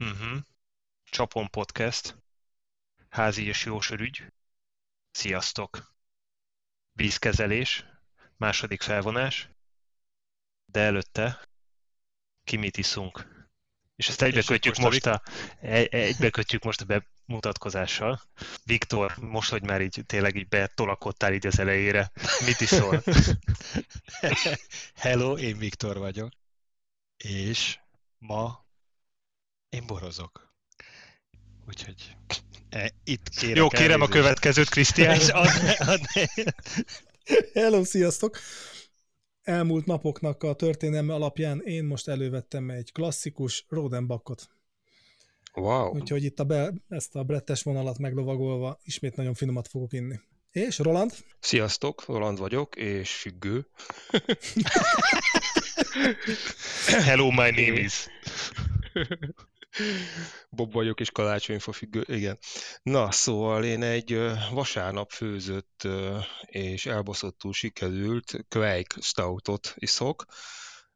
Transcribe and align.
Uh-huh. 0.00 0.38
Csapon 1.04 1.50
Podcast. 1.50 2.16
Házi 3.08 3.46
és 3.46 3.64
jósörügy. 3.64 4.32
Sziasztok! 5.10 5.94
Vízkezelés. 6.92 7.84
Második 8.36 8.82
felvonás. 8.82 9.48
De 10.64 10.80
előtte 10.80 11.40
ki 12.44 12.56
mit 12.56 12.76
iszunk. 12.76 13.40
És 13.96 14.08
ezt 14.08 14.22
egybekötjük 14.22 14.76
most, 14.76 15.06
a, 15.06 15.22
egybekötjük 15.60 16.62
most 16.62 16.80
a 16.80 17.02
bemutatkozással. 17.26 18.22
Viktor, 18.64 19.16
most, 19.16 19.50
hogy 19.50 19.62
már 19.62 19.80
így 19.80 20.02
tényleg 20.06 20.36
így 20.36 20.48
betolakodtál 20.48 21.32
így 21.32 21.46
az 21.46 21.58
elejére, 21.58 22.10
mit 22.44 22.60
iszol? 22.60 23.02
Hello, 24.94 25.36
én 25.38 25.58
Viktor 25.58 25.98
vagyok. 25.98 26.32
És 27.16 27.78
ma 28.18 28.68
én 29.70 29.86
borozok. 29.86 30.52
Úgyhogy 31.68 32.16
e, 32.68 32.92
itt 33.04 33.28
kérek 33.28 33.56
Jó, 33.56 33.68
kérem 33.68 33.90
elnézést. 33.90 34.10
a 34.10 34.14
következőt, 34.14 34.68
Krisztián. 34.68 35.18
Hello, 37.52 37.84
sziasztok! 37.84 38.38
Elmúlt 39.42 39.86
napoknak 39.86 40.42
a 40.42 40.54
történelme 40.54 41.14
alapján 41.14 41.60
én 41.64 41.84
most 41.84 42.08
elővettem 42.08 42.70
egy 42.70 42.92
klasszikus 42.92 43.64
Rodenbachot. 43.68 44.48
Wow. 45.54 45.94
Úgyhogy 45.94 46.24
itt 46.24 46.40
a 46.40 46.44
be, 46.44 46.72
ezt 46.88 47.16
a 47.16 47.24
brettes 47.24 47.62
vonalat 47.62 47.98
meglovagolva 47.98 48.80
ismét 48.82 49.16
nagyon 49.16 49.34
finomat 49.34 49.68
fogok 49.68 49.92
inni. 49.92 50.20
És 50.50 50.78
Roland? 50.78 51.12
Sziasztok, 51.40 52.04
Roland 52.06 52.38
vagyok, 52.38 52.76
és 52.76 53.14
függő. 53.14 53.66
Hello, 57.06 57.30
my 57.30 57.50
name 57.50 57.80
is. 57.80 58.06
Bob 60.50 60.72
vagyok, 60.72 61.00
és 61.00 61.10
kalácsonyfa 61.10 61.72
függő, 61.72 62.04
igen. 62.06 62.38
Na, 62.82 63.10
szóval 63.10 63.64
én 63.64 63.82
egy 63.82 64.20
vasárnap 64.50 65.10
főzött 65.10 65.88
és 66.46 66.86
elbaszottul 66.86 67.52
sikerült 67.52 68.44
Quake 68.48 69.00
Stoutot 69.00 69.74
iszok, 69.76 70.24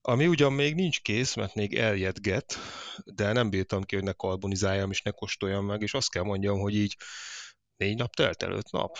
ami 0.00 0.26
ugyan 0.26 0.52
még 0.52 0.74
nincs 0.74 1.00
kész, 1.00 1.34
mert 1.34 1.54
még 1.54 1.74
eljedget, 1.74 2.58
de 3.04 3.32
nem 3.32 3.50
bírtam 3.50 3.82
ki, 3.82 3.94
hogy 3.94 4.04
ne 4.04 4.12
karbonizáljam 4.12 4.90
és 4.90 5.02
ne 5.02 5.10
kóstoljam 5.10 5.64
meg, 5.64 5.82
és 5.82 5.94
azt 5.94 6.10
kell 6.10 6.22
mondjam, 6.22 6.58
hogy 6.58 6.74
így 6.74 6.96
négy 7.76 7.96
nap 7.96 8.14
telt 8.14 8.42
előtt 8.42 8.70
nap. 8.70 8.96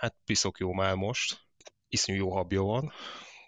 Hát 0.00 0.16
piszok 0.24 0.58
jó 0.58 0.72
már 0.72 0.94
most, 0.94 1.40
iszonyú 1.88 2.18
jó 2.18 2.32
habja 2.32 2.62
van, 2.62 2.92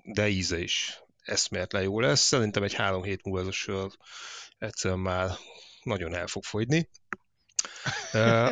de 0.03 0.29
íze 0.29 0.59
is 0.59 1.01
eszméletlen 1.23 1.83
jó 1.83 2.01
lesz. 2.01 2.21
Szerintem 2.21 2.63
egy 2.63 2.75
három 2.75 3.03
hét 3.03 3.25
múlva 3.25 3.41
ez 3.41 3.47
a 3.47 3.53
sör 3.53 3.91
egyszerűen 4.59 5.01
már 5.01 5.31
nagyon 5.83 6.15
el 6.15 6.27
fog 6.27 6.45
fogyni. 6.45 6.89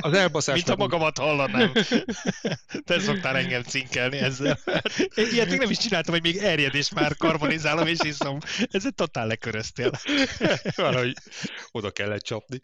Az 0.00 0.12
elbaszás... 0.12 0.54
Mint 0.54 0.68
ha 0.68 0.76
magamat 0.76 1.18
hallanám. 1.18 1.72
Te 2.86 3.00
szoktál 3.00 3.36
engem 3.36 3.62
cinkelni 3.62 4.18
ezzel. 4.18 4.58
Én 5.14 5.26
ilyet 5.32 5.48
még 5.48 5.58
nem 5.58 5.70
is 5.70 5.78
csináltam, 5.78 6.12
hogy 6.14 6.22
még 6.22 6.36
erjed, 6.36 6.74
és 6.74 6.90
már 6.90 7.16
karbonizálom, 7.16 7.86
és 7.86 7.98
iszom. 8.02 8.38
Ez 8.70 8.86
egy 8.86 8.94
totál 8.94 9.26
leköröztél. 9.26 9.90
Valahogy 10.76 11.14
oda 11.70 11.90
kellett 11.90 12.22
csapni. 12.22 12.60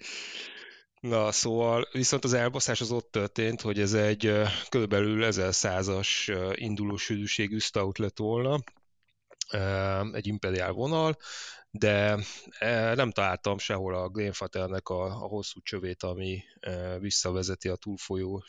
Na, 1.01 1.33
szóval 1.33 1.89
viszont 1.93 2.25
az 2.25 2.33
elbaszás 2.33 2.81
az 2.81 2.91
ott 2.91 3.11
történt, 3.11 3.61
hogy 3.61 3.81
ez 3.81 3.93
egy 3.93 4.33
körülbelül 4.69 5.27
1100-as 5.31 6.09
induló 6.55 6.97
sűrűségű 6.97 7.59
stout 7.59 7.99
lett 7.99 8.19
volna, 8.19 8.59
egy 10.13 10.27
imperiál 10.27 10.73
vonal, 10.73 11.17
de 11.71 12.19
nem 12.95 13.11
találtam 13.11 13.59
sehol 13.59 13.95
a 13.95 14.09
Glenfatternek 14.09 14.89
a, 14.89 15.05
a 15.05 15.29
hosszú 15.29 15.61
csövét, 15.63 16.03
ami 16.03 16.43
visszavezeti 16.99 17.69
a 17.69 17.77
túlfolyó 17.77 18.45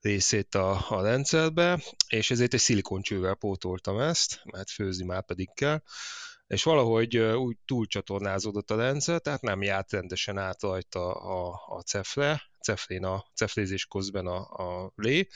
részét 0.00 0.54
a, 0.54 0.90
a 0.90 1.02
rendszerbe, 1.02 1.80
és 2.08 2.30
ezért 2.30 2.54
egy 2.54 2.60
szilikoncsővel 2.60 3.34
pótoltam 3.34 4.00
ezt, 4.00 4.40
mert 4.44 4.70
főzni 4.70 5.04
már 5.04 5.24
pedig 5.24 5.50
kell, 5.54 5.82
és 6.46 6.62
valahogy 6.62 7.16
úgy 7.16 7.56
túlcsatornázódott 7.64 8.70
a 8.70 8.76
rendszer, 8.76 9.20
tehát 9.20 9.40
nem 9.42 9.62
járt 9.62 9.92
rendesen 9.92 10.38
át 10.38 10.62
rajta 10.62 11.12
a, 11.12 11.62
a 11.66 11.80
cefre, 11.82 12.42
cefrén 12.66 13.04
a 13.04 13.24
cefrézés 13.34 13.86
közben 13.86 14.26
a, 14.26 14.38
a 14.38 14.92
lé, 14.96 15.28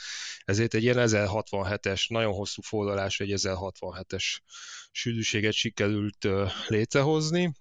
ezért 0.44 0.74
egy 0.74 0.82
ilyen 0.82 0.96
1067-es, 0.98 2.08
nagyon 2.08 2.32
hosszú 2.32 2.62
forralás, 2.62 3.20
egy 3.20 3.32
1067-es 3.36 4.24
sűrűséget 4.90 5.52
sikerült 5.52 6.26
létrehozni, 6.66 7.52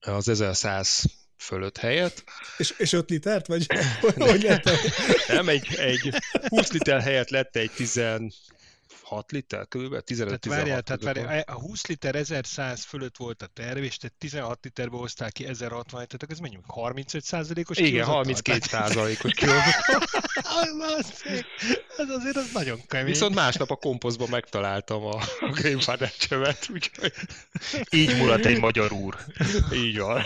az 0.00 0.28
1100 0.28 1.04
fölött 1.36 1.76
helyett. 1.76 2.24
És, 2.56 2.74
és 2.78 2.92
5 2.92 3.10
litert, 3.10 3.46
vagy 3.46 3.66
hogy 4.16 4.42
lehet? 4.42 4.70
Nem, 5.28 5.48
egy, 5.48 5.74
egy 5.74 6.14
20 6.48 6.72
liter 6.72 7.00
helyett 7.00 7.30
lett 7.30 7.56
egy 7.56 7.70
10, 7.70 8.00
6 9.10 9.30
liter, 9.30 9.68
kb. 9.68 10.00
15 10.00 10.40
tehát 10.40 10.58
várjál, 10.58 10.82
tehát 10.82 11.02
várjál, 11.02 11.44
a 11.46 11.52
20 11.52 11.86
liter 11.86 12.14
1100 12.14 12.84
fölött 12.84 13.16
volt 13.16 13.42
a 13.42 13.46
terv, 13.46 13.82
és 13.82 13.96
tehát 13.96 14.16
16 14.18 14.58
literbe 14.62 14.96
hozták 14.96 15.32
ki 15.32 15.46
1060 15.46 16.06
tehát 16.06 16.26
ez 16.28 16.38
mennyi? 16.38 16.58
35 16.66 17.24
százalékos 17.24 17.78
Igen, 17.78 18.06
32 18.06 18.58
százalékos 18.60 19.32
kihozatal. 19.32 20.02
ez 21.96 22.08
azért 22.08 22.36
az 22.36 22.50
nagyon 22.52 22.80
kemény. 22.86 23.06
Viszont 23.06 23.34
másnap 23.34 23.70
a 23.70 23.76
komposztban 23.76 24.28
megtaláltam 24.30 25.04
a, 25.04 25.16
a 25.40 25.50
Greenfather 25.50 26.12
csövet, 26.12 26.68
úgyhogy... 26.72 27.12
Így 27.90 28.16
mulat 28.16 28.44
egy 28.44 28.60
magyar 28.60 28.92
úr. 28.92 29.16
Így 29.72 29.98
van. 29.98 30.22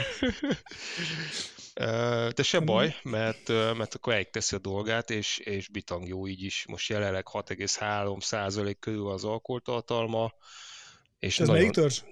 De 2.34 2.42
se 2.42 2.60
baj, 2.60 2.96
mert, 3.02 3.48
mert 3.48 3.94
akkor 3.94 4.28
teszi 4.30 4.54
a 4.54 4.58
dolgát, 4.58 5.10
és, 5.10 5.38
és 5.38 5.68
bitang 5.68 6.08
jó 6.08 6.26
így 6.26 6.42
is. 6.42 6.64
Most 6.68 6.88
jelenleg 6.88 7.26
6,3 7.32 8.74
körül 8.80 9.08
az 9.08 9.24
alkoholtartalma. 9.24 10.32
És 11.18 11.40
Ez 11.40 11.46
nagyon... 11.46 11.62
melyik 11.62 11.74
törzs? 11.74 12.02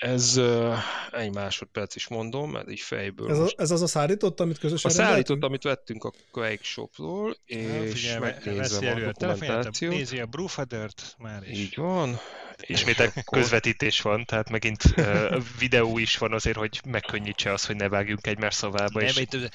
Ez 0.00 0.36
uh, 0.36 0.78
egy 1.10 1.34
másodperc 1.34 1.94
is 1.94 2.08
mondom, 2.08 2.50
mert 2.50 2.70
így 2.70 2.80
fejből. 2.80 3.30
Ez, 3.30 3.38
a, 3.38 3.48
ez 3.56 3.70
az 3.70 3.82
a 3.82 3.86
szállított, 3.86 4.40
amit 4.40 4.58
közösen 4.58 4.90
A 4.90 4.94
szállított, 4.94 5.42
amit 5.42 5.62
vettünk 5.62 6.04
a 6.04 6.12
Quake 6.30 6.62
Shopról, 6.62 7.36
és 7.44 7.92
figyelj, 7.92 8.18
megnézem 8.18 8.96
a 8.96 9.12
dokumentációt. 9.12 9.92
Nézi 9.92 10.20
a 10.20 10.26
Brewfadert 10.26 11.14
már 11.18 11.42
is. 11.48 11.58
Így 11.58 11.76
van. 11.76 12.18
Ismét 12.60 13.00
egy 13.00 13.12
közvetítés 13.24 14.00
van, 14.00 14.24
tehát 14.24 14.50
megint 14.50 14.82
uh, 14.96 15.36
videó 15.58 15.98
is 15.98 16.16
van 16.16 16.32
azért, 16.32 16.56
hogy 16.56 16.80
megkönnyítse 16.88 17.52
azt, 17.52 17.66
hogy 17.66 17.76
ne 17.76 17.88
vágjunk 17.88 18.26
egymás 18.26 18.54
szavába. 18.54 19.00
Nem, 19.00 19.08
és... 19.08 19.16
Egy, 19.16 19.48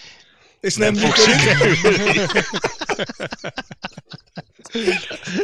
és 0.60 0.76
nem, 0.76 0.94
nem 0.94 1.04
fog 1.04 1.16
sikerülni. 1.16 2.26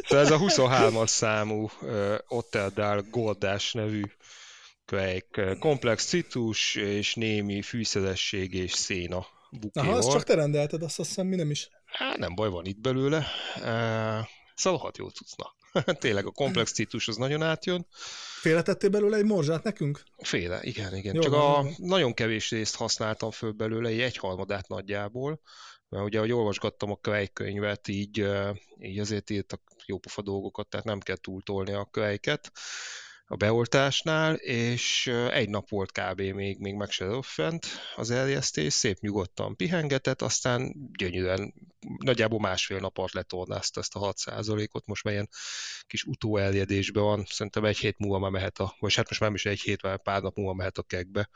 Tehát 0.07 0.25
ez 0.25 0.31
a 0.31 0.37
23-as 0.37 1.07
számú 1.07 1.69
uh, 1.81 2.15
Otterdal 2.27 3.05
Goldás 3.09 3.73
nevű 3.73 4.03
kvejk, 4.85 5.57
komplex 5.59 6.05
citrus 6.05 6.75
és 6.75 7.15
némi 7.15 7.61
fűszeresség 7.61 8.53
és 8.53 8.71
széna 8.71 9.25
bukéval. 9.51 9.89
Aha, 9.89 9.97
azt 9.97 10.11
csak 10.11 10.23
te 10.23 10.35
rendelted, 10.35 10.83
azt, 10.83 10.99
azt 10.99 11.09
hiszem 11.09 11.27
mi 11.27 11.35
nem 11.35 11.51
is. 11.51 11.69
Hát 11.85 12.17
nem 12.17 12.35
baj, 12.35 12.49
van 12.49 12.65
itt 12.65 12.79
belőle. 12.79 13.25
Uh, 13.55 14.27
szóval 14.55 14.79
hat 14.79 14.97
jó 14.97 15.07
cuccna. 15.07 15.55
Tényleg 15.99 16.25
a 16.25 16.31
komplex 16.31 16.71
citrus 16.71 17.07
az 17.07 17.15
nagyon 17.15 17.41
átjön. 17.41 17.87
Félretettél 18.39 18.89
belőle 18.89 19.17
egy 19.17 19.25
morzsát 19.25 19.63
nekünk? 19.63 20.03
Féle, 20.17 20.59
igen, 20.61 20.95
igen. 20.95 21.15
Jó, 21.15 21.21
Csak 21.21 21.31
van, 21.31 21.41
a 21.41 21.53
van. 21.53 21.73
nagyon 21.77 22.13
kevés 22.13 22.49
részt 22.49 22.75
használtam 22.75 23.31
föl 23.31 23.51
belőle, 23.51 23.89
egy 23.89 24.01
egyharmadát 24.01 24.67
nagyjából, 24.67 25.41
mert 25.89 26.05
ugye, 26.05 26.17
ahogy 26.17 26.31
olvasgattam 26.31 26.91
a 26.91 26.99
könyvet, 27.33 27.87
így, 27.87 28.27
így 28.79 28.99
azért 28.99 29.29
írtak 29.29 29.61
jópofa 29.85 30.21
dolgokat, 30.21 30.67
tehát 30.67 30.85
nem 30.85 30.99
kell 30.99 31.15
túltolni 31.15 31.73
a 31.73 31.87
kölyket 31.91 32.51
a 33.31 33.35
beoltásnál, 33.35 34.35
és 34.35 35.07
egy 35.31 35.49
nap 35.49 35.69
volt 35.69 35.91
kb. 35.91 36.21
még, 36.21 36.59
még 36.59 36.73
meg 36.73 36.91
se 36.91 37.05
röffent 37.05 37.65
az 37.95 38.09
eljesztés, 38.09 38.73
szép 38.73 38.99
nyugodtan 38.99 39.55
pihengetett, 39.55 40.21
aztán 40.21 40.73
gyönyörűen, 40.97 41.53
nagyjából 41.97 42.39
másfél 42.39 42.79
nap 42.79 42.97
alatt 42.97 43.11
letornázta 43.11 43.79
ezt 43.79 43.95
a 43.95 44.13
6%-ot, 44.13 44.85
most 44.85 45.03
már 45.03 45.27
kis 45.87 46.03
utóeljedésben 46.03 47.03
van, 47.03 47.25
szerintem 47.27 47.65
egy 47.65 47.77
hét 47.77 47.97
múlva 47.97 48.19
már 48.19 48.31
mehet 48.31 48.59
a, 48.59 48.75
vagy 48.79 48.95
hát 48.95 49.09
most 49.09 49.21
már 49.21 49.33
is 49.33 49.45
egy 49.45 49.61
hét, 49.61 49.81
már 49.81 50.01
pár 50.01 50.21
nap 50.21 50.35
múlva 50.35 50.53
mehet 50.53 50.77
a 50.77 50.83
kekbe, 50.83 51.29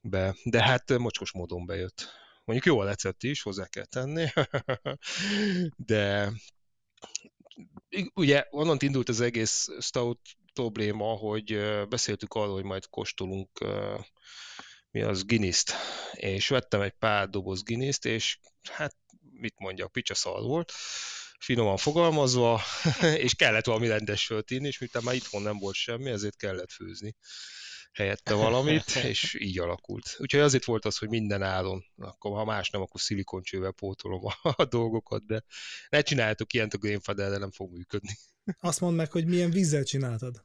be, 0.00 0.36
de 0.44 0.62
hát 0.62 0.98
mocskos 0.98 1.32
módon 1.32 1.66
bejött. 1.66 2.08
Mondjuk 2.44 2.74
jó 2.74 2.80
a 2.80 2.84
recept 2.84 3.22
is, 3.22 3.42
hozzá 3.42 3.66
kell 3.66 3.84
tenni, 3.84 4.26
de 5.90 6.32
ugye 8.14 8.46
onnan 8.50 8.76
indult 8.80 9.08
az 9.08 9.20
egész 9.20 9.68
stout 9.80 10.20
probléma, 10.60 11.04
hogy 11.04 11.60
beszéltük 11.88 12.34
arról, 12.34 12.54
hogy 12.54 12.64
majd 12.64 12.86
kóstolunk 12.86 13.48
mi 14.90 15.02
az 15.02 15.24
Guinness-t, 15.24 15.72
és 16.12 16.48
vettem 16.48 16.80
egy 16.80 16.94
pár 16.98 17.28
doboz 17.28 17.62
Guinness-t, 17.62 18.04
és 18.04 18.38
hát 18.70 18.96
mit 19.32 19.54
mondjak, 19.58 19.92
picsa 19.92 20.14
szar 20.14 20.42
volt, 20.42 20.72
finoman 21.38 21.76
fogalmazva, 21.76 22.60
és 23.24 23.34
kellett 23.34 23.64
valami 23.64 23.88
rendes 23.88 24.26
föltínni, 24.26 24.66
és 24.66 24.78
miután 24.78 25.02
már 25.02 25.14
itthon 25.14 25.42
nem 25.42 25.58
volt 25.58 25.74
semmi, 25.74 26.10
ezért 26.10 26.36
kellett 26.36 26.72
főzni. 26.72 27.16
helyette 27.92 28.34
valamit, 28.34 28.90
és 29.12 29.36
így 29.38 29.58
alakult. 29.58 30.16
Úgyhogy 30.18 30.40
azért 30.40 30.64
volt 30.64 30.84
az, 30.84 30.98
hogy 30.98 31.08
minden 31.08 31.42
állon, 31.42 31.84
akkor 31.96 32.36
ha 32.36 32.44
más 32.44 32.70
nem, 32.70 32.80
akkor 32.80 33.00
szilikoncsővel 33.00 33.72
pótolom 33.72 34.24
a, 34.24 34.34
a 34.56 34.64
dolgokat, 34.64 35.26
de 35.26 35.44
ne 35.88 36.02
csináljátok 36.02 36.52
ilyent 36.52 36.74
a 36.74 36.78
Greenfadel, 36.78 37.30
de 37.30 37.38
nem 37.38 37.50
fog 37.50 37.72
működni. 37.72 38.16
Azt 38.60 38.80
mondd 38.80 38.96
meg, 38.96 39.10
hogy 39.10 39.26
milyen 39.26 39.50
vízzel 39.50 39.84
csináltad. 39.84 40.44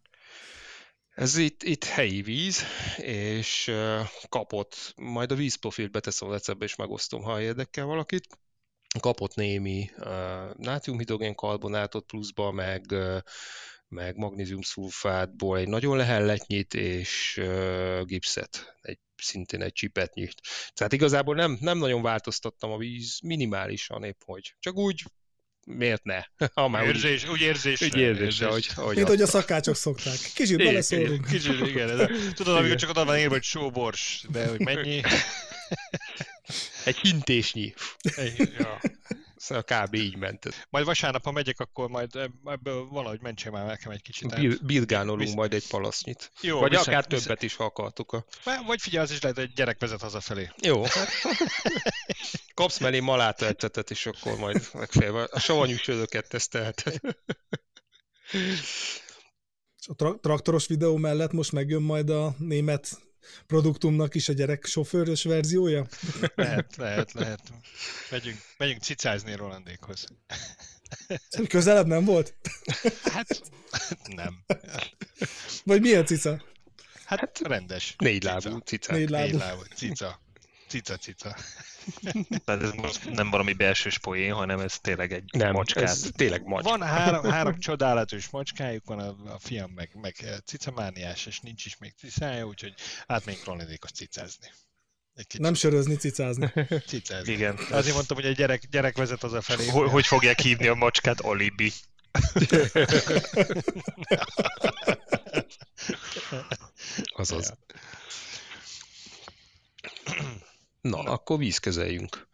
Ez 1.15 1.37
itt, 1.37 1.63
itt 1.63 1.83
helyi 1.83 2.21
víz, 2.21 2.63
és 2.97 3.71
kapott, 4.29 4.93
majd 4.95 5.31
a 5.31 5.35
vízprofilt 5.35 5.91
beteszem 5.91 6.27
a 6.27 6.31
receptbe, 6.31 6.65
és 6.65 6.75
megosztom, 6.75 7.21
ha 7.21 7.41
érdekel 7.41 7.85
valakit. 7.85 8.27
Kapott 8.99 9.35
némi 9.35 9.89
uh, 9.97 10.05
nátriumhidrogén 10.57 11.35
karbonátot 11.35 12.05
pluszba, 12.05 12.51
meg, 12.51 12.85
uh, 12.91 13.17
meg 13.87 14.17
magnézium 14.17 14.61
szulfátból 14.61 15.57
egy 15.57 15.67
nagyon 15.67 15.97
lehelletnyit, 15.97 16.73
és 16.73 17.37
uh, 17.41 18.03
gipszet, 18.03 18.75
egy, 18.81 18.99
szintén 19.15 19.61
egy 19.61 19.73
csipetnyit. 19.73 20.41
Tehát 20.73 20.93
igazából 20.93 21.35
nem, 21.35 21.57
nem 21.59 21.77
nagyon 21.77 22.01
változtattam 22.01 22.71
a 22.71 22.77
víz, 22.77 23.19
minimálisan 23.23 24.03
épp 24.03 24.21
hogy. 24.25 24.55
Csak 24.59 24.75
úgy 24.75 25.03
miért 25.65 26.03
ne? 26.03 26.23
Ha 26.53 26.67
már 26.67 26.85
Érzés, 26.85 27.23
úgy, 27.23 27.29
úgy 27.29 27.41
érzésre. 27.41 27.85
Úgy 27.85 27.97
érzésre, 27.97 28.47
hogy, 28.47 28.67
hogy 28.67 28.95
Mint 28.95 29.07
hogy 29.07 29.21
a 29.21 29.27
szakácsok 29.27 29.75
szokták. 29.75 30.17
Kicsit 30.33 30.57
beleszólunk. 30.57 31.27
Kicsit, 31.27 31.67
igen. 31.67 31.89
Ez 31.89 31.99
a, 31.99 32.09
tudod, 32.35 32.55
amikor 32.55 32.75
csak 32.75 32.89
oda 32.89 33.05
van 33.05 33.17
írva, 33.17 33.33
hogy 33.33 33.43
sóbors, 33.43 34.25
de 34.29 34.47
hogy 34.47 34.59
mennyi? 34.59 35.01
Egy 36.85 36.97
hintésnyi. 36.97 37.73
Egy, 38.15 38.53
ja. 38.57 38.79
Szóval 39.37 39.63
kb. 39.63 39.93
így 39.93 40.15
ment. 40.15 40.67
Majd 40.69 40.85
vasárnap, 40.85 41.23
ha 41.23 41.31
megyek, 41.31 41.59
akkor 41.59 41.89
majd 41.89 42.09
ebből 42.45 42.87
valahogy 42.87 43.21
mentsél 43.21 43.51
már 43.51 43.65
nekem 43.65 43.91
egy 43.91 44.01
kicsit. 44.01 44.35
Bir- 44.35 44.65
birgánolunk 44.65 45.35
majd 45.35 45.53
egy 45.53 45.67
palasznyit. 45.67 46.31
Jó, 46.41 46.59
Vagy 46.59 46.69
viszont, 46.69 46.87
akár 46.87 47.05
többet 47.05 47.43
is, 47.43 47.55
ha 47.55 47.63
akartuk. 47.63 48.11
A... 48.11 48.25
Vagy 48.65 48.81
figyelj, 48.81 49.03
az 49.03 49.11
is 49.11 49.21
lehet, 49.21 49.37
hogy 49.37 49.53
gyerek 49.53 49.79
vezet 49.79 50.01
hazafelé. 50.01 50.49
Jó. 50.61 50.83
Kapsz 52.55 52.79
mellé 52.79 52.99
maláta 52.99 53.45
ecetet, 53.45 53.91
és 53.91 54.05
akkor 54.05 54.37
majd 54.37 54.69
megfélve 54.73 55.23
a 55.23 55.39
savanyú 55.39 55.75
csődöket 55.75 56.29
tesztelheted. 56.29 56.99
A 59.87 59.95
tra- 59.95 60.21
traktoros 60.21 60.67
videó 60.67 60.97
mellett 60.97 61.31
most 61.31 61.51
megjön 61.51 61.81
majd 61.81 62.09
a 62.09 62.35
német 62.37 62.89
produktumnak 63.47 64.15
is 64.15 64.29
a 64.29 64.33
gyerek 64.33 64.65
sofőrös 64.65 65.23
verziója? 65.23 65.85
Lehet, 66.35 66.75
lehet, 66.75 67.13
lehet. 67.13 67.41
Megyünk, 68.11 68.37
megyünk 68.57 68.81
cicázni 68.81 69.35
Rolandékhoz. 69.35 70.05
Közelebb 71.47 71.87
nem 71.87 72.05
volt? 72.05 72.35
Hát 73.03 73.41
nem. 74.15 74.45
Vagy 75.63 75.81
milyen 75.81 76.05
cica? 76.05 76.43
Hát 77.05 77.39
rendes. 77.39 77.95
Négy 77.97 78.23
lábú 78.23 78.57
cica. 78.57 78.93
Négy 78.93 79.09
lábú. 79.09 79.25
Négy 79.25 79.39
lábú 79.39 79.61
cica. 79.75 80.23
Cica, 80.67 80.97
cica. 80.97 81.35
Tehát 82.45 82.61
ez 82.61 82.71
most 82.71 83.11
nem 83.11 83.29
valami 83.29 83.53
belsős 83.53 83.97
poén, 83.97 84.33
hanem 84.33 84.59
ez 84.59 84.79
tényleg 84.79 85.13
egy 85.13 85.29
nem, 85.31 85.51
macskát. 85.51 85.83
Ez 85.83 86.09
tényleg 86.15 86.43
macska. 86.43 86.69
Van 86.69 86.87
három, 86.87 87.23
három 87.23 87.59
csodálatos 87.59 88.29
macskájuk, 88.29 88.85
van 88.85 88.99
a, 88.99 89.33
a 89.33 89.39
fiam 89.39 89.71
meg, 89.71 89.89
meg 90.01 90.15
cicamániás, 90.45 91.25
és 91.25 91.39
nincs 91.39 91.65
is 91.65 91.77
még 91.77 91.93
cicája, 91.97 92.45
úgyhogy 92.45 92.73
átmegyünk 93.05 93.45
Ronaldékos 93.45 93.91
cicázni. 93.91 94.47
Nem 95.37 95.53
sörözni, 95.53 95.95
cicázni. 95.95 96.53
Cicázni. 96.87 97.33
Igen. 97.33 97.57
Azért 97.71 97.95
mondtam, 97.95 98.17
hogy 98.17 98.25
egy 98.25 98.35
gyerek, 98.35 98.63
gyerek 98.69 98.97
vezet 98.97 99.23
az 99.23 99.33
a 99.33 99.41
felé. 99.41 99.67
Hogy, 99.67 99.89
hogy 99.89 100.05
fogják 100.05 100.39
hívni 100.39 100.67
a 100.67 100.73
macskát? 100.73 101.19
Alibi. 101.19 101.71
Azaz. 107.15 107.53
Na, 110.89 110.99
akkor 110.99 111.37
vízkezeljünk. 111.37 112.27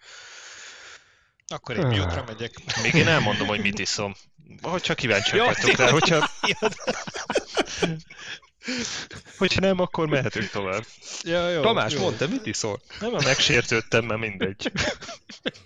Akkor 1.48 1.78
én 1.78 1.88
miútra 1.88 2.24
megyek. 2.28 2.54
Még 2.82 2.94
én 2.94 3.08
elmondom, 3.08 3.48
hogy 3.48 3.62
mit 3.62 3.80
iszom. 3.80 4.16
Hogyha 4.62 4.96
kíváncsi 4.96 5.38
vagytok 5.38 5.72
rá, 5.72 5.90
hogyha... 5.90 6.30
Hogyha 9.38 9.60
nem, 9.60 9.80
akkor 9.80 10.08
mehetünk 10.08 10.50
tovább. 10.50 10.86
Ja, 11.22 11.50
jó, 11.50 11.62
Tamás, 11.62 11.94
jó. 11.94 12.00
mondd, 12.00 12.18
te 12.18 12.28
mit 12.28 12.46
iszol? 12.46 12.82
Nem, 13.00 13.14
a 13.14 13.22
megsértődtem, 13.24 14.06
mert 14.06 14.20
mindegy. 14.20 14.72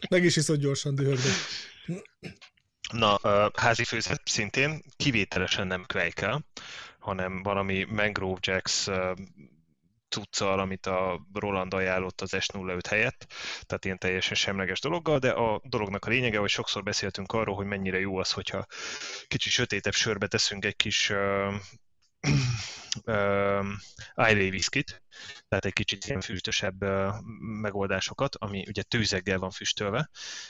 Meg 0.10 0.24
is 0.24 0.36
iszod 0.36 0.60
gyorsan, 0.60 0.96
dühördő. 0.96 1.30
Na, 2.92 3.20
házi 3.54 3.84
főzet 3.84 4.22
szintén 4.26 4.84
kivételesen 4.98 5.68
nem 5.68 5.84
kvejkel, 5.88 6.46
hanem 7.00 7.44
valami 7.44 7.84
Mangrove 7.84 8.40
Jacks 8.42 8.88
cuccal, 10.16 10.60
amit 10.60 10.86
a 10.86 11.28
Roland 11.34 11.74
ajánlott 11.74 12.22
az 12.22 12.34
S05 12.36 12.84
helyett, 12.90 13.26
tehát 13.62 13.86
ilyen 13.86 13.98
teljesen 13.98 14.36
semleges 14.36 14.80
dologgal, 14.80 15.20
de 15.20 15.32
a 15.32 15.62
dolognak 15.64 16.06
a 16.06 16.10
lényege, 16.10 16.38
hogy 16.38 16.50
sokszor 16.50 16.84
beszéltünk 16.84 17.32
arról, 17.32 17.56
hogy 17.56 17.66
mennyire 17.66 18.00
jó 18.00 18.18
az, 18.18 18.32
hogyha 18.32 18.66
kicsit 19.28 19.52
sötétebb 19.52 19.94
sörbe 19.94 20.28
teszünk 20.28 20.66
egy 20.66 20.76
kis 20.76 21.10
uh, 21.10 21.54
uh, 23.06 23.66
Islay 24.16 24.50
viszkit, 24.50 25.04
tehát 25.48 25.66
egy 25.66 25.74
kicsit 25.74 26.06
ilyen 26.06 26.22
füstösebb 26.22 26.86
megoldásokat, 27.62 28.36
ami 28.36 28.64
ugye 28.68 28.84
tőzeggel 28.84 29.40
van 29.40 29.52
füstölve, 29.52 30.10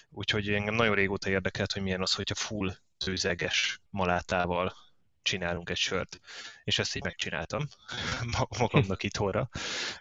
úgyhogy 0.09 0.49
engem 0.49 0.75
nagyon 0.75 0.95
régóta 0.95 1.29
érdekelt, 1.29 1.71
hogy 1.71 1.81
milyen 1.81 2.01
az, 2.01 2.13
hogyha 2.13 2.35
full 2.35 2.75
tőzeges 2.97 3.81
malátával 3.89 4.84
csinálunk 5.25 5.69
egy 5.69 5.77
sört. 5.77 6.19
És 6.63 6.79
ezt 6.79 6.95
így 6.95 7.03
megcsináltam 7.03 7.67
magamnak 8.59 9.03
itthonra. 9.03 9.49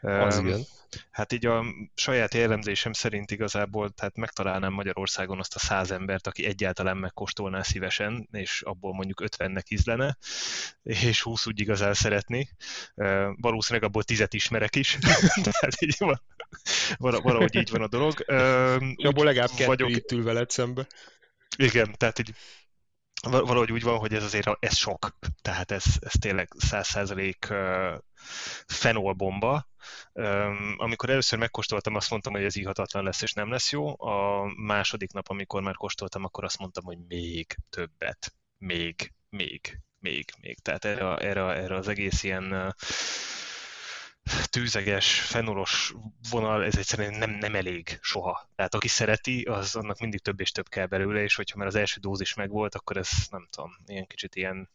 Az 0.00 0.38
igen. 0.38 0.64
Hát 1.10 1.32
így 1.32 1.46
a 1.46 1.64
saját 1.94 2.34
jellemzésem 2.34 2.92
szerint 2.92 3.30
igazából 3.30 3.90
tehát 3.90 4.16
megtalálnám 4.16 4.72
Magyarországon 4.72 5.38
azt 5.38 5.54
a 5.54 5.58
száz 5.58 5.90
embert, 5.90 6.26
aki 6.26 6.46
egyáltalán 6.46 6.96
megkóstolná 6.96 7.62
szívesen, 7.62 8.28
és 8.32 8.62
abból 8.62 8.94
mondjuk 8.94 9.22
50-nek 9.24 9.68
ízlene, 9.68 10.16
és 10.82 11.22
20 11.22 11.46
úgy 11.46 11.60
igazán 11.60 11.94
szeretni. 11.94 12.48
Valószínűleg 13.36 13.88
abból 13.88 14.02
tizet 14.02 14.34
ismerek 14.34 14.76
is. 14.76 14.98
tehát 15.42 15.80
így 15.80 15.96
van. 15.98 16.22
Valahogy 16.98 17.54
így 17.54 17.70
van 17.70 17.82
a 17.82 17.88
dolog. 17.88 18.24
Abból 18.96 19.24
legalább 19.24 19.50
kettő 19.50 19.66
vagyok... 19.66 19.90
itt 19.90 20.12
ül 20.12 20.22
veled 20.22 20.50
szembe. 20.50 20.86
Igen, 21.56 21.94
tehát 21.96 22.18
így 22.18 22.34
valahogy 23.22 23.72
úgy 23.72 23.82
van, 23.82 23.98
hogy 23.98 24.14
ez 24.14 24.24
azért 24.24 24.48
ez 24.60 24.76
sok. 24.76 25.18
Tehát 25.42 25.70
ez, 25.70 25.84
ez 26.00 26.12
tényleg 26.20 26.48
száz 26.56 26.86
százalék 26.86 27.54
fenolbomba. 28.66 29.68
Amikor 30.76 31.10
először 31.10 31.38
megkóstoltam, 31.38 31.94
azt 31.94 32.10
mondtam, 32.10 32.32
hogy 32.32 32.44
ez 32.44 32.56
ihatatlan 32.56 33.04
lesz, 33.04 33.22
és 33.22 33.32
nem 33.32 33.50
lesz 33.50 33.72
jó. 33.72 34.02
A 34.02 34.44
második 34.56 35.12
nap, 35.12 35.28
amikor 35.28 35.62
már 35.62 35.74
kóstoltam, 35.74 36.24
akkor 36.24 36.44
azt 36.44 36.58
mondtam, 36.58 36.84
hogy 36.84 36.98
még 37.08 37.56
többet. 37.70 38.34
Még, 38.58 39.12
még, 39.28 39.80
még, 39.98 40.24
még. 40.40 40.58
Tehát 40.60 40.84
erre, 40.84 41.16
erre, 41.16 41.42
erre 41.42 41.76
az 41.76 41.88
egész 41.88 42.22
ilyen 42.22 42.74
tűzeges, 44.50 45.20
fenolos 45.20 45.94
vonal, 46.30 46.64
ez 46.64 46.76
egyszerűen 46.76 47.14
nem, 47.14 47.30
nem 47.30 47.54
elég 47.54 47.98
soha. 48.00 48.48
Tehát 48.56 48.74
aki 48.74 48.88
szereti, 48.88 49.42
az 49.42 49.76
annak 49.76 49.98
mindig 49.98 50.20
több 50.20 50.40
és 50.40 50.50
több 50.50 50.68
kell 50.68 50.86
belőle, 50.86 51.22
és 51.22 51.34
hogyha 51.34 51.58
már 51.58 51.66
az 51.66 51.74
első 51.74 52.00
dózis 52.00 52.34
megvolt, 52.34 52.74
akkor 52.74 52.96
ez 52.96 53.10
nem 53.30 53.48
tudom, 53.50 53.76
ilyen 53.86 54.06
kicsit 54.06 54.34
ilyen 54.34 54.68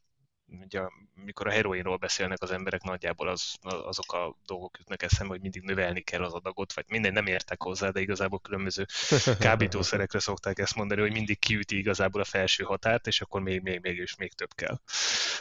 ugye, 0.66 0.82
mikor 1.14 1.48
a 1.48 1.52
heroinról 1.52 1.98
beszélnek 1.98 2.42
az 2.42 2.52
emberek, 2.52 2.82
nagyjából 2.82 3.28
az, 3.28 3.56
azok 3.62 4.14
a 4.14 4.36
dolgok 4.46 4.78
jutnak 4.78 5.04
eszembe, 5.04 5.34
hogy 5.34 5.42
mindig 5.42 5.62
növelni 5.62 6.02
kell 6.02 6.24
az 6.24 6.34
adagot, 6.34 6.74
vagy 6.74 6.86
minden 6.88 7.14
nem 7.14 7.26
értek 7.26 7.62
hozzá, 7.62 7.90
de 7.90 8.00
igazából 8.00 8.40
különböző 8.40 8.86
kábítószerekre 9.40 10.20
szokták 10.20 10.60
ezt 10.60 10.76
mondani, 10.76 11.02
hogy 11.02 11.12
mindig 11.12 11.40
kiüti 11.40 11.78
igazából 11.78 12.22
a 12.22 12.26
felső 12.26 12.64
határt, 12.64 13.08
és 13.08 13.22
akkor 13.22 13.42
még, 13.42 13.62
még, 13.62 13.80
még 13.82 13.98
és 13.98 14.16
még 14.16 14.34
több 14.34 14.54
kell 14.56 14.80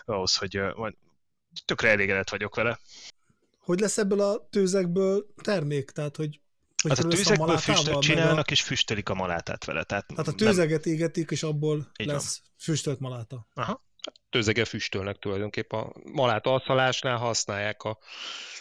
ahhoz, 0.05 0.37
hogy 0.37 0.61
tökre 1.65 1.89
elégedett 1.89 2.31
vagyok 2.31 2.55
vele 2.55 2.79
hogy 3.69 3.81
lesz 3.81 3.99
ebből 3.99 4.21
a 4.21 4.49
tőzekből 4.51 5.27
termék? 5.43 5.91
Tehát, 5.91 6.17
hogy 6.17 6.41
hogy 6.83 6.91
hát 6.91 7.05
a 7.05 7.09
tőzekből 7.09 7.57
füstöt 7.57 7.99
csinálnak, 7.99 8.47
a... 8.49 8.51
és 8.51 8.63
füstölik 8.63 9.09
a 9.09 9.15
malátát 9.15 9.65
vele. 9.65 9.85
Tehát, 9.85 10.07
tehát 10.07 10.29
a 10.29 10.33
tőzeget 10.33 10.85
nem... 10.85 10.95
égetik, 10.95 11.31
és 11.31 11.43
abból 11.43 11.91
Így 11.99 12.07
lesz 12.07 12.41
van. 12.43 12.53
füstölt 12.59 13.01
maláta. 13.01 13.49
Aha. 13.55 13.85
Tőzege 14.31 14.65
füstölnek 14.65 15.19
tulajdonképpen. 15.19 15.81
A 15.81 15.93
malát 16.13 16.47
alszalásnál 16.47 17.17
használják 17.17 17.83
a 17.83 17.99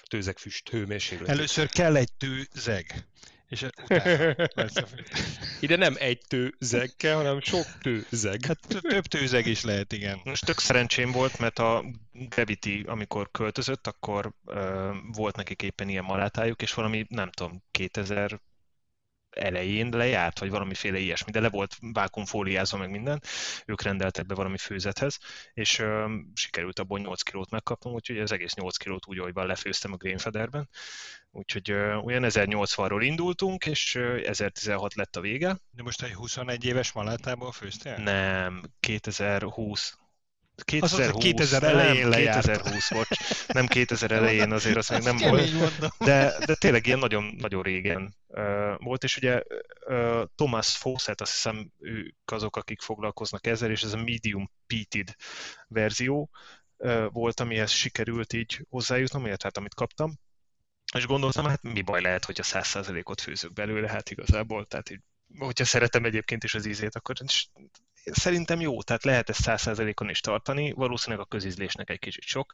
tőzeg 0.07 0.37
füst 0.37 0.69
hőmérsékletét. 0.69 1.33
Először 1.35 1.69
kell 1.69 1.95
egy 1.95 2.13
tőzeg. 2.13 3.07
És 3.49 3.61
utána, 3.61 4.35
Ide 5.59 5.75
nem 5.75 5.95
egy 5.97 6.21
tőzeg 6.27 6.91
kell, 6.97 7.15
hanem 7.15 7.41
sok 7.41 7.65
tőzeg. 7.81 8.45
Hát 8.45 8.59
több 8.67 9.05
tőzeg 9.05 9.45
is 9.45 9.63
lehet, 9.63 9.93
igen. 9.93 10.21
Most 10.23 10.45
tök 10.45 10.59
szerencsém 10.59 11.11
volt, 11.11 11.39
mert 11.39 11.59
a 11.59 11.85
Gravity, 12.11 12.83
amikor 12.85 13.31
költözött, 13.31 13.87
akkor 13.87 14.33
uh, 14.45 14.55
volt 15.13 15.35
nekik 15.35 15.61
éppen 15.61 15.89
ilyen 15.89 16.03
malátájuk, 16.03 16.61
és 16.61 16.73
valami, 16.73 17.05
nem 17.09 17.31
tudom, 17.31 17.63
2000 17.71 18.39
elején 19.29 19.89
lejárt, 19.89 20.39
vagy 20.39 20.49
valamiféle 20.49 20.97
ilyesmi, 20.97 21.31
de 21.31 21.39
le 21.39 21.49
volt 21.49 21.77
vákumfóliázva 21.79 22.77
meg 22.77 22.89
minden, 22.89 23.21
ők 23.65 23.81
rendeltek 23.81 24.25
be 24.25 24.35
valami 24.35 24.57
főzethez, 24.57 25.17
és 25.53 25.79
ö, 25.79 26.15
sikerült 26.33 26.79
abból 26.79 26.99
8 26.99 27.21
kilót 27.21 27.49
megkapnom, 27.49 27.93
úgyhogy 27.93 28.19
az 28.19 28.31
egész 28.31 28.53
8 28.53 28.77
kilót 28.77 29.07
úgy, 29.07 29.19
ahogy 29.19 29.33
van, 29.33 29.45
lefőztem 29.45 29.93
a 29.93 29.95
Grainfederben, 29.95 30.69
úgyhogy 31.31 31.71
ö, 31.71 31.95
olyan 31.95 32.23
1080-ról 32.25 33.01
indultunk, 33.01 33.65
és 33.65 33.95
ö, 33.95 34.27
1016 34.27 34.93
lett 34.93 35.15
a 35.15 35.21
vége. 35.21 35.57
De 35.71 35.83
most 35.83 36.01
egy 36.01 36.13
21 36.13 36.65
éves 36.65 36.91
malátából 36.91 37.51
főztél? 37.51 37.97
Nem, 37.97 38.63
2020 38.79 39.97
Az 40.57 40.83
az, 40.83 40.89
2020, 40.89 41.23
2000 41.23 41.61
nem, 41.61 41.71
elején 41.71 42.09
lejárt. 42.09 42.45
2020 42.45 42.89
volt, 42.89 43.07
nem 43.47 43.67
2000 43.67 44.11
elején 44.11 44.51
azért 44.51 44.77
az 44.77 44.89
még 44.89 45.01
nem 45.01 45.17
volt, 45.17 45.53
mondom. 45.53 45.89
de, 45.99 46.33
de 46.45 46.55
tényleg 46.55 46.85
ilyen 46.85 46.99
nagyon, 46.99 47.35
nagyon 47.37 47.63
régen 47.63 48.15
uh, 48.27 48.73
volt, 48.77 49.03
és 49.03 49.17
ugye 49.17 49.41
uh, 49.87 50.23
Thomas 50.35 50.77
Fawcett, 50.77 51.21
azt 51.21 51.31
hiszem 51.31 51.71
ők 51.79 52.31
azok, 52.31 52.55
akik 52.55 52.81
foglalkoznak 52.81 53.47
ezzel, 53.47 53.71
és 53.71 53.83
ez 53.83 53.93
a 53.93 53.97
medium 53.97 54.51
peated 54.67 55.15
verzió 55.67 56.29
uh, 56.77 57.05
volt, 57.11 57.39
amihez 57.39 57.71
sikerült 57.71 58.33
így 58.33 58.65
hozzájutnom, 58.69 59.25
illetve 59.25 59.47
hát 59.47 59.57
amit 59.57 59.73
kaptam, 59.73 60.19
és 60.95 61.05
gondoltam, 61.05 61.45
hát 61.45 61.61
mi 61.61 61.81
baj 61.81 62.01
lehet, 62.01 62.25
hogy 62.25 62.39
a 62.39 62.43
100%-ot 62.43 63.21
főzök 63.21 63.53
belőle, 63.53 63.87
hát 63.87 64.09
igazából, 64.09 64.65
tehát 64.65 64.89
így, 64.89 65.01
hogyha 65.37 65.65
szeretem 65.65 66.05
egyébként 66.05 66.43
is 66.43 66.55
az 66.55 66.65
ízét, 66.65 66.95
akkor 66.95 67.15
is 67.23 67.49
szerintem 68.11 68.61
jó, 68.61 68.81
tehát 68.81 69.03
lehet 69.03 69.29
ezt 69.29 69.41
100%-on 69.43 70.09
is 70.09 70.19
tartani, 70.19 70.71
valószínűleg 70.71 71.25
a 71.25 71.27
közízlésnek 71.29 71.89
egy 71.89 71.99
kicsit 71.99 72.23
sok, 72.23 72.53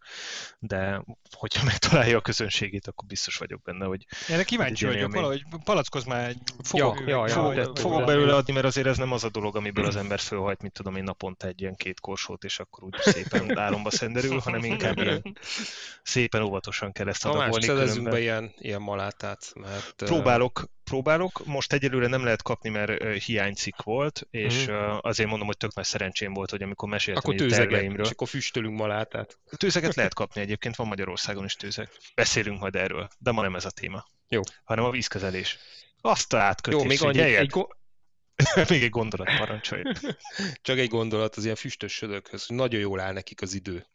de 0.60 1.04
hogyha 1.32 1.64
megtalálja 1.72 2.18
a 2.18 2.22
közönségét, 2.22 2.88
akkor 2.88 3.08
biztos 3.08 3.38
vagyok 3.38 3.62
benne, 3.62 3.86
hogy 3.86 4.06
Erre 4.28 4.44
kíváncsi 4.44 4.86
vagyok, 4.86 5.14
valahogy 5.14 5.44
palackozz 5.64 6.06
már 6.06 6.30
egy... 6.30 6.38
fogok, 6.64 7.00
Ja, 7.00 7.08
ja, 7.08 7.28
ja, 7.28 7.34
fogok, 7.34 7.54
de- 7.54 7.82
fogok 7.82 8.00
de- 8.00 8.06
belőle 8.06 8.36
adni, 8.36 8.54
mert 8.54 8.66
azért 8.66 8.88
ez 8.88 8.98
nem 8.98 9.12
az 9.12 9.24
a 9.24 9.30
dolog, 9.30 9.56
amiből 9.56 9.86
az 9.86 9.96
ember 9.96 10.20
fölhajt, 10.20 10.62
mint 10.62 10.74
tudom 10.74 10.96
én 10.96 11.04
naponta 11.04 11.48
egy 11.48 11.62
ilyen 11.62 11.76
két 11.76 12.00
korsót, 12.00 12.44
és 12.44 12.60
akkor 12.60 12.84
úgy 12.84 12.96
szépen 13.02 13.58
álomba 13.58 13.92
szenderül, 13.92 14.40
hanem 14.40 14.64
inkább 14.64 14.98
ilyen 14.98 15.22
szépen 16.04 16.42
óvatosan 16.42 16.92
kell 16.92 17.08
ezt 17.08 17.22
Tamás, 17.22 17.38
adagolni. 17.40 17.66
szerezzünk 17.66 17.90
különben- 17.92 18.14
be 18.14 18.20
ilyen, 18.20 18.54
ilyen 18.58 18.82
malátát, 18.82 19.52
mert... 19.56 19.94
Próbálok, 19.96 20.64
próbálok. 20.84 21.46
Most 21.46 21.74
egyelőre 21.74 22.08
nem 22.08 22.24
lehet 22.24 22.42
kapni, 22.42 22.70
mert 22.70 23.24
hiánycikk 23.24 23.82
volt, 23.82 24.28
és 24.30 24.68
ö, 24.68 24.98
azért 25.02 25.30
mondom, 25.30 25.48
hogy 25.48 25.58
tök 25.58 25.74
nagy 25.74 25.86
szerencsém 25.86 26.34
volt, 26.34 26.50
hogy 26.50 26.62
amikor 26.62 26.90
meséltem 26.90 27.24
Akkor 27.26 27.36
tőzeget, 27.36 27.70
terveimről. 27.70 28.06
és 28.06 28.12
akkor 28.12 28.28
füstölünk 28.28 28.78
malátát. 28.78 29.38
Tőzeget 29.58 29.96
lehet 29.96 30.14
kapni 30.14 30.42
egyébként, 30.42 30.76
van 30.76 30.88
Magyarországon 30.88 31.46
is 31.46 31.54
tőzeg. 31.54 31.90
Beszélünk 32.16 32.60
majd 32.60 32.76
erről, 32.76 33.10
de 33.18 33.32
ma 33.32 33.42
nem 33.42 33.56
ez 33.56 33.66
a 33.66 33.72
téma. 33.72 34.06
Jó. 34.28 34.42
Hanem 34.64 34.84
a 34.84 34.90
vízkezelés. 34.90 35.58
Azt 36.02 36.34
a 36.34 36.38
átkötés, 36.38 36.80
Jó, 36.80 36.86
még 36.88 37.04
annyi, 37.04 37.36
egy, 37.36 37.50
go- 37.50 37.76
még 38.70 38.84
egy 38.84 38.90
gondolat 38.90 39.38
parancsolj. 39.38 39.82
csak 40.62 40.78
egy 40.78 40.90
gondolat 40.90 41.36
az 41.36 41.44
ilyen 41.44 41.56
füstös 41.56 41.94
sörökhöz, 41.94 42.46
hogy 42.46 42.56
nagyon 42.56 42.80
jól 42.80 43.00
áll 43.00 43.14
nekik 43.14 43.42
az 43.42 43.54
idő. 43.54 43.86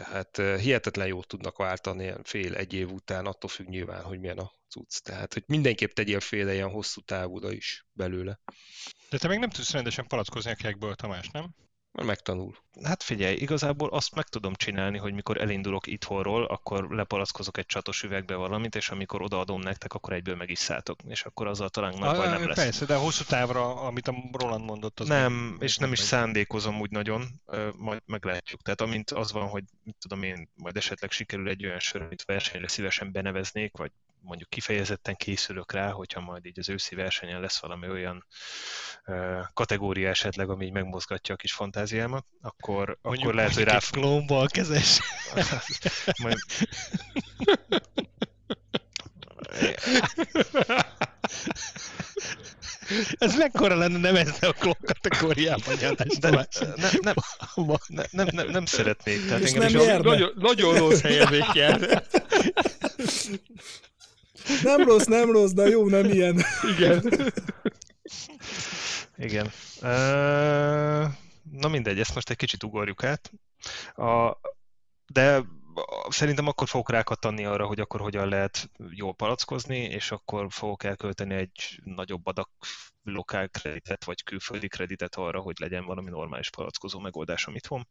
Tehát 0.00 0.60
hihetetlen 0.60 1.06
jót 1.06 1.26
tudnak 1.26 1.56
váltani 1.56 2.02
ilyen 2.02 2.22
fél, 2.22 2.54
egy 2.54 2.72
év 2.72 2.92
után, 2.92 3.26
attól 3.26 3.50
függ 3.50 3.68
nyilván, 3.68 4.02
hogy 4.02 4.20
milyen 4.20 4.38
a 4.38 4.52
cucc. 4.68 4.98
Tehát, 4.98 5.32
hogy 5.32 5.42
mindenképp 5.46 5.90
tegyél 5.90 6.20
fél 6.20 6.48
ilyen 6.48 6.70
hosszú 6.70 7.00
távúra 7.00 7.52
is 7.52 7.86
belőle, 7.92 8.40
De 9.10 9.18
te 9.18 9.28
még 9.28 9.38
nem 9.38 9.50
tudsz 9.50 9.72
rendesen 9.72 10.06
palackozni 10.06 10.50
a 10.50 10.54
kekből, 10.54 10.94
Tamás, 10.94 11.28
nem? 11.28 11.54
Mert 11.92 12.08
megtanul. 12.08 12.56
Hát 12.82 13.02
figyelj, 13.02 13.34
igazából 13.34 13.88
azt 13.88 14.14
meg 14.14 14.24
tudom 14.24 14.54
csinálni, 14.54 14.98
hogy 14.98 15.12
mikor 15.12 15.40
elindulok 15.40 15.86
itthonról, 15.86 16.44
akkor 16.44 16.90
lepalackozok 16.90 17.58
egy 17.58 17.66
csatos 17.66 18.02
üvegbe 18.02 18.34
valamit, 18.34 18.74
és 18.74 18.88
amikor 18.90 19.22
odaadom 19.22 19.60
nektek, 19.60 19.94
akkor 19.94 20.12
egyből 20.12 20.36
meg 20.36 20.50
is 20.50 20.58
szálltok, 20.58 20.98
és 21.08 21.22
akkor 21.22 21.46
azzal 21.46 21.68
talán 21.68 21.98
nagy 21.98 22.16
baj 22.16 22.28
nem 22.28 22.46
lesz. 22.46 22.56
Persze, 22.56 22.84
de 22.84 22.96
hosszú 22.96 23.24
távra, 23.24 23.74
amit 23.80 24.08
a 24.08 24.14
Roland 24.32 24.64
mondott, 24.64 25.00
az 25.00 25.08
nem, 25.08 25.32
még- 25.32 25.62
és 25.62 25.70
még 25.70 25.80
nem 25.80 25.92
is 25.92 25.98
megy. 25.98 26.08
szándékozom 26.08 26.80
úgy 26.80 26.90
nagyon, 26.90 27.24
majd 27.76 28.02
meglátjuk. 28.06 28.62
Tehát 28.62 28.80
amint 28.80 29.10
az 29.10 29.32
van, 29.32 29.48
hogy 29.48 29.64
mit 29.84 29.96
tudom 29.98 30.22
én, 30.22 30.48
majd 30.54 30.76
esetleg 30.76 31.10
sikerül 31.10 31.48
egy 31.48 31.64
olyan 31.64 31.78
sor, 31.78 32.02
amit 32.02 32.24
versenyre 32.24 32.68
szívesen 32.68 33.12
beneveznék, 33.12 33.76
vagy 33.76 33.90
mondjuk 34.22 34.48
kifejezetten 34.48 35.16
készülök 35.16 35.72
rá, 35.72 35.90
hogyha 35.90 36.20
majd 36.20 36.46
így 36.46 36.58
az 36.58 36.68
őszi 36.68 36.94
versenyen 36.94 37.40
lesz 37.40 37.60
valami 37.60 37.88
olyan 37.88 38.26
ö, 39.04 39.40
kategória 39.54 40.08
esetleg, 40.08 40.48
ami 40.48 40.64
így 40.64 40.72
megmozgatja 40.72 41.34
a 41.34 41.36
kis 41.36 41.52
fantáziámat, 41.52 42.24
akkor, 42.40 42.98
Mondjuk 43.02 43.24
akkor 43.24 43.34
lehet, 43.34 43.54
hogy 43.54 43.64
rá... 43.64 43.74
egy 43.76 43.90
klónbal 43.90 44.46
kezes. 44.46 45.00
majd... 46.22 46.38
Ez 53.18 53.36
mekkora 53.36 53.76
lenne 53.76 53.98
nevezni 53.98 54.46
a 54.46 54.52
klón 54.52 54.76
kategóriában, 54.84 55.74
János 55.80 56.18
De 56.18 56.30
Tamás? 56.30 56.58
ne, 56.58 56.88
nem, 57.00 57.14
ne, 57.86 58.02
nem, 58.10 58.28
nem, 58.32 58.48
nem 58.48 58.66
szeretnék. 58.66 59.26
Tehát 59.26 59.44
engem 59.44 59.72
nem 59.72 59.98
is. 59.98 60.02
Nagyon, 60.04 60.32
nagyon 60.34 60.74
rossz 60.74 61.00
helyezés 61.00 61.50
jár. 61.54 61.80
Nem 64.62 64.82
rossz, 64.82 65.04
nem 65.04 65.30
rossz, 65.30 65.52
de 65.52 65.68
jó, 65.68 65.88
nem 65.88 66.04
ilyen. 66.04 66.42
Igen. 66.76 67.04
Igen. 69.16 69.50
Na 71.50 71.68
mindegy, 71.68 72.00
ezt 72.00 72.14
most 72.14 72.30
egy 72.30 72.36
kicsit 72.36 72.62
ugorjuk 72.62 73.04
át. 73.04 73.32
A, 73.94 74.36
de 75.06 75.42
szerintem 76.08 76.46
akkor 76.46 76.68
fogok 76.68 76.90
rákattanni 76.90 77.44
arra, 77.44 77.66
hogy 77.66 77.80
akkor 77.80 78.00
hogyan 78.00 78.28
lehet 78.28 78.70
jól 78.90 79.14
palackozni, 79.14 79.78
és 79.78 80.10
akkor 80.10 80.46
fogok 80.50 80.84
elkölteni 80.84 81.34
egy 81.34 81.80
nagyobb 81.84 82.26
adag 82.26 82.48
lokál 83.02 83.48
kreditet, 83.48 84.04
vagy 84.04 84.22
külföldi 84.22 84.68
kreditet 84.68 85.14
arra, 85.14 85.40
hogy 85.40 85.58
legyen 85.58 85.84
valami 85.84 86.10
normális 86.10 86.50
palackozó 86.50 86.98
megoldásom 86.98 87.54
itthon. 87.54 87.88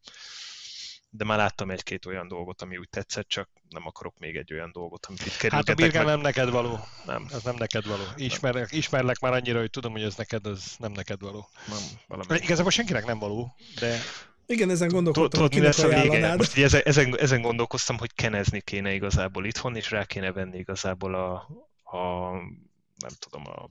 De 1.12 1.24
már 1.24 1.38
láttam 1.38 1.70
egy-két 1.70 2.06
olyan 2.06 2.28
dolgot, 2.28 2.62
ami 2.62 2.76
úgy 2.76 2.88
tetszett, 2.88 3.28
csak 3.28 3.48
nem 3.68 3.86
akarok 3.86 4.18
még 4.18 4.36
egy 4.36 4.52
olyan 4.52 4.72
dolgot, 4.72 5.06
amit 5.06 5.20
itt 5.20 5.26
Hát 5.32 5.36
a 5.36 5.40
kerülgetek 5.40 5.76
birgán 5.76 6.04
meg. 6.04 6.12
nem 6.14 6.20
neked 6.22 6.50
való. 6.50 6.78
Nem, 7.06 7.26
Ez 7.32 7.42
nem 7.42 7.54
neked 7.54 7.86
való. 7.86 8.02
Ismerlek, 8.16 8.72
ismerlek 8.72 9.18
már 9.18 9.32
annyira, 9.32 9.58
hogy 9.58 9.70
tudom, 9.70 9.92
hogy 9.92 10.02
ez 10.02 10.14
neked, 10.14 10.46
az 10.46 10.74
nem 10.78 10.92
neked 10.92 11.20
való. 11.20 11.48
nem 11.68 11.78
valami. 12.06 12.38
Igazából 12.42 12.70
senkinek 12.70 13.06
nem 13.06 13.18
való, 13.18 13.54
de 13.80 13.98
Igen, 14.46 14.70
ezen 14.70 14.88
gondolkodtam, 14.88 15.40
hogy 15.40 15.50
tudod, 15.50 15.62
mi 15.62 15.66
lesz 15.68 15.82
a 15.82 15.88
vége? 16.02 16.36
Most 16.36 16.52
ugye 16.52 16.64
ezen, 16.64 16.80
ezen, 16.84 17.18
ezen 17.18 17.40
gondolkoztam, 17.42 17.98
hogy 17.98 18.14
kenezni 18.14 18.60
kéne 18.60 18.92
igazából 18.94 19.44
itthon, 19.46 19.76
és 19.76 19.90
rá 19.90 20.04
kéne 20.04 20.32
venni 20.32 20.58
igazából 20.58 21.14
a, 21.14 21.34
a 21.96 22.30
nem 22.96 23.12
tudom, 23.18 23.46
a 23.46 23.68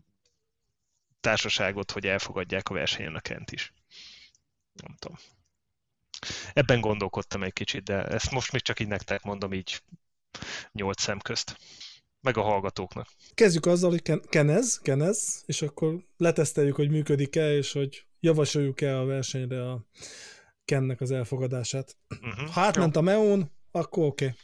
társaságot, 1.19 1.91
hogy 1.91 2.05
elfogadják 2.05 2.69
a 2.69 2.73
versenyen 2.73 3.15
a 3.15 3.19
Kent 3.19 3.51
is. 3.51 3.73
Nem 4.73 4.95
tudom. 4.99 5.17
Ebben 6.53 6.81
gondolkodtam 6.81 7.43
egy 7.43 7.53
kicsit, 7.53 7.83
de 7.83 8.03
ezt 8.03 8.31
most 8.31 8.51
még 8.51 8.61
csak 8.61 8.79
így 8.79 8.87
nektek 8.87 9.23
mondom 9.23 9.53
így 9.53 9.81
nyolc 10.71 11.01
szem 11.01 11.19
közt. 11.19 11.57
Meg 12.21 12.37
a 12.37 12.41
hallgatóknak. 12.41 13.07
Kezdjük 13.33 13.65
azzal, 13.65 13.89
hogy 13.89 14.01
ken- 14.01 14.29
kenez, 14.29 14.79
kenez, 14.83 15.43
és 15.45 15.61
akkor 15.61 16.05
leteszteljük, 16.17 16.75
hogy 16.75 16.89
működik-e, 16.89 17.55
és 17.55 17.71
hogy 17.71 18.05
javasoljuk-e 18.19 18.99
a 18.99 19.05
versenyre 19.05 19.71
a 19.71 19.85
Kennek 20.65 21.01
az 21.01 21.11
elfogadását. 21.11 21.97
Uh-huh. 22.09 22.49
Ha 22.49 22.61
átment 22.61 22.95
a 22.95 23.01
Meón, 23.01 23.51
akkor 23.71 24.05
oké. 24.05 24.25
Okay. 24.25 24.37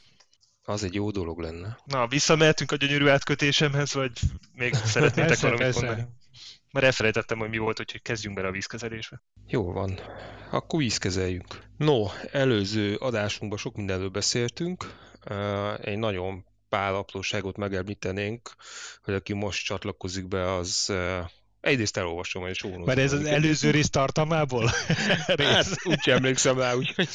Az 0.68 0.84
egy 0.84 0.94
jó 0.94 1.12
dolog 1.12 1.40
lenne. 1.40 1.78
Na, 1.86 2.08
visszamehetünk 2.08 2.72
a 2.72 2.76
gyönyörű 2.76 3.08
átkötésemhez, 3.08 3.94
vagy 3.94 4.12
még 4.54 4.74
szeretnétek 4.94 5.40
valamit 5.40 5.74
mondani? 5.74 6.06
Mert 6.76 6.88
elfelejtettem, 6.88 7.38
hogy 7.38 7.50
mi 7.50 7.58
volt, 7.58 7.80
úgyhogy 7.80 8.02
kezdjünk 8.02 8.36
bele 8.36 8.48
a 8.48 8.52
vízkezelésbe. 8.52 9.22
Jó 9.48 9.72
van. 9.72 10.00
Akkor 10.52 10.80
vízkezeljünk. 10.80 11.62
No, 11.78 12.06
előző 12.32 12.96
adásunkban 12.96 13.58
sok 13.58 13.76
mindenről 13.76 14.10
beszéltünk. 14.10 14.94
Egy 15.82 15.98
nagyon 15.98 16.46
pár 16.70 16.94
apróságot 16.94 17.58
megemlítenénk, 17.58 18.56
hogy 19.04 19.14
aki 19.14 19.34
most 19.34 19.66
csatlakozik 19.66 20.28
be, 20.28 20.54
az 20.54 20.94
egyrészt 21.62 21.98
elolvasom, 21.98 22.42
hogy 22.42 22.56
sónozom. 22.56 22.84
mert 22.86 23.00
ez 23.00 23.14
az 23.14 23.26
előző 23.26 23.72
rész 23.72 23.90
tartalmából? 23.90 24.72
Hát, 25.38 25.68
úgy 25.84 26.02
sem 26.02 26.16
emlékszem 26.16 26.58
rá, 26.58 26.74
úgyhogy... 26.74 27.08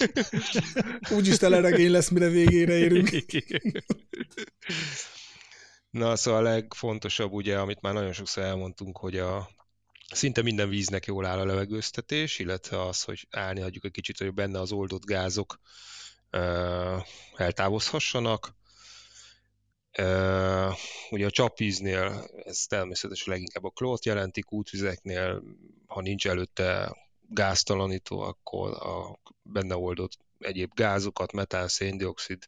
Úgyis 1.11 1.37
teleregény 1.37 1.91
lesz, 1.91 2.09
mire 2.09 2.29
végére 2.29 2.73
érünk. 2.73 3.11
Na, 5.91 6.17
szóval 6.17 6.47
a 6.47 6.51
legfontosabb, 6.51 7.33
ugye, 7.33 7.59
amit 7.59 7.81
már 7.81 7.93
nagyon 7.93 8.13
sokszor 8.13 8.43
elmondtunk, 8.43 8.99
hogy 8.99 9.19
a 9.19 9.51
szinte 10.13 10.43
minden 10.43 10.69
víznek 10.69 11.07
jól 11.07 11.27
áll 11.27 11.39
a 11.39 11.45
levegőztetés, 11.45 12.39
illetve 12.39 12.83
az, 12.83 13.03
hogy 13.03 13.27
állni 13.31 13.61
hagyjuk 13.61 13.85
egy 13.85 13.91
kicsit, 13.91 14.19
hogy 14.19 14.35
benne 14.35 14.61
az 14.61 14.73
oldott 14.73 15.05
gázok 15.05 15.61
eltávozhassanak. 17.37 18.59
Uh, 19.99 20.73
ugye 21.11 21.27
a 21.27 21.31
csapvíznél 21.31 22.31
ez 22.45 22.65
természetesen 22.69 23.33
leginkább 23.33 23.65
a 23.65 23.71
klót 23.71 24.05
jelenti, 24.05 24.41
kútvizeknél, 24.41 25.43
ha 25.87 26.01
nincs 26.01 26.27
előtte 26.27 26.97
gáztalanító, 27.29 28.21
akkor 28.21 28.71
a 28.71 29.21
benne 29.43 29.77
oldott 29.77 30.19
egyéb 30.39 30.75
gázokat, 30.75 31.33
metán, 31.33 31.69
széndiokszid, 31.69 32.47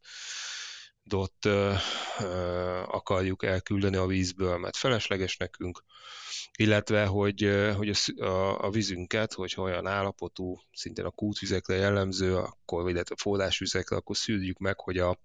dot 1.04 1.46
akarjuk 2.86 3.44
elküldeni 3.44 3.96
a 3.96 4.06
vízből, 4.06 4.58
mert 4.58 4.76
felesleges 4.76 5.36
nekünk, 5.36 5.84
illetve 6.56 7.06
hogy, 7.06 7.70
hogy 7.76 7.88
a, 7.88 8.24
a, 8.24 8.64
a 8.64 8.70
vízünket, 8.70 9.32
hogyha 9.32 9.62
olyan 9.62 9.86
állapotú, 9.86 10.60
szintén 10.72 11.04
a 11.04 11.10
kútvizekre 11.10 11.74
jellemző, 11.74 12.36
akkor, 12.36 12.90
illetve 12.90 13.14
forrásvizekre, 13.18 13.96
akkor 13.96 14.16
szűrjük 14.16 14.58
meg, 14.58 14.80
hogy 14.80 14.98
a 14.98 15.18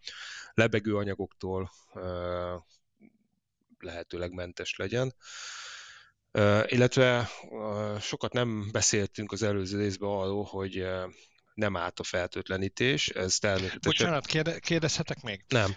lebegő 0.53 0.95
anyagoktól 0.95 1.71
lehetőleg 3.79 4.31
mentes 4.33 4.75
legyen. 4.75 5.15
Illetve 6.65 7.29
sokat 7.99 8.33
nem 8.33 8.69
beszéltünk 8.71 9.31
az 9.31 9.43
előző 9.43 9.79
részben 9.79 10.09
arról, 10.09 10.43
hogy 10.43 10.87
nem 11.57 11.77
állt 11.77 11.99
a 11.99 12.03
fertőtlenítés, 12.03 13.07
ez 13.07 13.37
természetesen... 13.37 13.79
Bocsánat, 13.81 14.25
kérde, 14.25 14.59
kérdezhetek 14.59 15.21
még? 15.21 15.43
Nem. 15.47 15.75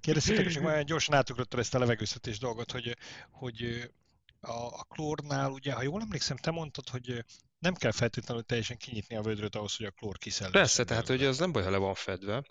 kérdezhetek, 0.00 0.48
csak 0.48 0.64
olyan 0.64 0.84
gyorsan 0.84 1.14
átugrottam 1.14 1.60
ezt 1.60 1.74
a 1.74 1.78
levegőztetés 1.78 2.38
dolgot, 2.38 2.72
hogy, 2.72 2.96
hogy 3.30 3.90
a, 4.40 4.52
a 4.52 4.86
klórnál, 4.88 5.50
ugye, 5.50 5.72
ha 5.72 5.82
jól 5.82 6.00
emlékszem, 6.00 6.36
te 6.36 6.50
mondtad, 6.50 6.88
hogy 6.88 7.24
nem 7.58 7.74
kell 7.74 7.92
feltétlenül 7.92 8.42
teljesen 8.42 8.76
kinyitni 8.76 9.16
a 9.16 9.22
vödröt 9.22 9.54
ahhoz, 9.54 9.76
hogy 9.76 9.86
a 9.86 9.90
klór 9.90 10.18
kiszellőzzen. 10.18 10.60
Persze, 10.60 10.84
tehát 10.84 11.06
hogy 11.06 11.24
az 11.24 11.38
nem 11.38 11.52
baj, 11.52 11.62
ha 11.62 11.70
le 11.70 11.76
van 11.76 11.94
fedve. 11.94 12.44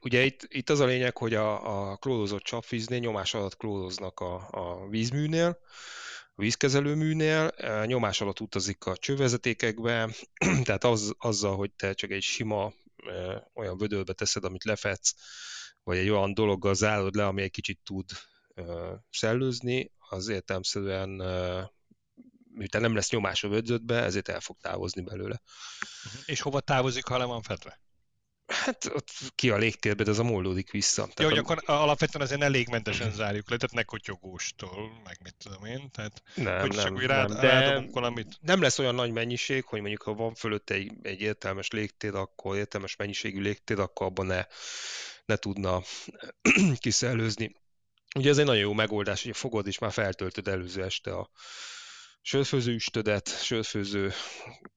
Ugye 0.00 0.24
itt, 0.24 0.46
itt 0.48 0.70
az 0.70 0.80
a 0.80 0.84
lényeg, 0.84 1.16
hogy 1.16 1.34
a, 1.34 1.90
a 1.90 1.96
klórozott 1.96 2.42
csapvíznél 2.42 2.98
nyomás 2.98 3.34
alatt 3.34 3.56
klóroznak 3.56 4.20
a, 4.20 4.48
a 4.50 4.88
vízműnél, 4.88 5.58
vízkezelőműnél, 6.40 7.52
nyomás 7.86 8.20
alatt 8.20 8.40
utazik 8.40 8.84
a 8.84 8.96
csővezetékekbe, 8.96 10.08
tehát 10.64 10.84
az, 10.84 11.14
azzal, 11.18 11.56
hogy 11.56 11.72
te 11.72 11.92
csak 11.92 12.10
egy 12.10 12.22
sima 12.22 12.72
olyan 13.54 13.78
vödörbe 13.78 14.12
teszed, 14.12 14.44
amit 14.44 14.64
lefetsz, 14.64 15.14
vagy 15.82 15.96
egy 15.96 16.08
olyan 16.08 16.34
dologgal 16.34 16.74
zárod 16.74 17.14
le, 17.14 17.26
ami 17.26 17.42
egy 17.42 17.50
kicsit 17.50 17.80
tud 17.84 18.10
szellőzni, 19.10 19.92
az 19.98 20.28
értelmszerűen 20.28 21.08
miután 22.52 22.80
nem 22.80 22.94
lesz 22.94 23.10
nyomás 23.10 23.44
a 23.44 23.48
vödrödbe, 23.48 24.02
ezért 24.02 24.28
el 24.28 24.40
fog 24.40 24.56
távozni 24.60 25.02
belőle. 25.02 25.42
És 26.26 26.40
hova 26.40 26.60
távozik, 26.60 27.06
ha 27.06 27.18
le 27.18 27.24
van 27.24 27.42
fedve? 27.42 27.80
Hát 28.50 28.84
ott 28.94 29.08
ki 29.34 29.50
a 29.50 29.56
légtérbe, 29.56 30.04
de 30.04 30.10
az 30.10 30.18
a 30.18 30.22
moldódik 30.22 30.70
vissza. 30.70 31.08
Jó, 31.16 31.28
hogy 31.28 31.38
a... 31.38 31.40
akkor 31.40 31.62
alapvetően 31.66 32.24
azért 32.24 32.42
elég 32.42 32.68
mentesen 32.68 33.12
zárjuk 33.12 33.50
le, 33.50 33.56
tehát 33.56 33.74
ne 33.74 33.82
kotyogóstól, 33.82 35.00
meg 35.04 35.18
mit 35.22 35.34
tudom 35.38 35.64
én, 35.64 35.90
tehát 35.90 36.22
nem, 36.34 36.60
hogy 36.60 36.74
nem, 36.74 36.84
csak 36.84 36.92
úgy 36.92 37.06
nem, 37.06 37.08
rád, 37.08 37.32
de 37.32 37.84
valamit. 37.92 38.38
nem 38.40 38.60
lesz 38.60 38.78
olyan 38.78 38.94
nagy 38.94 39.12
mennyiség, 39.12 39.64
hogy 39.64 39.80
mondjuk 39.80 40.02
ha 40.02 40.14
van 40.14 40.34
fölött 40.34 40.70
egy, 40.70 40.92
egy 41.02 41.20
értelmes 41.20 41.70
légtér, 41.70 42.14
akkor 42.14 42.56
értelmes 42.56 42.96
mennyiségű 42.96 43.40
légtér, 43.40 43.78
akkor 43.78 44.06
abban 44.06 44.26
ne, 44.26 44.44
ne 45.24 45.36
tudna 45.36 45.82
kiszellőzni. 46.78 47.54
Ugye 48.14 48.30
ez 48.30 48.38
egy 48.38 48.44
nagyon 48.44 48.60
jó 48.60 48.72
megoldás, 48.72 49.22
hogy 49.22 49.36
fogod 49.36 49.66
és 49.66 49.78
már 49.78 49.92
feltöltöd 49.92 50.48
előző 50.48 50.82
este 50.82 51.12
a, 51.12 51.30
sörfőző 52.22 52.72
üstödet, 52.72 53.42
sörfőző 53.42 54.12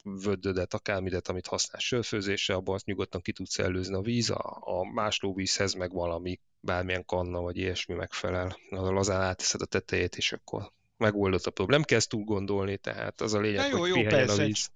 vöddödet, 0.04 0.74
akármidet, 0.74 1.28
amit 1.28 1.48
használsz 1.48 1.84
sörfőzésre, 1.84 2.54
abban 2.54 2.76
azt 2.76 2.86
nyugodtan 2.86 3.22
ki 3.22 3.32
tudsz 3.32 3.60
előzni 3.60 3.96
a 3.96 4.02
víz, 4.02 4.30
a, 4.30 4.60
a 4.60 4.92
máslóvízhez 4.94 5.74
meg 5.74 5.92
valami, 5.92 6.40
bármilyen 6.60 7.06
kanna 7.06 7.42
vagy 7.42 7.58
ilyesmi 7.58 7.96
megfelel. 7.96 8.58
Az 8.70 8.90
lazán 8.90 9.22
áteszed 9.22 9.62
a 9.62 9.66
tetejét, 9.66 10.16
és 10.16 10.32
akkor 10.32 10.72
megoldott 10.98 11.46
a 11.46 11.52
problém. 11.52 11.80
Nem 11.80 11.88
kezd 11.88 12.10
túl 12.10 12.24
gondolni, 12.24 12.78
tehát 12.78 13.22
az 13.22 13.34
a 13.34 13.40
lényeg, 13.40 13.72
jó, 13.72 13.80
hogy 13.80 13.90
jó, 13.90 14.02
persze. 14.02 14.42
a 14.42 14.46
víz. 14.46 14.70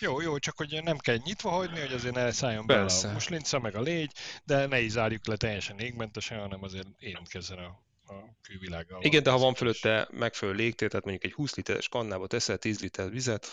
Jó, 0.00 0.20
jó, 0.20 0.38
csak 0.38 0.56
hogy 0.56 0.80
nem 0.82 0.98
kell 0.98 1.16
nyitva 1.24 1.50
hagyni, 1.50 1.80
hogy 1.80 1.92
azért 1.92 2.14
ne 2.14 2.32
szálljon 2.32 2.66
bele 2.66 2.92
a 3.02 3.12
muslinca, 3.12 3.58
meg 3.58 3.74
a 3.74 3.80
légy, 3.80 4.12
de 4.44 4.66
ne 4.66 4.80
is 4.80 4.90
zárjuk 4.90 5.26
le 5.26 5.36
teljesen 5.36 5.78
égmentesen, 5.78 6.40
hanem 6.40 6.62
azért 6.62 6.86
érintkezzen 6.98 7.58
a 7.58 7.85
a 8.06 8.36
külvilággal. 8.42 9.02
Igen, 9.02 9.22
de 9.22 9.30
ha 9.30 9.38
van 9.38 9.54
fölötte 9.54 10.08
megfelelő 10.10 10.56
légtér, 10.56 10.88
tehát 10.88 11.04
mondjuk 11.04 11.24
egy 11.24 11.36
20 11.36 11.54
literes 11.54 11.88
kannába 11.88 12.26
teszel 12.26 12.58
10 12.58 12.80
liter 12.80 13.10
vizet, 13.10 13.46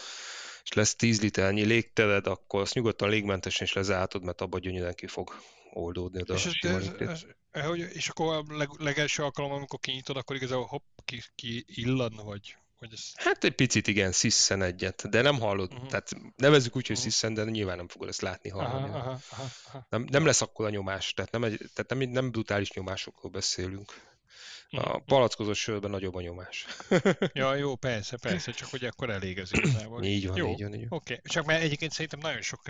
és 0.63 0.74
lesz 0.74 0.95
10 0.95 1.22
liternyi 1.22 1.63
légtered, 1.63 2.27
akkor 2.27 2.62
azt 2.62 2.74
nyugodtan 2.74 3.10
légmentesen 3.10 3.65
is 3.65 3.74
lezártod, 3.74 4.24
mert 4.24 4.41
abban 4.41 4.60
gyönyörűen 4.60 4.95
ki 4.95 5.07
fog 5.07 5.36
oldódni 5.74 6.22
oda 6.22 6.33
és, 6.33 6.45
a 6.45 6.67
ez, 6.67 6.91
ez, 7.00 7.25
ez, 7.51 7.65
hogy, 7.65 7.79
és 7.79 8.07
akkor 8.10 8.36
a 8.36 8.55
leg, 8.55 8.69
legelső 8.77 9.24
alkalom, 9.24 9.51
amikor 9.51 9.79
kinyitod, 9.79 10.17
akkor 10.17 10.36
igazából 10.36 10.65
hopp, 10.65 10.83
ki, 11.05 11.22
ki 11.36 11.63
illan, 11.67 12.13
vagy 12.24 12.55
hogy 12.83 12.93
ez... 12.93 13.12
Hát 13.15 13.43
egy 13.43 13.55
picit 13.55 13.88
igen, 13.88 14.12
sziszen 14.12 14.62
egyet, 14.62 15.10
de 15.10 15.21
nem 15.21 15.39
hallod, 15.39 15.73
uh-huh. 15.73 15.89
tehát 15.89 16.10
nevezzük 16.36 16.75
úgy, 16.75 16.88
hogy 16.88 16.95
uh-huh. 16.95 17.12
sziszen, 17.12 17.34
de 17.34 17.43
nyilván 17.43 17.77
nem 17.77 17.88
fogod 17.88 18.08
ezt 18.08 18.21
látni, 18.21 18.49
hallani. 18.49 18.89
Aha, 18.89 18.97
aha, 18.97 19.19
aha, 19.30 19.47
aha. 19.67 19.88
Nem, 19.89 20.06
nem 20.10 20.25
lesz 20.25 20.41
akkor 20.41 20.65
a 20.65 20.69
nyomás, 20.69 21.13
tehát 21.13 21.32
nem, 21.32 21.43
egy, 21.43 21.58
tehát 21.73 21.89
nem, 21.89 22.10
nem 22.10 22.32
brutális 22.32 22.71
nyomásokról 22.71 23.32
beszélünk. 23.32 23.93
A 24.77 24.99
palackozó 24.99 25.53
sörben 25.53 25.89
nagyobb 25.89 26.15
a 26.15 26.21
nyomás. 26.21 26.65
ja, 27.33 27.55
jó, 27.55 27.75
persze, 27.75 28.17
persze, 28.17 28.51
csak 28.51 28.69
hogy 28.69 28.86
akkor 28.86 29.09
elég 29.09 29.39
az 29.39 29.53
igazából. 29.53 30.03
Így 30.03 30.27
van, 30.27 30.38
jó, 30.38 30.49
így 30.49 30.62
van, 30.62 30.73
így 30.73 30.88
van. 30.89 30.99
Oké, 30.99 31.13
okay. 31.13 31.29
csak 31.31 31.45
mert 31.45 31.63
egyébként 31.63 31.91
szerintem 31.91 32.19
nagyon 32.19 32.41
sok 32.41 32.62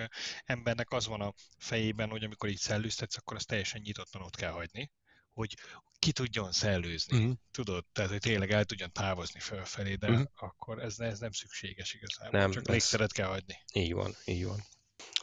embernek 0.46 0.92
az 0.92 1.08
van 1.08 1.22
a 1.22 1.34
fejében, 1.58 2.10
hogy 2.10 2.24
amikor 2.24 2.50
így 2.50 2.58
szellőztetsz, 2.58 3.18
akkor 3.18 3.36
azt 3.36 3.48
teljesen 3.48 3.82
nyitottan 3.84 4.22
ott 4.22 4.36
kell 4.36 4.52
hagyni, 4.52 4.92
hogy 5.34 5.56
ki 6.00 6.12
tudjon 6.12 6.52
szellőzni, 6.52 7.18
uh-huh. 7.18 7.34
tudod, 7.52 7.86
tehát 7.92 8.12
hogy 8.12 8.20
tényleg 8.20 8.52
el 8.52 8.66
tudjon 8.66 8.92
távozni 8.92 9.40
fölfelé, 9.40 9.96
de 9.96 10.10
uh-huh. 10.10 10.26
akkor 10.36 10.80
ez, 10.80 11.00
ez 11.00 11.20
nem 11.20 11.32
szükséges 11.32 11.94
igazából, 11.94 12.40
nem, 12.40 12.52
csak 12.52 12.68
légteret 12.68 13.12
kell 13.12 13.28
hagyni. 13.28 13.56
Így 13.74 13.94
van, 13.94 14.16
így 14.26 14.46
van. 14.46 14.64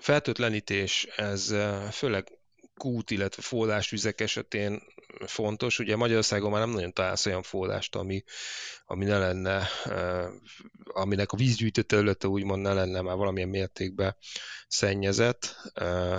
Fertőtlenítés, 0.00 1.04
ez 1.04 1.46
főleg 1.92 2.39
kút, 2.80 3.10
illetve 3.10 3.42
forrásvizek 3.42 4.20
esetén 4.20 4.82
fontos. 5.26 5.78
Ugye 5.78 5.96
Magyarországon 5.96 6.50
már 6.50 6.60
nem 6.60 6.70
nagyon 6.70 6.92
találsz 6.92 7.26
olyan 7.26 7.42
forrást, 7.42 7.96
ami, 7.96 8.22
ami 8.86 9.04
ne 9.04 9.18
lenne, 9.18 9.68
aminek 10.84 11.32
a 11.32 11.36
vízgyűjtő 11.36 11.82
területe 11.82 12.28
úgymond 12.28 12.62
ne 12.62 12.72
lenne 12.72 13.00
már 13.00 13.16
valamilyen 13.16 13.48
mértékben 13.48 14.16
szennyezett 14.68 15.56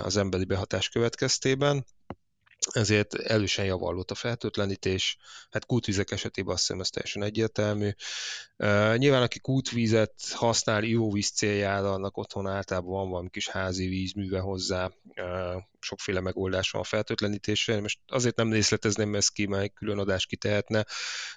az 0.02 0.16
emberi 0.16 0.44
behatás 0.44 0.88
következtében 0.88 1.86
ezért 2.70 3.14
elősen 3.14 3.64
javallott 3.64 4.10
a 4.10 4.14
fertőtlenítés. 4.14 5.16
Hát 5.50 5.66
kútvizek 5.66 6.10
esetében 6.10 6.52
azt 6.52 6.60
hiszem 6.60 6.80
ez 6.80 6.88
teljesen 6.88 7.22
egyértelmű. 7.22 7.90
Nyilván 8.96 9.22
aki 9.22 9.38
kútvízet 9.38 10.14
használ 10.32 10.82
ivóvíz 10.82 11.30
céljára, 11.30 11.92
annak 11.92 12.16
otthon 12.16 12.46
általában 12.46 12.92
van 12.92 13.10
valami 13.10 13.30
kis 13.30 13.48
házi 13.48 13.86
vízműve 13.86 14.38
hozzá, 14.38 14.90
sokféle 15.80 16.20
megoldás 16.20 16.70
van 16.70 16.80
a 16.80 16.84
fertőtlenítésre. 16.84 17.80
Most 17.80 17.98
azért 18.06 18.36
nem 18.36 18.52
részletezném 18.52 19.14
ezt 19.14 19.32
ki, 19.32 19.46
mert 19.46 19.62
egy 19.62 19.72
külön 19.72 19.98
adás 19.98 20.26
kitehetne, 20.26 20.84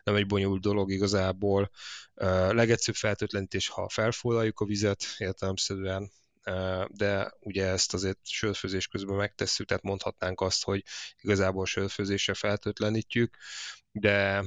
nem 0.04 0.16
egy 0.16 0.28
bonyolult 0.28 0.62
dolog 0.62 0.92
igazából. 0.92 1.70
Uh, 2.16 2.54
legegyszerűbb 2.54 2.96
fertőtlenítés, 2.96 3.68
ha 3.68 3.90
felforraljuk 3.90 4.60
a 4.60 4.66
vizet, 4.66 5.06
értelemszerűen 5.18 6.12
de 6.88 7.34
ugye 7.40 7.66
ezt 7.66 7.94
azért 7.94 8.20
sörfőzés 8.28 8.88
közben 8.88 9.16
megtesszük, 9.16 9.68
tehát 9.68 9.84
mondhatnánk 9.84 10.42
azt, 10.42 10.64
hogy 10.64 10.84
igazából 11.22 11.66
sörfőzésre 11.66 12.34
feltőtlenítjük, 12.34 13.38
de, 13.92 14.44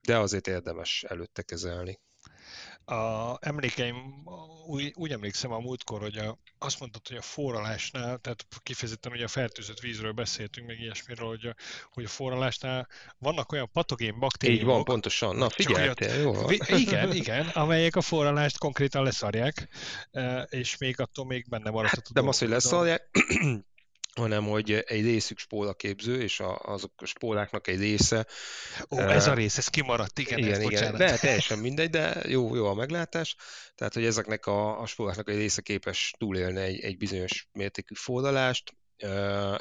de 0.00 0.18
azért 0.18 0.46
érdemes 0.46 1.02
előtte 1.02 1.42
kezelni. 1.42 2.00
A 2.88 3.36
emlékeim, 3.40 4.24
úgy, 4.66 4.92
úgy 4.96 5.12
emlékszem 5.12 5.52
a 5.52 5.58
múltkor, 5.58 6.00
hogy 6.00 6.16
a, 6.16 6.38
azt 6.58 6.80
mondtad, 6.80 7.08
hogy 7.08 7.16
a 7.16 7.22
forralásnál, 7.22 8.18
tehát 8.18 8.46
kifejezetten 8.62 9.12
ugye 9.12 9.24
a 9.24 9.28
fertőzött 9.28 9.80
vízről 9.80 10.12
beszéltünk, 10.12 10.66
meg 10.66 10.80
ilyesmiről, 10.80 11.28
hogy 11.28 11.46
a, 11.46 11.54
hogy 11.92 12.04
a 12.04 12.08
forralásnál 12.08 12.88
vannak 13.18 13.52
olyan 13.52 13.70
patogén 13.72 14.18
baktériumok. 14.18 14.62
Így 14.62 14.68
van, 14.68 14.84
pontosan. 14.84 15.36
Na, 15.36 15.48
figyeltél, 15.48 16.14
jó. 16.14 16.50
Igen, 16.66 17.12
igen, 17.12 17.46
amelyek 17.46 17.96
a 17.96 18.00
forralást 18.00 18.58
konkrétan 18.58 19.02
leszarják, 19.02 19.68
e, 20.10 20.42
és 20.42 20.76
még 20.76 21.00
attól 21.00 21.26
még 21.26 21.48
benne 21.48 21.70
maradhat. 21.70 22.06
Hát, 22.06 22.14
nem 22.14 22.28
az, 22.28 22.38
hogy 22.38 22.48
leszarják, 22.48 23.10
hanem 24.18 24.44
hogy 24.44 24.72
egy 24.72 25.04
részük 25.04 25.38
spólaképző, 25.38 26.22
és 26.22 26.40
a, 26.40 26.58
azok 26.58 26.92
a 26.96 27.06
spóláknak 27.06 27.66
egy 27.66 27.78
része... 27.78 28.26
Ó, 28.90 28.98
ez 28.98 29.26
a 29.26 29.34
rész, 29.34 29.58
ez 29.58 29.68
kimaradt, 29.68 30.18
igen, 30.18 30.38
igen, 30.38 30.52
ez, 30.52 30.62
igen 30.62 30.96
de 30.96 31.16
teljesen 31.16 31.58
mindegy, 31.58 31.90
de 31.90 32.22
jó, 32.28 32.54
jó 32.54 32.66
a 32.66 32.74
meglátás. 32.74 33.36
Tehát, 33.74 33.94
hogy 33.94 34.04
ezeknek 34.04 34.46
a, 34.46 34.80
a 34.80 34.86
spóláknak 34.86 35.28
egy 35.28 35.36
része 35.36 35.60
képes 35.60 36.14
túlélni 36.18 36.60
egy, 36.60 36.80
egy 36.80 36.96
bizonyos 36.96 37.48
mértékű 37.52 37.94
fordalást, 37.94 38.76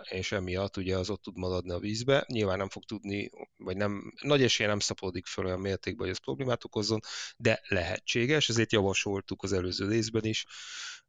és 0.10 0.32
emiatt 0.32 0.78
ugye 0.78 0.98
az 0.98 1.10
ott 1.10 1.22
tud 1.22 1.38
maradni 1.38 1.72
a 1.72 1.80
vízbe. 1.80 2.26
Nyilván 2.28 2.58
nem 2.58 2.70
fog 2.70 2.84
tudni, 2.84 3.30
vagy 3.58 3.78
nem, 3.78 4.14
nagy 4.22 4.44
esélye 4.44 4.70
nem 4.70 4.80
szaporodik 4.80 5.26
föl 5.26 5.46
olyan 5.46 5.60
mértékben, 5.60 6.08
hogy 6.08 6.16
ez 6.16 6.24
problémát 6.24 6.64
okozzon, 6.64 7.00
de 7.38 7.62
lehetséges, 7.68 8.50
ezért 8.50 8.72
javasoltuk 8.72 9.44
az 9.44 9.54
előző 9.54 9.88
részben 9.88 10.24
is, 10.24 10.46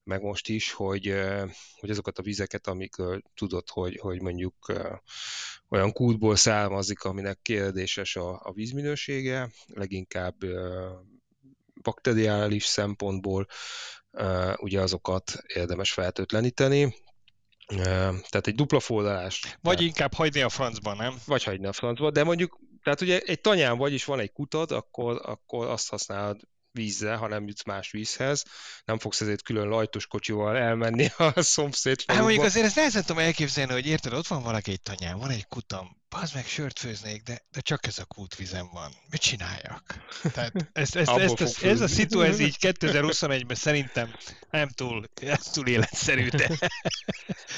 meg 0.08 0.22
most 0.22 0.48
is, 0.48 0.72
hogy, 0.72 1.14
hogy 1.80 1.90
azokat 1.90 2.18
a 2.18 2.22
vizeket, 2.22 2.66
amik 2.66 2.94
tudod, 3.34 3.68
hogy, 3.68 3.98
hogy 4.00 4.20
mondjuk 4.20 4.72
olyan 5.68 5.92
kútból 5.92 6.36
származik, 6.36 7.02
aminek 7.02 7.38
kérdéses 7.42 8.16
a, 8.16 8.40
a 8.42 8.52
vízminősége, 8.52 9.50
leginkább 9.66 10.34
bakteriális 11.82 12.64
szempontból, 12.64 13.46
ugye 14.56 14.80
azokat 14.80 15.42
érdemes 15.46 15.92
feltőtleníteni, 15.92 16.94
Tehát 18.30 18.46
egy 18.46 18.54
dupla 18.54 18.80
fordulás. 18.80 19.40
Vagy 19.42 19.76
tehát, 19.76 19.80
inkább 19.80 20.14
hagyni 20.14 20.40
a 20.40 20.48
francban, 20.48 20.96
nem? 20.96 21.14
Vagy 21.26 21.44
hagyni 21.44 21.66
a 21.66 21.72
francba, 21.72 22.10
de 22.10 22.24
mondjuk, 22.24 22.58
tehát 22.82 23.00
ugye 23.00 23.20
egy 23.20 23.40
tanyán 23.40 23.78
vagy, 23.78 23.92
és 23.92 24.04
van 24.04 24.20
egy 24.20 24.32
kutad, 24.32 24.70
akkor, 24.70 25.20
akkor 25.24 25.66
azt 25.66 25.88
használod 25.88 26.40
vízzel, 26.78 27.16
ha 27.16 27.28
nem 27.28 27.46
jutsz 27.46 27.64
más 27.64 27.90
vízhez. 27.90 28.44
Nem 28.84 28.98
fogsz 28.98 29.20
ezért 29.20 29.42
külön 29.42 29.68
lajtos 29.68 30.06
kocsival 30.06 30.56
elmenni 30.56 31.08
a 31.34 31.42
szomszéd 31.42 32.02
Hát 32.06 32.20
mondjuk 32.20 32.44
azért 32.44 32.66
ezt 32.66 32.76
nehezen 32.76 33.04
tudom 33.04 33.22
elképzelni, 33.22 33.72
hogy 33.72 33.86
érted, 33.86 34.12
ott 34.12 34.26
van 34.26 34.42
valaki 34.42 34.70
egy 34.70 34.82
tanyán, 34.82 35.18
van 35.18 35.30
egy 35.30 35.46
kutam, 35.46 35.97
az 36.10 36.32
meg 36.32 36.46
sört 36.46 36.78
főznék, 36.78 37.22
de, 37.22 37.42
de 37.52 37.60
csak 37.60 37.86
ez 37.86 37.98
a 37.98 38.04
kútvizem 38.04 38.68
van. 38.72 38.92
Mit 39.10 39.20
csináljak? 39.20 39.82
Tehát 40.32 40.52
ezt, 40.72 40.96
ezt, 40.96 41.10
ezt, 41.10 41.40
ezt, 41.40 41.62
ez 41.62 41.80
a 41.80 41.88
szitu, 41.88 42.20
ez 42.20 42.40
így 42.40 42.56
2021-ben 42.60 43.56
szerintem 43.56 44.14
nem 44.50 44.68
túl, 44.68 45.04
nem 45.20 45.36
túl 45.52 45.66
életszerű, 45.66 46.28
de... 46.28 46.50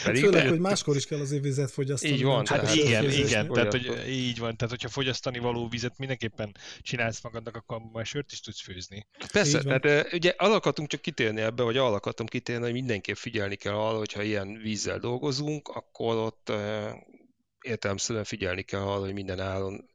Pedig 0.04 0.22
Főleg, 0.22 0.42
de... 0.42 0.48
hogy 0.48 0.58
máskor 0.58 0.96
is 0.96 1.06
kell 1.06 1.20
azért 1.20 1.42
vizet 1.42 1.70
fogyasztani. 1.70 2.12
Így 2.12 2.22
van. 2.22 2.46
Hát 2.46 2.74
igen, 2.74 3.10
igen, 3.10 3.48
tehát 3.48 3.70
hogy 3.72 4.08
így 4.08 4.38
van, 4.38 4.56
tehát 4.56 4.70
hogyha 4.70 4.88
fogyasztani 4.88 5.38
való 5.38 5.68
vizet 5.68 5.98
mindenképpen 5.98 6.56
csinálsz 6.80 7.22
magadnak, 7.22 7.56
akkor 7.56 7.80
már 7.92 8.06
sört 8.06 8.32
is 8.32 8.40
tudsz 8.40 8.62
főzni. 8.62 9.06
Persze, 9.32 9.62
tehát 9.62 10.12
ugye 10.12 10.34
arra 10.36 10.54
akartunk 10.54 10.88
csak 10.88 11.00
kitérni 11.00 11.40
ebbe, 11.40 11.62
vagy 11.62 11.76
arra 11.76 11.94
akartam 11.94 12.26
kitérni, 12.26 12.64
hogy 12.64 12.72
mindenképp 12.72 13.16
figyelni 13.16 13.56
kell 13.56 13.74
arra, 13.74 13.98
hogyha 13.98 14.22
ilyen 14.22 14.58
vízzel 14.62 14.98
dolgozunk, 14.98 15.68
akkor 15.68 16.16
ott 16.16 16.52
értelemszerűen 17.60 18.24
figyelni 18.24 18.62
kell 18.62 18.80
arra, 18.80 19.00
hogy 19.00 19.12
minden 19.12 19.40
áron 19.40 19.90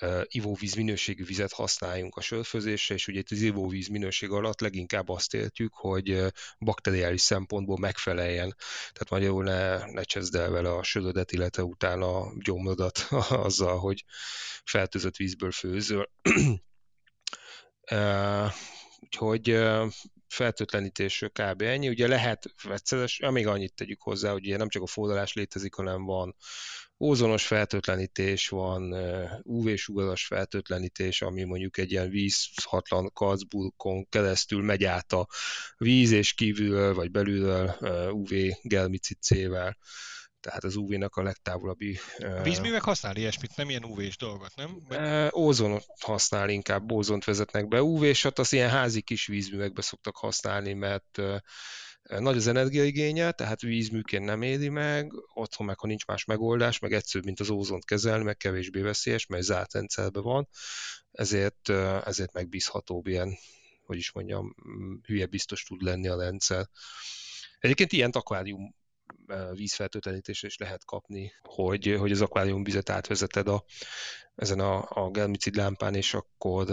uh, 0.00 0.22
ivóvíz 0.24 0.74
minőségű 0.74 1.24
vizet 1.24 1.52
használjunk 1.52 2.16
a 2.16 2.20
sörfőzésre, 2.20 2.94
és 2.94 3.08
ugye 3.08 3.18
itt 3.18 3.30
az 3.30 3.40
ivóvíz 3.40 3.88
minőség 3.88 4.30
alatt 4.30 4.60
leginkább 4.60 5.08
azt 5.08 5.34
értjük, 5.34 5.74
hogy 5.74 6.24
bakteriális 6.58 7.20
szempontból 7.20 7.78
megfeleljen. 7.78 8.56
Tehát 8.92 9.10
magyarul 9.10 9.44
ne, 9.44 9.92
ne 9.92 10.02
cseszd 10.02 10.34
el 10.34 10.50
vele 10.50 10.70
a 10.70 10.82
sörödet, 10.82 11.32
illetve 11.32 11.62
utána 11.62 12.32
gyomrodat 12.38 12.98
azzal, 13.46 13.78
hogy 13.78 14.04
fertőzött 14.64 15.16
vízből 15.16 15.50
főzöl. 15.50 16.10
uh, 17.90 18.52
úgyhogy 19.00 19.50
uh, 19.50 19.92
fertőtlenítés 20.28 21.24
kb. 21.32 21.62
ennyi. 21.62 21.88
Ugye 21.88 22.08
lehet 22.08 22.54
vegyszeres, 22.62 23.18
még 23.18 23.46
annyit 23.46 23.74
tegyük 23.74 24.00
hozzá, 24.00 24.32
hogy 24.32 24.46
ugye 24.46 24.56
nem 24.56 24.68
csak 24.68 24.82
a 24.82 24.86
fordulás 24.86 25.32
létezik, 25.32 25.74
hanem 25.74 26.04
van 26.04 26.36
ózonos 27.00 27.46
fertőtlenítés, 27.46 28.48
van 28.48 28.94
UV-sugaras 29.42 30.26
fertőtlenítés, 30.26 31.22
ami 31.22 31.44
mondjuk 31.44 31.78
egy 31.78 31.90
ilyen 31.90 32.10
vízhatlan 32.10 33.10
karcbulkon 33.12 34.08
keresztül 34.08 34.62
megy 34.62 34.84
át 34.84 35.12
a 35.12 35.26
víz, 35.76 36.10
és 36.10 36.32
kívülről 36.32 36.94
vagy 36.94 37.10
belülről 37.10 37.76
UV 38.10 38.30
gelmicid 38.62 39.16
C-vel 39.20 39.76
tehát 40.40 40.64
az 40.64 40.76
UV-nak 40.76 41.16
a 41.16 41.22
legtávolabbi... 41.22 41.98
A 42.18 42.42
vízművek 42.42 42.82
használ 42.82 43.16
ilyesmit, 43.16 43.56
nem 43.56 43.68
ilyen 43.68 43.84
UV-s 43.84 44.16
dolgot, 44.16 44.52
nem? 44.54 44.82
Ózonot 45.34 45.84
használ 46.00 46.48
inkább, 46.48 46.92
ózont 46.92 47.24
vezetnek 47.24 47.68
be. 47.68 47.82
UV-sat 47.82 48.38
az 48.38 48.52
ilyen 48.52 48.70
házi 48.70 49.00
kis 49.00 49.26
vízművekbe 49.26 49.82
szoktak 49.82 50.16
használni, 50.16 50.72
mert 50.72 51.20
nagy 52.08 52.36
az 52.36 52.46
energiaigénye, 52.46 53.32
tehát 53.32 53.60
vízműként 53.60 54.24
nem 54.24 54.42
éri 54.42 54.68
meg, 54.68 55.12
otthon 55.34 55.66
meg, 55.66 55.78
ha 55.78 55.86
nincs 55.86 56.06
más 56.06 56.24
megoldás, 56.24 56.78
meg 56.78 56.92
egyszerűbb, 56.92 57.24
mint 57.24 57.40
az 57.40 57.50
ózont 57.50 57.84
kezelni, 57.84 58.24
meg 58.24 58.36
kevésbé 58.36 58.80
veszélyes, 58.80 59.26
mert 59.26 59.42
zárt 59.42 59.72
rendszerben 59.72 60.22
van, 60.22 60.48
ezért, 61.12 61.68
ezért 62.04 62.32
megbízhatóbb 62.32 63.06
ilyen, 63.06 63.36
hogy 63.84 63.96
is 63.96 64.12
mondjam, 64.12 64.54
hülye 65.06 65.26
biztos 65.26 65.62
tud 65.62 65.82
lenni 65.82 66.08
a 66.08 66.16
rendszer. 66.16 66.68
Egyébként 67.58 67.92
ilyen 67.92 68.10
akvárium 68.10 68.74
vízfertőtlenítésre 69.52 70.46
is 70.46 70.56
lehet 70.56 70.84
kapni, 70.84 71.32
hogy, 71.42 71.96
hogy 71.98 72.12
az 72.12 72.20
akváriumvizet 72.20 72.90
átvezeted 72.90 73.48
a, 73.48 73.64
ezen 74.34 74.60
a, 74.60 74.86
a 74.88 75.10
gelmicid 75.10 75.54
lámpán, 75.54 75.94
és 75.94 76.14
akkor 76.14 76.66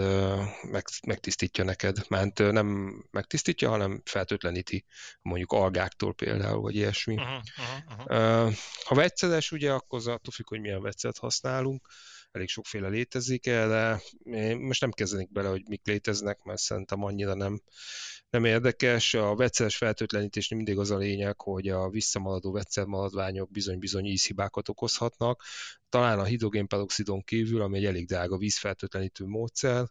meg, 0.62 0.84
megtisztítja 1.06 1.64
neked. 1.64 1.96
Ment 2.08 2.38
nem 2.38 2.94
megtisztítja, 3.10 3.68
hanem 3.68 4.02
fertőtleníti 4.04 4.84
mondjuk 5.22 5.52
algáktól 5.52 6.14
például, 6.14 6.60
vagy 6.60 6.74
ilyesmi. 6.74 7.14
Uh-huh, 7.14 7.40
uh-huh, 7.86 8.18
uh-huh. 8.18 8.54
Ha 8.84 8.94
vegyszeres, 8.94 9.52
ugye, 9.52 9.72
akkor 9.72 9.98
az 9.98 10.06
attól 10.06 10.32
függ, 10.32 10.48
hogy 10.48 10.60
milyen 10.60 10.82
vegyszert 10.82 11.18
használunk 11.18 11.88
elég 12.36 12.48
sokféle 12.48 12.88
létezik, 12.88 13.44
de 13.44 14.00
most 14.58 14.80
nem 14.80 14.90
kezdenik 14.90 15.32
bele, 15.32 15.48
hogy 15.48 15.62
mik 15.68 15.86
léteznek, 15.86 16.42
mert 16.42 16.58
szerintem 16.58 17.04
annyira 17.04 17.34
nem, 17.34 17.60
nem 18.30 18.44
érdekes. 18.44 19.14
A 19.14 19.34
vegyszeres 19.34 19.76
fertőtlenítésnél 19.76 20.58
mindig 20.58 20.78
az 20.78 20.90
a 20.90 20.96
lényeg, 20.96 21.40
hogy 21.40 21.68
a 21.68 21.88
visszamaradó 21.88 22.52
vegyszermaradványok 22.52 23.50
bizony-bizony 23.50 24.04
ízhibákat 24.04 24.68
okozhatnak. 24.68 25.42
Talán 25.88 26.18
a 26.18 26.24
hidrogénperoxidon 26.24 27.22
kívül, 27.22 27.62
ami 27.62 27.78
egy 27.78 27.84
elég 27.84 28.06
drága 28.06 28.36
vízfertőtlenítő 28.36 29.24
módszer, 29.24 29.86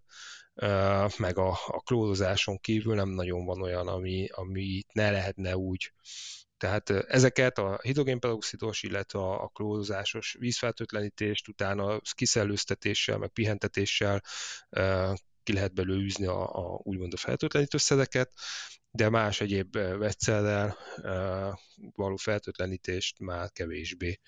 meg 1.17 1.37
a, 1.37 1.49
a 1.49 1.81
klórozáson 1.85 2.57
kívül 2.59 2.95
nem 2.95 3.09
nagyon 3.09 3.45
van 3.45 3.61
olyan, 3.61 3.87
ami, 3.87 4.27
ami 4.31 4.81
ne 4.93 5.11
lehetne 5.11 5.57
úgy 5.57 5.93
tehát 6.57 6.89
ezeket 6.89 7.57
a 7.57 7.79
hidrogénperoxidos, 7.81 8.83
illetve 8.83 9.19
a 9.19 9.47
klórozásos 9.47 10.35
vízfertőtlenítést, 10.39 11.47
utána 11.47 11.99
kiszellőztetéssel, 12.13 13.17
meg 13.17 13.29
pihentetéssel 13.29 14.21
ki 15.45 15.53
lehet 15.53 15.73
belőle 15.73 16.03
űzni 16.03 16.25
a, 16.25 16.55
a 16.55 16.79
úgymond 16.83 17.13
a 17.13 17.17
fertőtlenítőszereket, 17.17 18.31
de 18.91 19.09
más 19.09 19.41
egyéb 19.41 19.77
vegyszerrel 19.77 20.77
való 21.95 22.15
fertőtlenítést 22.15 23.19
már 23.19 23.51
kevésbé. 23.51 24.19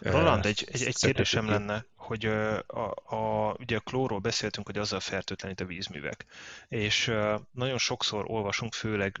Roland, 0.00 0.46
egy, 0.46 0.68
egy, 0.72 0.82
egy 0.82 0.96
kérdésem 0.96 1.48
lenne, 1.48 1.86
hogy 1.94 2.24
a, 2.26 2.90
a, 2.90 3.56
ugye 3.58 3.76
a 3.76 3.80
klóról 3.80 4.18
beszéltünk, 4.18 4.66
hogy 4.66 4.78
azzal 4.78 5.00
fertőtlenít 5.00 5.60
a 5.60 5.64
vízművek, 5.64 6.26
és 6.68 7.12
nagyon 7.50 7.78
sokszor 7.78 8.24
olvasunk, 8.26 8.74
főleg 8.74 9.20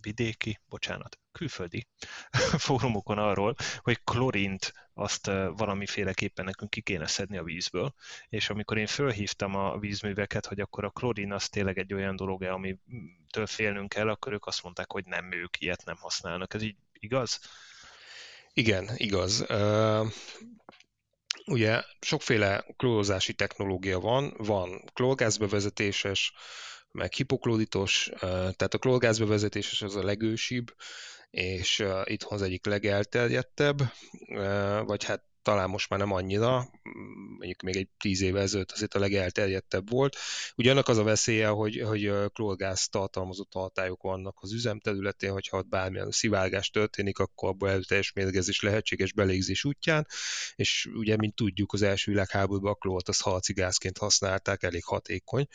vidéki, 0.00 0.60
bocsánat, 0.68 1.18
külföldi 1.32 1.86
fórumokon 2.66 3.18
arról, 3.18 3.54
hogy 3.78 4.00
klorint 4.04 4.72
azt 4.94 5.26
valamiféleképpen 5.56 6.44
nekünk 6.44 6.70
ki 6.70 6.80
kéne 6.80 7.06
szedni 7.06 7.36
a 7.36 7.42
vízből, 7.42 7.94
és 8.28 8.50
amikor 8.50 8.78
én 8.78 8.86
fölhívtam 8.86 9.54
a 9.54 9.78
vízműveket, 9.78 10.46
hogy 10.46 10.60
akkor 10.60 10.84
a 10.84 10.90
klorin 10.90 11.32
az 11.32 11.48
tényleg 11.48 11.78
egy 11.78 11.94
olyan 11.94 12.16
dolog 12.16 12.42
amitől 12.42 13.46
félnünk 13.46 13.88
kell, 13.88 14.08
akkor 14.08 14.32
ők 14.32 14.46
azt 14.46 14.62
mondták, 14.62 14.92
hogy 14.92 15.04
nem, 15.04 15.32
ők 15.32 15.60
ilyet 15.60 15.84
nem 15.84 15.96
használnak. 15.96 16.54
Ez 16.54 16.62
így 16.62 16.76
igaz? 16.92 17.40
Igen, 18.52 18.90
igaz. 18.94 19.44
Uh, 19.48 20.12
ugye 21.46 21.82
sokféle 22.00 22.64
klórozási 22.76 23.32
technológia 23.32 24.00
van, 24.00 24.34
van 24.36 24.90
klórgázbevezetéses, 24.92 26.32
meg 26.92 27.12
hipoklóditos, 27.12 28.10
tehát 28.20 28.74
a 28.74 28.78
klórgázbevezetéses 28.78 29.82
az 29.82 29.96
a 29.96 30.04
legősibb, 30.04 30.74
és 31.30 31.84
itthon 32.04 32.32
az 32.32 32.42
egyik 32.42 32.66
legelterjedtebb, 32.66 33.78
vagy 34.84 35.04
hát 35.04 35.22
talán 35.42 35.68
most 35.68 35.88
már 35.88 35.98
nem 35.98 36.12
annyira, 36.12 36.68
mondjuk 37.38 37.62
még 37.62 37.76
egy 37.76 37.88
tíz 37.98 38.20
éve 38.20 38.40
ezelőtt 38.40 38.72
azért 38.72 38.94
a 38.94 38.98
legelterjedtebb 38.98 39.90
volt. 39.90 40.16
Ugye 40.56 40.70
annak 40.70 40.88
az 40.88 40.98
a 40.98 41.02
veszélye, 41.02 41.48
hogy, 41.48 41.80
hogy 41.80 42.12
klórgáz 42.32 42.88
tartalmazó 42.88 43.42
tartályok 43.42 44.02
vannak 44.02 44.36
az 44.40 44.52
üzemterületén, 44.52 45.32
hogyha 45.32 45.56
ott 45.58 45.68
bármilyen 45.68 46.10
szivárgás 46.10 46.70
történik, 46.70 47.18
akkor 47.18 47.48
abból 47.48 47.68
előteljes 47.68 48.12
mérgezés 48.12 48.60
lehetséges 48.60 49.12
belégzés 49.12 49.64
útján, 49.64 50.06
és 50.54 50.88
ugye, 50.94 51.16
mint 51.16 51.34
tudjuk, 51.34 51.72
az 51.72 51.82
első 51.82 52.10
világháborúban 52.10 52.72
a 52.72 52.74
klórt 52.74 53.08
az 53.08 53.20
harci 53.20 53.52
gázként 53.52 53.98
használták, 53.98 54.62
elég 54.62 54.84
hatékony. 54.84 55.46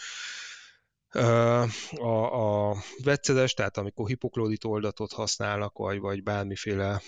A, 1.14 2.70
a 2.70 2.76
vegyszeres, 3.04 3.54
tehát 3.54 3.78
amikor 3.78 4.08
hipoklódit 4.08 4.64
oldatot 4.64 5.12
használnak, 5.12 5.78
vagy, 5.78 6.00
vagy 6.00 6.24
bármiféle 6.24 7.02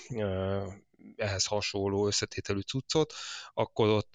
ehhez 1.15 1.45
hasonló 1.45 2.07
összetételű 2.07 2.59
cuccot, 2.59 3.13
akkor 3.53 3.87
ott 3.87 4.13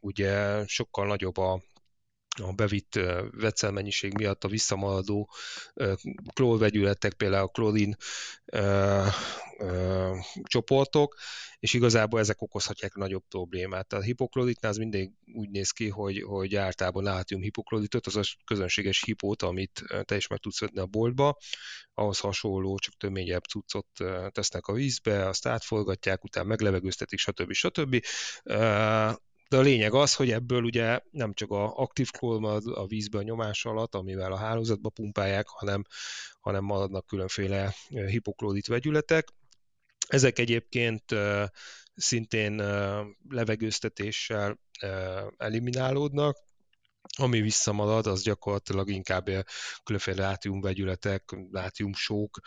ugye 0.00 0.64
sokkal 0.66 1.06
nagyobb 1.06 1.36
a, 1.36 1.62
a 2.38 2.52
bevitt 2.52 3.00
vegyszermennyiség 3.30 4.14
miatt 4.14 4.44
a 4.44 4.48
visszamaradó 4.48 5.30
klórvegyületek, 6.34 7.12
például 7.12 7.44
a 7.44 7.48
klorin 7.48 7.96
csoportok, 10.42 11.16
és 11.58 11.72
igazából 11.72 12.20
ezek 12.20 12.42
okozhatják 12.42 12.94
nagyobb 12.94 13.24
problémát. 13.28 13.86
Tehát 13.86 14.04
a 14.04 14.06
hipokloritnál 14.06 14.70
az 14.70 14.76
mindig 14.76 15.10
úgy 15.34 15.50
néz 15.50 15.70
ki, 15.70 15.88
hogy, 15.88 16.22
hogy 16.22 16.54
általában 16.54 17.02
nátrium 17.02 17.42
hipokloritot, 17.42 18.06
az 18.06 18.16
a 18.16 18.22
közönséges 18.44 19.02
hipót, 19.04 19.42
amit 19.42 19.84
te 20.04 20.16
is 20.16 20.26
meg 20.26 20.38
tudsz 20.38 20.60
venni 20.60 20.78
a 20.78 20.86
boltba, 20.86 21.38
ahhoz 21.94 22.18
hasonló, 22.18 22.78
csak 22.78 22.94
töményebb 22.96 23.44
cuccot 23.44 23.86
tesznek 24.30 24.66
a 24.66 24.72
vízbe, 24.72 25.28
azt 25.28 25.46
átforgatják, 25.46 26.24
utána 26.24 26.46
meglevegőztetik, 26.46 27.18
stb. 27.18 27.52
stb. 27.52 28.04
De 29.48 29.56
a 29.56 29.60
lényeg 29.60 29.94
az, 29.94 30.14
hogy 30.14 30.30
ebből 30.30 30.62
ugye 30.62 31.00
nem 31.10 31.32
csak 31.34 31.50
a 31.50 31.76
aktív 31.76 32.10
marad 32.20 32.66
a 32.66 32.86
vízbe 32.86 33.18
a 33.18 33.22
nyomás 33.22 33.64
alatt, 33.64 33.94
amivel 33.94 34.32
a 34.32 34.36
hálózatba 34.36 34.88
pumpálják, 34.88 35.48
hanem, 35.48 35.82
hanem 36.40 36.64
maradnak 36.64 37.06
különféle 37.06 37.74
hipoklórit 37.88 38.66
vegyületek, 38.66 39.28
Ezek 40.08 40.38
egyébként 40.38 41.04
szintén 41.94 42.54
levegőztetéssel 43.28 44.58
eliminálódnak, 45.36 46.47
ami 47.18 47.40
visszamarad, 47.40 48.06
az 48.06 48.22
gyakorlatilag 48.22 48.90
inkább 48.90 49.28
különféle 49.84 50.22
nátriumvegyületek, 50.22 51.36
nátriumsók, 51.50 52.40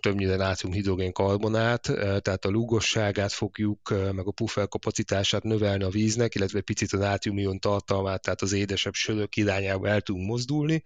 többnyire 0.00 0.36
nátrium 0.36 1.12
karbonát, 1.12 1.82
tehát 2.22 2.44
a 2.44 2.48
lúgosságát 2.48 3.32
fogjuk, 3.32 3.90
meg 3.90 4.26
a 4.26 4.30
puffer 4.30 4.68
kapacitását 4.68 5.42
növelni 5.42 5.84
a 5.84 5.88
víznek, 5.88 6.34
illetve 6.34 6.60
picit 6.60 6.92
a 6.92 6.96
nátriumion 6.96 7.58
tartalmát, 7.58 8.22
tehát 8.22 8.42
az 8.42 8.52
édesebb 8.52 8.94
sörök 8.94 9.36
irányába 9.36 9.88
el 9.88 10.00
tudunk 10.00 10.26
mozdulni, 10.26 10.82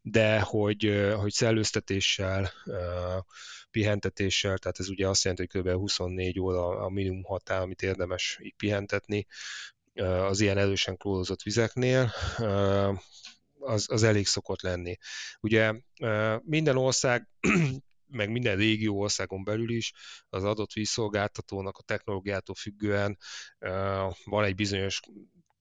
de 0.00 0.40
hogy, 0.40 1.12
hogy 1.16 1.32
szellőztetéssel, 1.32 2.52
pihentetéssel, 3.70 4.58
tehát 4.58 4.78
ez 4.78 4.88
ugye 4.88 5.08
azt 5.08 5.24
jelenti, 5.24 5.48
hogy 5.50 5.62
kb. 5.62 5.78
24 5.78 6.40
óra 6.40 6.66
a 6.68 6.88
minimum 6.88 7.22
határ, 7.22 7.60
amit 7.60 7.82
érdemes 7.82 8.38
így 8.42 8.54
pihentetni, 8.56 9.26
az 10.02 10.40
ilyen 10.40 10.58
erősen 10.58 10.96
klórozott 10.96 11.42
vizeknél, 11.42 12.12
az, 13.58 13.86
az 13.90 14.02
elég 14.02 14.26
szokott 14.26 14.62
lenni. 14.62 14.96
Ugye 15.40 15.72
minden 16.42 16.76
ország 16.76 17.28
meg 18.06 18.30
minden 18.30 18.56
régió 18.56 19.00
országon 19.00 19.44
belül 19.44 19.70
is 19.70 19.92
az 20.28 20.44
adott 20.44 20.72
vízszolgáltatónak 20.72 21.78
a 21.78 21.82
technológiától 21.82 22.54
függően 22.54 23.18
van 24.24 24.44
egy 24.44 24.54
bizonyos 24.54 25.00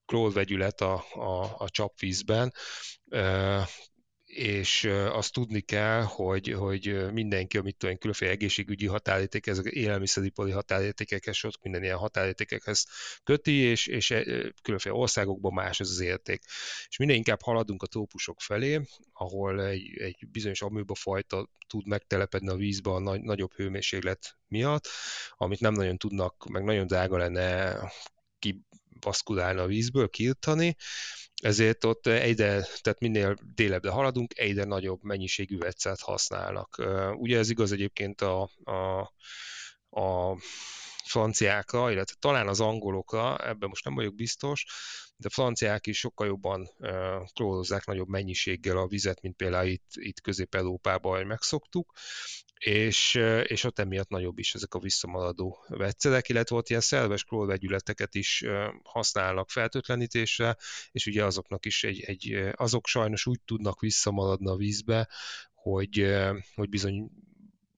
klórvegyület 0.06 0.82
a, 0.82 1.04
a, 1.14 1.56
a 1.58 1.70
csapvízben, 1.70 2.54
és 4.36 4.84
azt 5.12 5.34
tudni 5.34 5.62
kell, 5.62 6.02
hogy, 6.02 6.52
hogy 6.52 7.12
mindenki, 7.12 7.58
amit 7.58 7.78
tudom, 7.78 7.98
különféle 7.98 8.32
egészségügyi 8.32 8.86
határérték, 8.86 9.48
ezek 9.48 9.66
élelmiszeripari 9.66 10.52
határértékekhez, 10.52 11.36
sok 11.36 11.52
minden 11.62 11.84
ilyen 11.84 11.98
határértékekhez 11.98 12.86
köti, 13.24 13.52
és, 13.52 13.88
és 13.88 14.14
különféle 14.62 14.96
országokban 14.96 15.54
más 15.54 15.80
az 15.80 15.90
az 15.90 16.00
érték. 16.00 16.42
És 16.88 16.98
minden 16.98 17.18
inkább 17.18 17.42
haladunk 17.42 17.84
a 17.84 17.88
trópusok 17.88 18.42
felé, 18.42 18.82
ahol 19.14 19.66
egy, 19.66 19.98
egy 19.98 20.28
bizonyos 20.32 20.62
amőba 20.62 20.96
fajta 20.96 21.50
tud 21.68 21.88
megtelepedni 21.88 22.50
a 22.50 22.56
vízbe 22.56 22.90
a 22.92 23.00
nagy, 23.00 23.22
nagyobb 23.22 23.54
hőmérséklet 23.54 24.38
miatt, 24.48 24.88
amit 25.38 25.60
nem 25.60 25.74
nagyon 25.74 25.98
tudnak, 25.98 26.46
meg 26.50 26.64
nagyon 26.64 26.88
drága 26.88 27.18
lenne 27.18 27.78
kibaszkulálni 29.04 29.60
a 29.60 29.66
vízből, 29.66 30.10
kiirtani, 30.10 30.76
ezért 31.42 31.84
ott 31.84 32.08
egyre, 32.08 32.68
tehát 32.82 33.00
minél 33.00 33.36
délebbre 33.56 33.90
haladunk, 33.90 34.38
egyre 34.38 34.64
nagyobb 34.64 35.04
mennyiségű 35.04 35.58
vegyszert 35.58 36.02
használnak. 36.02 36.84
Ugye 37.14 37.38
ez 37.38 37.50
igaz 37.50 37.72
egyébként 37.72 38.22
a, 38.22 38.50
a, 38.64 39.00
a 40.02 40.38
franciákra, 41.06 41.92
illetve 41.92 42.16
talán 42.20 42.48
az 42.48 42.60
angolokra, 42.60 43.38
ebben 43.48 43.70
most 43.70 43.86
nem 43.86 43.96
vagyok 43.96 44.16
biztos, 44.16 44.66
de 45.16 45.30
franciák 45.30 45.88
is 45.88 45.98
sokkal 45.98 46.28
jobban 46.28 46.70
klórozzák 47.34 47.86
nagyobb 47.86 48.08
mennyiséggel 48.08 48.78
a 48.78 48.88
vizet, 48.88 49.22
mint 49.22 49.36
például 49.36 49.68
itt, 49.68 49.90
itt 49.94 50.22
Közép-Európában 50.22 51.26
megszoktuk, 51.26 51.92
és, 52.64 53.20
és 53.44 53.64
ott 53.64 53.80
emiatt 53.80 54.10
nagyobb 54.10 54.40
is 54.40 54.54
ezek 54.54 54.74
a 54.74 54.80
visszamaradó 54.80 55.66
vegyszerek, 55.68 56.30
illetve 56.30 56.56
ott 56.56 56.70
ilyen 56.70 56.82
szerves 56.82 57.24
klórvegyületeket 57.24 58.16
is 58.16 58.44
használnak 58.84 59.50
feltöltlenítésre, 59.50 60.58
és 60.92 61.06
ugye 61.06 61.26
azoknak 61.26 61.66
is 61.66 61.84
egy, 61.84 62.02
egy, 62.02 62.52
azok 62.56 62.88
sajnos 62.88 63.26
úgy 63.26 63.40
tudnak 63.46 63.80
visszamaradni 63.80 64.50
a 64.50 64.56
vízbe, 64.56 65.08
hogy, 65.54 66.16
hogy 66.56 66.70
bizony 66.70 67.10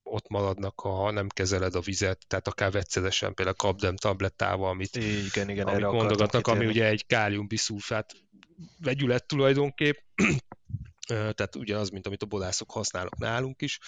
ott 0.03 0.27
maradnak, 0.27 0.79
ha 0.79 1.11
nem 1.11 1.27
kezeled 1.27 1.75
a 1.75 1.81
vizet, 1.81 2.27
tehát 2.27 2.47
akár 2.47 2.71
vegyszeresen, 2.71 3.33
például 3.33 3.57
kapdem 3.57 3.95
tablettával, 3.95 4.69
amit, 4.69 4.95
igen, 4.95 5.49
igen, 5.49 5.67
amit 5.67 5.91
mondogatnak, 5.91 6.47
ami 6.47 6.65
ugye 6.65 6.85
egy 6.85 7.05
káliumbiszulfát 7.05 8.13
vegyület 8.79 9.27
tulajdonképp, 9.27 9.97
tehát 11.07 11.55
ugyanaz, 11.55 11.89
mint 11.89 12.07
amit 12.07 12.23
a 12.23 12.25
bodászok 12.25 12.71
használnak 12.71 13.17
nálunk 13.17 13.61
is, 13.61 13.79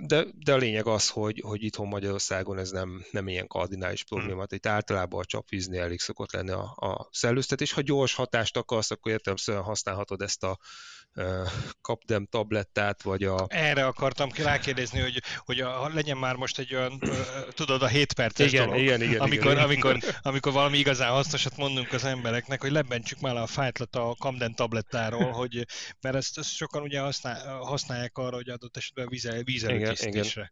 de, 0.00 0.26
de 0.44 0.52
a 0.52 0.56
lényeg 0.56 0.86
az, 0.86 1.08
hogy, 1.08 1.42
hogy 1.46 1.62
itthon 1.62 1.88
Magyarországon 1.88 2.58
ez 2.58 2.70
nem, 2.70 3.04
nem 3.10 3.28
ilyen 3.28 3.46
kardinális 3.46 4.00
hm. 4.02 4.14
probléma, 4.14 4.34
tehát 4.34 4.52
itt 4.52 4.66
általában 4.66 5.20
a 5.20 5.24
csapvíznél 5.24 5.82
elég 5.82 6.00
szokott 6.00 6.32
lenni 6.32 6.50
a, 6.50 6.72
a 6.76 7.08
szellőztetés. 7.12 7.72
Ha 7.72 7.80
gyors 7.80 8.14
hatást 8.14 8.56
akarsz, 8.56 8.90
akkor 8.90 9.12
értelemszerűen 9.12 9.64
használhatod 9.64 10.22
ezt 10.22 10.42
a 10.42 10.58
kapdem 11.80 12.26
tablettát, 12.26 13.02
vagy 13.02 13.22
a... 13.22 13.46
Erre 13.48 13.86
akartam 13.86 14.30
rákérdezni, 14.36 15.00
hogy, 15.00 15.22
hogy 15.36 15.60
a, 15.60 15.88
legyen 15.88 16.16
már 16.16 16.36
most 16.36 16.58
egy 16.58 16.74
olyan, 16.74 17.02
tudod, 17.54 17.82
a 17.82 17.86
7 17.86 18.12
perces 18.12 18.52
igen, 18.52 18.66
dolog, 18.66 18.80
igen, 18.80 19.02
igen, 19.02 19.20
amikor, 19.20 19.52
igen, 19.52 19.64
amikor, 19.64 19.98
amikor 20.22 20.52
valami 20.52 20.78
igazán 20.78 21.10
hasznosat 21.10 21.56
mondunk 21.56 21.92
az 21.92 22.04
embereknek, 22.04 22.60
hogy 22.60 22.70
lebentsük 22.70 23.20
már 23.20 23.36
a 23.36 23.46
fájtlat 23.46 23.96
a 23.96 24.14
kapdem 24.18 24.52
tablettáról, 24.52 25.30
hogy, 25.40 25.66
mert 26.00 26.16
ezt, 26.16 26.38
ezt 26.38 26.50
sokan 26.50 26.82
ugye 26.82 27.00
használ, 27.00 27.58
használják 27.58 28.18
arra, 28.18 28.36
hogy 28.36 28.48
adott 28.48 28.76
esetben 28.76 29.08
vízel, 29.08 29.42
vízelőkészítésre. 29.42 30.50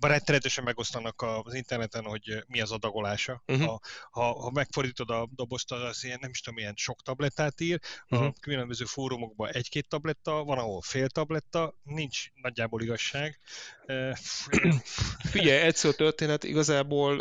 Rettenetesen 0.00 0.64
megosztanak 0.64 1.22
az 1.44 1.54
interneten, 1.54 2.04
hogy 2.04 2.44
mi 2.46 2.60
az 2.60 2.70
adagolása. 2.70 3.42
Uh-huh. 3.46 3.66
Ha, 3.66 3.80
ha, 4.10 4.42
ha 4.42 4.50
megfordítod 4.50 5.10
a 5.10 5.28
dobozt, 5.34 5.72
az 5.72 6.04
ilyen, 6.04 6.18
nem 6.20 6.30
is 6.30 6.40
tudom, 6.40 6.58
ilyen 6.58 6.74
sok 6.76 7.02
tablettát 7.02 7.60
ír, 7.60 7.78
uh-huh. 8.04 8.20
a 8.20 8.22
mhm. 8.22 8.40
különböző 8.40 8.84
fórumokban 8.84 9.52
egy 9.52 9.68
egy-két 9.74 9.90
tabletta, 9.90 10.44
van, 10.44 10.58
ahol 10.58 10.80
fél 10.80 11.08
tabletta, 11.08 11.74
nincs 11.82 12.30
nagyjából 12.34 12.82
igazság. 12.82 13.38
Figyelj, 15.32 15.60
egyszer 15.60 15.94
történet, 15.94 16.44
igazából 16.44 17.18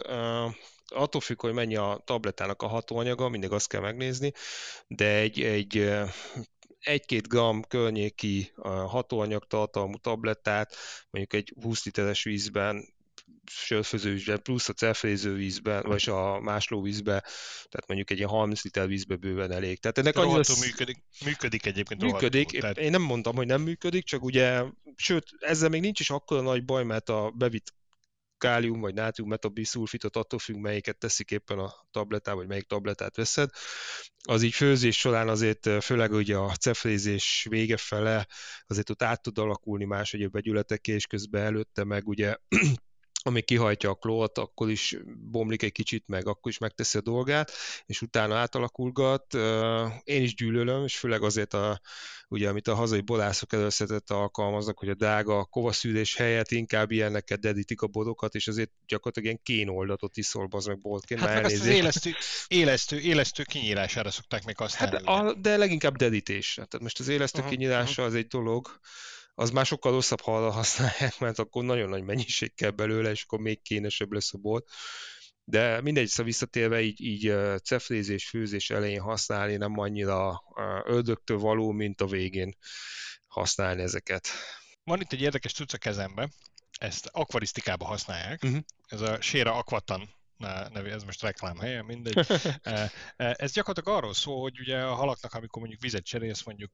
attól 0.88 1.22
függ, 1.22 1.42
hogy 1.42 1.54
mennyi 1.54 1.76
a 1.76 2.02
tablettának 2.06 2.62
a 2.62 2.68
hatóanyaga, 2.68 3.30
mindig 3.30 3.52
azt 3.52 3.68
kell 3.68 3.82
megnézni, 3.82 4.32
de 4.88 5.16
egy, 5.16 5.42
egy 5.42 5.92
egy-két 6.80 7.28
gram 7.28 7.64
környéki 7.64 8.52
hatóanyag 8.88 9.48
tartalmú 9.48 9.98
tablettát 9.98 10.76
mondjuk 11.10 11.42
egy 11.42 11.54
20 11.62 11.86
literes 11.86 12.24
vízben 12.24 12.94
sörfőzővízben, 13.52 14.42
plusz 14.42 14.70
a 14.70 14.74
cefréző 14.74 15.34
vízben, 15.34 15.84
vagy 15.86 16.10
a 16.10 16.40
másló 16.40 16.82
vízbe, 16.82 17.20
tehát 17.70 17.88
mondjuk 17.88 18.10
egy 18.10 18.18
ilyen 18.18 18.30
30 18.30 18.64
liter 18.64 18.88
vízbe 18.88 19.16
bőven 19.16 19.52
elég. 19.52 19.80
Tehát 19.80 19.98
ennek 19.98 20.18
annyira... 20.18 20.42
működik, 20.60 21.04
működik 21.26 21.66
egyébként 21.66 22.02
Működik, 22.02 22.60
tehát... 22.60 22.78
én 22.78 22.92
nem 22.92 23.02
mondtam, 23.02 23.36
hogy 23.36 23.48
nem 23.48 23.62
működik, 23.62 24.04
csak 24.04 24.24
ugye, 24.24 24.64
sőt, 24.96 25.26
ezzel 25.40 25.70
még 25.70 25.82
nincs 25.82 26.00
is 26.00 26.10
akkora 26.10 26.42
nagy 26.42 26.66
baj, 26.66 26.84
mert 26.84 27.10
a 27.10 27.32
bevitt 27.36 27.74
kálium 28.38 28.80
vagy 28.80 28.94
nátrium 28.94 29.30
metabiszulfitot 29.30 30.16
attól 30.16 30.40
függ, 30.40 30.56
melyiket 30.56 30.98
teszik 30.98 31.32
éppen 31.32 31.60
a 31.60 31.74
tabletá, 31.92 32.34
vagy 32.34 32.48
melyik 32.48 32.68
tabletát 32.68 33.16
veszed. 33.16 33.50
Az 34.24 34.44
így 34.44 34.54
főzés 34.54 34.98
során 34.98 35.30
azért, 35.30 35.84
főleg 35.84 36.12
ugye 36.12 36.38
a 36.38 36.56
cefrézés 36.56 37.46
vége 37.50 37.78
fele, 37.78 38.28
azért 38.66 38.90
ott 38.90 39.04
át 39.04 39.22
tud 39.22 39.38
alakulni 39.38 39.86
más 39.86 40.14
egyéb 40.14 40.32
vegyületek, 40.32 40.88
és 40.88 41.06
közben 41.06 41.44
előtte 41.44 41.84
meg 41.84 42.08
ugye 42.08 42.36
ami 43.24 43.42
kihajtja 43.42 43.90
a 43.90 43.96
klót, 43.96 44.38
akkor 44.38 44.70
is 44.70 44.98
bomlik 45.32 45.64
egy 45.64 45.72
kicsit, 45.72 46.04
meg 46.08 46.28
akkor 46.28 46.52
is 46.52 46.58
megteszi 46.58 46.98
a 46.98 47.02
dolgát, 47.02 47.52
és 47.86 48.02
utána 48.02 48.36
átalakulgat. 48.36 49.34
Én 50.04 50.22
is 50.22 50.36
gyűlölöm, 50.36 50.84
és 50.84 50.98
főleg 50.98 51.24
azért, 51.24 51.54
a, 51.54 51.82
ugye, 52.28 52.50
amit 52.50 52.68
a 52.68 52.76
hazai 52.76 53.02
borászok 53.02 53.54
előszetett 53.54 54.10
alkalmaznak, 54.10 54.80
hogy 54.80 54.90
a 54.90 54.94
drága 54.94 55.46
kovaszűrés 55.46 56.16
helyett 56.16 56.52
inkább 56.52 56.92
ilyeneket 56.92 57.40
dedítik 57.40 57.82
a 57.82 57.88
bodokat, 57.88 58.36
és 58.36 58.48
azért 58.48 58.72
gyakorlatilag 58.88 59.28
ilyen 59.28 59.40
kénoldatot 59.44 60.18
iszol, 60.18 60.48
az 60.52 60.66
meg 60.66 60.80
boltként. 60.80 61.20
Hát 61.20 61.34
meg 61.34 61.46
azt 61.46 61.60
az 61.60 61.66
élesztő, 61.66 62.12
élesztő, 62.48 63.00
élesztő 63.00 63.44
kinyírására 63.44 64.12
szokták 64.12 64.46
még 64.46 64.58
használni. 64.58 64.96
Hát, 65.06 65.06
a, 65.06 65.34
de 65.34 65.58
leginkább 65.58 65.96
dedítésre. 65.96 66.66
Tehát 66.66 66.84
most 66.86 67.00
az 67.00 67.08
élesztő 67.08 67.40
uh-huh, 67.40 67.54
kinyírása 67.54 67.90
uh-huh. 67.90 68.06
az 68.06 68.14
egy 68.16 68.28
dolog, 68.28 68.80
az 69.36 69.50
már 69.50 69.66
sokkal 69.66 69.92
rosszabb, 69.92 70.22
ha 70.22 70.38
arra 70.38 70.52
használják, 70.52 71.20
mert 71.20 71.40
akkor 71.40 71.64
nagyon 71.64 71.90
nagy 71.90 72.04
mennyiség 72.04 72.56
kell 72.56 72.70
belőle, 72.70 73.10
és 73.10 73.24
akkor 73.24 73.40
még 73.40 73.62
kénesebb 73.62 74.12
lesz 74.12 74.34
a 74.34 74.38
bor. 74.38 74.64
De 75.44 75.82
mindegy, 75.82 76.08
szóval 76.08 76.26
visszatérve 76.26 76.82
így, 76.82 77.02
így 77.02 77.34
cefrézés, 77.64 78.30
főzés 78.30 78.70
elején 78.70 79.02
használni 79.02 79.56
nem 79.56 79.80
annyira 79.80 80.44
ördögtől 80.86 81.38
való, 81.38 81.72
mint 81.72 82.02
a 82.02 82.08
végén 82.08 82.58
használni 83.28 83.82
ezeket. 83.82 84.28
Van 84.84 85.02
itt 85.02 85.12
egy 85.12 85.22
érdekes 85.22 85.54
cucc 85.54 85.74
a 85.74 85.78
kezembe, 85.78 86.30
ezt 86.80 87.10
akvarisztikában 87.12 87.88
használják. 87.88 88.44
Uh-huh. 88.44 88.60
Ez 88.88 89.02
a 89.02 89.22
Séra 89.22 89.54
Aquatan 89.54 90.10
nevű, 90.70 90.90
ez 90.90 91.04
most 91.04 91.22
reklám 91.22 91.58
helye, 91.58 91.84
mindegy. 91.84 92.18
ez 93.16 93.52
gyakorlatilag 93.52 93.98
arról 93.98 94.14
szól, 94.14 94.42
hogy 94.42 94.60
ugye 94.60 94.82
a 94.82 94.94
halaknak, 94.94 95.34
amikor 95.34 95.60
mondjuk 95.62 95.82
vizet 95.82 96.06
cserélsz, 96.06 96.44
mondjuk 96.44 96.72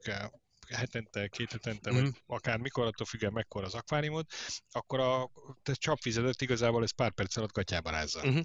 hetente, 0.75 1.27
két 1.27 1.51
hetente, 1.51 1.91
mm. 1.91 1.93
vagy 1.93 2.03
mhm. 2.03 2.11
akár 2.25 2.57
mikor, 2.57 2.85
attól 2.85 3.05
függően 3.05 3.33
mekkora 3.33 3.65
az 3.65 3.73
akváriumod, 3.73 4.25
akkor 4.71 4.99
a 4.99 5.31
te 5.63 5.73
csapvizedet 5.73 6.41
igazából 6.41 6.83
ez 6.83 6.95
pár 6.95 7.11
perc 7.11 7.37
alatt 7.37 7.53
gatyába 7.53 7.89
rázza. 7.89 8.27
Mm-hmm. 8.27 8.39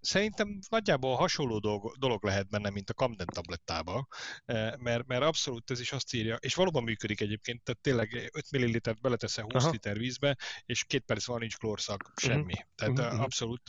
Szerintem 0.00 0.58
nagyjából 0.68 1.16
hasonló 1.16 1.58
dolog, 1.58 1.96
dolog 1.98 2.24
lehet 2.24 2.48
benne, 2.48 2.70
mint 2.70 2.90
a 2.90 2.92
Camden 2.92 3.26
tablettába, 3.26 4.06
mert, 4.78 5.06
mert 5.06 5.22
abszolút 5.22 5.70
ez 5.70 5.80
is 5.80 5.92
azt 5.92 6.14
írja, 6.14 6.36
és 6.36 6.54
valóban 6.54 6.82
működik 6.82 7.20
egyébként, 7.20 7.62
tehát 7.62 7.80
tényleg 7.80 8.30
5 8.32 8.50
ml-t 8.50 9.00
beleteszel 9.00 9.44
20 9.44 9.62
Aha. 9.62 9.70
liter 9.70 9.98
vízbe, 9.98 10.36
és 10.66 10.84
két 10.84 11.04
perc 11.04 11.26
van, 11.26 11.38
nincs 11.38 11.56
klórszag, 11.56 12.02
mhm. 12.02 12.30
semmi. 12.30 12.52
Uh-huh. 12.52 12.68
Tehát 12.74 12.98
uh-huh. 12.98 13.20
abszolút... 13.20 13.68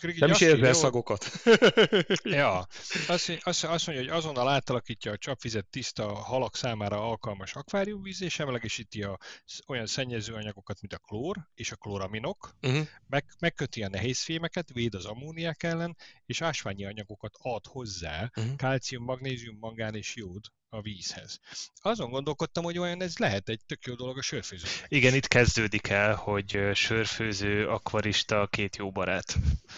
Nem 0.00 0.30
is 0.30 0.40
érzel 0.40 0.72
szagokat. 0.72 1.30
ja, 2.22 2.66
azt, 3.08 3.38
azt, 3.40 3.64
azt 3.64 3.86
mondja, 3.86 4.04
hogy 4.04 4.18
azonnal 4.18 4.48
átalakítja 4.48 5.12
a 5.12 5.16
csapvizet 5.16 5.66
tiszta 5.66 6.14
halak 6.14 6.56
számára 6.56 7.08
alkalmas 7.08 7.54
akváriumvíz, 7.54 8.22
és 8.22 8.38
emlegesíti 8.38 9.02
a 9.02 9.18
olyan 9.66 9.86
szennyező 9.86 10.34
anyagokat, 10.34 10.80
mint 10.80 10.92
a 10.92 10.98
klór 10.98 11.36
és 11.54 11.70
a 11.70 11.76
kloraminok, 11.76 12.56
uh-huh. 12.62 12.86
meg, 13.06 13.24
megköti 13.38 13.82
a 13.82 13.88
nehézfémeket, 13.88 14.72
véd 14.72 14.94
az 14.94 15.04
ammóniák 15.36 15.62
ellen, 15.62 15.96
és 16.26 16.40
ásványi 16.40 16.84
anyagokat 16.84 17.34
ad 17.38 17.66
hozzá, 17.66 18.30
uh-huh. 18.36 18.56
kalcium, 18.56 19.04
magnézium, 19.04 19.56
mangán 19.60 19.94
és 19.94 20.16
jód 20.16 20.44
a 20.68 20.80
vízhez. 20.80 21.40
Azon 21.74 22.10
gondolkodtam, 22.10 22.64
hogy 22.64 22.78
olyan 22.78 23.02
ez 23.02 23.18
lehet 23.18 23.48
egy 23.48 23.60
tök 23.66 23.84
jó 23.84 23.94
dolog 23.94 24.18
a 24.18 24.22
sörfőző. 24.22 24.66
Igen, 24.88 25.14
itt 25.14 25.26
kezdődik 25.26 25.88
el, 25.88 26.14
hogy 26.14 26.60
sörfőző, 26.74 27.68
akvarista, 27.68 28.46
két 28.46 28.76
jó 28.76 28.90
barát. 28.90 29.36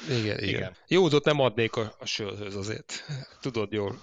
Igen, 0.08 0.20
igen. 0.22 0.48
igen. 0.48 0.76
Jódot 0.86 1.24
nem 1.24 1.40
adnék 1.40 1.76
a, 1.76 1.94
a 1.98 2.06
sörhöz 2.06 2.54
azért. 2.54 3.04
Tudod 3.40 3.72
jól. 3.72 4.02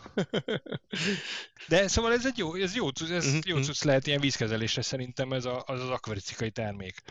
De 1.67 1.87
szóval 1.87 2.13
ez 2.13 2.25
egy 2.25 2.37
jó, 2.37 2.55
ez 2.55 2.75
jó, 2.75 2.87
ez 3.09 3.25
uh-huh. 3.25 3.39
jó 3.45 3.61
cucc 3.61 3.83
lehet 3.83 4.07
ilyen 4.07 4.19
vízkezelésre 4.19 4.81
szerintem 4.81 5.33
ez 5.33 5.45
a, 5.45 5.63
az 5.65 5.81
az 5.81 5.89
akvarisztikai 5.89 6.51
termék. 6.51 7.01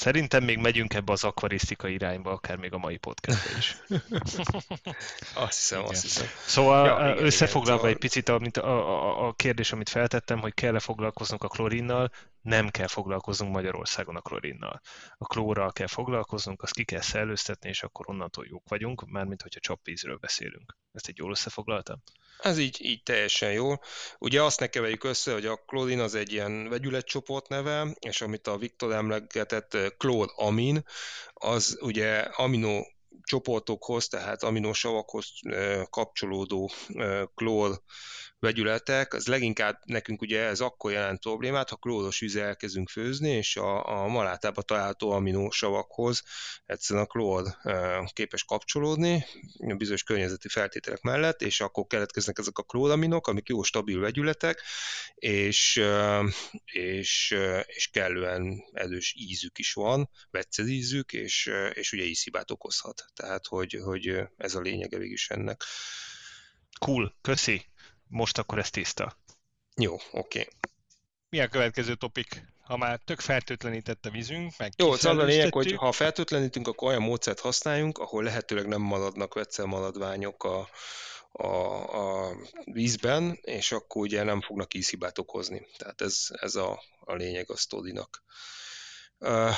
Szerintem 0.00 0.44
még 0.44 0.58
megyünk 0.58 0.94
ebbe 0.94 1.12
az 1.12 1.24
akvarisztika 1.24 1.88
irányba, 1.88 2.30
akár 2.30 2.56
még 2.56 2.72
a 2.72 2.78
mai 2.78 2.96
podcastban 2.96 3.58
is. 3.58 3.76
azt 5.44 5.56
hiszem, 5.56 5.84
azt 5.84 6.02
hiszem. 6.02 6.26
Szóval 6.46 6.86
ja, 6.86 7.12
igen, 7.12 7.24
összefoglalva 7.24 7.82
igen, 7.82 7.92
egy 7.92 7.98
picit 7.98 8.28
a, 8.28 8.38
mint 8.38 8.56
a, 8.56 8.68
a, 8.68 9.26
a 9.26 9.32
kérdés, 9.32 9.72
amit 9.72 9.88
feltettem, 9.88 10.38
hogy 10.38 10.54
kell-e 10.54 10.78
foglalkoznunk 10.78 11.42
a 11.42 11.48
klorinnal, 11.48 12.10
nem 12.42 12.68
kell 12.68 12.86
foglalkoznunk 12.86 13.52
Magyarországon 13.52 14.16
a 14.16 14.20
klorinnal. 14.20 14.80
A 15.18 15.26
klórral 15.26 15.72
kell 15.72 15.86
foglalkoznunk, 15.86 16.62
azt 16.62 16.74
ki 16.74 16.84
kell 16.84 17.00
szellőztetni, 17.00 17.68
és 17.68 17.82
akkor 17.82 18.08
onnantól 18.08 18.46
jók 18.48 18.68
vagyunk, 18.68 19.10
mármint 19.10 19.42
hogyha 19.42 19.60
csapvízről 19.60 20.16
beszélünk. 20.16 20.76
Ezt 20.92 21.08
egy 21.08 21.16
jól 21.18 21.30
összefoglaltam? 21.30 22.02
Ez 22.42 22.58
így, 22.58 22.84
így 22.84 23.02
teljesen 23.02 23.52
jó. 23.52 23.72
Ugye 24.18 24.42
azt 24.42 24.60
ne 24.60 24.66
keverjük 24.66 25.04
össze, 25.04 25.32
hogy 25.32 25.46
a 25.46 25.56
klorin 25.56 26.00
az 26.00 26.14
egy 26.14 26.32
ilyen 26.32 26.68
vegyületcsoport 26.68 27.48
neve, 27.48 27.96
és 27.98 28.20
amit 28.20 28.46
a 28.46 28.56
Viktor 28.56 28.92
emlegetett 28.92 29.76
klór-amin, 29.96 30.84
az 31.34 31.78
ugye 31.80 32.18
amino 32.18 32.80
csoportokhoz, 33.22 34.08
tehát 34.08 34.42
aminosavakhoz 34.42 35.26
kapcsolódó 35.90 36.70
klór 37.34 37.82
vegyületek, 38.40 39.14
az 39.14 39.26
leginkább 39.26 39.80
nekünk 39.84 40.20
ugye 40.20 40.40
ez 40.40 40.60
akkor 40.60 40.92
jelent 40.92 41.20
problémát, 41.20 41.68
ha 41.68 41.76
klóros 41.76 42.18
vízzel 42.18 42.46
elkezdünk 42.46 42.88
főzni, 42.88 43.30
és 43.30 43.56
a, 43.56 44.02
a 44.02 44.06
malátába 44.06 44.62
található 44.62 45.10
aminósavakhoz 45.10 46.22
egyszerűen 46.66 47.04
a 47.04 47.08
klór 47.08 47.56
képes 48.12 48.44
kapcsolódni 48.44 49.24
bizonyos 49.76 50.02
környezeti 50.02 50.48
feltételek 50.48 51.00
mellett, 51.02 51.42
és 51.42 51.60
akkor 51.60 51.86
keletkeznek 51.86 52.38
ezek 52.38 52.58
a 52.58 52.62
klóraminok, 52.62 53.26
amik 53.26 53.48
jó 53.48 53.62
stabil 53.62 54.00
vegyületek, 54.00 54.62
és, 55.14 55.82
és, 56.64 57.36
és 57.66 57.88
kellően 57.92 58.64
erős 58.72 59.14
ízük 59.16 59.58
is 59.58 59.72
van, 59.72 60.10
vegyszerízük, 60.30 61.12
és, 61.12 61.50
és 61.72 61.92
ugye 61.92 62.04
ízhibát 62.04 62.50
okozhat. 62.50 63.04
Tehát, 63.14 63.46
hogy, 63.46 63.80
hogy 63.84 64.20
ez 64.36 64.54
a 64.54 64.60
lényege 64.60 65.04
is 65.04 65.30
ennek. 65.30 65.62
Cool, 66.78 67.14
köszi 67.20 67.68
most 68.10 68.38
akkor 68.38 68.58
ez 68.58 68.70
tiszta. 68.70 69.16
Jó, 69.76 69.94
oké. 69.94 70.08
Okay. 70.12 70.46
Mi 71.28 71.40
a 71.40 71.48
következő 71.48 71.94
topik? 71.94 72.42
Ha 72.62 72.76
már 72.76 73.00
tök 73.04 73.20
fertőtlenített 73.20 74.06
a 74.06 74.10
vízünk, 74.10 74.52
meg 74.58 74.72
Jó, 74.76 74.90
az 74.90 75.04
a 75.04 75.12
lényeg, 75.12 75.52
hogy 75.52 75.72
ha 75.72 75.92
fertőtlenítünk, 75.92 76.68
akkor 76.68 76.88
olyan 76.88 77.02
módszert 77.02 77.40
használjunk, 77.40 77.98
ahol 77.98 78.22
lehetőleg 78.22 78.66
nem 78.66 78.80
maradnak 78.80 79.56
maradványok 79.64 80.44
a, 80.44 80.68
a, 81.32 81.46
a 82.26 82.36
vízben, 82.64 83.38
és 83.42 83.72
akkor 83.72 84.02
ugye 84.02 84.22
nem 84.22 84.40
fognak 84.40 84.74
ízhibát 84.74 85.18
okozni. 85.18 85.66
Tehát 85.76 86.00
ez, 86.00 86.26
ez 86.30 86.54
a, 86.54 86.82
a 87.00 87.14
lényeg 87.14 87.50
a 87.50 87.56
sztódinak. 87.56 88.22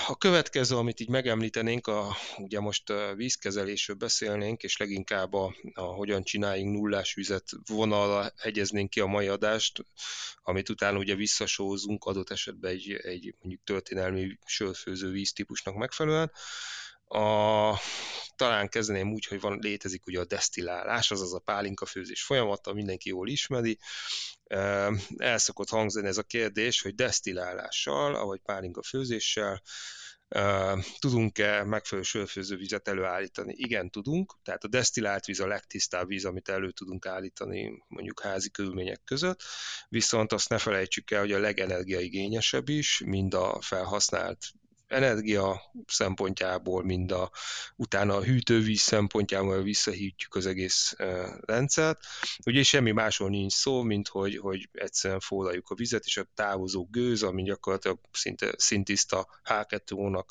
A 0.09 0.17
következő, 0.19 0.77
amit 0.77 1.01
így 1.01 1.09
megemlítenénk, 1.09 1.87
a, 1.87 2.17
ugye 2.39 2.61
most 2.61 2.91
a 2.91 3.15
vízkezelésről 3.15 3.97
beszélnénk, 3.97 4.63
és 4.63 4.77
leginkább 4.77 5.33
a, 5.35 5.55
a 5.75 5.83
hogyan 5.83 6.23
csináljunk 6.23 6.77
nullás 6.77 7.15
vizet 7.15 7.45
vonalra 7.67 8.33
hegyeznénk 8.37 8.91
ki 8.91 9.01
a 9.01 9.07
mai 9.07 9.29
adást, 9.29 9.85
amit 10.43 10.69
utána 10.69 10.99
ugye 10.99 11.15
visszasózunk 11.15 12.05
adott 12.05 12.31
esetben 12.31 12.71
egy, 12.71 12.93
egy 12.93 13.35
mondjuk 13.41 13.65
történelmi 13.65 14.39
sörfőző 14.45 15.11
víztípusnak 15.11 15.77
megfelelően. 15.77 16.33
A, 17.09 17.81
talán 18.37 18.69
kezdeném 18.69 19.13
úgy, 19.13 19.25
hogy 19.27 19.41
van, 19.41 19.59
létezik 19.61 20.07
ugye 20.07 20.21
a 20.21 20.25
desztillálás, 20.25 21.11
azaz 21.11 21.35
a 21.35 21.39
pálinkafőzés 21.39 22.23
folyamata, 22.23 22.73
mindenki 22.73 23.09
jól 23.09 23.29
ismeri. 23.29 23.79
El 25.17 25.39
szokott 25.39 25.69
hangzani 25.69 26.07
ez 26.07 26.19
a 26.19 26.23
kérdés, 26.23 26.83
hogy 26.83 26.95
desztillálással, 26.95 28.15
avagy 28.15 28.41
pálinka 28.41 28.83
főzéssel 28.83 29.63
tudunk-e 30.99 31.65
megfelelő 31.65 32.07
sörfőzővizet 32.07 32.89
előállítani? 32.89 33.55
Igen, 33.57 33.91
tudunk, 33.91 34.35
tehát 34.43 34.65
a 34.65 34.69
desztillált 34.69 35.25
víz 35.25 35.41
a 35.41 35.47
legtisztább 35.47 36.07
víz, 36.07 36.25
amit 36.25 36.49
elő 36.49 36.71
tudunk 36.71 37.07
állítani 37.07 37.85
mondjuk 37.89 38.21
házi 38.21 38.51
körülmények 38.51 39.01
között, 39.05 39.43
viszont 39.89 40.33
azt 40.33 40.49
ne 40.49 40.59
felejtsük 40.59 41.11
el, 41.11 41.21
hogy 41.21 41.33
a 41.33 41.39
legenergiaigényesebb 41.39 42.69
is, 42.69 43.03
mind 43.05 43.35
a 43.35 43.61
felhasznált 43.61 44.39
energia 44.93 45.61
szempontjából, 45.87 46.85
mind 46.85 47.13
a, 47.13 47.31
utána 47.77 48.17
a 48.17 48.23
hűtővíz 48.23 48.81
szempontjából 48.81 49.63
visszahűtjük 49.63 50.35
az 50.35 50.47
egész 50.47 50.95
rendszert. 51.41 52.01
Ugye 52.47 52.63
semmi 52.63 52.91
másról 52.91 53.29
nincs 53.29 53.53
szó, 53.53 53.83
mint 53.83 54.09
hogy, 54.09 54.37
hogy 54.37 54.69
egyszerűen 54.73 55.21
forraljuk 55.21 55.71
a 55.71 55.75
vizet, 55.75 56.05
és 56.05 56.17
a 56.17 56.27
távozó 56.35 56.89
gőz, 56.91 57.23
ami 57.23 57.43
gyakorlatilag 57.43 57.99
szinte 58.13 58.55
szintiszta 58.57 59.41
H2O-nak 59.45 60.27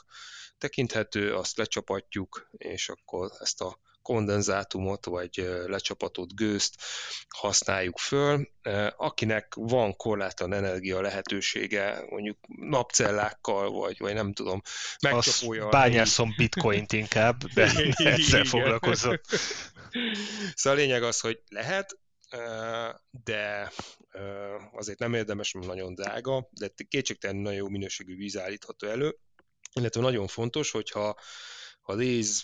tekinthető, 0.57 1.35
azt 1.35 1.57
lecsapatjuk, 1.57 2.49
és 2.57 2.89
akkor 2.89 3.31
ezt 3.39 3.61
a 3.61 3.79
kondenzátumot 4.01 5.05
vagy 5.05 5.49
lecsapatott 5.65 6.33
gőzt 6.33 6.75
használjuk 7.29 7.97
föl. 7.97 8.49
Akinek 8.97 9.53
van 9.55 9.95
korlátlan 9.95 10.53
energia 10.53 11.01
lehetősége, 11.01 12.03
mondjuk 12.09 12.37
napcellákkal, 12.47 13.71
vagy, 13.71 13.99
vagy 13.99 14.13
nem 14.13 14.33
tudom, 14.33 14.61
megcsapolja... 15.01 15.69
bányászom 15.69 16.33
bitcoint 16.37 16.93
inkább, 16.93 17.43
de 17.43 17.71
ezzel 17.95 18.43
foglalkozom. 18.43 19.19
Szóval 20.55 20.79
a 20.79 20.81
lényeg 20.81 21.03
az, 21.03 21.19
hogy 21.19 21.41
lehet, 21.47 21.99
de 23.23 23.71
azért 24.73 24.99
nem 24.99 25.13
érdemes, 25.13 25.51
mert 25.51 25.67
nagyon 25.67 25.93
drága, 25.93 26.49
de 26.51 26.71
kétségtelenül 26.87 27.41
nagyon 27.41 27.57
jó 27.57 27.69
minőségű 27.69 28.15
víz 28.15 28.37
állítható 28.37 28.87
elő, 28.87 29.17
illetve 29.73 30.01
nagyon 30.01 30.27
fontos, 30.27 30.71
hogyha 30.71 31.15
ha 31.81 31.93
léz 31.93 32.43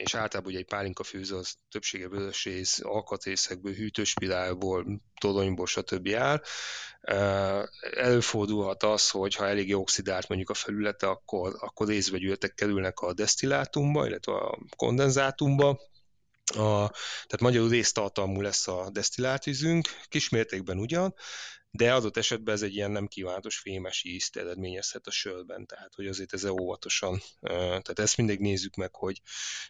és 0.00 0.14
általában 0.14 0.50
ugye 0.50 0.60
egy 0.60 0.66
pálinka 0.66 1.02
főző 1.02 1.36
az 1.36 1.54
többsége 1.70 2.08
vörösrész, 2.08 2.80
alkatrészekből, 2.82 3.72
hűtőspirálból, 3.72 5.00
toronyból, 5.20 5.66
stb. 5.66 6.08
áll. 6.14 6.42
Előfordulhat 7.96 8.82
az, 8.82 9.10
hogy 9.10 9.34
ha 9.34 9.48
elég 9.48 9.76
oxidált 9.76 10.28
mondjuk 10.28 10.50
a 10.50 10.54
felülete, 10.54 11.08
akkor, 11.08 11.56
akkor 11.58 11.86
részvegyületek 11.86 12.54
kerülnek 12.54 12.98
a 12.98 13.12
desztillátumba, 13.12 14.06
illetve 14.06 14.32
a 14.32 14.58
kondenzátumba, 14.76 15.68
a, 16.54 16.88
tehát 17.26 17.40
magyarul 17.40 17.68
résztartalmú 17.68 18.40
lesz 18.40 18.68
a 18.68 18.88
desztillált 18.92 19.44
vízünk, 19.44 19.88
kismértékben 20.08 20.78
ugyan, 20.78 21.14
de 21.70 21.94
adott 21.94 22.16
esetben 22.16 22.54
ez 22.54 22.62
egy 22.62 22.74
ilyen 22.74 22.90
nem 22.90 23.06
kívánatos 23.06 23.58
fémes 23.58 24.04
ízt 24.04 24.36
eredményezhet 24.36 25.06
a 25.06 25.10
sörben, 25.10 25.66
tehát 25.66 25.94
hogy 25.94 26.06
azért 26.06 26.32
ezzel 26.32 26.50
óvatosan, 26.50 27.22
tehát 27.40 27.98
ezt 27.98 28.16
mindig 28.16 28.40
nézzük 28.40 28.74
meg, 28.74 28.94
hogy 28.94 29.20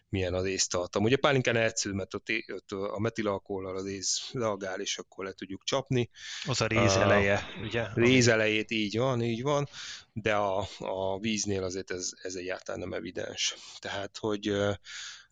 milyen 0.09 0.33
a 0.33 0.41
résztartam. 0.41 1.03
Ugye 1.03 1.17
pálinkán 1.17 1.55
egyszerű, 1.55 1.95
mert 1.95 2.13
ott 2.13 2.71
a 2.71 2.99
metilalkollal 2.99 3.77
a 3.77 3.83
rész 3.83 4.29
reagál, 4.33 4.79
és 4.79 4.97
akkor 4.97 5.25
le 5.25 5.31
tudjuk 5.31 5.63
csapni. 5.63 6.09
Az 6.45 6.61
a 6.61 6.67
réz 6.67 6.95
eleje, 6.95 7.47
ugye? 7.63 7.87
Réz 7.93 8.27
elejét, 8.27 8.71
így 8.71 8.97
van, 8.97 9.21
így 9.21 9.41
van, 9.41 9.67
de 10.13 10.35
a, 10.35 10.67
a 10.79 11.19
víznél 11.19 11.63
azért 11.63 11.91
ez, 11.91 12.11
ez 12.21 12.35
egyáltalán 12.35 12.79
nem 12.79 12.93
evidens. 12.93 13.55
Tehát, 13.79 14.17
hogy 14.17 14.53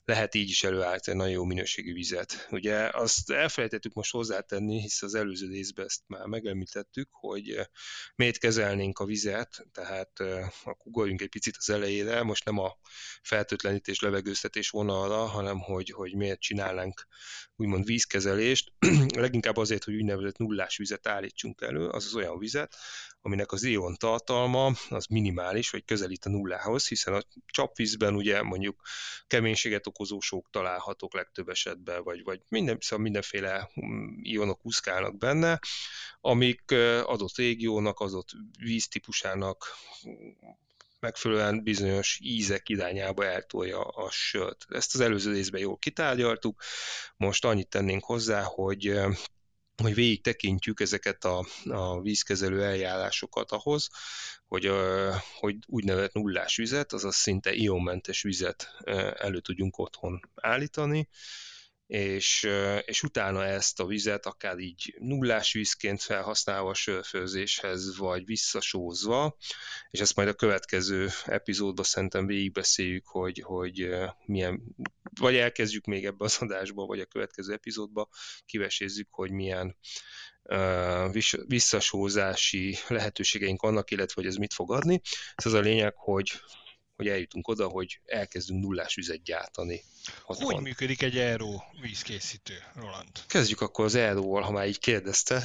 lehet 0.09 0.35
így 0.35 0.49
is 0.49 0.63
előállítani 0.63 1.17
nagyon 1.17 1.33
jó 1.33 1.43
minőségű 1.43 1.93
vizet. 1.93 2.47
Ugye 2.51 2.89
azt 2.93 3.29
elfelejtettük 3.31 3.93
most 3.93 4.11
hozzátenni, 4.11 4.81
hisz 4.81 5.01
az 5.01 5.15
előző 5.15 5.47
részben 5.47 5.85
ezt 5.85 6.01
már 6.07 6.25
megemlítettük, 6.25 7.07
hogy 7.11 7.49
eh, 7.49 7.65
miért 8.15 8.37
kezelnénk 8.37 8.99
a 8.99 9.05
vizet, 9.05 9.67
tehát 9.71 10.19
eh, 10.19 10.49
ugorjunk 10.83 11.21
egy 11.21 11.29
picit 11.29 11.55
az 11.57 11.69
elejére, 11.69 12.23
most 12.23 12.45
nem 12.45 12.57
a 12.57 12.77
feltöltlenítés, 13.21 13.99
levegőztetés 13.99 14.69
vonalra, 14.69 15.25
hanem 15.25 15.59
hogy, 15.59 15.89
hogy 15.89 16.15
miért 16.15 16.39
csinálnánk 16.39 17.07
úgymond 17.55 17.85
vízkezelést, 17.85 18.73
leginkább 19.15 19.57
azért, 19.57 19.83
hogy 19.83 19.95
úgynevezett 19.95 20.37
nullás 20.37 20.77
vizet 20.77 21.07
állítsunk 21.07 21.61
elő, 21.61 21.87
az 21.87 22.05
az 22.05 22.15
olyan 22.15 22.39
vizet, 22.39 22.75
aminek 23.21 23.51
az 23.51 23.63
ion 23.63 23.95
tartalma 23.95 24.71
az 24.89 25.05
minimális, 25.05 25.69
vagy 25.69 25.85
közelít 25.85 26.25
a 26.25 26.29
nullához, 26.29 26.87
hiszen 26.87 27.13
a 27.13 27.21
csapvízben 27.45 28.15
ugye 28.15 28.41
mondjuk 28.41 28.81
keménységet 29.27 29.87
okozó 29.87 30.19
sok 30.19 30.49
találhatók 30.51 31.13
legtöbb 31.13 31.49
esetben, 31.49 32.03
vagy, 32.03 32.23
vagy 32.23 32.41
minden, 32.47 32.77
szóval 32.79 33.03
mindenféle 33.03 33.69
mm, 33.85 34.19
ionok 34.21 34.65
úszkálnak 34.65 35.17
benne, 35.17 35.59
amik 36.21 36.71
adott 37.03 37.35
régiónak, 37.35 37.99
adott 37.99 38.29
víztípusának 38.57 39.65
megfelelően 40.99 41.63
bizonyos 41.63 42.19
ízek 42.21 42.69
irányába 42.69 43.25
eltolja 43.25 43.81
a 43.81 44.11
sört. 44.11 44.65
Ezt 44.69 44.93
az 44.95 44.99
előző 44.99 45.31
részben 45.31 45.61
jól 45.61 45.77
kitárgyaltuk, 45.77 46.61
most 47.17 47.45
annyit 47.45 47.69
tennénk 47.69 48.03
hozzá, 48.03 48.41
hogy 48.43 48.99
hogy 49.85 49.95
végig 49.95 50.21
tekintjük 50.21 50.79
ezeket 50.79 51.25
a, 51.25 51.45
a 51.63 52.01
vízkezelő 52.01 52.63
eljárásokat 52.63 53.51
ahhoz, 53.51 53.87
hogy, 54.47 54.71
hogy 55.39 55.55
úgynevezett 55.67 56.13
nullás 56.13 56.55
vizet, 56.55 56.93
azaz 56.93 57.15
szinte 57.15 57.53
ionmentes 57.53 58.21
vizet 58.21 58.75
elő 59.15 59.39
tudjunk 59.39 59.77
otthon 59.77 60.29
állítani, 60.35 61.07
és, 61.89 62.47
és 62.85 63.03
utána 63.03 63.45
ezt 63.45 63.79
a 63.79 63.85
vizet 63.85 64.25
akár 64.25 64.57
így 64.57 64.95
nullás 64.99 65.53
vízként 65.53 66.01
felhasználva 66.01 66.69
a 66.69 66.73
sörfőzéshez, 66.73 67.97
vagy 67.97 68.25
visszasózva, 68.25 69.37
és 69.89 69.99
ezt 69.99 70.15
majd 70.15 70.27
a 70.27 70.33
következő 70.33 71.09
epizódban 71.25 71.83
szerintem 71.83 72.25
végigbeszéljük, 72.25 73.07
hogy, 73.07 73.41
hogy 73.45 73.89
milyen, 74.25 74.75
vagy 75.19 75.35
elkezdjük 75.35 75.85
még 75.85 76.05
ebbe 76.05 76.25
az 76.25 76.37
adásba, 76.39 76.85
vagy 76.85 76.99
a 76.99 77.05
következő 77.05 77.53
epizódba, 77.53 78.09
kivesézzük, 78.45 79.07
hogy 79.11 79.31
milyen 79.31 79.77
visszasózási 81.47 82.77
lehetőségeink 82.87 83.61
vannak, 83.61 83.91
illetve 83.91 84.21
hogy 84.21 84.25
ez 84.25 84.35
mit 84.35 84.53
fog 84.53 84.71
adni. 84.71 85.01
Ez 85.35 85.45
az 85.45 85.53
a 85.53 85.59
lényeg, 85.59 85.93
hogy 85.95 86.31
hogy 86.99 87.07
eljutunk 87.07 87.47
oda, 87.47 87.67
hogy 87.67 87.99
elkezdünk 88.05 88.63
nullás 88.63 88.95
vizet 88.95 89.23
gyártani. 89.23 89.83
Hogy 90.23 90.61
működik 90.61 91.01
egy 91.01 91.17
aero 91.17 91.49
vízkészítő, 91.81 92.53
Roland? 92.75 93.09
Kezdjük 93.27 93.61
akkor 93.61 93.85
az 93.85 93.95
aero 93.95 94.41
ha 94.41 94.51
már 94.51 94.67
így 94.67 94.79
kérdezte. 94.79 95.43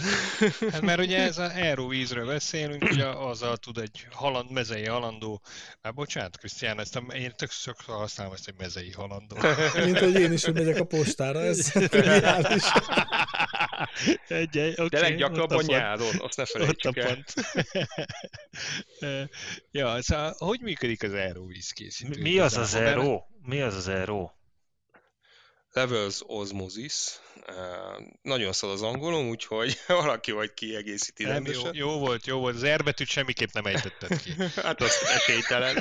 Hát 0.70 0.80
mert 0.80 1.00
ugye 1.00 1.18
ez 1.18 1.38
az 1.38 1.50
aero 1.50 1.88
vízről 1.88 2.26
beszélünk, 2.26 2.82
ugye 2.82 3.07
azzal 3.07 3.57
tud 3.57 3.78
egy 3.78 4.07
haland, 4.11 4.50
mezei 4.50 4.86
halandó, 4.86 5.42
hát 5.82 5.94
bocsánat, 5.94 6.38
Krisztián, 6.38 6.80
ezt 6.80 6.96
a, 6.96 7.00
én 7.00 7.32
tök 7.36 7.50
sokszor 7.50 7.94
használom 7.94 8.32
ezt 8.32 8.48
egy 8.48 8.59
mezei 8.59 8.92
halandó. 8.92 9.36
Mint 9.84 9.98
hogy 9.98 10.14
én 10.14 10.32
is, 10.32 10.44
hogy 10.44 10.55
megyek 10.55 10.80
a 10.80 10.84
postára, 10.84 11.40
ez. 11.40 11.72
Egy, 14.28 14.59
okay, 14.59 14.89
De 14.89 15.01
leggyakrabban 15.01 15.64
nyáron, 15.66 16.14
azt 16.18 16.37
ne 16.37 16.45
felejtsük 16.45 16.97
el. 16.97 17.07
Pont. 17.07 17.35
ja, 19.70 20.03
szóval 20.03 20.35
hogy 20.39 20.61
működik 20.61 21.03
az 21.03 21.12
aero 21.12 21.47
vízkészítő? 21.47 22.20
Mi 22.20 22.39
az 22.39 22.57
az 22.57 22.74
aero? 22.74 23.22
Mi 23.43 23.61
az 23.61 23.74
az 23.74 23.89
aero? 23.89 24.30
Levels 25.74 26.20
Osmosis. 26.26 27.20
Nagyon 28.22 28.53
szól 28.53 28.70
az 28.70 28.82
angolom, 28.82 29.28
úgyhogy 29.28 29.80
valaki 29.87 30.30
vagy 30.30 30.55
kiegészíti 30.55 31.24
nem, 31.24 31.47
jó, 31.47 31.62
jó, 31.72 31.99
volt, 31.99 32.26
jó 32.26 32.39
volt. 32.39 32.55
Az 32.55 32.62
erbetűt 32.62 33.09
semmiképp 33.09 33.53
nem 33.53 33.66
ejtetted 33.66 34.22
ki. 34.22 34.35
hát 34.62 34.80
azt 34.80 35.03
esélytelen. 35.03 35.76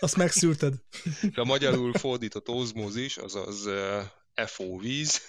Azt 0.00 0.16
megszűrted. 0.16 0.74
A 1.34 1.44
magyarul 1.44 1.92
fordított 1.92 2.48
ozmózis, 2.48 3.16
azaz 3.16 3.68
uh, 4.36 4.46
FO 4.46 4.78
víz. 4.78 5.20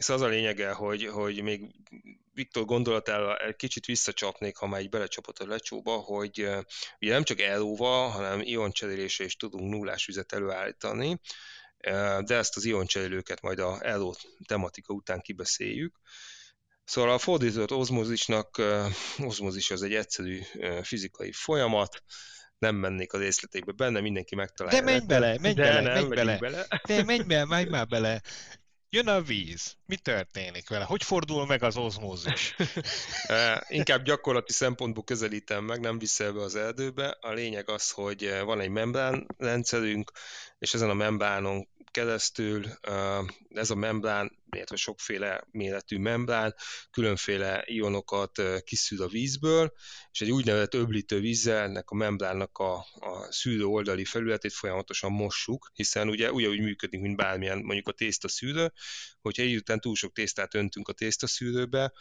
szóval 0.00 0.14
az 0.14 0.20
a 0.20 0.26
lényege, 0.26 0.72
hogy, 0.72 1.06
hogy 1.06 1.42
még 1.42 1.74
Viktor 2.32 2.64
gondolatára 2.64 3.36
egy 3.36 3.56
kicsit 3.56 3.84
visszacsapnék, 3.84 4.56
ha 4.56 4.66
már 4.66 4.80
így 4.80 4.88
belecsapott 4.88 5.38
a 5.38 5.46
lecsóba, 5.46 5.96
hogy 5.96 6.48
ugye 7.00 7.12
nem 7.12 7.22
csak 7.22 7.40
elóval, 7.40 8.08
hanem 8.08 8.40
ioncserélésre 8.40 9.24
is 9.24 9.36
tudunk 9.36 9.70
nullás 9.70 10.06
vizet 10.06 10.32
előállítani, 10.32 11.20
de 12.20 12.34
ezt 12.34 12.56
az 12.56 12.64
ioncserélőket 12.64 13.40
majd 13.40 13.58
a 13.58 13.86
eló 13.86 14.16
tematika 14.46 14.92
után 14.94 15.20
kibeszéljük. 15.20 16.00
Szóval 16.84 17.10
a 17.12 17.18
fordított 17.18 17.72
ozmózisnak, 17.72 18.62
ozmózis 19.18 19.70
az 19.70 19.82
egy 19.82 19.94
egyszerű 19.94 20.40
fizikai 20.82 21.32
folyamat, 21.32 22.02
nem 22.58 22.74
mennék 22.74 23.12
a 23.12 23.18
részletekbe 23.18 23.72
benne, 23.72 24.00
mindenki 24.00 24.34
megtalálja. 24.34 24.78
De 24.78 24.84
menj 24.84 25.06
bele, 25.06 25.38
menj 25.40 25.54
de 25.54 25.62
bele, 25.62 25.80
nem, 25.80 25.92
menj 25.92 26.08
bele. 26.08 26.36
bele. 26.38 26.66
De 26.86 27.02
menj 27.02 27.22
bele, 27.22 27.44
menj 27.44 27.68
már 27.68 27.86
bele. 27.86 28.22
Jön 28.90 29.08
a 29.08 29.22
víz. 29.22 29.76
Mi 29.86 29.96
történik 29.96 30.68
vele? 30.68 30.84
Hogy 30.84 31.02
fordul 31.02 31.46
meg 31.46 31.62
az 31.62 31.76
ozmózis? 31.76 32.56
Inkább 33.68 34.02
gyakorlati 34.02 34.52
szempontból 34.52 35.04
közelítem 35.04 35.64
meg, 35.64 35.80
nem 35.80 35.98
vissza 35.98 36.32
be 36.32 36.42
az 36.42 36.54
erdőbe. 36.54 37.18
A 37.20 37.32
lényeg 37.32 37.70
az, 37.70 37.90
hogy 37.90 38.40
van 38.44 38.60
egy 38.60 38.68
membrán 38.68 39.26
rendszerünk, 39.38 40.10
és 40.58 40.74
ezen 40.74 40.90
a 40.90 40.94
membránon 40.94 41.68
keresztül 41.90 42.64
ez 43.48 43.70
a 43.70 43.74
membrán, 43.74 44.38
illetve 44.50 44.76
sokféle 44.76 45.46
méretű 45.50 45.98
membrán, 45.98 46.54
különféle 46.90 47.62
ionokat 47.66 48.42
kiszűr 48.64 49.00
a 49.00 49.08
vízből, 49.08 49.72
és 50.10 50.20
egy 50.20 50.30
úgynevezett 50.30 50.74
öblítő 50.74 51.20
vízzel 51.20 51.62
ennek 51.62 51.90
a 51.90 51.94
membránnak 51.94 52.58
a, 52.58 52.74
a 52.94 53.32
szűrő 53.32 53.64
oldali 53.64 54.04
felületét 54.04 54.52
folyamatosan 54.52 55.12
mossuk, 55.12 55.70
hiszen 55.74 56.08
ugye 56.08 56.32
ugyanúgy 56.32 56.60
működik, 56.60 57.00
mint 57.00 57.16
bármilyen 57.16 57.58
mondjuk 57.58 57.88
a 57.88 57.92
tészta 57.92 58.28
szűrő, 58.28 58.72
hogyha 59.20 59.42
így 59.42 59.56
után 59.56 59.80
túl 59.80 59.94
sok 59.94 60.12
tésztát 60.12 60.54
öntünk 60.54 60.88
a 60.88 60.92
tésztaszűrőbe, 60.92 61.92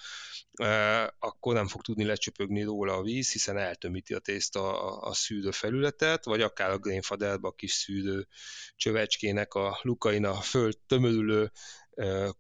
akkor 1.20 1.54
nem 1.54 1.68
fog 1.68 1.82
tudni 1.82 2.04
lecsöpögni 2.04 2.64
róla 2.64 2.94
a 2.94 3.02
víz, 3.02 3.32
hiszen 3.32 3.58
eltömíti 3.58 4.14
a 4.14 4.20
tészta 4.20 4.82
a, 4.82 5.10
a 5.10 5.14
szűrő 5.14 5.52
felületet, 5.52 6.26
vagy 6.26 6.42
akár 6.42 6.70
a 6.70 6.78
grainfaderbe 6.78 7.48
a 7.48 7.52
kis 7.52 7.72
szűrő 7.72 8.28
csövecskének 8.76 9.54
a 9.54 9.80
lukain 9.82 10.26
a 10.26 10.42
föld 10.42 10.78
tömörülő 10.88 11.52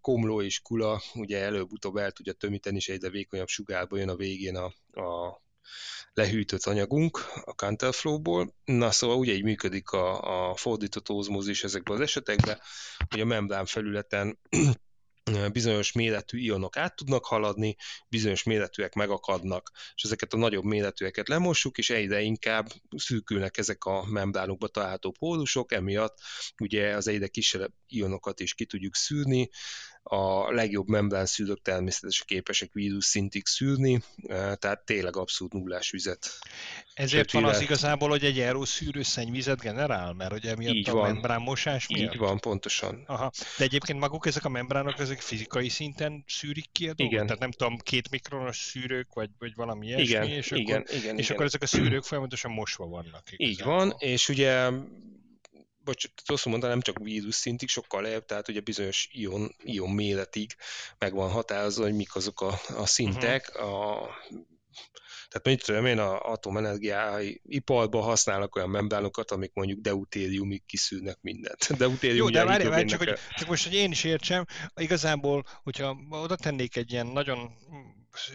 komló 0.01 0.41
és 0.41 0.59
kula, 0.59 1.01
ugye 1.13 1.43
előbb-utóbb 1.43 1.95
el 1.95 2.11
tudja 2.11 2.33
tömíteni, 2.33 2.75
és 2.75 2.89
egyre 2.89 3.09
vékonyabb 3.09 3.47
sugárba 3.47 3.97
jön 3.97 4.09
a 4.09 4.15
végén 4.15 4.55
a, 4.55 4.65
a 5.01 5.41
lehűtött 6.13 6.63
anyagunk 6.63 7.17
a 7.45 7.53
Counterflow-ból. 7.53 8.55
Na 8.65 8.91
szóval 8.91 9.17
ugye 9.17 9.33
így 9.33 9.43
működik 9.43 9.89
a, 9.89 10.49
a 10.49 10.55
fordított 10.55 11.09
ózmózis 11.09 11.63
ezekben 11.63 11.95
az 11.95 12.01
esetekben, 12.01 12.59
hogy 13.09 13.19
a 13.19 13.25
membrán 13.25 13.65
felületen 13.65 14.39
bizonyos 15.51 15.91
méretű 15.91 16.37
ionok 16.37 16.77
át 16.77 16.95
tudnak 16.95 17.25
haladni, 17.25 17.75
bizonyos 18.09 18.43
méretűek 18.43 18.93
megakadnak, 18.93 19.71
és 19.95 20.03
ezeket 20.03 20.33
a 20.33 20.37
nagyobb 20.37 20.63
méretűeket 20.63 21.27
lemossuk, 21.27 21.77
és 21.77 21.89
egyre 21.89 22.21
inkább 22.21 22.67
szűkülnek 22.95 23.57
ezek 23.57 23.83
a 23.85 24.05
membránokba 24.05 24.67
található 24.67 25.11
pólusok, 25.11 25.71
emiatt 25.71 26.17
ugye 26.61 26.95
az 26.95 27.07
egyre 27.07 27.27
kisebb 27.27 27.73
ionokat 27.87 28.39
is 28.39 28.53
ki 28.53 28.65
tudjuk 28.65 28.95
szűrni, 28.95 29.49
a 30.07 30.51
legjobb 30.51 30.87
szűrők 31.23 31.61
természetesen 31.61 32.25
képesek 32.27 32.73
vírus 32.73 33.05
szintig 33.05 33.45
szűrni, 33.45 34.01
tehát 34.27 34.79
tényleg 34.85 35.15
abszolút 35.15 35.53
nullás 35.53 35.89
vizet. 35.89 36.29
Ezért 36.93 37.31
van 37.31 37.43
az 37.43 37.61
igazából, 37.61 38.09
hogy 38.09 38.23
egy 38.23 38.65
szűrő 38.65 39.03
szennyvizet 39.03 39.59
generál, 39.59 40.13
mert 40.13 40.33
ugye 40.33 40.55
miatt 40.55 40.73
Így 40.73 40.89
a 40.89 40.93
van. 40.93 41.11
membránmosás 41.11 41.87
miatt? 41.87 42.13
Így 42.13 42.19
van, 42.19 42.39
pontosan. 42.39 43.03
Aha. 43.05 43.31
De 43.57 43.63
egyébként 43.63 43.99
maguk 43.99 44.25
ezek 44.25 44.45
a 44.45 44.49
membránok, 44.49 44.99
ezek 44.99 45.21
fizikai 45.21 45.69
szinten 45.69 46.23
szűrik 46.27 46.71
ki 46.71 46.83
a 46.83 46.93
dolgot? 46.93 47.13
Igen. 47.13 47.25
Tehát 47.25 47.41
nem 47.41 47.51
tudom, 47.51 47.77
két 47.77 48.09
mikronos 48.09 48.57
szűrők, 48.57 49.13
vagy, 49.13 49.29
vagy 49.39 49.55
valami 49.55 49.87
ilyesmi, 49.87 50.03
igen, 50.03 50.23
és, 50.23 50.51
igen, 50.51 50.81
akkor, 50.81 50.95
igen, 50.95 51.17
és 51.17 51.23
igen. 51.23 51.35
akkor 51.35 51.45
ezek 51.45 51.61
a 51.61 51.67
szűrők 51.67 52.03
folyamatosan 52.03 52.51
mosva 52.51 52.87
vannak. 52.87 53.23
Igazából. 53.31 53.47
Így 53.47 53.63
van, 53.63 53.95
és 53.97 54.29
ugye 54.29 54.69
bocs, 55.85 56.05
rosszul 56.25 56.51
mondta, 56.51 56.69
nem 56.69 56.81
csak 56.81 56.99
vírus 56.99 57.35
szintig, 57.35 57.69
sokkal 57.69 58.01
lejjebb, 58.01 58.25
tehát 58.25 58.47
ugye 58.47 58.59
bizonyos 58.59 59.09
ion, 59.11 59.55
ion 59.63 59.89
méretig 59.89 60.55
meg 60.97 61.13
van 61.13 61.29
határozva, 61.29 61.83
hogy 61.83 61.95
mik 61.95 62.15
azok 62.15 62.41
a, 62.41 62.59
a 62.77 62.85
szintek. 62.85 63.51
Uh-huh. 63.53 63.73
A, 63.73 64.09
tehát 65.29 65.57
mit 65.57 65.65
tudom 65.65 65.85
én, 65.85 65.99
a 65.99 66.31
atomenergiai 66.31 67.41
iparban 67.43 68.03
használnak 68.03 68.55
olyan 68.55 68.69
membránokat, 68.69 69.31
amik 69.31 69.51
mondjuk 69.53 69.79
deutériumig 69.79 70.65
kiszűrnek 70.65 71.17
mindent. 71.21 71.67
Deutérium 71.77 72.17
Jó, 72.17 72.29
de 72.29 72.45
várj, 72.45 72.67
várj 72.67 72.85
csak, 72.85 72.99
hogy, 72.99 73.13
csak 73.35 73.47
most, 73.47 73.63
hogy 73.63 73.73
én 73.73 73.91
is 73.91 74.03
értsem, 74.03 74.45
igazából, 74.75 75.43
hogyha 75.63 75.97
oda 76.09 76.35
tennék 76.35 76.75
egy 76.75 76.91
ilyen 76.91 77.07
nagyon 77.07 77.51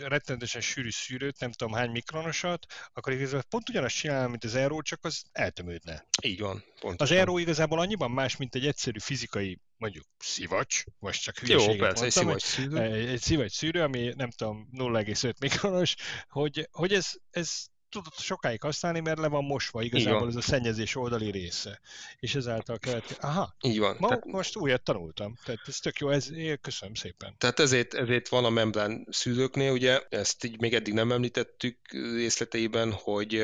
rettenetesen 0.03 0.61
sűrű 0.61 0.91
szűrőt, 0.91 1.41
nem 1.41 1.53
tudom 1.53 1.73
hány 1.75 1.91
mikronosat, 1.91 2.67
akkor 2.93 3.13
igazából 3.13 3.43
pont 3.49 3.69
ugyanazt 3.69 3.97
csinál, 3.97 4.29
mint 4.29 4.45
az 4.45 4.55
Aero, 4.55 4.83
csak 4.83 5.05
az 5.05 5.23
eltömődne. 5.33 6.07
Így 6.23 6.41
van, 6.41 6.65
pontosan. 6.81 7.17
Az 7.17 7.23
Aero 7.23 7.39
igazából 7.39 7.79
annyiban 7.81 8.11
más, 8.11 8.37
mint 8.37 8.55
egy 8.55 8.67
egyszerű 8.67 8.99
fizikai 8.99 9.61
mondjuk 9.77 10.05
szivacs, 10.19 10.83
vagy 10.99 11.15
csak 11.15 11.39
hülyeséget 11.39 11.75
Jó, 11.75 11.81
persze, 11.81 12.23
mondtam, 12.23 12.29
egy 12.35 12.41
szivacs 12.41 12.71
szűrő. 12.71 12.83
Egy, 12.83 13.09
egy 13.09 13.21
szivacs 13.21 13.53
szűrő, 13.53 13.83
ami 13.83 14.13
nem 14.17 14.31
tudom, 14.31 14.69
0,5 14.73 15.35
mikronos, 15.41 15.95
hogy, 16.29 16.69
hogy 16.71 16.93
ez, 16.93 17.13
ez 17.31 17.65
tudod 17.91 18.15
sokáig 18.15 18.61
használni, 18.61 19.01
mert 19.01 19.19
le 19.19 19.29
van 19.29 19.45
mosva 19.45 19.83
igazából 19.83 20.29
ez 20.29 20.37
a 20.37 20.41
szennyezés 20.41 20.97
oldali 20.97 21.31
része. 21.31 21.81
És 22.21 22.35
ezáltal 22.35 22.79
kellett... 22.79 23.17
Aha, 23.21 23.55
így 23.61 23.79
van. 23.79 23.97
Ma, 23.99 24.09
tehát... 24.09 24.25
most 24.25 24.57
újat 24.57 24.83
tanultam. 24.83 25.35
Tehát 25.45 25.61
ez 25.67 25.79
tök 25.79 25.99
jó, 25.99 26.09
ez, 26.09 26.31
köszönöm 26.61 26.95
szépen. 26.95 27.35
Tehát 27.39 27.59
ezért, 27.59 27.95
ezért 27.95 28.29
van 28.29 28.45
a 28.45 28.51
membrán 28.51 29.07
szűrőknél, 29.11 29.73
ugye, 29.73 30.01
ezt 30.09 30.45
így 30.45 30.61
még 30.61 30.75
eddig 30.75 30.95
nem 30.95 31.13
említettük 31.13 31.77
részleteiben, 31.91 32.93
hogy, 32.93 33.43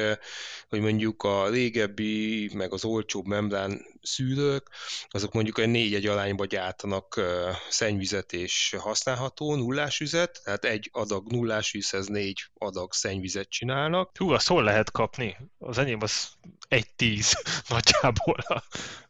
hogy 0.68 0.80
mondjuk 0.80 1.22
a 1.22 1.49
régebbi, 1.49 2.51
meg 2.55 2.72
az 2.72 2.84
olcsóbb 2.84 3.26
membrán 3.26 3.84
szűrők, 4.07 4.70
azok 5.09 5.32
mondjuk 5.32 5.59
egy 5.59 5.68
négy-egy 5.68 6.07
arányba 6.07 6.44
gyártanak 6.44 7.20
szennyvizet 7.68 8.32
és 8.32 8.76
használható 8.78 9.54
nullás 9.54 9.98
vizet, 9.98 10.40
tehát 10.44 10.64
egy 10.64 10.88
adag 10.92 11.32
nullás 11.32 11.70
vízhez 11.70 12.07
négy 12.07 12.44
adag 12.54 12.92
szennyvizet 12.92 13.48
csinálnak. 13.48 14.18
Hú, 14.18 14.30
azt 14.30 14.48
hol 14.48 14.62
lehet 14.62 14.90
kapni? 14.90 15.36
Az 15.59 15.78
enyém 15.78 15.98
az 16.00 16.28
egy 16.68 16.94
tíz 16.96 17.42
nagyjából. 17.68 18.44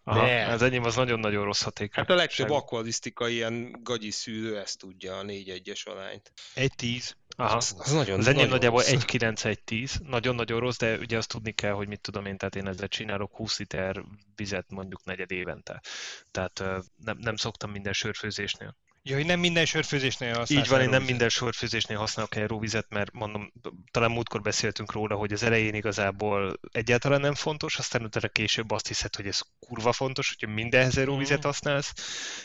Aha, 0.05 0.53
az 0.53 0.63
enyém 0.63 0.85
az 0.85 0.95
nagyon-nagyon 0.95 1.45
rossz 1.45 1.63
hatékony. 1.63 2.05
Hát 2.05 2.11
a 2.11 2.15
legtöbb 2.15 2.51
akvarisztika 2.51 3.29
ilyen 3.29 3.77
gagyi 3.83 4.11
szűrő 4.11 4.59
ezt 4.59 4.79
tudja, 4.79 5.19
a 5.19 5.25
4-1-es 5.25 5.85
alányt. 5.85 6.33
Egy 6.55 6.73
tíz. 6.77 7.17
Aha. 7.37 7.57
Az, 7.57 7.75
az, 7.79 7.93
nagyon, 7.93 8.19
az 8.19 8.27
enyém 8.27 8.49
nagyjából 8.49 8.83
1-9-1-10, 8.85 10.09
nagyon-nagyon 10.09 10.61
rossz, 10.61 10.77
de 10.77 10.97
ugye 10.99 11.17
azt 11.17 11.29
tudni 11.29 11.53
kell, 11.53 11.73
hogy 11.73 11.89
mit 11.89 12.01
tudom 12.01 12.27
én, 12.27 12.37
tehát 12.37 12.57
én 12.57 12.67
ezzel 12.67 12.89
csinálok 12.89 13.37
20 13.37 13.59
liter 13.59 14.05
vizet 14.37 14.71
mondjuk 14.71 15.05
negyed 15.05 15.31
évente. 15.31 15.83
Tehát 16.31 16.63
nem, 17.05 17.17
nem 17.19 17.37
szoktam 17.37 17.71
minden 17.71 17.93
sörfőzésnél. 17.93 18.77
Ja, 19.09 19.17
hogy 19.17 19.27
nem 19.27 19.41
minden 19.41 19.65
sörfőzésnél 19.65 20.35
használok. 20.35 20.65
Így 20.65 20.71
van, 20.71 20.81
én 20.81 20.89
nem 20.89 21.03
minden 21.03 21.29
sörfőzésnél 21.29 21.99
használok 21.99 22.35
aeróvizet, 22.35 22.87
mert 22.89 23.13
mondom, 23.13 23.53
talán 23.91 24.11
múltkor 24.11 24.41
beszéltünk 24.41 24.93
róla, 24.93 25.15
hogy 25.15 25.33
az 25.33 25.43
elején 25.43 25.75
igazából 25.75 26.61
egyáltalán 26.73 27.21
nem 27.21 27.35
fontos, 27.35 27.79
aztán 27.79 28.03
utána 28.03 28.29
később 28.29 28.71
azt 28.71 28.87
hiszed, 28.87 29.17
hogy 29.17 29.27
ez 29.27 29.41
kurva 29.59 29.93
fontos, 29.93 30.29
hogyha 30.29 30.55
mindenhez 30.55 30.97
aeróvizet 30.97 31.39
mhm. 31.39 31.47
használsz. 31.47 31.93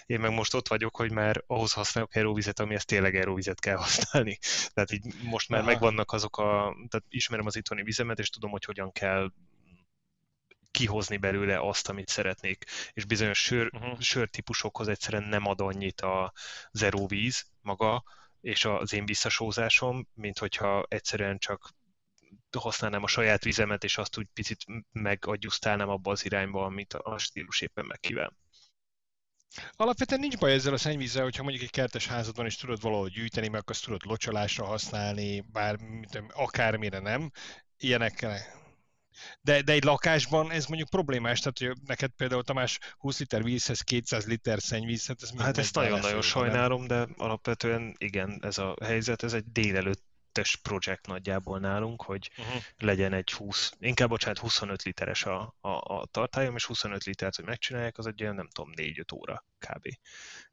Én 0.05 0.19
meg 0.19 0.31
most 0.31 0.53
ott 0.53 0.67
vagyok, 0.67 0.95
hogy 0.95 1.11
már 1.11 1.43
ahhoz 1.47 1.71
használok 1.73 2.13
aeróvizet, 2.13 2.59
amihez 2.59 2.85
tényleg 2.85 3.15
aeróvizet 3.15 3.59
kell 3.59 3.77
használni. 3.77 4.37
Tehát 4.73 4.91
így 4.91 5.05
most 5.23 5.49
már 5.49 5.59
Aha. 5.59 5.69
megvannak 5.69 6.11
azok 6.11 6.37
a, 6.37 6.75
tehát 6.89 7.05
ismerem 7.09 7.45
az 7.45 7.55
itthoni 7.55 7.83
vizemet, 7.83 8.19
és 8.19 8.29
tudom, 8.29 8.51
hogy 8.51 8.65
hogyan 8.65 8.91
kell 8.91 9.31
kihozni 10.71 11.17
belőle 11.17 11.59
azt, 11.59 11.89
amit 11.89 12.09
szeretnék. 12.09 12.65
És 12.93 13.05
bizonyos 13.05 13.43
sör, 13.43 13.69
uh-huh. 13.73 13.99
sörtípusokhoz 13.99 14.87
egyszerűen 14.87 15.23
nem 15.23 15.45
ad 15.45 15.61
annyit 15.61 16.01
a 16.01 16.33
zero 16.71 17.07
víz 17.07 17.45
maga, 17.61 18.03
és 18.41 18.65
az 18.65 18.93
én 18.93 19.05
visszasózásom, 19.05 20.07
mint 20.13 20.39
hogyha 20.39 20.85
egyszerűen 20.89 21.37
csak 21.37 21.69
használnám 22.57 23.03
a 23.03 23.07
saját 23.07 23.43
vizemet, 23.43 23.83
és 23.83 23.97
azt 23.97 24.17
úgy 24.17 24.27
picit 24.33 24.65
megadjusztálnám 24.91 25.89
abba 25.89 26.11
az 26.11 26.25
irányba, 26.25 26.65
amit 26.65 26.93
a 26.93 27.17
stílus 27.17 27.61
éppen 27.61 27.85
megkíván. 27.85 28.37
Alapvetően 29.71 30.19
nincs 30.19 30.37
baj 30.37 30.53
ezzel 30.53 30.73
a 30.73 30.77
szennyvízzel, 30.77 31.23
hogyha 31.23 31.43
mondjuk 31.43 31.63
egy 31.63 31.69
kertes 31.69 32.07
házadban 32.07 32.45
is 32.45 32.55
tudod 32.55 32.81
valahogy 32.81 33.11
gyűjteni, 33.11 33.47
meg 33.47 33.63
azt 33.65 33.83
tudod 33.83 34.05
locsolásra 34.05 34.65
használni, 34.65 35.41
bár 35.41 35.79
akármire 36.29 36.99
nem. 36.99 37.31
Ilyenekkel 37.77 38.39
de, 39.41 39.61
de 39.61 39.71
egy 39.71 39.83
lakásban 39.83 40.51
ez 40.51 40.65
mondjuk 40.65 40.89
problémás, 40.89 41.39
tehát 41.39 41.57
hogy 41.57 41.87
neked 41.87 42.11
például 42.11 42.43
Tamás 42.43 42.79
20 42.97 43.19
liter 43.19 43.43
vízhez 43.43 43.81
200 43.81 44.25
liter 44.25 44.59
szennyvíz, 44.59 45.07
hát 45.07 45.21
ez 45.21 45.31
Hát 45.37 45.57
ezt 45.57 45.75
nagyon-nagyon 45.75 46.21
sajnálom, 46.21 46.87
de 46.87 47.07
alapvetően 47.17 47.95
igen, 47.97 48.39
ez 48.41 48.57
a 48.57 48.75
helyzet, 48.83 49.23
ez 49.23 49.33
egy 49.33 49.45
délelőtt 49.51 50.10
kettes 50.31 50.55
projekt 50.55 51.07
nagyjából 51.07 51.59
nálunk, 51.59 52.01
hogy 52.01 52.31
uh-huh. 52.37 52.61
legyen 52.77 53.13
egy 53.13 53.31
20, 53.31 53.73
inkább 53.79 54.09
bocsánat, 54.09 54.37
25 54.37 54.83
literes 54.83 55.25
a, 55.25 55.55
a, 55.61 55.69
a 55.69 56.05
tartályom, 56.11 56.55
és 56.55 56.65
25 56.65 57.03
litert, 57.03 57.35
hogy 57.35 57.45
megcsinálják, 57.45 57.97
az 57.97 58.07
egy 58.07 58.21
olyan, 58.23 58.35
nem 58.35 58.47
tudom, 58.47 58.71
4-5 58.75 59.13
óra 59.15 59.45
kb. 59.57 59.87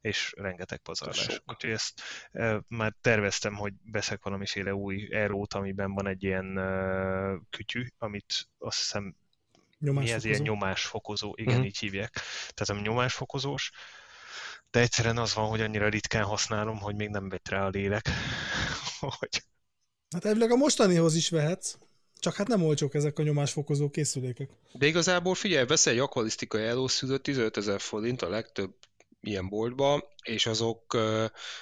És 0.01 0.35
rengeteg 0.37 0.79
pazarlás. 0.79 1.43
Úgyhogy 1.47 1.71
ezt 1.71 2.03
e, 2.33 2.61
már 2.69 2.95
terveztem, 3.01 3.55
hogy 3.55 3.73
veszek 3.85 4.23
valamiféle 4.23 4.75
új 4.75 5.09
erót, 5.15 5.55
amiben 5.55 5.93
van 5.95 6.07
egy 6.07 6.23
ilyen 6.23 6.59
e, 6.59 7.39
kütyű, 7.51 7.87
amit 7.99 8.49
azt 8.59 8.79
hiszem 8.79 9.17
mi 9.79 10.11
ez 10.13 10.25
ilyen 10.25 10.43
nyomásfokozó, 10.43 11.33
igen, 11.37 11.53
uh-huh. 11.53 11.67
így 11.67 11.79
hívják. 11.79 12.13
Tehát 12.55 12.69
ami 12.69 12.81
nyomásfokozós, 12.81 13.71
de 14.71 14.81
egyszerűen 14.81 15.19
az 15.19 15.35
van, 15.35 15.49
hogy 15.49 15.61
annyira 15.61 15.89
ritkán 15.89 16.25
használom, 16.25 16.79
hogy 16.79 16.95
még 16.95 17.09
nem 17.09 17.29
vett 17.29 17.49
rá 17.49 17.65
a 17.65 17.69
lélek, 17.69 18.09
hogy 19.19 19.43
Hát 20.11 20.25
elvileg 20.25 20.51
a 20.51 20.57
mostanihoz 20.57 21.15
is 21.15 21.29
vehetsz, 21.29 21.77
csak 22.19 22.35
hát 22.35 22.49
nem 22.49 22.63
olcsók 22.63 22.95
ezek 22.95 23.19
a 23.19 23.23
nyomásfokozó 23.23 23.91
készülékek. 23.91 24.51
De 24.73 24.87
igazából 24.87 25.35
figyelj, 25.35 25.67
veszel 25.67 25.93
egy 25.93 25.99
akvalisztikai 25.99 26.65
elószűrőt 26.65 27.23
15 27.23 27.57
ezer 27.57 27.81
forint 27.81 28.23
a 28.23 28.29
legtöbb 28.29 28.75
ilyen 29.21 29.49
boltba, 29.49 30.09
és 30.23 30.47
azok, 30.47 30.97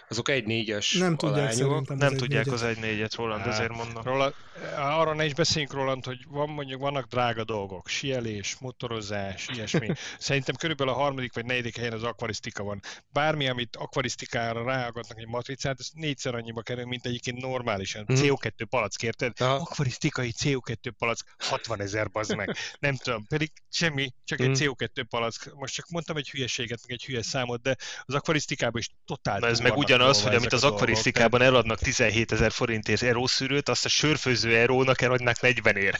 azok 0.09 0.29
egy 0.29 0.45
négyes 0.45 0.93
Nem 0.93 1.17
tudják 1.17 1.57
Nem 1.89 2.17
tudják 2.17 2.47
az 2.47 2.63
egy 2.63 2.79
négyet, 2.79 3.15
Roland, 3.15 3.43
hát, 3.43 3.53
ezért 3.53 3.73
mondom. 3.73 4.03
Róla, 4.03 4.33
arra 4.77 5.15
ne 5.15 5.25
is 5.25 5.35
beszéljünk, 5.35 5.73
Roland, 5.73 6.05
hogy 6.05 6.19
van, 6.29 6.49
mondjuk 6.49 6.81
vannak 6.81 7.07
drága 7.07 7.45
dolgok, 7.45 7.89
sielés, 7.89 8.57
motorozás, 8.61 9.49
ilyesmi. 9.55 9.89
Szerintem 10.19 10.55
körülbelül 10.55 10.93
a 10.93 10.97
harmadik 10.97 11.35
vagy 11.35 11.45
negyedik 11.45 11.77
helyen 11.77 11.93
az 11.93 12.03
akvarisztika 12.03 12.63
van. 12.63 12.81
Bármi, 13.09 13.49
amit 13.49 13.77
akvarisztikára 13.77 14.65
ráagadnak 14.65 15.19
egy 15.19 15.27
matricát, 15.27 15.81
ez 15.81 15.89
négyszer 15.93 16.35
annyiba 16.35 16.63
kerül, 16.63 16.85
mint 16.85 17.07
egyébként 17.07 17.41
normálisan. 17.41 18.05
Hmm. 18.05 18.17
CO2 18.19 18.67
palack, 18.69 19.03
érted? 19.03 19.33
Aha. 19.39 19.55
Akvarisztikai 19.55 20.33
CO2 20.39 20.93
palack 20.99 21.35
60 21.39 21.81
ezer 21.81 22.11
bazd 22.11 22.37
meg. 22.37 22.57
Nem 22.79 22.97
tudom, 22.97 23.27
pedig 23.27 23.53
semmi, 23.71 24.13
csak 24.25 24.39
hmm. 24.39 24.51
egy 24.51 24.59
CO2 24.61 25.05
palack. 25.09 25.55
Most 25.55 25.75
csak 25.75 25.89
mondtam 25.89 26.17
egy 26.17 26.31
hülyeséget, 26.31 26.81
meg 26.83 26.91
egy 26.91 27.05
hülye 27.05 27.23
számot, 27.23 27.63
de 27.63 27.77
az 28.03 28.15
akvarisztika 28.15 28.56
akvarisztikában 28.63 28.81
is 28.81 28.91
totál 29.05 29.39
Na 29.39 29.47
ez 29.47 29.61
meg 29.61 29.77
ugyanaz, 29.77 30.23
hogy 30.23 30.35
amit 30.35 30.53
az 30.53 30.65
akvarisztikában 30.65 31.43
eladnak 31.43 31.79
17 31.79 32.33
ezer 32.33 32.53
forintért 32.53 33.03
erószűrőt, 33.03 33.69
azt 33.69 33.85
a 33.85 33.89
sörfőző 33.89 34.57
erónak 34.57 35.01
eladnak 35.01 35.41
40 35.41 35.77
ér. 35.77 35.95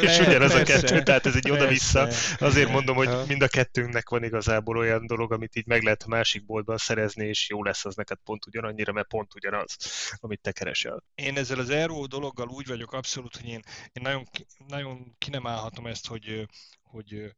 és 0.00 0.18
ugyanaz 0.18 0.54
a 0.54 0.62
kettő, 0.62 1.02
tehát 1.02 1.26
ez 1.26 1.34
egy 1.34 1.50
oda-vissza. 1.50 2.08
Azért 2.38 2.70
mondom, 2.70 2.96
hogy 2.96 3.08
mind 3.26 3.42
a 3.42 3.48
kettőnknek 3.48 4.08
van 4.08 4.24
igazából 4.24 4.76
olyan 4.76 5.06
dolog, 5.06 5.32
amit 5.32 5.56
így 5.56 5.66
meg 5.66 5.82
lehet 5.82 6.02
a 6.02 6.08
másik 6.08 6.46
boltban 6.46 6.76
szerezni, 6.76 7.26
és 7.26 7.48
jó 7.48 7.62
lesz 7.62 7.84
az 7.84 7.94
neked 7.94 8.18
pont 8.24 8.46
ugyanannyira, 8.46 8.92
mert 8.92 9.08
pont 9.08 9.34
ugyanaz, 9.34 9.76
amit 10.16 10.40
te 10.40 10.52
keresel. 10.52 11.02
Én 11.14 11.36
ezzel 11.36 11.58
az 11.58 11.70
eró 11.70 12.06
dologgal 12.06 12.48
úgy 12.48 12.66
vagyok 12.66 12.92
abszolút, 12.92 13.36
hogy 13.36 13.48
én, 13.48 13.62
én 13.92 14.02
nagyon, 14.02 14.28
nagyon 14.66 15.14
ki 15.18 15.30
nem 15.30 15.46
állhatom 15.46 15.86
ezt, 15.86 16.06
hogy, 16.06 16.46
hogy 16.82 17.32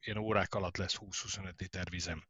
ilyen 0.00 0.18
órák 0.18 0.54
alatt 0.54 0.76
lesz 0.76 0.96
20-25 1.00 1.52
liter 1.56 1.90
vizem. 1.90 2.24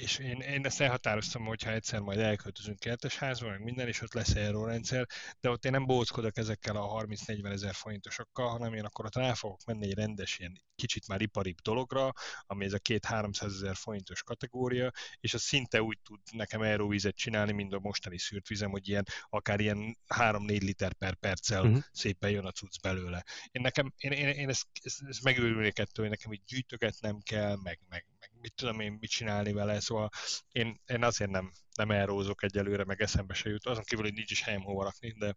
És 0.00 0.18
én, 0.18 0.40
én 0.40 0.64
ezt 0.64 0.80
elhatároztam, 0.80 1.44
hogy 1.44 1.62
ha 1.62 1.70
egyszer 1.70 2.00
majd 2.00 2.18
elköltözünk 2.18 2.78
kertesházba, 2.78 3.48
meg 3.48 3.62
minden, 3.62 3.86
és 3.88 4.00
ott 4.00 4.12
lesz 4.12 4.34
rendszer, 4.34 5.06
de 5.40 5.50
ott 5.50 5.64
én 5.64 5.70
nem 5.70 5.86
bóckodok 5.86 6.36
ezekkel 6.36 6.76
a 6.76 7.04
30-40 7.04 7.52
ezer 7.52 7.74
forintosokkal, 7.74 8.48
hanem 8.48 8.74
én 8.74 8.84
akkor 8.84 9.04
ott 9.04 9.14
rá 9.14 9.34
fogok 9.34 9.64
menni 9.64 9.86
egy 9.86 9.94
rendes, 9.94 10.38
ilyen 10.38 10.62
kicsit 10.80 11.08
már 11.08 11.20
iparibb 11.20 11.60
dologra, 11.60 12.12
ami 12.46 12.64
ez 12.64 12.72
a 12.72 12.78
két 12.78 13.04
300 13.04 13.52
ezer 13.52 13.74
forintos 13.74 14.22
kategória, 14.22 14.92
és 15.20 15.34
az 15.34 15.42
szinte 15.42 15.82
úgy 15.82 15.98
tud 16.02 16.20
nekem 16.32 16.60
aerovizet 16.60 17.16
csinálni, 17.16 17.52
mint 17.52 17.72
a 17.72 17.78
mostani 17.78 18.18
szűrt 18.18 18.48
vizem, 18.48 18.70
hogy 18.70 18.88
ilyen, 18.88 19.04
akár 19.28 19.60
ilyen 19.60 19.98
3-4 20.14 20.60
liter 20.60 20.92
per 20.92 21.14
perccel 21.14 21.64
uh-huh. 21.64 21.82
szépen 21.92 22.30
jön 22.30 22.44
a 22.44 22.50
cucc 22.50 22.80
belőle. 22.82 23.24
Én 23.50 23.62
nekem, 23.62 23.92
én, 23.96 24.12
én, 24.12 24.28
én 24.28 24.48
ezt, 24.48 24.66
ezt, 24.82 25.02
ezt 25.08 25.22
megőrülnék 25.22 25.78
ettől, 25.80 26.06
hogy 26.06 26.16
nekem 26.16 26.32
így 26.32 26.44
gyűjtögetnem 26.46 27.18
kell, 27.18 27.56
meg, 27.62 27.80
meg, 27.88 28.06
meg 28.20 28.30
mit 28.40 28.54
tudom 28.54 28.80
én 28.80 28.96
mit 29.00 29.10
csinálni 29.10 29.52
vele, 29.52 29.80
szóval 29.80 30.08
én, 30.52 30.80
én 30.86 31.04
azért 31.04 31.30
nem, 31.30 31.52
nem 31.74 31.90
elrózok 31.90 32.42
egyelőre, 32.42 32.84
meg 32.84 33.00
eszembe 33.00 33.34
se 33.34 33.48
jut, 33.48 33.66
azon 33.66 33.84
kívül, 33.84 34.04
hogy 34.04 34.14
nincs 34.14 34.30
is 34.30 34.42
helyem 34.42 34.62
hova 34.62 34.84
rakni, 34.84 35.14
de, 35.18 35.34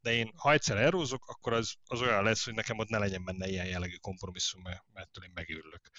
de 0.00 0.12
én 0.12 0.32
ha 0.36 0.52
egyszer 0.52 0.76
elrózok, 0.76 1.28
akkor 1.28 1.52
az, 1.52 1.74
az 1.86 2.00
olyan 2.00 2.22
lesz, 2.22 2.44
hogy 2.44 2.54
nekem 2.54 2.78
ott 2.78 2.88
ne 2.88 2.98
legyen 2.98 3.24
benne 3.24 3.48
ilyen 3.48 3.66
jellegű 3.66 3.96
kompromisszum, 3.96 4.62
mert, 4.62 4.84
ettől 4.92 5.24
én 5.24 5.32
megőrülök. 5.34 5.90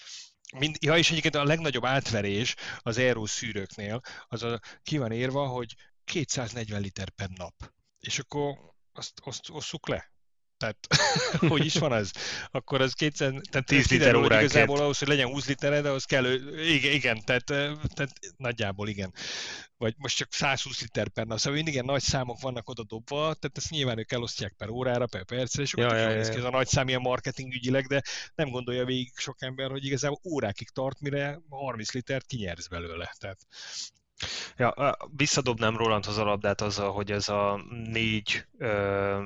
Mind, 0.56 0.76
ja, 0.80 0.96
és 0.96 1.10
egyébként 1.10 1.34
a 1.34 1.44
legnagyobb 1.44 1.84
átverés 1.84 2.54
az 2.78 2.98
aero 2.98 3.26
szűrőknél, 3.26 4.00
az 4.26 4.42
a, 4.42 4.60
ki 4.82 4.98
van 4.98 5.12
írva, 5.12 5.46
hogy 5.46 5.74
240 6.04 6.80
liter 6.80 7.10
per 7.10 7.28
nap. 7.28 7.54
És 7.98 8.18
akkor 8.18 8.58
azt 8.92 9.48
osszuk 9.48 9.88
le 9.88 10.12
Tehát, 10.58 10.86
hogy 11.52 11.64
is 11.64 11.74
van 11.74 11.92
az? 11.92 12.12
Akkor 12.50 12.80
az 12.80 12.92
200, 12.92 13.32
tehát 13.50 13.66
10 13.66 13.90
liter 13.90 14.14
óránként. 14.14 14.50
Igazából 14.50 14.78
ahhoz, 14.78 14.98
hogy 14.98 15.08
legyen 15.08 15.28
20 15.28 15.46
litered, 15.46 15.86
ahhoz 15.86 16.04
kell, 16.04 16.24
igen, 16.58 16.92
igen 16.92 17.24
tehát, 17.24 17.44
tehát 17.94 18.12
nagyjából 18.36 18.88
igen. 18.88 19.12
Vagy 19.76 19.94
most 19.96 20.16
csak 20.16 20.32
120 20.32 20.80
liter 20.80 21.08
per 21.08 21.26
nap. 21.26 21.38
Szóval 21.38 21.58
igen, 21.58 21.84
nagy 21.84 22.02
számok 22.02 22.40
vannak 22.40 22.68
oda 22.68 22.84
dobva, 22.84 23.16
tehát 23.16 23.52
ezt 23.56 23.70
nyilván 23.70 23.98
ők 23.98 24.12
elosztják 24.12 24.54
per 24.56 24.68
órára, 24.68 25.06
per 25.06 25.24
percre, 25.24 25.62
és 25.62 25.74
ja, 25.76 25.94
ja, 25.94 26.08
ja. 26.08 26.16
ez 26.16 26.44
a 26.44 26.50
nagy 26.50 26.66
szám 26.66 26.88
ilyen 26.88 27.00
marketing 27.00 27.54
ügyileg, 27.54 27.86
de 27.86 28.02
nem 28.34 28.48
gondolja 28.48 28.84
végig 28.84 29.12
sok 29.16 29.42
ember, 29.42 29.70
hogy 29.70 29.84
igazából 29.84 30.20
órákig 30.24 30.68
tart, 30.68 31.00
mire 31.00 31.40
30 31.48 31.92
litert 31.92 32.26
kinyersz 32.26 32.66
belőle. 32.66 33.14
Tehát 33.18 33.38
Ja, 34.56 34.96
visszadobnám 35.16 35.76
Rolandhoz 35.76 36.18
a 36.18 36.24
labdát 36.24 36.60
azzal, 36.60 36.92
hogy 36.92 37.10
ez 37.10 37.28
a 37.28 37.60
négy, 37.68 38.44
ö, 38.58 39.20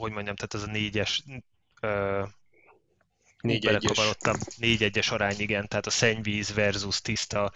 hogy 0.00 0.12
mondjam, 0.12 0.36
tehát 0.36 0.54
ez 0.54 0.62
a 0.62 0.72
négyes 0.72 1.24
ö, 1.80 2.22
Négy 3.40 3.66
egyes. 3.66 4.16
Négy 4.56 4.82
egyes 4.82 5.10
arány, 5.10 5.40
igen, 5.40 5.68
tehát 5.68 5.86
a 5.86 5.90
szennyvíz 5.90 6.54
versus 6.54 7.00
tiszta 7.00 7.52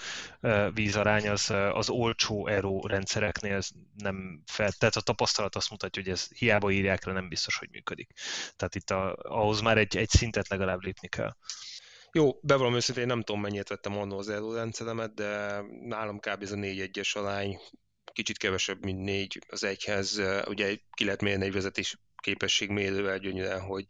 víz 0.74 0.96
arány 0.96 1.28
az, 1.28 1.50
az 1.72 1.88
olcsó 1.88 2.46
ERO 2.46 2.86
rendszereknél 2.86 3.54
ez 3.54 3.68
nem 3.96 4.42
fel, 4.46 4.72
tehát 4.72 4.96
a 4.96 5.00
tapasztalat 5.00 5.56
azt 5.56 5.70
mutatja, 5.70 6.02
hogy 6.02 6.12
ez 6.12 6.28
hiába 6.38 6.70
írják 6.70 7.04
le, 7.04 7.12
nem 7.12 7.28
biztos, 7.28 7.56
hogy 7.56 7.68
működik. 7.72 8.12
Tehát 8.56 8.74
itt 8.74 8.90
a, 8.90 9.16
ahhoz 9.22 9.60
már 9.60 9.78
egy, 9.78 9.96
egy 9.96 10.08
szintet 10.08 10.48
legalább 10.48 10.82
lépni 10.82 11.08
kell. 11.08 11.36
Jó, 12.12 12.38
bevallom 12.42 12.74
őszintén, 12.74 13.06
nem 13.06 13.22
tudom 13.22 13.40
mennyit 13.40 13.68
vettem 13.68 13.98
annól 13.98 14.18
az 14.18 14.28
ERO 14.28 14.54
rendszeremet, 14.54 15.14
de 15.14 15.60
nálam 15.84 16.18
kb. 16.18 16.42
ez 16.42 16.52
a 16.52 16.56
négy 16.56 16.80
egyes 16.80 17.14
arány, 17.14 17.58
kicsit 18.12 18.38
kevesebb, 18.38 18.84
mint 18.84 19.00
négy 19.00 19.38
az 19.48 19.64
egyhez. 19.64 20.20
Ugye 20.46 20.76
ki 20.90 21.04
lehet 21.04 21.22
mérni 21.22 21.44
egy 21.44 21.52
vezetés 21.52 21.96
képességmérővel 22.22 23.18
gyönyörűen, 23.18 23.60
hogy 23.60 23.86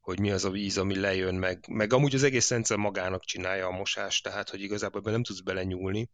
hogy 0.00 0.20
mi 0.20 0.30
az 0.30 0.44
a 0.44 0.50
víz, 0.50 0.78
ami 0.78 1.00
lejön, 1.00 1.34
meg, 1.34 1.64
meg 1.68 1.92
amúgy 1.92 2.14
az 2.14 2.22
egész 2.22 2.50
rendszer 2.50 2.76
magának 2.76 3.24
csinálja 3.24 3.66
a 3.66 3.76
mosást, 3.76 4.22
tehát 4.22 4.50
hogy 4.50 4.60
igazából 4.60 5.00
ebben 5.00 5.12
nem 5.12 5.22
tudsz 5.22 5.40
belenyúlni, 5.40 6.10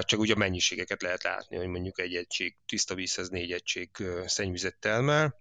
csak 0.00 0.20
ugye 0.20 0.34
a 0.34 0.36
mennyiségeket 0.36 1.02
lehet 1.02 1.22
látni, 1.22 1.56
hogy 1.56 1.66
mondjuk 1.66 2.00
egy 2.00 2.14
egység 2.14 2.56
tiszta 2.66 2.94
vízhez 2.94 3.28
négy 3.28 3.52
egység 3.52 3.90
szennyvizet 4.26 4.78
termel, 4.78 5.38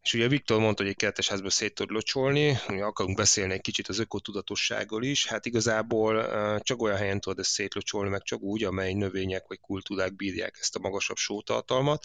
és 0.00 0.14
ugye 0.14 0.28
Viktor 0.28 0.60
mondta, 0.60 0.82
hogy 0.82 0.90
egy 0.90 0.98
kertes 0.98 1.28
házba 1.28 1.50
szét 1.50 1.74
tud 1.74 1.90
locsolni, 1.90 2.52
hogy 2.52 2.80
akarunk 2.80 3.16
beszélni 3.16 3.52
egy 3.52 3.60
kicsit 3.60 3.88
az 3.88 3.98
ökotudatossággal 3.98 5.02
is, 5.02 5.26
hát 5.26 5.46
igazából 5.46 6.28
csak 6.60 6.82
olyan 6.82 6.96
helyen 6.96 7.20
tudod 7.20 7.38
ezt 7.38 7.50
szétlocsolni, 7.50 8.10
meg 8.10 8.22
csak 8.22 8.40
úgy, 8.40 8.64
amely 8.64 8.92
növények 8.92 9.44
vagy 9.46 9.60
kultúrák 9.60 10.16
bírják 10.16 10.56
ezt 10.60 10.76
a 10.76 10.80
magasabb 10.80 11.16
sótartalmat, 11.16 12.04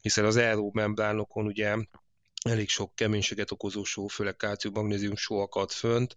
hiszen 0.00 0.24
az 0.24 0.36
aeromembránokon 0.36 1.46
ugye 1.46 1.76
elég 2.44 2.68
sok 2.68 2.94
keménységet 2.94 3.50
okozó 3.50 3.84
só, 3.84 4.06
főleg 4.06 4.36
kálcium, 4.36 4.74
magnézium 4.74 5.16
só 5.16 5.40
akad 5.40 5.70
fönt, 5.70 6.16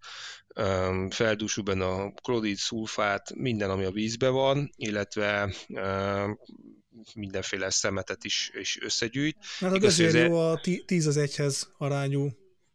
feldúsul 1.09 1.63
benne 1.63 1.85
a 1.85 2.13
klorid, 2.21 2.57
szulfát, 2.57 3.35
minden, 3.35 3.69
ami 3.69 3.83
a 3.83 3.91
vízbe 3.91 4.29
van, 4.29 4.71
illetve 4.75 5.53
mindenféle 7.15 7.69
szemetet 7.69 8.23
is, 8.23 8.51
is 8.53 8.79
összegyűjt. 8.81 9.37
Hát 9.59 9.71
az 9.71 9.83
ezért 9.83 10.27
jó 10.27 10.39
a 10.39 10.61
10 10.85 11.07
az 11.07 11.17
1-hez 11.19 11.61
arányú 11.77 12.29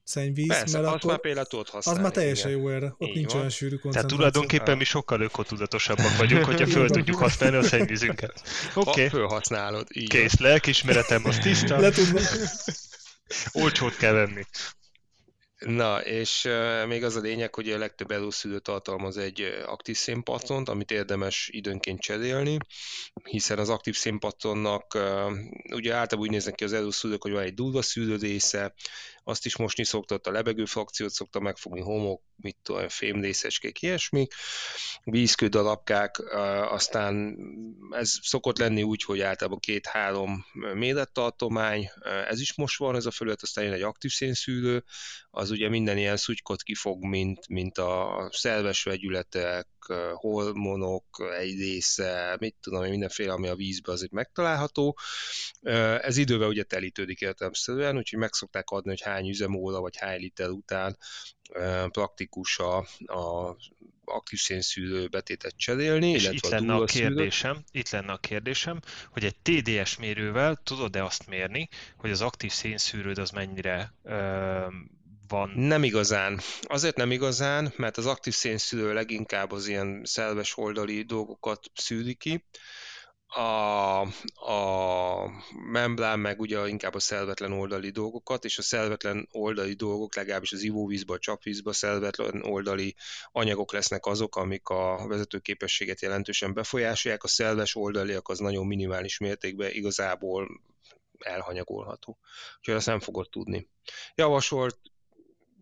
szennyvíz, 0.07 0.47
Persze, 0.47 0.79
mert 0.79 0.87
azt 0.87 0.97
akkor 0.97 1.11
már 1.11 1.21
például 1.21 1.47
tudod 1.47 1.69
használni. 1.69 2.01
Az 2.01 2.05
már 2.07 2.15
teljesen 2.15 2.51
igen. 2.51 2.63
jó 2.63 2.69
erre, 2.69 2.95
ott 2.99 3.09
Így 3.09 3.15
nincs 3.15 3.31
van. 3.31 3.39
olyan 3.39 3.51
sűrű 3.51 3.77
koncentráció. 3.77 4.19
Tehát 4.19 4.33
tulajdonképpen 4.33 4.77
mi 4.77 4.85
sokkal 4.85 5.21
ökotudatosabbak 5.21 6.17
vagyunk, 6.17 6.45
hogyha 6.45 6.67
föl 6.77 6.89
tudjuk 6.89 7.17
használni 7.17 7.57
a 7.57 7.63
szennyvízünket. 7.63 8.43
Oké. 8.75 8.91
Okay. 8.91 9.05
Ha 9.05 9.11
fölhasználod. 9.11 9.87
Így 9.95 10.09
Kész, 10.09 10.39
lelkismeretem 10.39 11.23
most 11.23 11.43
tiszta. 11.43 11.79
Letudva. 11.87 12.21
Olcsót 13.53 13.97
kell 13.97 14.13
venni. 14.13 14.43
Na, 15.59 16.05
és 16.05 16.49
még 16.87 17.05
az 17.05 17.17
a 17.17 17.21
lényeg, 17.21 17.55
hogy 17.55 17.71
a 17.71 17.79
legtöbb 17.79 18.11
előszülő 18.11 18.59
tartalmaz 18.59 19.17
egy 19.17 19.41
aktív 19.67 19.97
szénpattont, 19.97 20.69
amit 20.69 20.91
érdemes 20.91 21.49
időnként 21.53 22.01
cserélni, 22.01 22.59
hiszen 23.23 23.59
az 23.59 23.69
aktív 23.69 23.97
szénpattonnak 23.97 24.95
ugye 25.75 25.93
általában 25.93 26.19
úgy 26.19 26.31
néznek 26.31 26.55
ki 26.55 26.65
az 26.65 26.73
előszülők, 26.73 27.23
hogy 27.23 27.33
van 27.33 27.43
egy 27.43 27.55
durva 27.55 27.83
szűrő 27.83 28.17
része, 28.17 28.75
azt 29.29 29.47
is 29.47 29.57
mosni 29.57 29.85
szokta, 29.85 30.21
a 30.23 30.31
lebegő 30.31 30.65
frakciót 30.65 31.13
szokta 31.13 31.41
megfogni, 31.41 31.81
homok, 31.81 32.23
mit 32.37 32.57
tudom, 32.63 32.89
fémrészecskék, 32.89 33.83
ilyesmi, 33.83 34.27
vízkő 35.05 35.49
darabkák, 35.49 36.19
aztán 36.71 37.39
ez 37.91 38.13
szokott 38.23 38.59
lenni 38.59 38.83
úgy, 38.83 39.03
hogy 39.03 39.21
általában 39.21 39.59
két-három 39.59 40.45
mérettartomány, 40.53 41.91
ez 42.29 42.41
is 42.41 42.55
most 42.55 42.79
van, 42.79 42.97
ez 42.97 43.07
a 43.07 43.11
felület, 43.11 43.43
aztán 43.43 43.65
jön 43.65 43.73
egy 43.73 43.83
aktív 43.83 44.11
szénszűrő, 44.11 44.85
az 45.31 45.51
ugye 45.51 45.69
minden 45.69 45.99
ilyen 45.99 46.17
szutykot 46.17 46.63
kifog, 46.63 47.05
mint, 47.05 47.49
mint 47.49 47.79
a 47.79 48.29
szerves 48.33 48.83
vegyületek, 48.83 49.69
hormonok 50.15 51.35
egy 51.39 51.59
része, 51.59 52.37
mit 52.41 52.57
tudom 52.61 52.89
mindenféle, 52.89 53.33
ami 53.33 53.49
a 53.49 53.55
vízbe 53.55 53.93
azért 53.93 54.11
megtalálható. 54.13 54.99
Ez 56.01 56.17
idővel 56.17 56.49
ugye 56.49 56.63
telítődik 56.63 57.21
értelemszerűen, 57.21 57.97
úgyhogy 57.97 58.19
meg 58.19 58.33
szokták 58.33 58.69
adni, 58.69 58.89
hogy 58.89 59.03
hány 59.17 59.29
üzemóra 59.29 59.81
vagy 59.81 59.97
hány 59.97 60.21
liter 60.21 60.49
után 60.49 60.99
praktikus 61.91 62.59
a, 62.59 62.77
a 63.07 63.57
aktív 64.05 64.39
szénszűrő 64.39 65.09
betétet 65.09 65.57
cserélni. 65.57 66.11
És 66.11 66.29
itt 66.29 66.49
lenne 66.49 66.75
a, 66.75 66.83
a 66.83 66.85
kérdésem, 66.85 67.65
itt 67.71 67.91
lenne 67.91 68.13
a 68.13 68.17
kérdésem, 68.17 68.81
hogy 69.11 69.25
egy 69.25 69.37
TDS 69.37 69.97
mérővel 69.97 70.61
tudod-e 70.63 71.05
azt 71.05 71.27
mérni, 71.27 71.69
hogy 71.97 72.11
az 72.11 72.21
aktív 72.21 72.51
szénszűrőd 72.51 73.19
az 73.19 73.31
mennyire 73.31 73.95
ö, 74.03 74.67
van? 75.29 75.51
Nem 75.55 75.85
igazán. 75.85 76.41
Azért 76.63 76.97
nem 76.97 77.11
igazán, 77.11 77.73
mert 77.77 77.97
az 77.97 78.07
aktív 78.07 78.35
szénszűrő 78.35 78.93
leginkább 78.93 79.53
az 79.53 79.67
ilyen 79.67 80.01
szelves 80.05 80.57
oldali 80.57 81.03
dolgokat 81.03 81.61
szűri 81.75 82.15
ki, 82.15 82.45
a, 83.27 84.01
a 84.35 85.31
membrán 85.71 86.19
meg 86.19 86.41
ugye 86.41 86.69
inkább 86.69 86.95
a 86.95 86.99
szervetlen 86.99 87.53
oldali 87.53 87.91
dolgokat, 87.91 88.45
és 88.45 88.59
a 88.59 88.63
szervetlen 88.63 89.29
oldali 89.33 89.73
dolgok, 89.73 90.15
legalábbis 90.15 90.53
az 90.53 90.63
ivóvízbe, 90.63 91.15
a 91.15 91.19
csapvízbe, 91.19 91.71
a 91.71 91.73
szervetlen 91.73 92.45
oldali 92.45 92.95
anyagok 93.33 93.73
lesznek 93.73 94.07
azok, 94.07 94.37
amik 94.37 94.69
a 94.69 95.07
vezetőképességet 95.09 96.01
jelentősen 96.01 96.55
befolyásolják, 96.55 97.25
a 97.25 97.29
szerves 97.29 97.75
oldaliak 97.75 98.29
az 98.29 98.39
nagyon 98.39 98.67
minimális 98.67 99.19
mértékben 99.19 99.71
igazából 99.71 100.61
elhanyagolható. 101.19 102.19
Úgyhogy 102.59 102.75
azt 102.75 102.87
nem 102.87 103.01
fogod 103.01 103.29
tudni. 103.31 103.69
Javasolt 104.15 104.79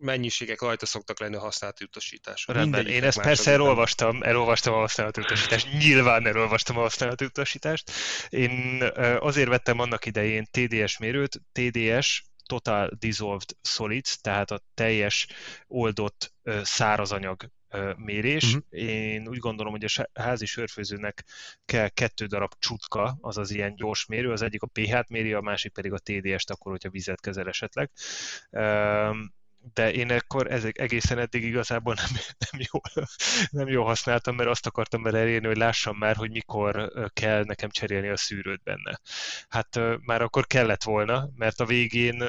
mennyiségek 0.05 0.61
rajta 0.61 0.87
szoktak 0.87 1.21
lenni 1.21 1.37
a 1.37 1.41
használati 1.41 1.85
utasításra. 1.85 2.55
Rendben, 2.55 2.87
én 2.87 3.05
ezt 3.05 3.21
persze 3.21 3.51
elolvastam, 3.51 4.23
elolvastam 4.23 4.75
a 4.75 4.79
használati 4.79 5.21
utasítást, 5.21 5.69
nyilván 5.79 6.27
elolvastam 6.27 6.79
a 6.79 6.81
használati 6.81 7.25
utasítást. 7.25 7.91
Én 8.29 8.83
azért 9.19 9.49
vettem 9.49 9.79
annak 9.79 10.07
idején 10.07 10.47
TDS 10.51 10.99
mérőt, 10.99 11.41
TDS, 11.53 12.25
Total 12.47 12.91
Dissolved 12.99 13.49
Solids, 13.63 14.21
tehát 14.21 14.51
a 14.51 14.61
teljes 14.75 15.27
oldott 15.67 16.35
szárazanyag 16.63 17.51
mérés. 17.97 18.45
Uh-huh. 18.45 18.63
Én 18.83 19.29
úgy 19.29 19.39
gondolom, 19.39 19.73
hogy 19.73 19.85
a 19.85 20.21
házi 20.21 20.47
sörfőzőnek 20.47 21.25
kell 21.65 21.89
kettő 21.89 22.27
darab 22.27 22.53
csutka, 22.59 23.19
azaz 23.21 23.51
ilyen 23.51 23.75
gyors 23.77 24.07
mérő, 24.07 24.31
az 24.31 24.43
egyik 24.43 24.63
a 24.63 24.67
pH-t 24.67 25.09
méri, 25.09 25.33
a 25.33 25.41
másik 25.41 25.73
pedig 25.73 25.93
a 25.93 25.99
TDS-t, 25.99 26.51
akkor, 26.51 26.73
hogyha 26.73 26.91
vizet 26.91 27.21
kezel 27.21 27.49
esetleg 27.49 27.91
de 29.73 29.93
én 29.93 30.11
akkor 30.11 30.53
ezek 30.53 30.79
egészen 30.79 31.19
eddig 31.19 31.45
igazából 31.45 31.95
nem, 31.95 32.07
nem, 32.51 32.61
jól, 32.73 33.07
nem 33.51 33.69
jól 33.69 33.85
használtam, 33.85 34.35
mert 34.37 34.49
azt 34.49 34.67
akartam 34.67 35.03
vele 35.03 35.19
elérni, 35.19 35.47
hogy 35.47 35.57
lássam 35.57 35.97
már, 35.97 36.17
hogy 36.17 36.31
mikor 36.31 36.93
kell 37.13 37.45
nekem 37.45 37.71
cserélni 37.71 38.09
a 38.09 38.17
szűrőt 38.17 38.63
benne. 38.63 39.01
Hát 39.49 39.81
már 40.01 40.23
akkor 40.23 40.47
kellett 40.47 40.83
volna, 40.83 41.29
mert 41.35 41.61
a 41.61 41.67
végén 41.67 42.23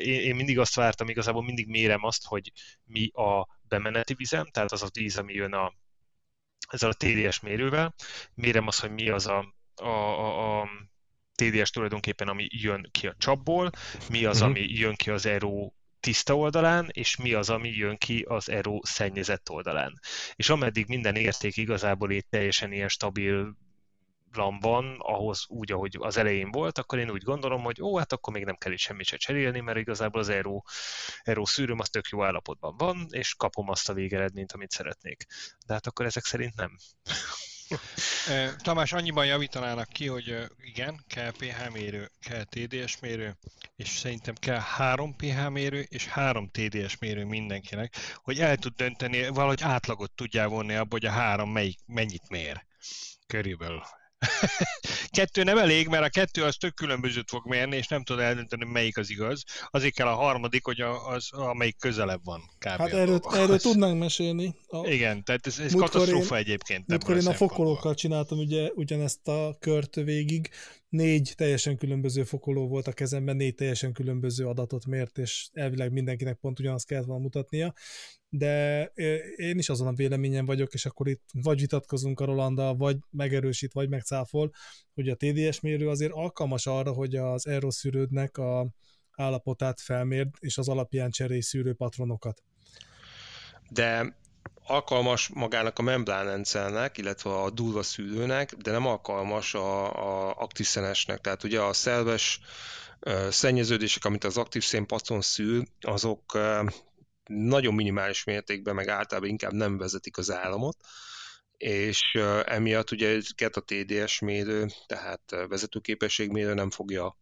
én, 0.00 0.20
én 0.20 0.34
mindig 0.34 0.58
azt 0.58 0.74
vártam, 0.74 1.08
igazából 1.08 1.42
mindig 1.42 1.68
mérem 1.68 2.04
azt, 2.04 2.24
hogy 2.24 2.52
mi 2.84 3.10
a 3.12 3.48
bemeneti 3.62 4.14
vizem, 4.14 4.46
tehát 4.46 4.72
az 4.72 4.82
a 4.82 4.88
víz, 4.92 5.18
ami 5.18 5.32
jön 5.32 5.52
a, 5.52 5.72
ezzel 6.68 6.90
a 6.90 6.94
TDS 6.94 7.40
mérővel, 7.40 7.94
mérem 8.34 8.66
azt, 8.66 8.80
hogy 8.80 8.90
mi 8.90 9.08
az 9.08 9.26
a, 9.26 9.54
a, 9.74 9.88
a, 9.88 10.60
a 10.60 10.68
TDS 11.34 11.70
tulajdonképpen, 11.70 12.28
ami 12.28 12.46
jön 12.50 12.88
ki 12.90 13.06
a 13.06 13.14
csapból, 13.18 13.70
mi 14.10 14.24
az, 14.24 14.36
uh-huh. 14.36 14.50
ami 14.50 14.66
jön 14.68 14.94
ki 14.94 15.10
az 15.10 15.26
Aero 15.26 15.70
tiszta 16.00 16.36
oldalán, 16.36 16.88
és 16.92 17.16
mi 17.16 17.32
az, 17.32 17.50
ami 17.50 17.68
jön 17.68 17.96
ki 17.96 18.24
az 18.28 18.48
ERO 18.48 18.78
szennyezett 18.82 19.50
oldalán. 19.50 20.00
És 20.34 20.48
ameddig 20.48 20.86
minden 20.88 21.16
érték 21.16 21.56
igazából 21.56 22.10
itt 22.10 22.30
teljesen 22.30 22.72
ilyen 22.72 22.88
stabil 22.88 23.56
van, 24.60 24.96
ahhoz 24.98 25.44
úgy, 25.48 25.72
ahogy 25.72 25.96
az 26.00 26.16
elején 26.16 26.50
volt, 26.50 26.78
akkor 26.78 26.98
én 26.98 27.10
úgy 27.10 27.22
gondolom, 27.22 27.62
hogy 27.62 27.82
ó, 27.82 27.96
hát 27.96 28.12
akkor 28.12 28.32
még 28.32 28.44
nem 28.44 28.56
kell 28.56 28.72
itt 28.72 28.78
semmit 28.78 29.06
se 29.06 29.16
cserélni, 29.16 29.60
mert 29.60 29.78
igazából 29.78 30.20
az 30.20 30.28
Aero, 30.28 30.60
Aero 31.24 31.46
szűrőm 31.46 31.78
az 31.78 31.88
tök 31.88 32.08
jó 32.08 32.24
állapotban 32.24 32.76
van, 32.76 33.06
és 33.10 33.34
kapom 33.34 33.68
azt 33.68 33.88
a 33.88 33.94
végeredményt, 33.94 34.52
amit 34.52 34.70
szeretnék. 34.70 35.26
De 35.66 35.72
hát 35.72 35.86
akkor 35.86 36.06
ezek 36.06 36.24
szerint 36.24 36.56
nem. 36.56 36.76
Tamás, 38.58 38.92
annyiban 38.92 39.26
javítanának 39.26 39.88
ki, 39.88 40.06
hogy 40.06 40.46
igen, 40.62 41.04
kell 41.06 41.30
pH 41.30 41.70
mérő, 41.72 42.10
kell 42.20 42.44
TDS 42.44 42.98
mérő, 43.00 43.36
és 43.76 43.88
szerintem 43.88 44.34
kell 44.34 44.60
három 44.60 45.16
pH 45.16 45.48
mérő 45.48 45.80
és 45.88 46.06
három 46.06 46.50
TDS 46.50 46.98
mérő 46.98 47.24
mindenkinek, 47.24 47.96
hogy 48.14 48.40
el 48.40 48.56
tud 48.56 48.74
dönteni, 48.76 49.28
valahogy 49.28 49.62
átlagot 49.62 50.10
tudjál 50.10 50.48
vonni 50.48 50.74
abba, 50.74 50.90
hogy 50.90 51.06
a 51.06 51.10
három 51.10 51.50
melyik, 51.50 51.78
mennyit 51.86 52.28
mér. 52.28 52.64
Körülbelül. 53.26 53.82
Kettő 55.10 55.42
nem 55.42 55.58
elég, 55.58 55.88
mert 55.88 56.04
a 56.04 56.08
kettő 56.08 56.42
az 56.44 56.56
tök 56.56 56.74
különbözőt 56.74 57.28
fog 57.28 57.46
mérni, 57.46 57.76
és 57.76 57.86
nem 57.86 58.04
tud 58.04 58.18
eldönteni, 58.18 58.64
melyik 58.64 58.98
az 58.98 59.10
igaz. 59.10 59.44
Azért 59.70 59.94
kell 59.94 60.06
a 60.06 60.14
harmadik, 60.14 60.64
hogy 60.64 60.80
az, 60.80 61.32
amelyik 61.32 61.76
közelebb 61.78 62.20
van. 62.24 62.40
Kb. 62.58 62.66
Hát 62.66 62.92
erről, 62.92 63.20
erről 63.32 63.58
tudnánk 63.58 63.98
mesélni. 63.98 64.54
A... 64.66 64.86
Igen, 64.86 65.24
tehát 65.24 65.46
ez, 65.46 65.58
ez 65.58 65.74
katasztrófa 65.74 66.34
én, 66.34 66.40
egyébként. 66.40 66.86
Múltkor 66.86 67.16
én 67.16 67.26
a 67.26 67.34
fokolókkal 67.34 67.94
csináltam 67.94 68.38
ugye 68.38 68.70
ugyanezt 68.74 69.28
a 69.28 69.56
kört 69.60 69.94
végig. 69.94 70.50
Négy 70.88 71.32
teljesen 71.36 71.76
különböző 71.76 72.24
fokoló 72.24 72.68
volt 72.68 72.86
a 72.86 72.92
kezemben, 72.92 73.36
négy 73.36 73.54
teljesen 73.54 73.92
különböző 73.92 74.46
adatot 74.46 74.86
mért, 74.86 75.18
és 75.18 75.48
elvileg 75.52 75.92
mindenkinek 75.92 76.36
pont 76.36 76.58
ugyanazt 76.58 76.86
kellett 76.86 77.04
volna 77.06 77.22
mutatnia 77.22 77.74
de 78.28 78.84
én 79.36 79.58
is 79.58 79.68
azon 79.68 79.86
a 79.86 79.92
véleményen 79.92 80.46
vagyok, 80.46 80.74
és 80.74 80.86
akkor 80.86 81.08
itt 81.08 81.22
vagy 81.32 81.60
vitatkozunk 81.60 82.20
a 82.20 82.24
Rolanda, 82.24 82.74
vagy 82.74 82.96
megerősít, 83.10 83.72
vagy 83.72 83.88
megcáfol, 83.88 84.52
hogy 84.94 85.08
a 85.08 85.14
TDS 85.14 85.60
mérő 85.60 85.88
azért 85.88 86.12
alkalmas 86.12 86.66
arra, 86.66 86.92
hogy 86.92 87.16
az 87.16 87.46
aeroszűrődnek 87.46 88.36
a 88.36 88.68
állapotát 89.12 89.80
felmérd, 89.80 90.28
és 90.38 90.58
az 90.58 90.68
alapján 90.68 91.10
cserélj 91.10 91.40
szűrő 91.40 91.74
patronokat. 91.74 92.42
De 93.70 94.16
alkalmas 94.62 95.28
magának 95.28 95.78
a 95.78 95.82
membránrendszernek, 95.82 96.98
illetve 96.98 97.30
a 97.30 97.50
durva 97.50 97.82
szűrőnek, 97.82 98.54
de 98.54 98.70
nem 98.70 98.86
alkalmas 98.86 99.54
a, 99.54 99.92
a 100.28 100.34
aktív 100.36 100.66
szenesnek. 100.66 101.20
Tehát 101.20 101.44
ugye 101.44 101.60
a 101.60 101.72
szerves 101.72 102.40
szennyeződések, 103.30 104.04
amit 104.04 104.24
az 104.24 104.36
aktív 104.36 104.64
szénpatron 104.64 105.20
szűr, 105.20 105.66
azok 105.80 106.38
nagyon 107.28 107.74
minimális 107.74 108.24
mértékben, 108.24 108.74
meg 108.74 108.88
általában 108.88 109.28
inkább 109.28 109.52
nem 109.52 109.78
vezetik 109.78 110.18
az 110.18 110.30
államot, 110.30 110.76
és 111.56 112.18
emiatt 112.44 112.90
ugye 112.90 113.08
ezeket 113.08 113.56
a 113.56 113.60
TDS 113.60 114.18
mérő, 114.18 114.66
tehát 114.86 115.22
vezetőképességmérő 115.48 116.54
nem 116.54 116.70
fogja 116.70 117.16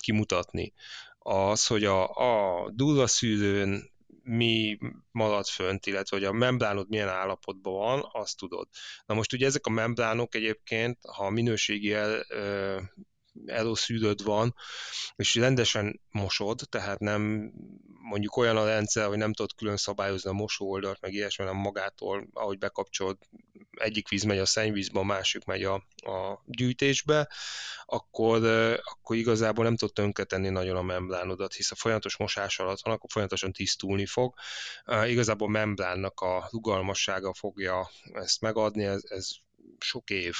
kimutatni. 0.00 0.72
Az, 1.18 1.66
hogy 1.66 1.84
a, 1.84 2.08
a 2.08 2.70
durva 2.70 3.06
szűrőn 3.06 3.90
mi 4.22 4.78
marad 5.10 5.46
fönt, 5.46 5.86
illetve 5.86 6.16
hogy 6.16 6.26
a 6.26 6.32
membránod 6.32 6.88
milyen 6.88 7.08
állapotban 7.08 7.72
van, 7.72 8.08
azt 8.12 8.38
tudod. 8.38 8.68
Na 9.06 9.14
most 9.14 9.32
ugye 9.32 9.46
ezek 9.46 9.66
a 9.66 9.70
membránok 9.70 10.34
egyébként, 10.34 10.98
ha 11.06 11.30
minőségi 11.30 11.94
eloszűrőd 13.46 14.24
van, 14.24 14.54
és 15.16 15.34
rendesen 15.34 16.00
mosod, 16.10 16.60
tehát 16.68 16.98
nem 16.98 17.52
mondjuk 18.02 18.36
olyan 18.36 18.56
a 18.56 18.66
rendszer, 18.66 19.06
hogy 19.06 19.18
nem 19.18 19.32
tudod 19.32 19.54
külön 19.54 19.76
szabályozni 19.76 20.30
a 20.30 20.32
mosóoldalt, 20.32 21.00
meg 21.00 21.12
ilyesmi, 21.12 21.44
hanem 21.44 21.60
magától, 21.60 22.28
ahogy 22.32 22.58
bekapcsolod, 22.58 23.18
egyik 23.70 24.08
víz 24.08 24.22
megy 24.22 24.38
a 24.38 24.46
szennyvízbe, 24.46 24.98
a 24.98 25.02
másik 25.02 25.44
megy 25.44 25.64
a, 25.64 25.74
a 25.96 26.42
gyűjtésbe, 26.46 27.28
akkor, 27.84 28.44
akkor 28.82 29.16
igazából 29.16 29.64
nem 29.64 29.76
tudod 29.76 29.94
tönkretenni 29.94 30.48
nagyon 30.48 30.76
a 30.76 30.82
membránodat, 30.82 31.54
hisz 31.54 31.70
a 31.70 31.74
folyamatos 31.74 32.16
mosás 32.16 32.58
alatt 32.58 32.80
van, 32.82 32.94
akkor 32.94 33.10
folyamatosan 33.10 33.52
tisztulni 33.52 34.06
fog. 34.06 34.34
Igazából 35.04 35.48
a 35.48 35.50
membránnak 35.50 36.20
a 36.20 36.48
rugalmassága 36.50 37.34
fogja 37.34 37.90
ezt 38.12 38.40
megadni, 38.40 38.84
ez, 38.84 39.02
ez 39.08 39.30
sok 39.78 40.10
év 40.10 40.36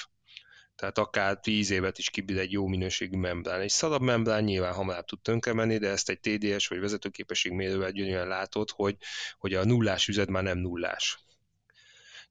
tehát 0.82 0.98
akár 0.98 1.40
10 1.40 1.70
évet 1.70 1.98
is 1.98 2.10
kibír 2.10 2.38
egy 2.38 2.52
jó 2.52 2.66
minőségű 2.66 3.16
membrán. 3.16 3.60
Egy 3.60 3.70
szarabb 3.70 4.00
membrán 4.00 4.44
nyilván 4.44 4.72
hamarabb 4.72 5.04
tud 5.04 5.20
tönkre 5.20 5.52
menni, 5.52 5.78
de 5.78 5.88
ezt 5.88 6.08
egy 6.08 6.20
TDS 6.20 6.66
vagy 6.66 6.80
vezetőképesség 6.80 7.52
mérővel 7.52 7.90
gyönyörűen 7.90 8.28
látod, 8.28 8.70
hogy, 8.70 8.96
hogy 9.38 9.54
a 9.54 9.64
nullás 9.64 10.08
üzet 10.08 10.28
már 10.28 10.42
nem 10.42 10.58
nullás. 10.58 11.18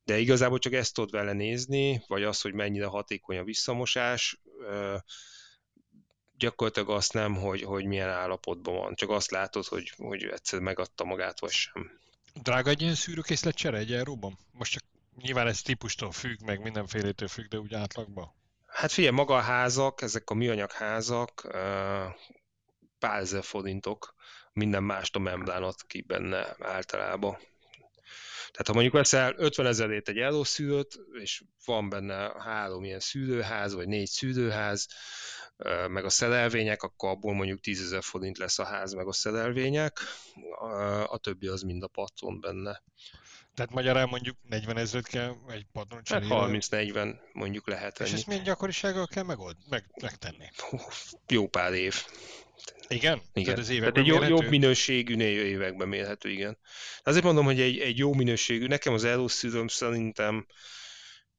De 0.04 0.18
igazából 0.18 0.60
csak 0.60 0.74
ezt 0.74 0.94
tudod 0.94 1.12
vele 1.12 1.34
nézni, 1.34 2.04
vagy 2.08 2.24
az, 2.24 2.42
hogy 2.42 2.54
mennyire 2.54 2.86
hatékony 2.86 3.38
a 3.38 3.44
visszamosás, 3.44 4.42
gyakorlatilag 6.38 6.90
azt 6.90 7.14
nem, 7.14 7.36
hogy, 7.36 7.62
hogy 7.62 7.86
milyen 7.86 8.10
állapotban 8.10 8.76
van, 8.76 8.96
csak 8.96 9.10
azt 9.10 9.32
látod, 9.32 9.66
hogy, 9.66 9.94
hogy 9.98 10.24
egyszer 10.24 10.60
megadta 10.60 11.04
magát, 11.04 11.40
vagy 11.40 11.52
sem. 11.52 12.00
Drága 12.42 12.70
egy 12.70 12.82
ilyen 12.82 12.96
szűrőkészlet 12.96 13.56
csere 13.56 13.78
egy? 13.78 14.02
Most 14.52 14.72
csak 14.72 14.84
nyilván 15.22 15.48
ez 15.48 15.62
típustól 15.62 16.12
függ, 16.12 16.42
meg 16.46 16.62
mindenfélétől 16.62 17.28
függ, 17.28 17.46
de 17.46 17.60
úgy 17.60 17.74
átlagban? 17.74 18.40
Hát 18.72 18.92
figyelj, 18.92 19.16
maga 19.16 19.36
a 19.36 19.40
házak, 19.40 20.02
ezek 20.02 20.30
a 20.30 20.34
műanyag 20.34 20.72
házak, 20.72 21.48
pár 23.00 23.20
ezer 23.20 23.44
forintok, 23.44 24.16
minden 24.54 24.84
mást 24.84 25.16
a 25.16 25.20
membránat 25.20 25.84
ki 25.88 26.02
benne 26.02 26.56
általában. 26.60 27.38
Tehát 28.52 28.68
ha 28.68 28.74
mondjuk 28.74 28.94
veszel 28.94 29.34
50 29.38 29.66
ezerét 29.66 30.10
egy 30.10 30.18
elószűrőt, 30.18 31.00
és 31.22 31.44
van 31.66 31.90
benne 31.90 32.34
három 32.40 32.84
ilyen 32.84 33.00
szűrőház, 33.00 33.74
vagy 33.74 33.88
négy 33.88 34.08
szűrőház, 34.08 34.88
meg 35.88 36.06
a 36.06 36.10
szerelvények, 36.10 36.84
akkor 36.84 37.10
abból 37.10 37.34
mondjuk 37.34 37.60
10 37.60 37.82
ezer 37.82 38.04
forint 38.04 38.38
lesz 38.38 38.60
a 38.60 38.66
ház, 38.66 38.94
meg 38.94 39.08
a 39.08 39.14
szerelvények, 39.14 40.00
a 41.06 41.18
többi 41.18 41.48
az 41.48 41.62
mind 41.62 41.84
a 41.84 41.88
patron 41.88 42.40
benne. 42.40 42.84
Tehát 43.56 43.72
magyarán 43.72 44.08
mondjuk 44.10 44.38
40 44.50 44.78
ezeret 44.78 45.08
kell 45.08 45.36
egy 45.50 45.66
padron 45.72 46.04
cserélni. 46.04 46.34
Hát 46.34 46.68
30-40 46.70 47.16
mondjuk 47.34 47.68
lehet. 47.68 48.00
És 48.00 48.12
ezt 48.12 48.28
milyen 48.28 48.44
gyakorisággal 48.44 49.08
kell 49.08 49.24
megold, 49.24 49.56
meg, 49.70 49.86
megtenni? 50.02 50.46
Jó 51.28 51.48
pár 51.48 51.74
év. 51.74 52.06
Igen? 52.88 53.22
Igen. 53.34 53.56
Tehát, 53.56 53.60
az 53.60 53.76
Tehát 53.76 53.98
egy 53.98 54.06
jó, 54.06 54.24
jobb 54.24 54.50
minőségű 54.50 55.18
években 55.24 55.88
mérhető, 55.88 56.30
igen. 56.30 56.58
Azért 57.04 57.24
mondom, 57.24 57.46
hogy 57.46 57.62
egy, 57.62 57.80
egy 57.80 57.98
jó 57.98 58.14
minőségű, 58.14 58.68
nekem 58.68 58.94
az 58.94 59.04
előszűröm 59.04 59.68
szerintem 59.68 60.46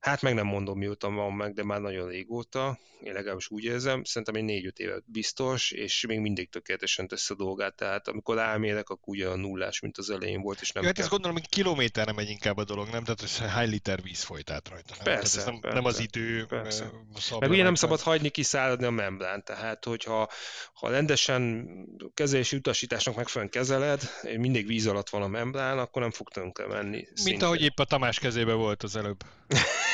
Hát 0.03 0.22
meg 0.22 0.34
nem 0.34 0.46
mondom, 0.46 0.78
mióta 0.78 1.11
van 1.11 1.32
meg, 1.32 1.55
de 1.55 1.64
már 1.64 1.80
nagyon 1.80 2.09
régóta, 2.09 2.78
én 3.03 3.12
legalábbis 3.12 3.50
úgy 3.50 3.64
érzem, 3.64 4.05
szerintem 4.05 4.34
egy 4.34 4.44
négy-öt 4.44 4.78
évet 4.78 5.03
biztos, 5.07 5.70
és 5.70 6.07
még 6.07 6.18
mindig 6.18 6.48
tökéletesen 6.48 7.09
tesz 7.09 7.30
a 7.30 7.34
dolgát, 7.34 7.74
tehát 7.74 8.09
amikor 8.09 8.38
elmérek, 8.38 8.88
akkor 8.88 9.14
ugye 9.14 9.28
a 9.28 9.36
nullás, 9.36 9.80
mint 9.80 9.98
az 9.98 10.11
elején 10.11 10.40
volt, 10.40 10.61
és 10.61 10.72
nem 10.72 10.82
ja, 10.82 10.88
hát 10.88 10.98
ezt 10.98 11.09
gondolom, 11.09 11.36
hogy 11.36 11.48
kilométerre 11.48 12.12
megy 12.12 12.28
inkább 12.28 12.57
a 12.57 12.64
dolog, 12.64 12.88
nem? 12.88 13.05
Tehát 13.05 13.22
ez 13.22 13.38
hány 13.38 13.68
liter 13.68 14.03
víz 14.03 14.22
folyt 14.22 14.50
át 14.50 14.68
rajta. 14.68 14.94
Nem? 14.94 15.05
Persze, 15.05 15.38
ez 15.38 15.44
nem, 15.44 15.61
persze, 15.61 15.76
nem 15.76 15.84
az 15.84 16.00
idő 16.00 16.46
persze. 16.46 16.90
Meg 17.38 17.50
ugye 17.50 17.62
nem 17.62 17.74
szabad 17.74 18.00
hagyni 18.00 18.28
kiszáradni 18.28 18.86
a 18.86 18.90
membrán, 18.90 19.44
tehát 19.44 19.84
hogyha 19.84 20.30
ha 20.72 20.90
rendesen 20.90 21.68
kezelési 22.14 22.57
utasításnak 22.57 23.16
megfelelően 23.16 23.53
kezeled, 23.53 24.03
mindig 24.38 24.66
víz 24.66 24.86
alatt 24.86 25.09
van 25.09 25.22
a 25.22 25.28
membrán, 25.28 25.78
akkor 25.78 26.03
nem 26.03 26.11
fog 26.11 26.28
tönkre 26.28 26.66
menni. 26.66 26.96
Mint 26.96 27.18
szinte. 27.18 27.44
ahogy 27.44 27.62
épp 27.62 27.78
a 27.78 27.84
Tamás 27.84 28.18
kezébe 28.18 28.53
volt 28.53 28.82
az 28.82 28.96
előbb. 28.96 29.24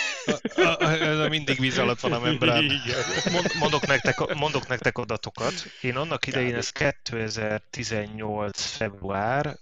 Ez 0.78 1.18
a 1.18 1.28
mindig 1.28 1.58
víz 1.58 1.78
alatt 1.78 2.00
van 2.00 2.12
a 2.12 2.20
membrán. 2.20 2.70
Mondok 3.58 3.86
nektek, 3.86 4.34
mondok 4.34 4.66
nektek 4.68 4.98
adatokat. 4.98 5.54
Én 5.80 5.96
annak 5.96 6.26
idején, 6.26 6.54
ez 6.54 6.70
2018 6.70 8.62
február, 8.62 9.58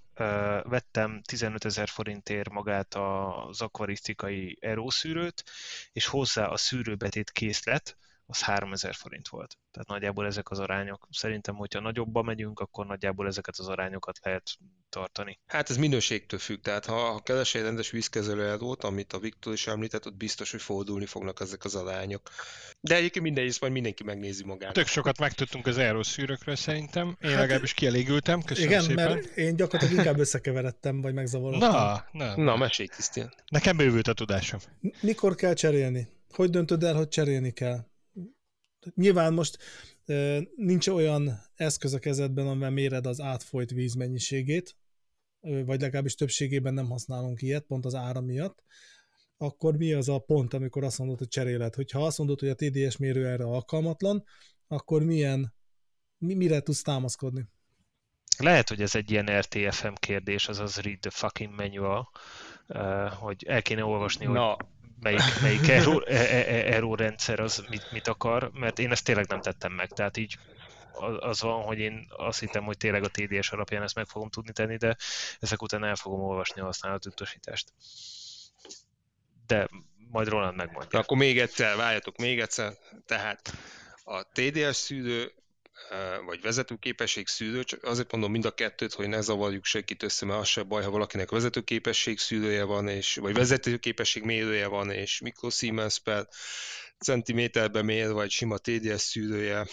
vettem 0.63 1.23
15 1.23 1.65
ezer 1.65 1.89
forintért 1.89 2.51
magát 2.51 2.95
az 2.95 3.61
akvarisztikai 3.61 4.59
erószűrőt, 4.61 5.45
és 5.93 6.07
hozzá 6.07 6.47
a 6.47 6.57
szűrőbetét 6.57 7.31
készlet, 7.31 7.97
az 8.27 8.43
3000 8.43 8.95
forint 8.95 9.29
volt. 9.29 9.57
Tehát 9.71 9.89
nagyjából 9.89 10.27
ezek 10.27 10.51
az 10.51 10.59
arányok. 10.59 11.09
Szerintem, 11.11 11.55
hogyha 11.55 11.81
nagyobba 11.81 12.23
megyünk, 12.23 12.61
akkor 12.61 12.87
nagyjából 12.87 13.27
ezeket 13.27 13.55
az 13.59 13.69
arányokat 13.69 14.19
lehet 14.23 14.51
tartani. 14.89 15.39
Hát 15.47 15.71
ez 15.71 15.77
minőségtől 15.77 16.39
függ, 16.39 16.61
tehát 16.61 16.87
ha, 16.87 16.95
ha 16.95 17.21
keres 17.21 17.55
egy 17.55 17.63
rendes 17.63 17.91
vízkezelőadót, 17.91 18.85
amit 18.85 19.13
a 19.13 19.19
Viktor 19.19 19.53
is 19.53 19.67
említett, 19.67 20.07
ott 20.07 20.17
biztos, 20.17 20.51
hogy 20.51 20.63
fordulni 20.63 21.07
fognak 21.07 21.41
ezek 21.41 21.65
az 21.65 21.75
arányok. 21.75 22.31
De 22.81 22.95
egyébként 22.95 23.25
minden 23.25 23.45
is 23.45 23.59
majd 23.59 23.73
mindenki 23.73 24.05
megnézi 24.05 24.45
magát. 24.45 24.73
Tök 24.73 24.87
sokat 24.87 25.19
megtudtunk 25.19 25.67
az 25.67 25.77
aeroszűrökről 25.79 26.57
szerintem. 26.57 27.17
Én 27.21 27.31
hát, 27.31 27.39
legalábbis 27.39 27.75
kielégültem. 27.75 28.43
Köszönöm 28.43 28.71
igen, 28.71 28.83
szépen. 28.83 29.09
mert 29.09 29.37
én 29.37 29.57
gyakorlatilag 29.57 29.99
inkább 29.99 30.19
összekeveredtem, 30.19 31.01
vagy 31.01 31.15
megzavarodtam. 31.15 31.71
Na, 31.71 32.07
na. 32.13 32.37
Na, 32.37 32.57
mesélj 32.57 32.89
Krisztián. 32.89 33.35
Nekem 33.49 33.77
bővült 33.77 34.09
a 34.09 34.13
tudásom. 34.13 34.61
Mikor 35.01 35.35
kell 35.35 35.55
cserélni? 35.55 36.09
Hogy 36.31 36.51
döntöd 36.51 36.83
el, 36.83 36.95
hogy 36.95 37.09
cserélni 37.09 37.51
kell? 37.51 37.85
Nyilván 38.95 39.33
most 39.33 39.59
nincs 40.57 40.89
olyan 40.89 41.41
eszköz 41.55 41.93
a 41.93 41.99
kezedben, 41.99 42.47
amivel 42.47 42.71
méred 42.71 43.07
az 43.07 43.21
átfolyt 43.21 43.71
víz 43.71 43.95
mennyiségét, 43.95 44.77
vagy 45.41 45.81
legalábbis 45.81 46.15
többségében 46.15 46.75
nem 46.75 46.91
használunk 46.91 47.43
ilyet, 47.43 47.65
pont 47.65 47.85
az 47.85 47.95
ára 47.95 48.21
miatt, 48.21 48.65
akkor 49.37 49.77
mi 49.77 49.93
az 49.93 50.09
a 50.09 50.19
pont, 50.19 50.55
amikor 50.55 50.85
azt 50.85 50.99
mondod, 50.99 51.19
hogy 51.19 51.29
cseréled? 51.29 51.75
Hogyha 51.75 52.05
azt 52.05 52.19
mondod, 52.19 52.41
hogy 52.41 52.49
a 52.49 52.55
TDS 52.55 52.97
mérő 52.97 53.27
erre 53.27 53.45
alkalmatlan, 53.45 54.25
akkor 54.67 55.03
milyen, 55.03 55.55
mi, 56.19 56.35
mire 56.35 56.61
tudsz 56.61 56.83
támaszkodni? 56.83 57.47
Lehet, 58.39 58.69
hogy 58.69 58.83
ez 58.83 58.95
egy 58.95 59.11
ilyen 59.11 59.41
RTFM 59.41 59.93
kérdés, 59.93 60.49
azaz 60.49 60.77
read 60.77 60.99
the 60.99 61.11
fucking 61.11 61.55
manual, 61.55 62.11
hogy 63.11 63.45
el 63.47 63.63
kéne 63.63 63.85
olvasni, 63.85 64.25
Na, 64.25 64.49
hogy 64.49 64.65
melyik, 65.01 65.41
melyik 65.43 65.69
error, 65.79 66.05
e, 66.09 66.15
e, 66.15 66.75
error 66.75 66.99
rendszer 66.99 67.41
az 67.41 67.65
mit, 67.69 67.93
mit 67.93 68.09
akar, 68.09 68.51
mert 68.53 68.79
én 68.79 68.91
ezt 68.91 69.05
tényleg 69.05 69.27
nem 69.29 69.41
tettem 69.41 69.73
meg, 69.73 69.89
tehát 69.89 70.17
így 70.17 70.39
az 71.19 71.41
van, 71.41 71.63
hogy 71.63 71.79
én 71.79 72.07
azt 72.17 72.41
hittem, 72.41 72.65
hogy 72.65 72.77
tényleg 72.77 73.05
a 73.05 73.09
TDS 73.09 73.51
alapján 73.51 73.83
ezt 73.83 73.95
meg 73.95 74.07
fogom 74.07 74.31
tudni 74.31 74.53
tenni, 74.53 74.77
de 74.77 74.97
ezek 75.41 75.63
után 75.63 75.85
el 75.85 75.97
fogom 75.97 76.21
olvasni 76.21 76.61
a 76.61 76.65
használatüntosítást. 76.65 77.73
De 79.47 79.69
majd 80.11 80.29
Roland 80.29 80.57
megmondja. 80.57 80.99
Akkor 80.99 81.17
még 81.17 81.39
egyszer, 81.39 81.77
várjatok 81.77 82.17
még 82.17 82.41
egyszer. 82.41 82.73
Tehát 83.07 83.53
a 84.05 84.23
TDS 84.33 84.77
szűrő 84.77 85.33
vagy 86.25 86.41
vezetőképesség 86.41 87.27
szűrő, 87.27 87.65
csak 87.65 87.83
azért 87.83 88.13
mondom 88.13 88.31
mind 88.31 88.45
a 88.45 88.51
kettőt, 88.51 88.93
hogy 88.93 89.09
ne 89.09 89.21
zavarjuk 89.21 89.65
senkit 89.65 90.03
össze, 90.03 90.27
mert 90.27 90.41
az 90.41 90.49
se 90.49 90.63
baj, 90.63 90.83
ha 90.83 90.91
valakinek 90.91 91.31
vezetőképesség 91.31 92.19
szűrője 92.19 92.65
van, 92.65 92.89
és, 92.89 93.17
vagy 93.17 93.35
vezetőképesség 93.35 94.23
mérője 94.23 94.67
van, 94.67 94.91
és 94.91 95.23
Siemens 95.51 95.99
per 95.99 96.29
centiméterbe 96.99 97.83
mér, 97.83 98.13
vagy 98.13 98.31
sima 98.31 98.59
TDS 98.59 99.01
szűrője 99.01 99.67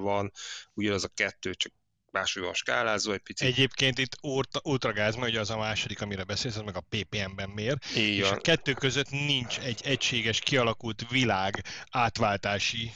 van, 0.00 0.32
ugyanaz 0.74 1.04
a 1.04 1.08
kettő, 1.14 1.54
csak 1.54 1.72
máshogy 2.12 2.42
van 2.42 2.54
skálázva 2.54 3.12
egy 3.12 3.20
picit. 3.20 3.48
Egyébként 3.48 3.98
itt 3.98 4.16
ultragáz, 4.62 5.14
hogy 5.14 5.36
az 5.36 5.50
a 5.50 5.56
második, 5.56 6.00
amire 6.00 6.24
beszélsz, 6.24 6.56
az 6.56 6.62
meg 6.62 6.76
a 6.76 6.80
ppm-ben 6.88 7.48
mér, 7.48 7.76
Igen. 7.94 8.06
és 8.06 8.30
a 8.30 8.36
kettő 8.36 8.72
között 8.72 9.10
nincs 9.10 9.58
egy 9.58 9.80
egységes, 9.84 10.38
kialakult 10.38 11.10
világ 11.10 11.64
átváltási 11.90 12.92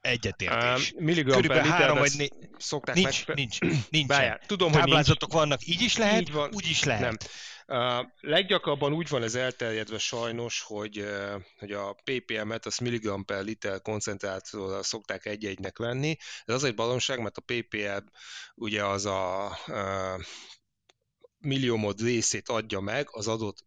egyetértés. 0.00 0.92
Uh, 0.92 1.00
milligram 1.00 1.40
Körülbelül 1.40 1.70
három 1.70 1.98
vagy 1.98 2.12
né... 2.16 2.28
szokták 2.58 2.94
nincs, 2.94 3.26
meg... 3.26 3.36
nincs, 3.36 3.58
nincs. 3.90 4.06
Bájár, 4.06 4.40
tudom, 4.46 4.72
hogy 4.72 4.80
Táblázatok 4.80 5.28
nincs. 5.28 5.42
vannak, 5.42 5.66
így 5.66 5.80
is 5.80 5.96
lehet, 5.96 6.20
így 6.20 6.32
van. 6.32 6.50
úgy 6.52 6.68
is 6.68 6.84
lehet. 6.84 7.02
Nem. 7.02 7.16
Uh, 7.66 8.06
leggyakrabban 8.20 8.92
úgy 8.92 9.08
van 9.08 9.22
ez 9.22 9.34
elterjedve 9.34 9.98
sajnos, 9.98 10.62
hogy, 10.66 10.98
uh, 10.98 11.42
hogy 11.58 11.72
a 11.72 11.96
ppm-et, 12.04 12.66
az 12.66 12.78
milligram 12.78 13.24
per 13.24 13.44
liter 13.44 13.82
koncentrációra 13.82 14.82
szokták 14.82 15.26
egy-egynek 15.26 15.78
venni. 15.78 16.16
Ez 16.44 16.54
az 16.54 16.64
egy 16.64 16.74
balonság, 16.74 17.20
mert 17.20 17.36
a 17.36 17.42
ppm 17.46 18.04
ugye 18.54 18.84
az 18.84 19.06
a 19.06 19.56
uh, 19.66 20.24
milliómod 21.38 22.02
részét 22.02 22.48
adja 22.48 22.80
meg 22.80 23.06
az 23.10 23.28
adott 23.28 23.64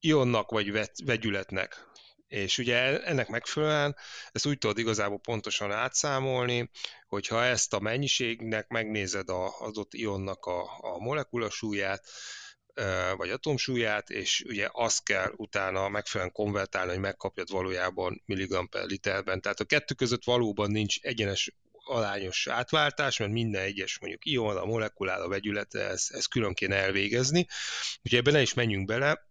ionnak 0.00 0.50
vagy 0.50 0.88
vegyületnek. 1.04 1.91
És 2.32 2.58
ugye 2.58 3.02
ennek 3.02 3.28
megfelelően 3.28 3.96
ezt 4.32 4.46
úgy 4.46 4.58
tudod 4.58 4.78
igazából 4.78 5.18
pontosan 5.18 5.72
átszámolni, 5.72 6.70
hogyha 7.06 7.44
ezt 7.44 7.72
a 7.72 7.80
mennyiségnek 7.80 8.68
megnézed 8.68 9.28
az 9.28 9.52
adott 9.58 9.94
ionnak 9.94 10.44
a, 10.44 10.62
a 10.80 10.98
molekulasúlyát, 10.98 12.08
vagy 13.16 13.30
atomsúlyát, 13.30 14.10
és 14.10 14.44
ugye 14.48 14.68
azt 14.72 15.04
kell 15.04 15.32
utána 15.36 15.88
megfelelően 15.88 16.34
konvertálni, 16.34 16.90
hogy 16.90 17.00
megkapjad 17.00 17.50
valójában 17.50 18.22
milligram 18.26 18.68
per 18.68 18.84
literben. 18.84 19.40
Tehát 19.40 19.60
a 19.60 19.64
kettő 19.64 19.94
között 19.94 20.24
valóban 20.24 20.70
nincs 20.70 21.00
egyenes 21.00 21.54
alányos 21.72 22.46
átváltás, 22.46 23.18
mert 23.18 23.32
minden 23.32 23.62
egyes 23.62 23.98
mondjuk 23.98 24.24
ion, 24.24 24.56
a 24.56 24.64
molekulára, 24.64 25.24
a 25.24 25.28
vegyülete, 25.28 25.88
ezt, 25.88 26.12
ezt 26.12 26.28
külön 26.28 26.54
kéne 26.54 26.76
elvégezni. 26.76 27.46
Ugye 28.04 28.18
ebben 28.18 28.40
is 28.40 28.54
menjünk 28.54 28.86
bele, 28.86 29.28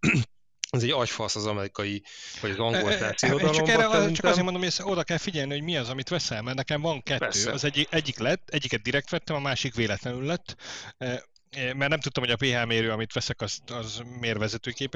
ez 0.72 0.84
egy 0.84 0.91
agyfasz 0.91 1.36
az 1.36 1.45
amerikai, 1.45 2.03
vagy 2.41 2.51
az 2.51 2.57
angol 2.57 2.97
társadalomban. 2.97 3.53
Csak, 3.53 3.67
erre, 3.67 4.11
csak 4.11 4.26
azért 4.26 4.43
mondom, 4.43 4.61
hogy 4.61 4.74
oda 4.84 5.03
kell 5.03 5.17
figyelni, 5.17 5.51
hogy 5.51 5.63
mi 5.63 5.78
az, 5.78 5.89
amit 5.89 6.09
veszel, 6.09 6.41
mert 6.41 6.57
nekem 6.57 6.82
van 6.82 7.03
kettő. 7.03 7.19
Persze. 7.19 7.51
Az 7.51 7.63
egyik, 7.63 7.88
egyik 7.91 8.19
lett, 8.19 8.49
egyiket 8.49 8.82
direkt 8.82 9.09
vettem, 9.09 9.36
a 9.36 9.39
másik 9.39 9.76
véletlenül 9.76 10.24
lett 10.24 10.55
mert 11.58 11.89
nem 11.89 11.99
tudtam, 11.99 12.24
hogy 12.24 12.32
a 12.32 12.36
pH 12.36 12.68
mérő, 12.68 12.91
amit 12.91 13.14
veszek, 13.14 13.41
az, 13.41 13.60
az 13.68 14.02
mér 14.20 14.38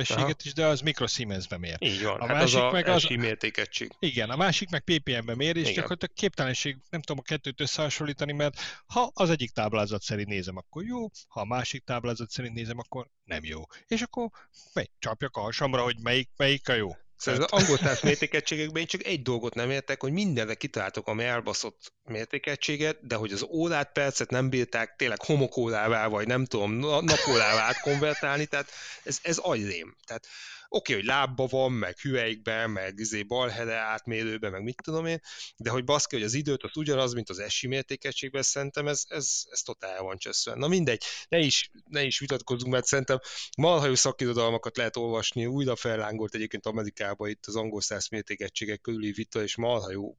Aha. 0.07 0.31
is, 0.43 0.53
de 0.53 0.65
az 0.65 0.81
mikrosiemensbe 0.81 1.57
mér. 1.57 1.77
Így 1.79 2.03
van, 2.03 2.19
a 2.19 2.27
hát 2.27 2.35
másik 2.35 2.57
az 2.57 2.63
a 2.63 2.71
meg 2.71 2.87
az, 2.87 3.03
mértékegység. 3.03 3.91
Igen, 3.99 4.29
a 4.29 4.35
másik 4.35 4.69
meg 4.69 4.83
ppm-be 4.83 5.35
mér, 5.35 5.55
és 5.55 5.61
igen. 5.61 5.73
gyakorlatilag 5.73 6.15
képtelenség, 6.15 6.77
nem 6.89 7.01
tudom 7.01 7.23
a 7.25 7.27
kettőt 7.27 7.61
összehasonlítani, 7.61 8.31
mert 8.31 8.83
ha 8.85 9.11
az 9.13 9.29
egyik 9.29 9.51
táblázat 9.51 10.01
szerint 10.01 10.27
nézem, 10.27 10.57
akkor 10.57 10.83
jó, 10.83 11.07
ha 11.27 11.41
a 11.41 11.45
másik 11.45 11.83
táblázat 11.83 12.29
szerint 12.29 12.53
nézem, 12.53 12.77
akkor 12.77 13.07
nem 13.23 13.43
jó. 13.43 13.61
És 13.87 14.01
akkor 14.01 14.29
mely, 14.73 14.89
csapjak 14.99 15.37
a 15.37 15.41
hasamra, 15.41 15.81
hogy 15.83 15.99
melyik, 16.01 16.29
melyik 16.35 16.69
a 16.69 16.73
jó. 16.73 16.95
Szóval 17.17 17.43
az 17.43 17.61
angol 17.61 17.77
társ 17.77 17.99
mértékegységekben 18.01 18.81
én 18.81 18.87
csak 18.87 19.05
egy 19.05 19.21
dolgot 19.21 19.53
nem 19.53 19.71
értek, 19.71 20.01
hogy 20.01 20.11
mindenre 20.11 20.53
kitaláltok 20.53 21.07
a 21.07 21.19
elbaszott 21.19 21.93
mértékegységet, 22.03 23.07
de 23.07 23.15
hogy 23.15 23.31
az 23.31 23.41
órát, 23.43 23.91
percet 23.91 24.29
nem 24.29 24.49
bírták 24.49 24.95
tényleg 24.95 25.21
homokórává, 25.21 26.07
vagy 26.07 26.27
nem 26.27 26.45
tudom, 26.45 26.73
napórává 27.05 27.61
átkonvertálni, 27.61 28.45
tehát 28.45 28.69
ez, 29.03 29.19
ez 29.21 29.37
agyrém. 29.37 29.95
Tehát 30.05 30.27
oké, 30.69 30.93
hogy 30.93 31.03
lábba 31.03 31.45
van, 31.47 31.71
meg 31.71 31.99
hüvelykben, 31.99 32.69
meg 32.69 32.99
izé 32.99 33.23
balhele 33.23 33.75
átmérőben, 33.75 34.51
meg 34.51 34.63
mit 34.63 34.81
tudom 34.83 35.05
én, 35.05 35.19
de 35.57 35.69
hogy 35.69 35.83
baszki, 35.83 36.15
hogy 36.15 36.25
az 36.25 36.33
időt 36.33 36.63
az 36.63 36.77
ugyanaz, 36.77 37.13
mint 37.13 37.29
az 37.29 37.39
esi 37.39 37.67
mértékegységben, 37.67 38.41
szerintem 38.41 38.87
ez, 38.87 39.03
ez, 39.07 39.43
ez 39.49 39.61
totál 39.61 40.01
van 40.01 40.17
cseszve. 40.17 40.55
Na 40.55 40.67
mindegy, 40.67 41.03
ne 41.29 41.39
is, 41.39 41.71
ne 41.89 42.03
is 42.03 42.19
vitatkozzunk, 42.19 42.73
mert 42.73 42.85
szerintem 42.85 43.19
malhajó 43.57 43.95
szakirodalmakat 43.95 44.77
lehet 44.77 44.97
olvasni, 44.97 45.45
újra 45.45 45.75
fellángolt 45.75 46.35
egyébként 46.35 46.65
Amerikában 46.65 47.29
itt 47.29 47.45
az 47.45 47.55
angol 47.55 47.81
száz 47.81 48.07
mértékegységek 48.07 48.81
körüli 48.81 49.11
vita, 49.11 49.43
és 49.43 49.55
malhajó 49.55 50.17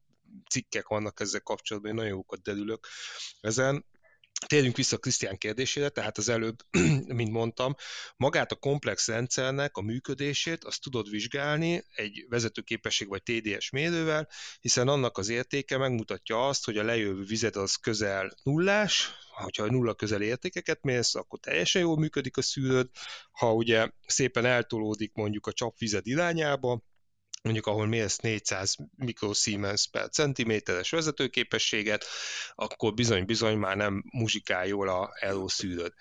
cikkek 0.49 0.87
vannak 0.87 1.19
ezzel 1.19 1.41
kapcsolatban, 1.41 1.91
én 1.91 1.97
nagyon 1.97 2.11
jókat 2.11 2.41
derülök 2.41 2.87
ezen. 3.41 3.85
Térjünk 4.45 4.75
vissza 4.75 4.97
Krisztián 4.97 5.37
kérdésére, 5.37 5.89
tehát 5.89 6.17
az 6.17 6.29
előbb, 6.29 6.55
mint 7.07 7.31
mondtam, 7.31 7.75
magát 8.17 8.51
a 8.51 8.55
komplex 8.55 9.07
rendszernek 9.07 9.77
a 9.77 9.81
működését 9.81 10.63
azt 10.63 10.81
tudod 10.81 11.09
vizsgálni 11.09 11.85
egy 11.95 12.25
vezetőképesség 12.29 13.07
vagy 13.07 13.23
TDS 13.23 13.69
mérővel, 13.69 14.29
hiszen 14.59 14.87
annak 14.87 15.17
az 15.17 15.29
értéke 15.29 15.77
megmutatja 15.77 16.47
azt, 16.47 16.65
hogy 16.65 16.77
a 16.77 16.83
lejövő 16.83 17.23
vized 17.23 17.55
az 17.55 17.75
közel 17.75 18.33
nullás, 18.43 19.11
hogyha 19.29 19.63
a 19.63 19.71
nulla 19.71 19.93
közel 19.93 20.21
értékeket 20.21 20.83
mérsz, 20.83 21.15
akkor 21.15 21.39
teljesen 21.39 21.81
jól 21.81 21.97
működik 21.97 22.37
a 22.37 22.41
szűrőd, 22.41 22.89
ha 23.31 23.53
ugye 23.53 23.89
szépen 24.05 24.45
eltolódik 24.45 25.13
mondjuk 25.13 25.47
a 25.47 25.51
csapvized 25.51 26.07
irányába, 26.07 26.81
mondjuk 27.47 27.67
ahol 27.75 27.87
mérsz 27.87 28.17
400 28.17 28.75
mikrosiemens 28.95 29.87
per 29.87 30.09
centiméteres 30.09 30.89
vezetőképességet, 30.89 32.05
akkor 32.55 32.93
bizony-bizony 32.93 33.57
már 33.57 33.75
nem 33.75 34.03
muzsikál 34.11 34.67
jól 34.67 34.89
a 34.89 35.09
LO 35.29 35.47
szűrőd. 35.47 35.93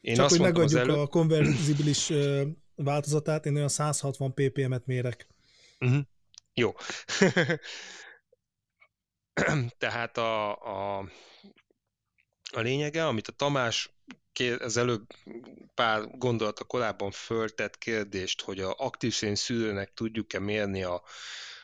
Én 0.00 0.14
Csak 0.14 0.24
azt 0.24 0.36
hogy 0.36 0.44
megadjuk 0.44 0.80
elő... 0.80 0.92
a 0.92 1.06
konverzibilis 1.06 2.12
változatát, 2.74 3.46
én 3.46 3.56
olyan 3.56 3.68
160 3.68 4.34
ppm-et 4.34 4.86
mérek. 4.86 5.28
Uh-huh. 5.80 6.02
Jó. 6.54 6.74
Tehát 9.78 10.18
a, 10.18 10.50
a, 10.52 10.98
a 12.52 12.60
lényege, 12.60 13.06
amit 13.06 13.28
a 13.28 13.32
Tamás 13.32 13.93
az 14.58 14.76
előbb 14.76 15.06
pár 15.74 16.18
gondolata 16.18 16.64
korábban 16.64 17.10
föltett 17.10 17.78
kérdést, 17.78 18.40
hogy 18.42 18.60
a 18.60 18.74
aktív 18.78 19.12
szűrőnek 19.34 19.94
tudjuk-e 19.94 20.38
mérni 20.38 20.82
a, 20.82 21.02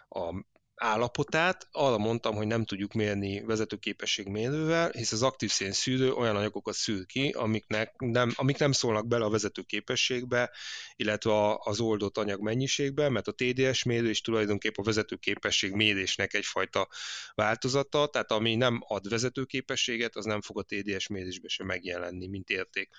a 0.09 0.35
állapotát, 0.81 1.69
arra 1.73 1.99
mondtam, 1.99 2.35
hogy 2.35 2.47
nem 2.47 2.65
tudjuk 2.65 2.93
mérni 2.93 3.41
vezetőképességmérővel, 3.41 4.91
hisz 4.91 5.13
az 5.13 5.23
aktív 5.23 5.51
szén 5.51 5.73
szűrő 5.73 6.13
olyan 6.13 6.37
anyagokat 6.37 6.75
szűr 6.75 7.07
ki, 7.07 7.29
amiknek 7.29 7.95
nem, 7.99 8.33
amik 8.35 8.59
nem 8.59 8.73
szólnak 8.73 9.07
bele 9.07 9.25
a 9.25 9.31
vezetőképességbe, 9.31 10.51
illetve 10.97 11.57
az 11.59 11.81
oldott 11.81 12.19
anyag 12.19 12.41
mennyiségbe, 12.41 13.09
mert 13.09 13.29
a 13.29 13.33
TDS 13.33 13.83
mérő 13.83 14.09
is 14.11 14.21
tulajdonképp 14.21 14.77
a 14.77 14.83
vezetőképesség 14.83 15.73
mérésnek 15.73 16.35
egyfajta 16.35 16.89
változata, 17.35 18.07
tehát 18.07 18.31
ami 18.31 18.55
nem 18.55 18.81
ad 18.87 19.09
vezetőképességet, 19.09 20.17
az 20.17 20.25
nem 20.25 20.41
fog 20.41 20.59
a 20.59 20.63
TDS 20.63 21.07
mérésbe 21.07 21.49
sem 21.49 21.67
megjelenni, 21.67 22.27
mint 22.27 22.51
érték. 22.51 22.91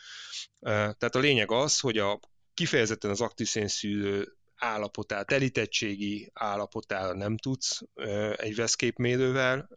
Tehát 0.60 1.16
a 1.16 1.20
lényeg 1.20 1.52
az, 1.52 1.80
hogy 1.80 1.98
a 1.98 2.20
kifejezetten 2.54 3.12
az 3.12 3.22
aktív 3.22 3.48
szűrő 3.48 4.36
állapotát, 4.62 5.28
telítettségi 5.28 6.32
állapotára 6.34 7.14
nem 7.14 7.38
tudsz 7.38 7.82
egy 8.36 8.56
veszképmérővel 8.56 9.70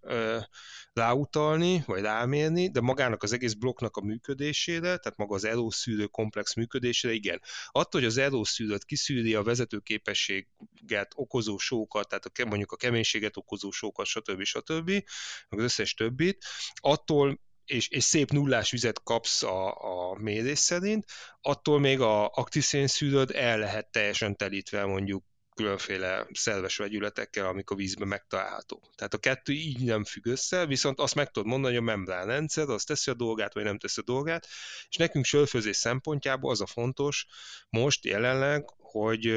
ráutalni, 0.93 1.83
vagy 1.87 2.01
rámérni, 2.01 2.71
de 2.71 2.81
magának 2.81 3.23
az 3.23 3.33
egész 3.33 3.53
blokknak 3.53 3.97
a 3.97 4.01
működésére, 4.01 4.81
tehát 4.81 5.17
maga 5.17 5.35
az 5.35 5.45
erószűrő 5.45 6.07
komplex 6.07 6.55
működésére, 6.55 7.15
igen. 7.15 7.41
Attól, 7.69 8.01
hogy 8.01 8.11
az 8.11 8.17
erószűrőt 8.17 8.85
kiszűri 8.85 9.35
a 9.35 9.43
vezetőképességet 9.43 11.13
okozó 11.15 11.59
sókat, 11.59 12.09
tehát 12.09 12.25
a, 12.25 12.45
mondjuk 12.45 12.73
a 12.73 12.77
keménységet 12.77 13.37
okozó 13.37 13.71
sókat, 13.71 14.07
stb. 14.07 14.43
stb., 14.43 14.91
meg 15.49 15.59
az 15.59 15.65
összes 15.65 15.95
többit, 15.95 16.45
attól 16.75 17.41
és, 17.65 17.89
és 17.89 18.05
szép 18.05 18.31
nullás 18.31 18.71
vizet 18.71 19.03
kapsz 19.03 19.43
a, 19.43 19.75
a 20.11 20.19
mérés 20.19 20.59
szerint, 20.59 21.05
attól 21.41 21.81
még 21.81 22.01
a 22.01 22.29
aktív 22.29 22.65
szűrőd 22.85 23.31
el 23.31 23.59
lehet 23.59 23.91
teljesen 23.91 24.37
telítve 24.37 24.85
mondjuk 24.85 25.25
különféle 25.55 26.27
szerves 26.33 26.77
vegyületekkel, 26.77 27.63
a 27.65 27.75
vízben 27.75 28.09
megtalálhatók. 28.09 28.95
Tehát 28.95 29.15
a 29.15 29.19
kettő 29.19 29.53
így 29.53 29.85
nem 29.85 30.05
függ 30.05 30.27
össze, 30.27 30.67
viszont 30.67 31.01
azt 31.01 31.15
meg 31.15 31.31
tudod 31.31 31.49
mondani, 31.49 31.75
hogy 31.75 31.83
a 31.83 31.87
membrán 31.87 32.27
rendszer 32.27 32.69
az 32.69 32.85
teszi 32.85 33.11
a 33.11 33.15
dolgát, 33.15 33.55
vagy 33.55 33.65
nem 33.65 33.79
teszi 33.79 34.01
a 34.01 34.05
dolgát, 34.05 34.47
és 34.89 34.97
nekünk 34.97 35.25
sörfőzés 35.25 35.77
szempontjából 35.77 36.51
az 36.51 36.61
a 36.61 36.67
fontos 36.67 37.27
most 37.69 38.05
jelenleg, 38.05 38.65
hogy 38.95 39.33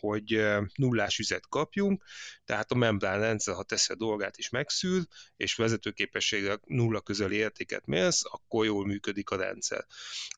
hogy 0.00 0.42
nullás 0.74 1.18
üzet 1.18 1.48
kapjunk, 1.48 2.04
tehát 2.44 2.70
a 2.70 2.74
membrán 2.74 3.20
rendszer, 3.20 3.54
ha 3.54 3.62
teszi 3.62 3.92
a 3.92 3.96
dolgát 3.96 4.38
is 4.38 4.48
megszűr, 4.48 5.02
és 5.36 5.54
vezetőképességre 5.54 6.58
nulla 6.64 7.00
közeli 7.00 7.36
értéket 7.36 7.86
mérsz, 7.86 8.22
akkor 8.24 8.64
jól 8.64 8.86
működik 8.86 9.30
a 9.30 9.36
rendszer. 9.36 9.86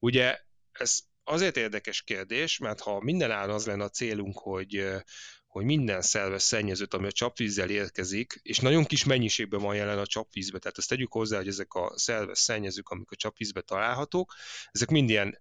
Ugye 0.01 0.39
ez 0.73 0.99
azért 1.25 1.57
érdekes 1.57 2.03
kérdés, 2.03 2.59
mert 2.59 2.81
ha 2.81 3.01
minden 3.01 3.31
áll 3.31 3.51
az 3.51 3.67
lenne 3.67 3.85
a 3.85 3.89
célunk, 3.89 4.39
hogy 4.39 4.89
hogy 5.47 5.65
minden 5.65 6.03
szerves 6.03 6.43
szennyezőt, 6.43 6.95
ami 6.95 7.07
a 7.07 7.13
csapvízzel 7.13 7.71
érkezik, 7.71 8.41
és 8.43 8.59
nagyon 8.59 8.85
kis 8.85 9.05
mennyiségben 9.05 9.61
van 9.61 9.75
jelen 9.75 9.99
a 9.99 10.07
csapvízbe, 10.07 10.59
tehát 10.59 10.79
ezt 10.79 10.89
tegyük 10.89 11.13
hozzá, 11.13 11.37
hogy 11.37 11.49
ezek 11.49 11.75
a 11.75 11.93
szerves 11.95 12.39
szennyezők, 12.39 12.89
amik 12.89 13.11
a 13.11 13.17
csapvízbe 13.17 13.61
találhatók, 13.61 14.35
ezek 14.73 14.91
mind 14.91 15.11
ilyen 15.11 15.39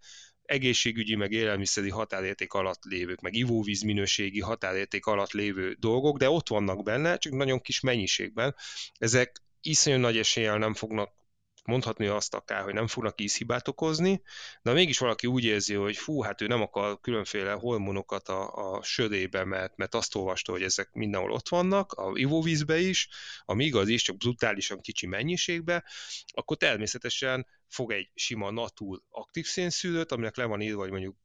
egészségügyi, 0.49 1.15
meg 1.15 1.31
élelmiszeri 1.31 1.89
határérték 1.89 2.53
alatt 2.53 2.83
lévők, 2.83 3.21
meg 3.21 3.35
ivóvíz 3.35 3.81
minőségi 3.81 4.39
határérték 4.39 5.05
alatt 5.05 5.31
lévő 5.31 5.75
dolgok, 5.79 6.17
de 6.17 6.29
ott 6.29 6.47
vannak 6.47 6.83
benne, 6.83 7.17
csak 7.17 7.33
nagyon 7.33 7.61
kis 7.61 7.79
mennyiségben. 7.79 8.55
Ezek 8.97 9.41
iszonyú 9.61 9.97
nagy 9.97 10.17
eséllyel 10.17 10.57
nem 10.57 10.73
fognak 10.73 11.18
mondhatni 11.65 12.07
azt 12.07 12.33
akár, 12.33 12.63
hogy 12.63 12.73
nem 12.73 12.87
fognak 12.87 13.21
ízhibát 13.21 13.67
okozni, 13.67 14.21
de 14.61 14.73
mégis 14.73 14.97
valaki 14.97 15.27
úgy 15.27 15.43
érzi, 15.43 15.73
hogy 15.73 15.97
fú, 15.97 16.21
hát 16.21 16.41
ő 16.41 16.47
nem 16.47 16.61
akar 16.61 16.99
különféle 16.99 17.51
hormonokat 17.51 18.27
a, 18.27 18.73
a 18.73 18.83
sörébe, 18.83 19.43
mert, 19.43 19.77
mert 19.77 19.95
azt 19.95 20.15
olvasta, 20.15 20.51
hogy 20.51 20.63
ezek 20.63 20.89
mindenhol 20.91 21.31
ott 21.31 21.49
vannak, 21.49 21.91
a 21.91 22.11
ivóvízbe 22.13 22.79
is, 22.79 23.09
ami 23.45 23.65
igaz 23.65 23.87
is, 23.87 24.01
csak 24.01 24.17
brutálisan 24.17 24.81
kicsi 24.81 25.07
mennyiségbe, 25.07 25.83
akkor 26.27 26.57
természetesen 26.57 27.47
fog 27.67 27.91
egy 27.91 28.11
sima 28.13 28.51
natur 28.51 29.01
aktív 29.09 29.45
szénszűrőt, 29.45 30.11
aminek 30.11 30.35
le 30.35 30.45
van 30.45 30.61
írva, 30.61 30.81
hogy 30.81 30.91
mondjuk 30.91 31.15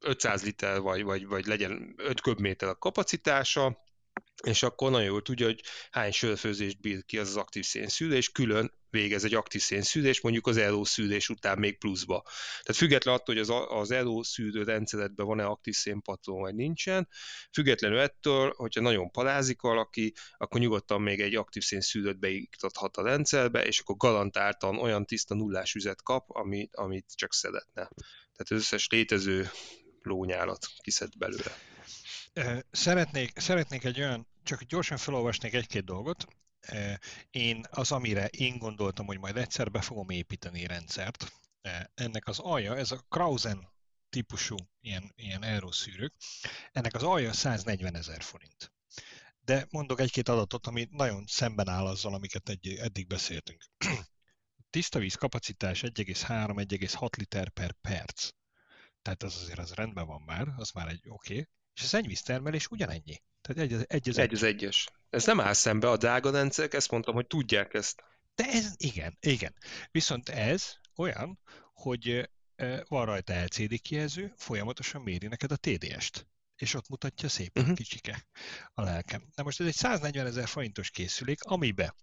500 0.00 0.44
liter, 0.44 0.80
vagy, 0.80 1.02
vagy, 1.02 1.26
vagy 1.26 1.46
legyen 1.46 1.94
5 1.96 2.20
köbméter 2.20 2.68
a 2.68 2.78
kapacitása, 2.78 3.86
és 4.44 4.62
akkor 4.62 4.90
nagyon 4.90 5.06
jól 5.06 5.22
tudja, 5.22 5.46
hogy 5.46 5.62
hány 5.90 6.12
sörfőzést 6.12 6.80
bír 6.80 7.04
ki 7.04 7.18
az 7.18 7.28
az 7.28 7.36
aktív 7.36 7.64
szénszűrés, 7.64 8.30
külön 8.30 8.72
végez 8.90 9.24
egy 9.24 9.34
aktív 9.34 9.60
szénszűrés, 9.60 10.20
mondjuk 10.20 10.46
az 10.46 10.56
ERO 10.56 10.84
szűrés 10.84 11.28
után 11.28 11.58
még 11.58 11.78
pluszba. 11.78 12.22
Tehát 12.62 12.80
független 12.80 13.14
attól, 13.14 13.34
hogy 13.34 13.50
az, 13.50 13.62
az 13.68 13.90
ERO 13.90 14.22
szűrő 14.22 14.62
rendszeredben 14.62 15.26
van-e 15.26 15.44
aktív 15.44 15.74
szénpatron, 15.74 16.40
vagy 16.40 16.54
nincsen, 16.54 17.08
függetlenül 17.52 17.98
ettől, 17.98 18.52
hogyha 18.56 18.80
nagyon 18.80 19.10
palázik 19.10 19.60
valaki, 19.60 20.14
akkor 20.36 20.60
nyugodtan 20.60 21.02
még 21.02 21.20
egy 21.20 21.34
aktív 21.34 21.62
szénszűrőt 21.62 22.18
beiktathat 22.18 22.96
a 22.96 23.02
rendszerbe, 23.02 23.66
és 23.66 23.78
akkor 23.78 23.96
garantáltan 23.96 24.78
olyan 24.78 25.04
tiszta 25.04 25.34
nullás 25.34 25.74
üzet 25.74 26.02
kap, 26.02 26.30
amit, 26.30 26.76
amit 26.76 27.06
csak 27.14 27.34
szeretne. 27.34 27.88
Tehát 28.32 28.50
az 28.50 28.50
összes 28.50 28.86
létező 28.90 29.50
lónyálat 30.02 30.66
kiszed 30.82 31.10
belőle. 31.18 31.56
Szeretnék, 32.70 33.38
szeretnék 33.38 33.84
egy 33.84 34.00
olyan, 34.00 34.26
csak 34.42 34.62
gyorsan 34.62 34.96
felolvasnék 34.96 35.54
egy-két 35.54 35.84
dolgot. 35.84 36.26
Én 37.30 37.64
az, 37.70 37.92
amire 37.92 38.26
én 38.26 38.58
gondoltam, 38.58 39.06
hogy 39.06 39.18
majd 39.18 39.36
egyszer 39.36 39.70
be 39.70 39.80
fogom 39.80 40.10
építeni 40.10 40.66
rendszert, 40.66 41.32
ennek 41.94 42.26
az 42.26 42.38
alja, 42.38 42.76
ez 42.76 42.90
a 42.90 43.04
Krausen 43.08 43.68
típusú 44.10 44.56
ilyen, 44.80 45.12
ilyen 45.16 45.42
aeroszűrők, 45.42 46.14
ennek 46.72 46.94
az 46.94 47.02
alja 47.02 47.32
140 47.32 47.94
ezer 47.96 48.22
forint. 48.22 48.72
De 49.40 49.66
mondok 49.70 50.00
egy-két 50.00 50.28
adatot, 50.28 50.66
ami 50.66 50.88
nagyon 50.90 51.24
szemben 51.26 51.68
áll 51.68 51.86
azzal, 51.86 52.14
amiket 52.14 52.48
egy, 52.48 52.68
eddig 52.68 53.06
beszéltünk. 53.06 53.64
Tiszta 54.70 54.98
víz 54.98 55.14
kapacitás 55.14 55.80
1,3-1,6 55.80 57.16
liter 57.16 57.48
per 57.48 57.72
perc. 57.72 58.28
Tehát 59.02 59.22
az 59.22 59.36
azért 59.42 59.58
az 59.58 59.72
rendben 59.72 60.06
van 60.06 60.22
már, 60.22 60.48
az 60.56 60.70
már 60.70 60.88
egy 60.88 61.08
oké. 61.08 61.32
Okay 61.32 61.46
és 61.78 61.84
a 61.84 61.86
szennyvíztermelés 61.86 62.66
ugyanennyi. 62.66 63.22
Tehát 63.40 63.72
egy, 63.72 63.84
egy 63.86 64.08
az 64.08 64.18
egy. 64.18 64.32
az 64.32 64.42
egyes. 64.42 64.88
Ez 65.10 65.26
nem 65.26 65.40
áll 65.40 65.52
szembe 65.52 65.90
a 65.90 65.96
drága 65.96 66.30
rendszerek, 66.30 66.74
ezt 66.74 66.90
mondtam, 66.90 67.14
hogy 67.14 67.26
tudják 67.26 67.74
ezt. 67.74 68.02
De 68.34 68.44
ez, 68.44 68.74
igen, 68.76 69.16
igen. 69.20 69.54
Viszont 69.90 70.28
ez 70.28 70.74
olyan, 70.96 71.38
hogy 71.72 72.30
van 72.88 73.04
rajta 73.04 73.42
LCD 73.42 73.80
kijelző, 73.80 74.32
folyamatosan 74.36 75.02
méri 75.02 75.26
neked 75.26 75.52
a 75.52 75.56
TDS-t 75.56 76.26
és 76.56 76.74
ott 76.74 76.88
mutatja 76.88 77.28
szépen 77.28 77.62
uh-huh. 77.62 77.76
kicsike 77.76 78.26
a 78.74 78.82
lelkem. 78.82 79.28
Na 79.34 79.42
most 79.42 79.60
ez 79.60 79.66
egy 79.66 79.74
140 79.74 80.26
ezer 80.26 80.48
forintos 80.48 80.90
készülék, 80.90 81.42
amibe 81.42 81.94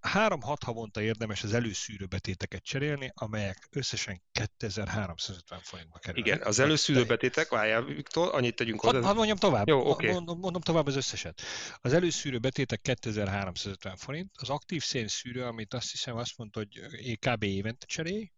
Három-hat 0.00 0.62
havonta 0.62 1.00
érdemes 1.00 1.42
az 1.42 1.52
előszűrőbetéteket 1.52 2.62
cserélni, 2.62 3.12
amelyek 3.14 3.68
összesen 3.70 4.22
2350 4.32 5.60
forintba 5.62 5.98
kerülnek. 5.98 6.26
Igen, 6.26 6.46
az 6.46 6.58
előszűrőbetétek, 6.58 7.48
várjál 7.48 7.84
Viktor, 7.84 8.34
annyit 8.34 8.54
tegyünk 8.54 8.80
hozzá. 8.80 9.00
Hadd 9.00 9.16
mondjam 9.16 9.36
tovább. 9.36 9.68
Jó, 9.68 9.90
okay. 9.90 10.12
mondom, 10.12 10.38
mondom 10.38 10.60
tovább 10.60 10.86
az 10.86 10.96
összeset. 10.96 11.42
Az 11.80 11.92
előszűrőbetétek 11.92 12.80
2350 12.80 13.96
forint, 13.96 14.30
az 14.40 14.50
aktív 14.50 14.82
szénszűrő, 14.82 15.44
amit 15.44 15.74
azt 15.74 15.90
hiszem 15.90 16.16
azt 16.16 16.36
mondta, 16.36 16.58
hogy 16.58 17.18
kb. 17.18 17.42
évente 17.42 17.86
cserélj, 17.86 18.30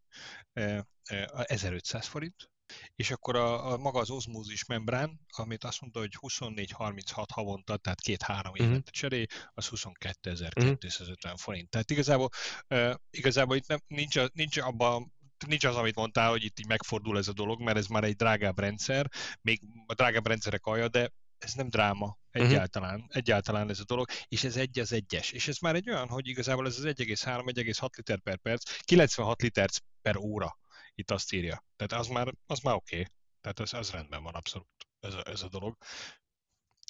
1500 1.45 2.07
forint, 2.07 2.51
és 2.95 3.11
akkor 3.11 3.37
a, 3.37 3.73
a 3.73 3.77
maga 3.77 3.99
az 3.99 4.11
ozmózis 4.11 4.65
membrán, 4.65 5.21
amit 5.29 5.65
azt 5.65 5.81
mondta, 5.81 5.99
hogy 5.99 6.17
24-36 6.21 7.25
havonta, 7.33 7.77
tehát 7.77 8.01
két-három 8.01 8.53
uh-huh. 8.53 8.67
évente 8.67 8.91
cseré, 8.91 9.27
az 9.55 9.69
22.250 9.69 10.49
uh-huh. 10.57 11.39
forint. 11.39 11.71
Tehát 11.71 11.91
igazából, 11.91 12.29
uh, 12.69 12.95
igazából 13.11 13.57
itt 13.57 13.67
nem, 13.67 13.79
nincs, 13.87 14.17
a, 14.17 14.31
nincs 14.33 14.57
abban 14.57 15.17
nincs 15.47 15.65
az, 15.65 15.77
amit 15.77 15.95
mondtál, 15.95 16.31
hogy 16.31 16.45
itt 16.45 16.59
így 16.59 16.67
megfordul 16.67 17.19
ez 17.19 17.29
a 17.29 17.33
dolog, 17.33 17.61
mert 17.61 17.77
ez 17.77 17.87
már 17.87 18.05
egy 18.05 18.17
drágább 18.17 18.59
rendszer, 18.59 19.11
még 19.41 19.61
a 19.87 19.95
drágább 19.95 20.27
rendszerek 20.27 20.67
alja, 20.67 20.89
de 20.89 21.13
ez 21.39 21.53
nem 21.53 21.69
dráma 21.69 22.19
egyáltalán, 22.31 22.95
uh-huh. 22.95 23.17
egyáltalán 23.17 23.71
ez 23.71 23.81
a 23.81 23.85
dolog, 23.85 24.09
és 24.29 24.45
ez 24.45 24.57
egy 24.57 24.79
az 24.79 24.93
egyes. 24.93 25.33
És 25.33 25.49
ez 25.49 25.59
már 25.59 25.75
egy 25.75 25.91
olyan, 25.91 26.09
hogy 26.09 26.29
igazából 26.29 26.67
ez 26.67 26.79
az 26.79 26.85
1,3-1,6 26.85 27.89
liter 27.97 28.21
per 28.21 28.37
perc, 28.37 28.81
96 28.81 29.43
liter 29.43 29.69
per 30.03 30.17
óra 30.17 30.59
itt 30.99 31.11
azt 31.11 31.33
írja. 31.33 31.65
Tehát 31.77 32.05
az 32.05 32.09
már, 32.09 32.35
az 32.47 32.59
már 32.61 32.75
oké. 32.75 33.01
Okay. 33.01 33.13
Tehát 33.41 33.61
az, 33.61 33.75
az 33.75 33.91
rendben 33.91 34.23
van 34.23 34.35
abszolút 34.35 34.69
ez 35.01 35.15
a, 35.15 35.29
ez 35.29 35.43
a 35.43 35.49
dolog. 35.49 35.77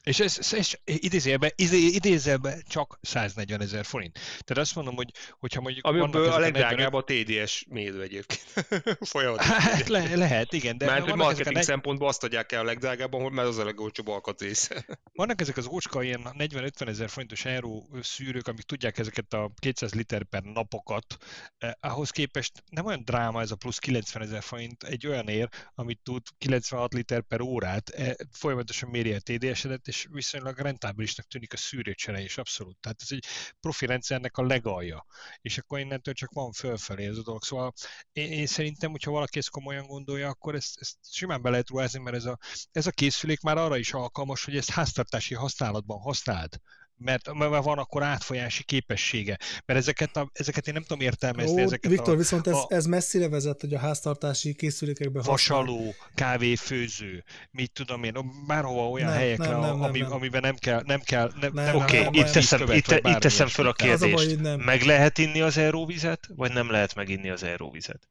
És 0.08 0.20
ez, 0.20 0.52
ez 0.52 0.70
idézőjelben, 0.84 1.50
idézőjelben 1.56 2.62
csak 2.68 2.98
140 3.02 3.60
ezer 3.60 3.84
forint. 3.84 4.12
Tehát 4.14 4.62
azt 4.62 4.74
mondom, 4.74 4.96
hogy 4.96 5.10
hogyha 5.38 5.60
mondjuk... 5.60 5.86
Amiből 5.86 6.32
a 6.32 6.38
legdrágább 6.38 6.92
a 6.92 7.04
TDS 7.04 7.64
mérő 7.68 8.02
egyébként. 8.02 8.42
Folyamatosan. 9.10 9.54
Hát 9.54 9.88
le, 9.88 10.16
lehet, 10.16 10.52
igen. 10.52 10.78
De 10.78 10.86
Mert 10.86 11.04
hogy 11.04 11.14
marketing 11.14 11.56
a... 11.56 11.62
szempontból 11.62 12.08
azt 12.08 12.24
adják 12.24 12.52
el 12.52 12.60
a 12.60 12.64
legdrágábban, 12.64 13.32
mert 13.32 13.48
az 13.48 13.58
a 13.58 13.64
legolcsóbb 13.64 14.08
alkatrész. 14.08 14.68
Vannak 15.14 15.40
ezek 15.40 15.56
az 15.56 15.66
ócska 15.66 16.02
ilyen 16.02 16.26
40-50 16.38 16.88
ezer 16.88 17.08
forintos 17.08 17.44
euró 17.44 17.88
szűrők, 18.02 18.48
amik 18.48 18.64
tudják 18.64 18.98
ezeket 18.98 19.32
a 19.32 19.50
200 19.58 19.94
liter 19.94 20.24
per 20.24 20.42
napokat. 20.42 21.16
Eh, 21.58 21.70
ahhoz 21.80 22.10
képest 22.10 22.62
nem 22.70 22.86
olyan 22.86 23.02
dráma 23.04 23.40
ez 23.40 23.50
a 23.50 23.56
plusz 23.56 23.78
90 23.78 24.22
ezer 24.22 24.42
forint 24.42 24.82
egy 24.82 25.06
olyan 25.06 25.28
ér, 25.28 25.48
amit 25.74 26.00
tud 26.02 26.22
96 26.38 26.92
liter 26.92 27.22
per 27.22 27.40
órát, 27.40 27.88
eh, 27.88 28.12
folyamatosan 28.32 28.88
méri 28.88 29.12
a 29.12 29.20
TDS-edet, 29.20 29.86
és 29.88 29.97
és 29.98 30.06
viszonylag 30.10 30.58
rentábilisnak 30.58 31.26
tűnik 31.26 31.52
a 31.52 31.56
szűrőcsere 31.56 32.20
is 32.20 32.38
abszolút. 32.38 32.76
Tehát 32.80 32.98
ez 33.00 33.08
egy 33.10 33.24
profi 33.60 33.86
rendszernek 33.86 34.36
a 34.36 34.42
legalja. 34.42 35.06
És 35.40 35.58
akkor 35.58 35.78
innentől 35.78 36.14
csak 36.14 36.32
van 36.32 36.52
fölfelé 36.52 37.06
ez 37.06 37.16
a 37.16 37.22
dolog. 37.22 37.42
Szóval 37.42 37.72
én, 38.12 38.32
én 38.32 38.46
szerintem, 38.46 38.90
hogyha 38.90 39.10
valaki 39.10 39.38
ezt 39.38 39.50
komolyan 39.50 39.86
gondolja, 39.86 40.28
akkor 40.28 40.54
ezt, 40.54 40.80
ezt 40.80 40.96
simán 41.12 41.42
be 41.42 41.50
lehet 41.50 41.68
ruházni, 41.68 41.98
mert 41.98 42.16
ez 42.16 42.24
a, 42.24 42.38
ez 42.72 42.86
a 42.86 42.90
készülék 42.90 43.40
már 43.40 43.56
arra 43.56 43.76
is 43.76 43.92
alkalmas, 43.92 44.44
hogy 44.44 44.56
ezt 44.56 44.70
háztartási 44.70 45.34
használatban 45.34 46.00
használd 46.00 46.60
mert, 46.98 47.32
mert 47.32 47.64
van 47.64 47.78
akkor 47.78 48.02
átfolyási 48.02 48.64
képessége. 48.64 49.38
Mert 49.66 49.78
ezeket, 49.78 50.16
a, 50.16 50.30
ezeket 50.32 50.66
én 50.66 50.72
nem 50.72 50.82
tudom 50.82 51.00
értelmezni. 51.00 51.60
Ó, 51.60 51.64
ezeket 51.64 51.90
Viktor, 51.90 52.14
a, 52.14 52.16
viszont 52.16 52.46
ez, 52.46 52.54
a, 52.54 52.66
ez 52.68 52.86
messzire 52.86 53.28
vezet, 53.28 53.60
hogy 53.60 53.74
a 53.74 53.78
háztartási 53.78 54.54
készülékekben 54.54 55.22
Vasaló, 55.26 55.94
kávéfőző, 56.14 57.24
mit 57.50 57.72
tudom 57.72 58.02
én, 58.04 58.14
bárhova 58.46 58.88
olyan 58.88 59.08
nem, 59.08 59.18
helyekre, 59.18 59.50
nem, 59.50 59.60
nem, 59.60 59.82
ami, 59.82 59.98
nem. 59.98 60.12
amiben 60.12 60.40
nem 60.40 60.56
kell, 60.56 60.82
nem 60.86 61.00
kell, 61.00 61.32
nem, 61.40 61.52
nem, 61.52 61.74
Oké, 61.74 62.04
okay, 62.04 62.20
itt 62.20 62.26
teszem, 62.26 62.70
itt, 62.70 62.90
itt 62.90 63.18
teszem 63.18 63.48
fel 63.48 63.66
a 63.66 63.72
kérdést. 63.72 64.12
A 64.12 64.16
baj, 64.16 64.34
nem. 64.34 64.60
Meg 64.60 64.82
lehet 64.82 65.18
inni 65.18 65.40
az 65.40 65.56
aeróvizet, 65.56 66.28
vagy 66.36 66.52
nem 66.52 66.70
lehet 66.70 66.94
meginni 66.94 67.30
az 67.30 67.42
aeróvizet? 67.42 68.08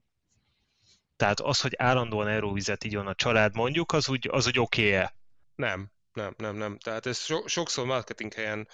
Tehát 1.15 1.39
az, 1.39 1.61
hogy 1.61 1.73
állandóan 1.77 2.27
aeróvizet 2.27 2.83
igyon 2.83 3.07
a 3.07 3.15
család 3.15 3.55
mondjuk, 3.55 3.91
az 3.91 4.09
úgy, 4.09 4.29
az 4.31 4.47
úgy 4.47 4.59
oké-e? 4.59 5.15
Nem 5.55 5.91
nem, 6.17 6.33
nem, 6.37 6.55
nem. 6.55 6.77
Tehát 6.77 7.05
ez 7.05 7.19
so, 7.19 7.47
sokszor 7.47 7.85
marketing 7.85 8.33
helyen 8.33 8.67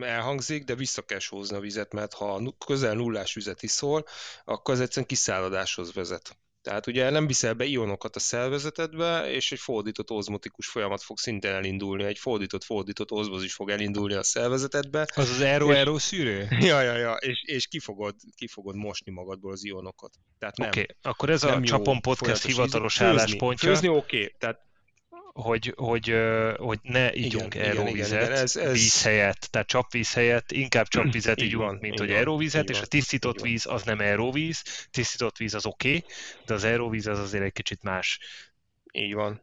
elhangzik, 0.00 0.64
de 0.64 0.74
vissza 0.74 1.02
kell 1.02 1.18
sózni 1.18 1.56
a 1.56 1.60
vizet, 1.60 1.92
mert 1.92 2.14
ha 2.14 2.54
közel 2.66 2.94
nullás 2.94 3.34
vizet 3.34 3.62
iszol, 3.62 4.06
akkor 4.44 4.74
ez 4.74 4.80
egyszerűen 4.80 5.06
kiszáradáshoz 5.06 5.94
vezet. 5.94 6.36
Tehát 6.62 6.86
ugye 6.86 7.10
nem 7.10 7.26
viszel 7.26 7.54
be 7.54 7.64
ionokat 7.64 8.16
a 8.16 8.18
szervezetedbe, 8.18 9.30
és 9.30 9.52
egy 9.52 9.58
fordított 9.58 10.10
ozmotikus 10.10 10.66
folyamat 10.66 11.02
fog 11.02 11.18
szintén 11.18 11.50
elindulni, 11.50 12.04
egy 12.04 12.18
fordított-fordított 12.18 13.10
ozmozis 13.10 13.54
fog 13.54 13.70
elindulni 13.70 14.14
a 14.14 14.22
szervezetedbe. 14.22 15.06
Az 15.14 15.30
az 15.30 15.40
aero-aero 15.40 15.98
szűrő? 15.98 16.46
Ja, 16.60 16.80
ja, 16.80 16.96
ja, 16.96 17.12
és, 17.14 17.42
és 17.46 17.66
ki, 17.66 17.78
fogod, 17.78 18.14
ki 18.36 18.46
fogod 18.46 18.76
mosni 18.76 19.12
magadból 19.12 19.52
az 19.52 19.64
ionokat. 19.64 20.14
Oké, 20.40 20.66
okay. 20.66 20.86
akkor 21.02 21.30
ez 21.30 21.42
a 21.42 21.60
Csapon 21.60 22.00
Podcast 22.00 22.44
hivatalos 22.44 22.96
főzni, 22.96 23.12
álláspontja. 23.12 23.68
Főzni 23.68 23.88
oké, 23.88 24.16
okay. 24.16 24.34
tehát 24.38 24.67
hogy, 25.42 25.72
hogy, 25.76 26.14
hogy 26.56 26.78
ne 26.82 27.14
ígyunk 27.14 27.54
Igen, 27.54 27.86
igen, 27.86 28.12
ez- 28.12 28.56
ez- 28.56 28.72
víz 28.72 29.02
helyett, 29.02 29.48
tehát 29.50 29.66
csapvíz 29.66 30.12
helyett 30.12 30.52
inkább 30.52 30.88
csapvizet 30.88 31.40
Így 31.40 31.46
ígyunk, 31.46 31.62
van, 31.62 31.74
mint 31.80 31.92
így 31.92 31.98
hogy 31.98 32.08
van, 32.08 32.16
aeróvizet, 32.16 32.62
így 32.62 32.70
és 32.70 32.76
a 32.76 32.78
van, 32.78 32.88
tisztított 32.88 33.34
így 33.34 33.40
van. 33.40 33.50
víz 33.50 33.66
az 33.66 33.82
nem 33.82 33.98
aeróvíz, 33.98 34.62
tisztított 34.90 35.36
víz 35.36 35.54
az 35.54 35.66
oké, 35.66 35.88
okay, 35.88 36.04
de 36.46 36.54
az 36.54 36.64
aeróvíz 36.64 37.06
az 37.06 37.18
azért 37.18 37.44
egy 37.44 37.52
kicsit 37.52 37.82
más. 37.82 38.18
Így 38.92 39.14
van. 39.14 39.42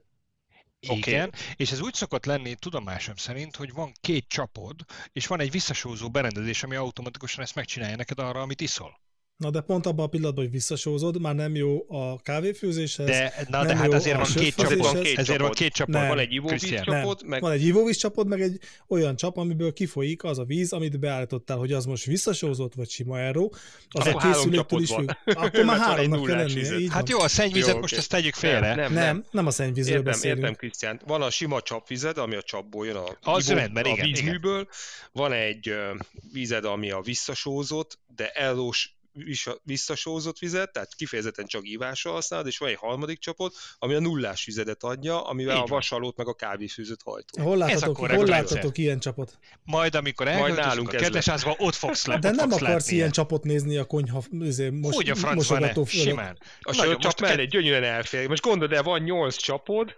Oké. 0.87 1.11
Igen, 1.11 1.33
és 1.55 1.71
ez 1.71 1.81
úgy 1.81 1.93
szokott 1.93 2.25
lenni 2.25 2.55
tudomásom 2.55 3.15
szerint, 3.15 3.55
hogy 3.55 3.73
van 3.73 3.91
két 4.01 4.25
csapod, 4.27 4.75
és 5.13 5.27
van 5.27 5.39
egy 5.39 5.51
visszasózó 5.51 6.09
berendezés, 6.09 6.63
ami 6.63 6.75
automatikusan 6.75 7.43
ezt 7.43 7.55
megcsinálja 7.55 7.95
neked 7.95 8.19
arra, 8.19 8.41
amit 8.41 8.61
iszol. 8.61 8.99
Na 9.37 9.49
de 9.49 9.61
pont 9.61 9.85
abban 9.85 10.05
a 10.05 10.07
pillanatban, 10.07 10.43
hogy 10.43 10.53
visszasózod, 10.53 11.21
már 11.21 11.35
nem 11.35 11.55
jó 11.55 11.85
a 11.89 12.19
kávéfőzéshez. 12.21 13.05
De, 13.07 13.33
na, 13.49 13.57
nem 13.57 13.67
de 13.67 13.75
hát 13.75 13.93
azért 13.93 14.15
van 14.15 14.25
két 14.35 14.55
csapod, 14.55 14.77
Van 14.77 15.01
két 15.01 15.17
ezért 15.17 15.39
van 15.39 15.51
két 15.51 15.73
csapod. 15.73 15.93
Nem. 15.93 16.07
Van 16.07 16.19
egy 16.19 16.33
ivóvíz 16.33 16.63
csapod, 16.83 17.25
meg 17.25 17.41
Van 17.41 17.51
egy 17.51 17.65
ivóvíz 17.65 17.97
csapod, 17.97 18.27
meg 18.27 18.41
egy 18.41 18.59
olyan 18.87 19.15
csap, 19.15 19.37
amiből 19.37 19.73
kifolyik 19.73 20.23
az 20.23 20.39
a 20.39 20.43
víz, 20.43 20.73
amit 20.73 20.99
beállítottál, 20.99 21.57
hogy 21.57 21.71
az 21.71 21.85
most 21.85 22.05
visszasózott, 22.05 22.73
vagy 22.73 22.89
sima 22.89 23.19
erró. 23.19 23.53
Az 23.89 24.07
Akkor 24.07 24.13
a 24.15 24.19
három 24.19 24.33
készüléktől 24.35 24.81
is 24.81 24.89
van. 24.89 25.17
Akkor 25.45 25.63
már 25.63 25.77
háromnak 25.79 26.25
kell 26.25 26.35
lennie. 26.35 26.91
Hát 26.91 27.09
jó, 27.09 27.19
a 27.19 27.27
szennyvizet 27.27 27.73
Jó, 27.73 27.79
most 27.79 27.91
oké. 27.93 28.01
ezt 28.01 28.09
tegyük 28.09 28.33
félre. 28.33 28.75
Nem, 28.75 28.93
Nem, 28.93 29.23
nem 29.31 29.45
a 29.45 29.51
szennyvízről 29.51 29.97
Értem, 29.97 30.11
beszélünk. 30.11 30.39
értem, 30.39 30.55
Krisztián. 30.55 31.01
Van 31.05 31.21
a 31.21 31.29
sima 31.29 31.61
csapvized, 31.61 32.17
ami 32.17 32.35
a 32.35 32.41
csapból 32.41 32.85
jön, 32.85 32.95
a, 32.95 33.31
Az 33.31 33.49
ivó- 33.49 33.57
rendben, 33.59 33.83
a 33.85 33.87
igen, 33.87 34.05
vízműből. 34.05 34.67
Van 35.11 35.31
egy 35.31 35.73
vízed, 36.33 36.65
ami 36.65 36.91
a 36.91 37.01
visszasózott, 37.01 37.99
de 38.15 38.31
vissza- 38.31 38.93
visszasózott 39.63 40.39
vizet, 40.39 40.71
tehát 40.71 40.95
kifejezetten 40.95 41.45
csak 41.45 41.67
ívásra 41.67 42.11
használod, 42.11 42.47
és 42.47 42.57
van 42.57 42.69
egy 42.69 42.75
harmadik 42.75 43.19
csapot, 43.19 43.55
ami 43.77 43.93
a 43.93 43.99
nullás 43.99 44.45
vizedet 44.45 44.83
adja, 44.83 45.21
amivel 45.21 45.55
Így 45.55 45.61
a 45.61 45.65
vasalót 45.65 46.17
meg 46.17 46.27
a 46.27 46.33
kávéfőzőt 46.33 47.01
hajtó. 47.03 47.43
Hol 47.43 47.61
akkor 47.61 48.11
hol 48.11 48.25
láthatok 48.25 48.77
ilyen 48.77 48.99
csapot? 48.99 49.39
Majd 49.63 49.95
amikor 49.95 50.25
Majd 50.25 50.37
elköltözünk 50.37 50.67
nálunk 50.67 50.93
a 50.93 50.95
ez 50.95 51.01
kertesházba, 51.01 51.55
ott 51.57 51.75
fogsz 51.75 52.05
le, 52.05 52.17
De 52.17 52.31
nem 52.31 52.49
fogsz 52.49 52.61
akarsz 52.61 52.73
látni 52.73 52.95
ilyen 52.95 53.11
csapot 53.11 53.43
nézni 53.43 53.77
a 53.77 53.85
konyha 53.85 54.23
izé, 54.39 54.69
mos, 54.69 54.95
Hogy 54.95 55.09
a 55.09 55.15
ne? 55.21 55.33
mosogató 55.33 55.83
fölött. 55.83 56.05
Simán. 56.05 56.37
A 56.59 56.75
Nagyon, 56.75 56.85
sörcsap 56.85 57.03
most 57.03 57.21
mellé 57.21 57.45
gyönyörűen 57.45 57.83
elfér. 57.83 58.27
Most 58.27 58.43
gondold 58.43 58.71
el, 58.71 58.83
van 58.83 59.01
nyolc 59.01 59.35
csapod, 59.35 59.95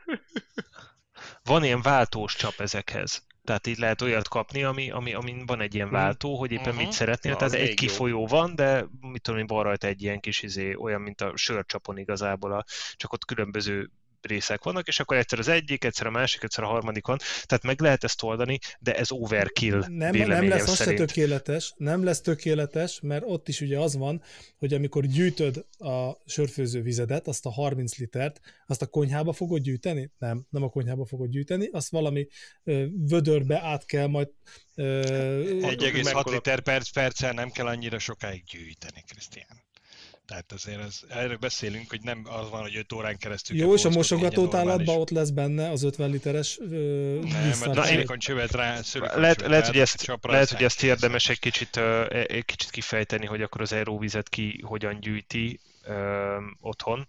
Van 1.44 1.64
ilyen 1.64 1.82
váltós 1.82 2.36
csap 2.36 2.60
ezekhez. 2.60 3.27
Tehát 3.48 3.68
így 3.68 3.78
lehet 3.78 4.02
olyat 4.02 4.28
kapni, 4.28 4.64
ami, 4.64 4.92
ami, 4.92 5.14
amin 5.14 5.46
van 5.46 5.62
egy 5.62 5.76
ilyen 5.76 5.88
Mhm. 5.88 5.96
váltó, 5.96 6.36
hogy 6.36 6.52
éppen 6.52 6.74
Mhm. 6.74 6.84
mit 6.84 6.92
szeretnél. 6.92 7.32
Na, 7.32 7.38
Tehát 7.38 7.54
egy 7.54 7.68
jó. 7.68 7.74
kifolyó 7.74 8.28
van, 8.28 8.56
de 8.56 8.86
mit 9.02 9.22
tudom 9.22 9.40
én, 9.40 9.48
van 9.48 9.64
rajta 9.64 9.88
egy 9.88 10.02
ilyen 10.02 10.20
kis 10.20 10.42
izé, 10.42 10.76
olyan, 10.76 11.02
mint 11.02 11.22
a 11.22 11.32
sörcsapon 11.36 11.98
igazából, 11.98 12.52
a, 12.54 12.64
csak 12.96 13.14
ott 13.14 13.26
különböző 13.26 13.92
részek 14.28 14.64
vannak, 14.64 14.88
és 14.88 15.00
akkor 15.00 15.18
egyszer 15.18 15.40
az 15.40 15.48
egyik, 15.48 15.84
egyszer 15.84 16.08
a 16.08 16.12
másik, 16.12 16.44
egyszer 16.44 16.64
a 16.64 16.68
harmadik 16.68 17.08
van. 17.08 17.18
Tehát 17.44 17.64
meg 17.64 17.82
lehet 17.82 18.04
ezt 18.04 18.24
oldani, 18.24 18.60
de 18.80 18.96
ez 18.96 19.12
overkill 19.12 19.84
Nem, 19.88 20.16
nem 20.16 20.48
lesz 20.48 20.68
az 20.68 20.76
se 20.76 20.94
tökéletes, 20.94 21.74
nem 21.78 22.04
lesz 22.04 22.22
tökéletes, 22.22 23.00
mert 23.02 23.24
ott 23.26 23.48
is 23.48 23.62
ugye 23.62 23.80
az 23.80 23.96
van, 23.96 24.22
hogy 24.58 24.74
amikor 24.74 25.06
gyűjtöd 25.06 25.66
a 25.78 26.12
sörfőző 26.26 26.82
vizedet, 26.82 27.28
azt 27.28 27.46
a 27.46 27.52
30 27.52 27.98
litert, 27.98 28.40
azt 28.66 28.82
a 28.82 28.86
konyhába 28.88 29.34
fogod 29.34 29.62
gyűjteni? 29.62 30.12
Nem, 30.18 30.46
nem 30.50 30.64
a 30.64 30.70
konyhába 30.70 31.06
fogod 31.06 31.30
gyűjteni, 31.30 31.70
azt 31.72 31.90
valami 31.90 32.28
ö, 32.64 32.86
vödörbe 33.08 33.62
át 33.62 33.86
kell 33.86 34.08
majd 34.08 34.30
ö, 34.76 35.02
1,6 35.62 36.04
mekkora- 36.04 36.32
liter 36.32 36.62
perc, 36.62 36.90
perccel 36.90 37.34
nem 37.34 37.50
kell 37.50 37.66
annyira 37.66 38.00
sokáig 38.00 38.44
gyűjteni, 38.44 39.04
Krisztián. 39.08 39.67
Tehát 40.28 40.52
azért 40.52 40.80
ez, 40.80 41.00
erről 41.10 41.38
beszélünk, 41.38 41.90
hogy 41.90 42.02
nem 42.02 42.22
az 42.30 42.50
van, 42.50 42.62
hogy 42.62 42.76
5 42.76 42.94
órán 42.94 43.18
keresztül 43.18 43.58
Jó, 43.58 43.74
és 43.74 43.80
a 43.86 43.90
dolgozkodni, 43.90 43.98
mosogató 44.24 44.44
egy 44.46 44.52
normális- 44.52 44.70
tálatban 44.86 45.02
ott 45.02 45.10
lesz 45.10 45.30
benne 45.30 45.70
az 45.70 45.84
50 45.84 46.10
literes 46.10 46.58
ö, 46.60 46.66
Nem, 47.22 47.32
mert 47.60 47.66
a 47.66 47.82
én- 47.82 47.84
szilikoncsövet 47.84 48.52
rá, 48.52 48.80
Lehet, 49.16 49.42
lehet, 49.42 49.66
hogy 49.68 49.80
ezt, 49.80 50.06
lehet, 50.22 50.50
hogy 50.50 50.64
ezt 50.64 50.84
érdemes 50.84 51.30
egy 51.30 51.40
kicsit, 51.40 51.76
ö, 51.76 52.06
egy 52.28 52.46
kicsit 52.46 52.70
kifejteni, 52.70 53.26
hogy 53.26 53.42
akkor 53.42 53.62
az 53.62 53.72
aeróvizet 53.72 54.30
ki 54.30 54.62
hogyan 54.66 55.00
gyűjti 55.00 55.60
öm, 55.84 56.58
otthon. 56.62 57.08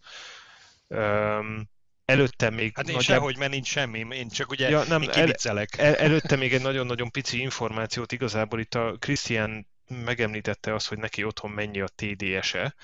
Öm, 0.88 1.68
előtte 2.04 2.50
még 2.50 2.72
Hát 2.74 2.88
én 2.88 2.94
nagyjából- 2.94 3.02
sehogy, 3.16 3.36
mert 3.38 3.50
nincs 3.52 3.66
semmi, 3.68 4.06
én 4.10 4.28
csak 4.28 4.50
ugye 4.50 4.68
Ja, 4.68 4.82
nem, 4.84 5.02
én 5.02 5.10
el-. 5.10 5.66
El, 5.76 5.94
előtte 5.96 6.36
még 6.36 6.52
egy 6.54 6.62
nagyon-nagyon 6.62 7.10
pici 7.10 7.40
információt, 7.40 8.12
igazából 8.12 8.60
itt 8.60 8.74
a 8.74 8.96
Krisztián 8.98 9.66
megemlítette 9.88 10.74
azt, 10.74 10.88
hogy 10.88 10.98
neki 10.98 11.24
otthon 11.24 11.50
mennyi 11.50 11.80
a 11.80 11.88
TDS-e 11.94 12.74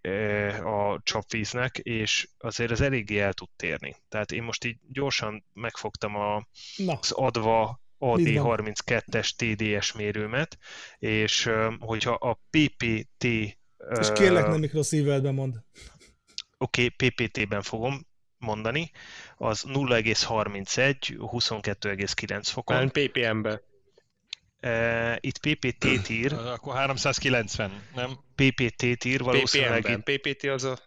e, 0.00 0.66
a 0.66 1.00
csapvíznek, 1.02 1.78
és 1.78 2.28
azért 2.38 2.70
ez 2.70 2.80
eléggé 2.80 3.18
el 3.18 3.32
tud 3.32 3.48
térni. 3.56 3.96
Tehát 4.08 4.32
én 4.32 4.42
most 4.42 4.64
így 4.64 4.78
gyorsan 4.88 5.44
megfogtam 5.52 6.16
a, 6.16 6.46
Na, 6.76 6.98
az 7.00 7.10
adva 7.10 7.80
Mit 7.98 8.38
van? 8.38 8.56
AD32-es 8.60 9.30
TDS 9.36 9.92
mérőmet, 9.92 10.58
és 10.98 11.50
hogyha 11.78 12.12
a 12.12 12.40
PPT 12.50 13.24
és 14.00 14.12
kérlek 14.12 14.46
nem 14.46 14.60
mikroszívedbe 14.60 15.30
mond. 15.30 15.54
Oké, 16.58 16.84
okay, 16.84 17.08
PPT-ben 17.08 17.62
fogom 17.62 18.06
mondani, 18.38 18.90
az 19.36 19.64
0,31, 19.66 20.94
22,9 21.08 22.40
fokon. 22.42 22.76
már 22.76 22.90
PPM-be. 22.90 23.62
Uh, 24.62 25.16
itt 25.20 25.38
PPT-t 25.38 26.08
ír, 26.08 26.32
Akkor 26.32 26.74
390, 26.74 27.82
nem? 27.94 28.18
PPT-t 28.34 29.04
ír 29.04 29.22
valószínűleg 29.22 29.80
PPM-ben. 29.80 30.02
itt, 30.06 30.20
PPT 30.20 30.44
az 30.44 30.64
a... 30.64 30.78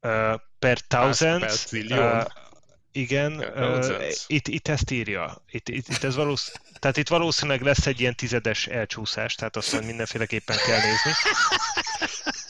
uh, 0.00 0.40
per 0.58 0.80
thousand. 0.80 1.44
per. 1.44 1.98
Uh, 1.98 2.24
igen, 2.92 3.32
uh, 3.32 4.02
itt, 4.26 4.48
itt 4.48 4.68
ezt 4.68 4.90
írja. 4.90 5.42
Itt, 5.50 5.68
itt, 5.68 5.88
itt 5.88 6.04
ez 6.04 6.14
valósz... 6.14 6.52
Tehát 6.78 6.96
itt 6.96 7.08
valószínűleg 7.08 7.62
lesz 7.62 7.86
egy 7.86 8.00
ilyen 8.00 8.16
tizedes 8.16 8.66
elcsúszás, 8.66 9.34
tehát 9.34 9.56
azt 9.56 9.72
majd 9.72 9.86
mindenféleképpen 9.86 10.56
kell 10.66 10.80
nézni. 10.80 11.12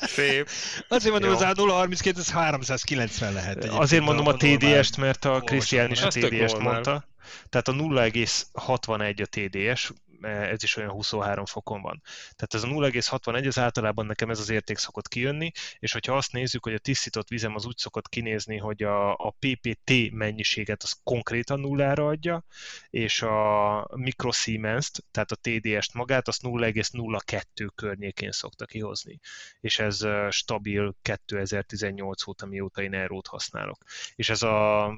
Szép. 0.00 0.48
Azért 0.88 1.12
mondom, 1.12 1.30
az 1.30 1.40
a 1.40 1.52
032, 1.54 2.20
ez 2.20 2.30
390 2.30 3.32
lehet. 3.32 3.56
egyébként 3.56 3.82
Azért 3.82 4.02
mondom 4.02 4.26
a 4.26 4.34
TDS-t, 4.34 4.96
mert 4.96 5.24
a 5.24 5.40
Krisztián 5.40 5.90
is 5.90 6.02
a 6.02 6.08
TDS-t 6.08 6.58
mondta. 6.58 7.08
Tehát 7.48 7.68
a 7.68 7.72
0,61 7.72 9.22
a 9.22 9.26
TDS, 9.26 9.92
ez 10.26 10.62
is 10.62 10.76
olyan 10.76 10.90
23 10.90 11.44
fokon 11.44 11.82
van. 11.82 12.02
Tehát 12.36 12.54
ez 12.54 12.62
a 12.62 12.66
0,61, 12.66 13.46
az 13.46 13.58
általában 13.58 14.06
nekem 14.06 14.30
ez 14.30 14.38
az 14.38 14.50
érték 14.50 14.78
szokott 14.78 15.08
kijönni, 15.08 15.50
és 15.78 15.92
hogyha 15.92 16.16
azt 16.16 16.32
nézzük, 16.32 16.64
hogy 16.64 16.74
a 16.74 16.78
tisztított 16.78 17.28
vizem 17.28 17.54
az 17.54 17.66
úgy 17.66 17.76
szokott 17.76 18.08
kinézni, 18.08 18.56
hogy 18.56 18.82
a, 18.82 19.12
a 19.12 19.36
PPT 19.38 20.10
mennyiséget 20.10 20.82
az 20.82 20.96
konkrétan 21.02 21.60
nullára 21.60 22.06
adja, 22.06 22.44
és 22.90 23.22
a 23.22 23.88
mikrosiemens 23.94 24.90
tehát 25.10 25.30
a 25.30 25.36
TDS-t 25.40 25.94
magát, 25.94 26.28
azt 26.28 26.42
0,02 26.42 27.68
környékén 27.74 28.32
szokta 28.32 28.64
kihozni. 28.64 29.20
És 29.60 29.78
ez 29.78 30.02
ö, 30.02 30.26
stabil 30.30 30.96
2018 31.02 32.26
óta, 32.26 32.46
mióta 32.46 32.82
én 32.82 32.94
Aerót 32.94 33.26
használok. 33.26 33.78
És 34.14 34.28
ez 34.28 34.42
a 34.42 34.92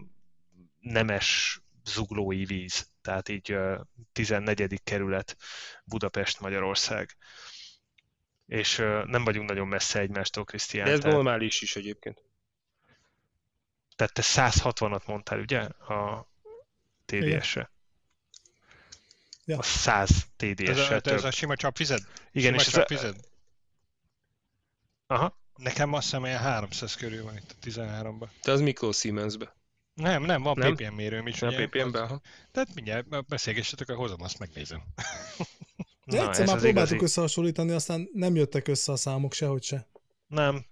nemes 0.80 1.62
zuglói 1.85 2.45
víz, 2.45 2.89
tehát 3.01 3.28
így 3.28 3.51
ö, 3.51 3.80
14. 4.12 4.80
kerület 4.85 5.37
Budapest, 5.85 6.41
Magyarország. 6.41 7.16
És 8.47 8.76
nem 9.05 9.24
vagyunk 9.24 9.49
nagyon 9.49 9.68
messze 9.68 9.99
egymástól, 9.99 10.45
Krisztián. 10.45 10.85
De 10.85 10.93
ez 10.93 10.99
tehát, 10.99 11.14
normális 11.14 11.61
is 11.61 11.76
egyébként. 11.76 12.22
tehát 13.97 14.12
te 14.12 14.22
160-at 14.24 15.07
mondtál, 15.07 15.39
ugye? 15.39 15.61
A 15.61 16.28
TDS-re. 17.05 17.70
Ja. 19.45 19.59
A 19.59 19.62
100 19.62 20.11
Ez 20.11 20.24
TDS-re 20.37 20.97
a, 20.97 21.09
ez 21.09 21.24
a 21.24 21.30
sima 21.30 21.57
csapvized? 21.57 22.03
Igen, 22.33 22.51
sima 22.51 22.61
és 22.61 22.66
ez 22.66 22.74
a, 22.74 22.78
csapvized? 22.78 23.16
aha, 25.07 25.41
Nekem 25.57 25.93
azt 25.93 26.05
hiszem, 26.05 26.24
ilyen 26.24 26.39
300 26.39 26.95
körül 26.95 27.24
van 27.24 27.37
itt 27.37 27.51
a 27.51 27.66
13-ban. 27.66 28.28
De 28.43 28.53
az 28.53 28.61
Mikro 28.61 28.93
Siemens-be. 28.93 29.57
Nem, 29.95 30.22
nem, 30.22 30.43
van 30.43 30.55
Nem? 30.59 30.74
PPM 30.74 30.95
mérőm 30.95 31.26
is. 31.26 31.43
A 31.43 31.47
ugye? 31.47 31.66
PPM-be, 31.66 32.03
Az- 32.03 32.11
aha. 32.11 32.20
Tehát 32.53 32.74
mindjárt 32.74 33.26
beszélgessetek, 33.26 33.88
akkor 33.88 34.01
hozom, 34.03 34.22
azt 34.22 34.38
megnézem. 34.38 34.82
De 36.07 36.16
na, 36.16 36.28
egyszer 36.28 36.43
ez 36.43 36.49
már 36.49 36.59
próbáltuk 36.61 36.90
igazi. 36.90 37.05
összehasonlítani, 37.05 37.72
aztán 37.72 38.09
nem 38.12 38.34
jöttek 38.34 38.68
össze 38.68 38.93
a 38.93 38.97
számok 38.97 39.32
sehogy 39.32 39.62
se. 39.62 39.86
Nem. 40.26 40.64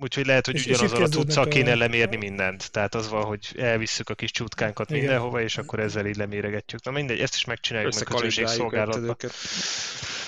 Úgyhogy 0.00 0.26
lehet, 0.26 0.46
hogy 0.46 0.54
És- 0.54 0.66
ugyanazzal 0.66 1.24
a 1.34 1.40
a- 1.40 1.48
kéne 1.48 1.74
lemérni 1.74 2.16
mindent. 2.16 2.70
Tehát 2.70 2.94
az 2.94 3.08
van, 3.08 3.24
hogy 3.24 3.54
elvisszük 3.58 4.08
a 4.08 4.14
kis 4.14 4.30
csutkánkat 4.30 4.90
Igen. 4.90 5.00
mindenhova, 5.02 5.40
és 5.42 5.58
akkor 5.58 5.80
ezzel 5.80 6.06
így 6.06 6.16
leméregetjük. 6.16 6.84
Na 6.84 6.90
mindegy, 6.90 7.20
ezt 7.20 7.34
is 7.34 7.44
megcsináljuk 7.44 7.94
meg 7.94 8.02
közönségszolgálatban. 8.04 9.16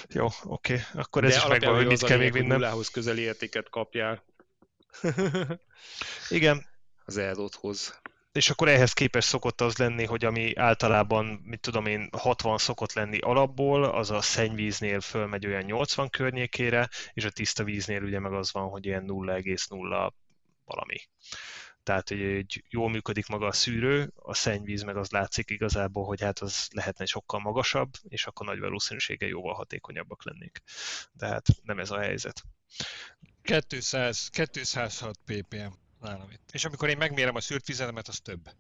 Jó, 0.08 0.28
oké. 0.44 0.80
Akkor 0.94 1.22
De 1.22 1.28
ez 1.28 1.36
is 1.36 1.46
megvan, 1.46 1.74
hogy 1.74 1.86
mit 1.86 2.04
kell 2.04 2.18
még 2.18 2.32
vinnem. 2.32 2.62
közeli 2.92 3.20
értéket 3.20 3.68
kapjál. 3.70 4.24
Igen, 6.28 6.66
az 7.04 7.16
Aerodhoz. 7.16 8.00
és 8.32 8.50
akkor 8.50 8.68
ehhez 8.68 8.92
képest 8.92 9.28
szokott 9.28 9.60
az 9.60 9.76
lenni, 9.76 10.04
hogy 10.04 10.24
ami 10.24 10.56
általában, 10.56 11.26
mit 11.44 11.60
tudom 11.60 11.86
én, 11.86 12.08
60 12.12 12.58
szokott 12.58 12.92
lenni 12.92 13.18
alapból, 13.18 13.84
az 13.84 14.10
a 14.10 14.20
szennyvíznél 14.20 15.00
fölmegy 15.00 15.46
olyan 15.46 15.62
80 15.62 16.10
környékére, 16.10 16.88
és 17.12 17.24
a 17.24 17.30
tiszta 17.30 17.64
víznél 17.64 18.02
ugye 18.02 18.18
meg 18.18 18.32
az 18.32 18.52
van, 18.52 18.68
hogy 18.68 18.86
ilyen 18.86 19.04
0,0 19.06 20.10
valami. 20.64 20.96
Tehát, 21.82 22.08
hogy 22.08 22.20
egy 22.20 22.64
jól 22.68 22.90
működik 22.90 23.26
maga 23.26 23.46
a 23.46 23.52
szűrő, 23.52 24.12
a 24.16 24.34
szennyvíz 24.34 24.82
meg 24.82 24.96
az 24.96 25.10
látszik 25.10 25.50
igazából, 25.50 26.04
hogy 26.04 26.20
hát 26.20 26.38
az 26.38 26.68
lehetne 26.72 27.04
sokkal 27.04 27.40
magasabb, 27.40 27.90
és 28.08 28.26
akkor 28.26 28.46
nagy 28.46 28.58
valószínűséggel 28.58 29.28
jóval 29.28 29.54
hatékonyabbak 29.54 30.24
lennénk. 30.24 30.58
De 31.12 31.26
hát 31.26 31.46
nem 31.62 31.78
ez 31.78 31.90
a 31.90 31.98
helyzet. 31.98 32.42
200, 33.42 34.28
206 34.28 35.18
ppm 35.24 35.82
nálam 36.04 36.30
itt. 36.30 36.48
És 36.52 36.64
amikor 36.64 36.88
én 36.88 36.96
megmérem 36.96 37.34
a 37.34 37.40
szűrt 37.40 37.66
vizemet, 37.66 38.08
az 38.08 38.18
több. 38.22 38.50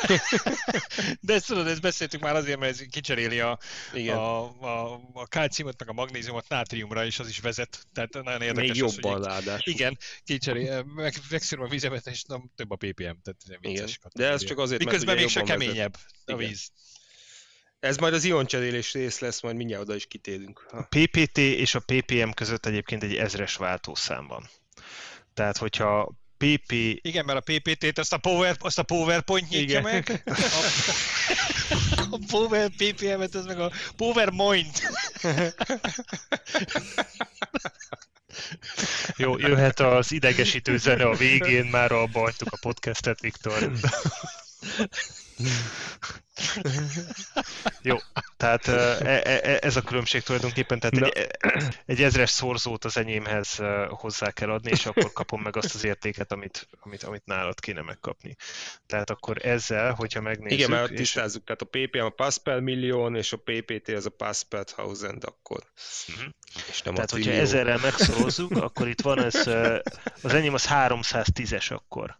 De 1.20 1.34
ezt 1.34 1.46
tudod, 1.46 1.66
ezt 1.66 1.80
beszéltük 1.80 2.20
már 2.20 2.34
azért, 2.34 2.58
mert 2.58 2.72
ez 2.72 2.86
kicseréli 2.90 3.40
a, 3.40 3.58
Igen. 3.94 4.16
a, 4.16 4.42
a, 4.60 5.00
a 5.12 5.26
kalciumot, 5.26 5.78
meg 5.78 5.88
a 5.88 5.92
magnéziumot 5.92 6.48
nátriumra, 6.48 7.04
és 7.04 7.18
az 7.18 7.28
is 7.28 7.38
vezet. 7.40 7.86
Tehát 7.92 8.12
nagyon 8.12 8.42
érdekes 8.42 8.70
Még 8.70 8.84
az, 8.84 8.94
jobban 8.94 9.12
hogy 9.12 9.24
ráadás. 9.24 9.60
igen, 9.66 9.98
kicserél, 10.24 10.82
meg, 10.82 11.14
megszűröm 11.30 11.64
a 11.64 11.68
vizemet, 11.68 12.06
és 12.06 12.22
nem 12.22 12.50
több 12.56 12.70
a 12.70 12.76
ppm. 12.76 13.02
Tehát 13.22 13.36
Igen. 13.46 13.58
vicces 13.60 13.98
De 14.14 14.28
ez 14.28 14.44
csak 14.44 14.58
azért, 14.58 14.84
mert 14.84 14.90
Miközben 14.90 15.16
még 15.16 15.28
se 15.28 15.38
jobban 15.40 15.56
vezet. 15.58 15.72
keményebb 15.72 15.96
a 16.24 16.36
víz. 16.36 16.70
Ez 17.80 17.96
majd 17.96 18.14
az 18.14 18.24
ioncserélés 18.24 18.92
rész 18.92 19.18
lesz, 19.18 19.40
majd 19.42 19.56
mindjárt 19.56 19.82
oda 19.82 19.94
is 19.94 20.06
kitérünk. 20.06 20.66
Ha. 20.70 20.82
PPT 20.88 21.38
és 21.38 21.74
a 21.74 21.80
PPM 21.80 22.30
között 22.30 22.66
egyébként 22.66 23.02
egy 23.02 23.16
ezres 23.16 23.56
váltószám 23.56 24.26
van. 24.26 24.48
Tehát, 25.34 25.56
hogyha 25.56 26.12
PP 26.44 26.72
Igen, 27.02 27.24
mert 27.24 27.38
a 27.38 27.52
PPT-t 27.52 27.98
azt 27.98 28.12
a, 28.12 28.18
Power, 28.18 28.56
azt 28.58 28.78
a 28.78 28.82
PowerPoint 28.82 29.48
nyitja 29.48 29.78
Igen. 29.78 29.82
meg. 29.82 30.22
A, 30.24 30.32
a 32.10 32.18
Power 32.30 32.70
PPM-et, 32.76 33.34
az 33.34 33.44
meg 33.44 33.60
a 33.60 33.72
PowerPoint. 33.96 34.90
Jó, 39.16 39.38
jöhet 39.38 39.80
az 39.80 40.12
idegesítő 40.12 40.76
zene 40.76 41.04
a 41.04 41.14
végén, 41.14 41.64
már 41.64 41.92
abba 41.92 42.20
hagytuk 42.20 42.52
a 42.52 42.58
podcastet, 42.60 43.20
Viktor. 43.20 43.70
Jó, 47.82 47.96
tehát 48.36 48.68
e- 48.68 49.22
e- 49.24 49.40
e- 49.42 49.58
ez 49.60 49.76
a 49.76 49.82
különbség 49.82 50.22
tulajdonképpen, 50.22 50.78
tehát 50.80 51.14
egy, 51.14 51.26
egy 51.86 52.02
ezres 52.02 52.30
szorzót 52.30 52.84
az 52.84 52.96
enyémhez 52.96 53.58
hozzá 53.88 54.30
kell 54.30 54.50
adni, 54.50 54.70
és 54.70 54.86
akkor 54.86 55.12
kapom 55.12 55.42
meg 55.42 55.56
azt 55.56 55.74
az 55.74 55.84
értéket, 55.84 56.32
amit, 56.32 56.68
amit, 56.80 57.02
amit 57.02 57.24
nálad 57.24 57.60
kéne 57.60 57.82
megkapni. 57.82 58.36
Tehát 58.86 59.10
akkor 59.10 59.46
ezzel, 59.46 59.92
hogyha 59.92 60.20
megnézzük... 60.20 60.58
Igen, 60.58 60.70
mert 60.70 60.90
és- 60.90 60.96
tisztázzuk, 60.96 61.44
tehát 61.44 61.62
a 61.62 61.64
ppm 61.64 62.04
a 62.04 62.08
pass 62.08 62.36
per 62.38 62.60
millió, 62.60 63.16
és 63.16 63.32
a 63.32 63.36
PPT 63.36 63.88
az 63.88 64.06
a 64.06 64.34
per 64.48 64.64
thousand 64.64 65.24
akkor. 65.24 65.62
Mhm. 66.06 66.28
És 66.68 66.82
nem 66.82 66.94
Tehát, 66.94 67.10
hogyha 67.10 67.24
trillió. 67.30 67.44
ezerrel 67.44 67.78
megszorozzuk, 67.78 68.56
akkor 68.56 68.88
itt 68.88 69.00
van 69.00 69.24
ez, 69.24 69.34
az 70.22 70.34
enyém 70.34 70.54
az 70.54 70.66
310-es 70.70 71.72
akkor. 71.72 72.18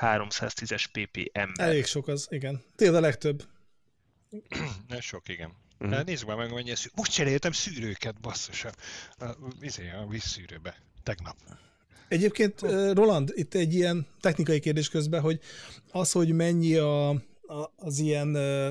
310-es 0.00 0.84
ppm 0.92 1.50
Elég 1.54 1.86
sok 1.86 2.08
az, 2.08 2.26
igen. 2.30 2.62
Tényleg 2.76 2.96
a 2.96 3.00
legtöbb. 3.00 3.44
Ez 4.88 5.02
sok, 5.02 5.28
igen. 5.28 5.52
De 5.78 6.02
nézzük 6.02 6.28
már 6.28 6.36
meg, 6.36 6.52
mennyi 6.52 6.74
szűrő. 6.74 6.92
Most 6.96 7.12
cseréltem 7.12 7.52
szűrőket, 7.52 8.20
basszus. 8.20 8.64
A, 8.64 8.72
a, 9.24 9.36
izé, 9.60 9.90
a 9.90 10.06
vízszűrőbe. 10.06 10.76
Tegnap. 11.02 11.36
Egyébként, 12.08 12.62
ö, 12.62 12.92
Roland, 12.92 13.32
itt 13.34 13.54
egy 13.54 13.74
ilyen 13.74 14.06
technikai 14.20 14.60
kérdés 14.60 14.88
közben, 14.88 15.20
hogy 15.20 15.40
az, 15.90 16.12
hogy 16.12 16.32
mennyi 16.32 16.76
a, 16.76 17.08
a, 17.08 17.72
az 17.76 17.98
ilyen 17.98 18.34
ö, 18.34 18.70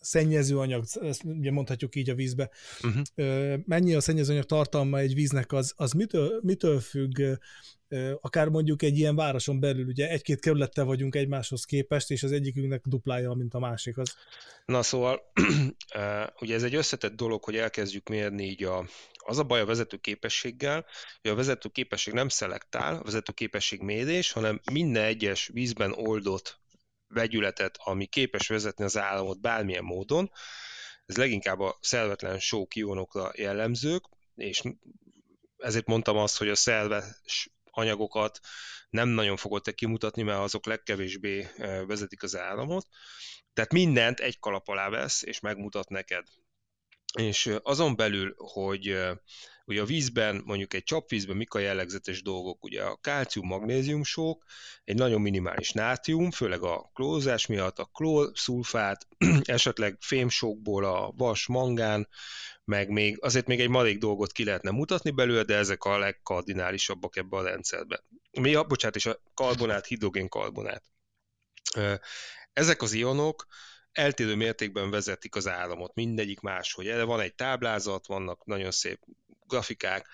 szennyezőanyag, 0.00 0.84
ezt 1.00 1.24
ugye 1.24 1.50
mondhatjuk 1.50 1.96
így 1.96 2.10
a 2.10 2.14
vízbe, 2.14 2.50
ö, 3.14 3.56
mennyi 3.64 3.94
a 3.94 4.00
szennyezőanyag 4.00 4.44
tartalma 4.44 4.98
egy 4.98 5.14
víznek, 5.14 5.52
az, 5.52 5.72
az 5.76 5.92
mitől, 5.92 6.40
mitől 6.42 6.80
függ, 6.80 7.20
akár 8.20 8.48
mondjuk 8.48 8.82
egy 8.82 8.98
ilyen 8.98 9.16
városon 9.16 9.60
belül, 9.60 9.86
ugye 9.86 10.08
egy-két 10.08 10.40
kerülettel 10.40 10.84
vagyunk 10.84 11.14
egymáshoz 11.14 11.64
képest, 11.64 12.10
és 12.10 12.22
az 12.22 12.32
egyikünknek 12.32 12.82
duplája, 12.86 13.32
mint 13.32 13.54
a 13.54 13.58
másik. 13.58 13.98
Az, 13.98 14.14
Na 14.64 14.82
szóval, 14.82 15.32
ugye 16.42 16.54
ez 16.54 16.62
egy 16.62 16.74
összetett 16.74 17.16
dolog, 17.16 17.44
hogy 17.44 17.56
elkezdjük 17.56 18.08
mérni 18.08 18.44
így 18.44 18.64
a, 18.64 18.88
az 19.14 19.38
a 19.38 19.44
baj 19.44 19.60
a 19.60 19.64
vezető 19.66 19.96
képességgel, 19.96 20.86
hogy 21.22 21.30
a 21.30 21.34
vezető 21.34 21.68
képesség 21.68 22.14
nem 22.14 22.28
szelektál, 22.28 22.96
a 22.96 23.02
vezető 23.02 23.32
képesség 23.32 23.80
mérés, 23.80 24.32
hanem 24.32 24.60
minden 24.72 25.04
egyes 25.04 25.50
vízben 25.52 25.92
oldott 25.92 26.58
vegyületet, 27.10 27.78
ami 27.84 28.06
képes 28.06 28.48
vezetni 28.48 28.84
az 28.84 28.96
államot 28.96 29.40
bármilyen 29.40 29.84
módon, 29.84 30.30
ez 31.06 31.16
leginkább 31.16 31.60
a 31.60 31.78
szervetlen 31.80 32.38
sók 32.38 32.74
ionokra 32.74 33.32
jellemzők, 33.34 34.04
és 34.34 34.62
ezért 35.56 35.86
mondtam 35.86 36.16
azt, 36.16 36.38
hogy 36.38 36.48
a 36.48 36.54
szerves 36.54 37.50
anyagokat 37.70 38.40
nem 38.90 39.08
nagyon 39.08 39.36
fogod 39.36 39.62
te 39.62 39.72
kimutatni, 39.72 40.22
mert 40.22 40.38
azok 40.38 40.66
legkevésbé 40.66 41.48
eh, 41.56 41.86
vezetik 41.86 42.22
az 42.22 42.36
államot. 42.36 42.86
Tehát 43.52 43.72
mindent 43.72 44.20
egy 44.20 44.38
kalap 44.38 44.68
alá 44.68 44.88
vesz, 44.88 45.22
és 45.22 45.40
megmutat 45.40 45.88
neked. 45.88 46.26
És 47.18 47.46
ö, 47.46 47.56
azon 47.62 47.96
belül, 47.96 48.34
hogy 48.36 48.88
ö, 48.88 49.12
ugye 49.70 49.80
a 49.80 49.84
vízben, 49.84 50.42
mondjuk 50.44 50.74
egy 50.74 50.82
csapvízben 50.82 51.36
mik 51.36 51.54
a 51.54 51.58
jellegzetes 51.58 52.22
dolgok, 52.22 52.64
ugye 52.64 52.82
a 52.82 52.96
kálcium, 52.96 53.46
magnézium 53.46 54.04
sók, 54.04 54.44
egy 54.84 54.96
nagyon 54.96 55.20
minimális 55.20 55.72
nátrium, 55.72 56.30
főleg 56.30 56.62
a 56.62 56.90
klózás 56.94 57.46
miatt, 57.46 57.78
a 57.78 57.84
klór, 57.84 58.30
szulfát, 58.34 59.08
esetleg 59.44 59.96
fémsókból 60.00 60.84
a 60.84 61.12
vas, 61.16 61.46
mangán, 61.46 62.08
meg 62.64 62.88
még, 62.88 63.18
azért 63.20 63.46
még 63.46 63.60
egy 63.60 63.68
marék 63.68 63.98
dolgot 63.98 64.32
ki 64.32 64.44
lehetne 64.44 64.70
mutatni 64.70 65.10
belőle, 65.10 65.42
de 65.42 65.56
ezek 65.56 65.84
a 65.84 65.98
legkardinálisabbak 65.98 67.16
ebbe 67.16 67.36
a 67.36 67.42
rendszerbe. 67.42 68.04
Mi, 68.30 68.54
a, 68.54 68.64
bocsánat, 68.64 68.96
és 68.96 69.06
a 69.06 69.22
karbonát, 69.34 69.86
hidrogénkarbonát. 69.86 70.84
Ö, 71.74 71.94
Ezek 72.52 72.82
az 72.82 72.92
ionok 72.92 73.46
eltérő 73.92 74.34
mértékben 74.34 74.90
vezetik 74.90 75.34
az 75.34 75.48
áramot, 75.48 75.94
mindegyik 75.94 76.40
máshogy. 76.40 76.88
Erre 76.88 77.04
van 77.04 77.20
egy 77.20 77.34
táblázat, 77.34 78.06
vannak 78.06 78.44
nagyon 78.44 78.70
szép 78.70 79.00
grafikák, 79.50 80.06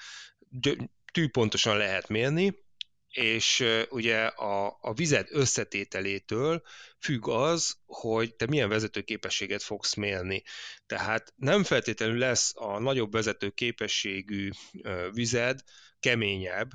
tűpontosan 1.13 1.77
lehet 1.77 2.09
mérni, 2.09 2.65
és 3.09 3.65
ugye 3.89 4.27
a, 4.27 4.79
a 4.81 4.93
vized 4.95 5.27
összetételétől 5.31 6.63
függ 7.01 7.29
az, 7.29 7.77
hogy 7.87 8.35
te 8.35 8.47
milyen 8.47 8.69
vezetőképességet 8.69 9.63
fogsz 9.63 9.95
mérni. 9.95 10.43
Tehát 10.87 11.33
nem 11.37 11.65
feltétlenül 11.65 12.19
lesz 12.19 12.53
a 12.55 12.79
nagyobb 12.79 13.13
vezetőképességű 13.13 14.51
vized 15.13 15.61
keményebb, 16.01 16.71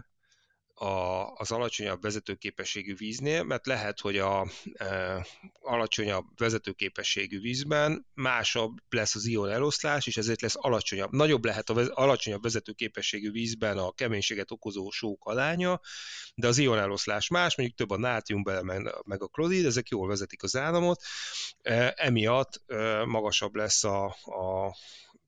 a, 0.82 1.32
az 1.34 1.52
alacsonyabb 1.52 2.02
vezetőképességű 2.02 2.96
víznél, 2.96 3.44
mert 3.44 3.66
lehet, 3.66 4.00
hogy 4.00 4.18
a 4.18 4.48
e, 4.74 5.26
alacsonyabb 5.62 6.26
vezetőképességű 6.38 7.40
vízben 7.40 8.06
másabb 8.14 8.78
lesz 8.90 9.16
az 9.16 9.26
ion 9.26 9.50
eloszlás, 9.50 10.08
és 10.08 10.18
ezért 10.18 10.42
lesz 10.42 10.56
alacsonyabb. 10.58 11.12
Nagyobb 11.12 11.46
lehet 11.46 11.70
az 11.70 11.88
alacsonyabb 11.88 12.42
vezetőképességű 12.42 13.32
vízben 13.32 13.78
a 13.78 13.92
keménységet 13.92 14.52
okozó 14.52 14.90
sók 14.90 15.26
alánya, 15.26 15.82
de 16.36 16.48
az 16.48 16.58
ion 16.58 16.78
eloszlás 16.78 17.28
más, 17.28 17.56
mondjuk 17.56 17.78
több 17.78 17.90
a 17.90 17.98
nátrium 17.98 18.44
bele, 18.44 18.62
meg, 18.62 18.96
meg 19.06 19.22
a 19.22 19.28
klorid, 19.28 19.66
ezek 19.66 19.90
jól 19.90 20.08
vezetik 20.08 20.44
az 20.44 20.56
áramot, 20.56 21.02
e, 21.62 21.94
emiatt 21.98 22.62
e, 22.68 23.06
magasabb 23.06 23.56
lesz 23.56 23.84
a, 23.84 24.06
a 24.24 24.76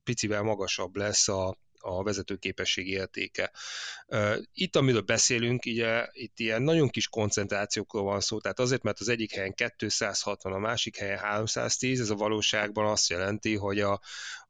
picivel 0.04 0.42
magasabb 0.42 0.96
lesz 0.96 1.28
a, 1.28 1.56
a 1.84 2.02
vezetőképesség 2.02 2.88
értéke. 2.88 3.50
Itt, 4.52 4.76
amiről 4.76 5.00
beszélünk, 5.00 5.64
ugye, 5.66 6.06
itt 6.12 6.38
ilyen 6.38 6.62
nagyon 6.62 6.88
kis 6.88 7.08
koncentrációkról 7.08 8.02
van 8.02 8.20
szó, 8.20 8.40
tehát 8.40 8.58
azért, 8.58 8.82
mert 8.82 9.00
az 9.00 9.08
egyik 9.08 9.32
helyen 9.32 9.54
260, 9.76 10.52
a 10.52 10.58
másik 10.58 10.96
helyen 10.96 11.18
310, 11.18 12.00
ez 12.00 12.10
a 12.10 12.14
valóságban 12.14 12.86
azt 12.86 13.08
jelenti, 13.08 13.56
hogy 13.56 13.80
a, 13.80 14.00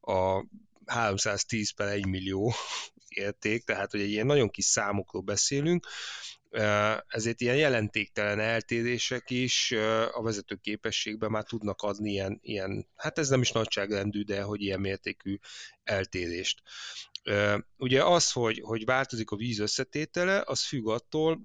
a 0.01 0.45
310 0.85 1.71
per 1.71 1.87
1 1.87 2.05
millió 2.05 2.53
érték, 3.07 3.63
tehát 3.63 3.91
hogy 3.91 4.01
egy 4.01 4.11
ilyen 4.11 4.25
nagyon 4.25 4.49
kis 4.49 4.65
számokról 4.65 5.21
beszélünk, 5.21 5.87
ezért 7.07 7.41
ilyen 7.41 7.55
jelentéktelen 7.55 8.39
eltérések 8.39 9.29
is 9.29 9.71
a 10.11 10.21
vezető 10.21 10.55
képességben 10.55 11.31
már 11.31 11.43
tudnak 11.43 11.81
adni 11.81 12.11
ilyen, 12.11 12.39
ilyen, 12.41 12.87
hát 12.95 13.17
ez 13.17 13.29
nem 13.29 13.41
is 13.41 13.51
nagyságrendű, 13.51 14.23
de 14.23 14.41
hogy 14.41 14.61
ilyen 14.61 14.79
mértékű 14.79 15.37
eltérést. 15.83 16.61
Ugye 17.77 18.03
az, 18.03 18.31
hogy, 18.31 18.61
hogy 18.63 18.85
változik 18.85 19.31
a 19.31 19.35
víz 19.35 19.59
összetétele, 19.59 20.43
az 20.45 20.65
függ 20.65 20.87
attól, 20.87 21.41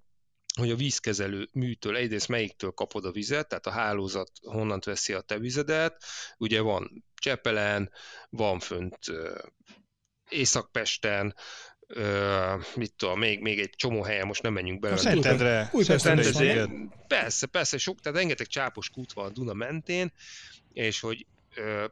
hogy 0.59 0.70
a 0.70 0.77
vízkezelő 0.77 1.48
műtől 1.52 1.97
egyrészt 1.97 2.28
melyiktől 2.28 2.70
kapod 2.70 3.05
a 3.05 3.12
vizet, 3.12 3.48
tehát 3.48 3.66
a 3.66 3.70
hálózat 3.70 4.31
honnan 4.43 4.81
veszi 4.85 5.12
a 5.12 5.20
te 5.20 5.39
vizedet, 5.39 6.05
ugye 6.36 6.61
van 6.61 7.05
Csepelen, 7.15 7.90
van 8.31 8.59
fönt 8.59 8.98
Északpesten, 10.28 11.35
Uh, 11.97 12.65
mit 12.74 12.94
tudom, 12.94 13.19
még, 13.19 13.40
még 13.40 13.59
egy 13.59 13.70
csomó 13.70 14.02
helyen, 14.02 14.27
most 14.27 14.43
nem 14.43 14.52
menjünk 14.52 14.81
bele. 14.81 14.97
Szentendre. 14.97 15.69
Újpesten 15.73 16.93
Persze, 17.07 17.47
persze, 17.47 17.78
sok, 17.78 18.01
tehát 18.01 18.19
rengeteg 18.19 18.47
csápos 18.47 18.90
kút 18.90 19.12
van 19.12 19.27
a 19.27 19.31
Duna 19.31 19.52
mentén, 19.52 20.12
és 20.73 21.01
hogy 21.01 21.27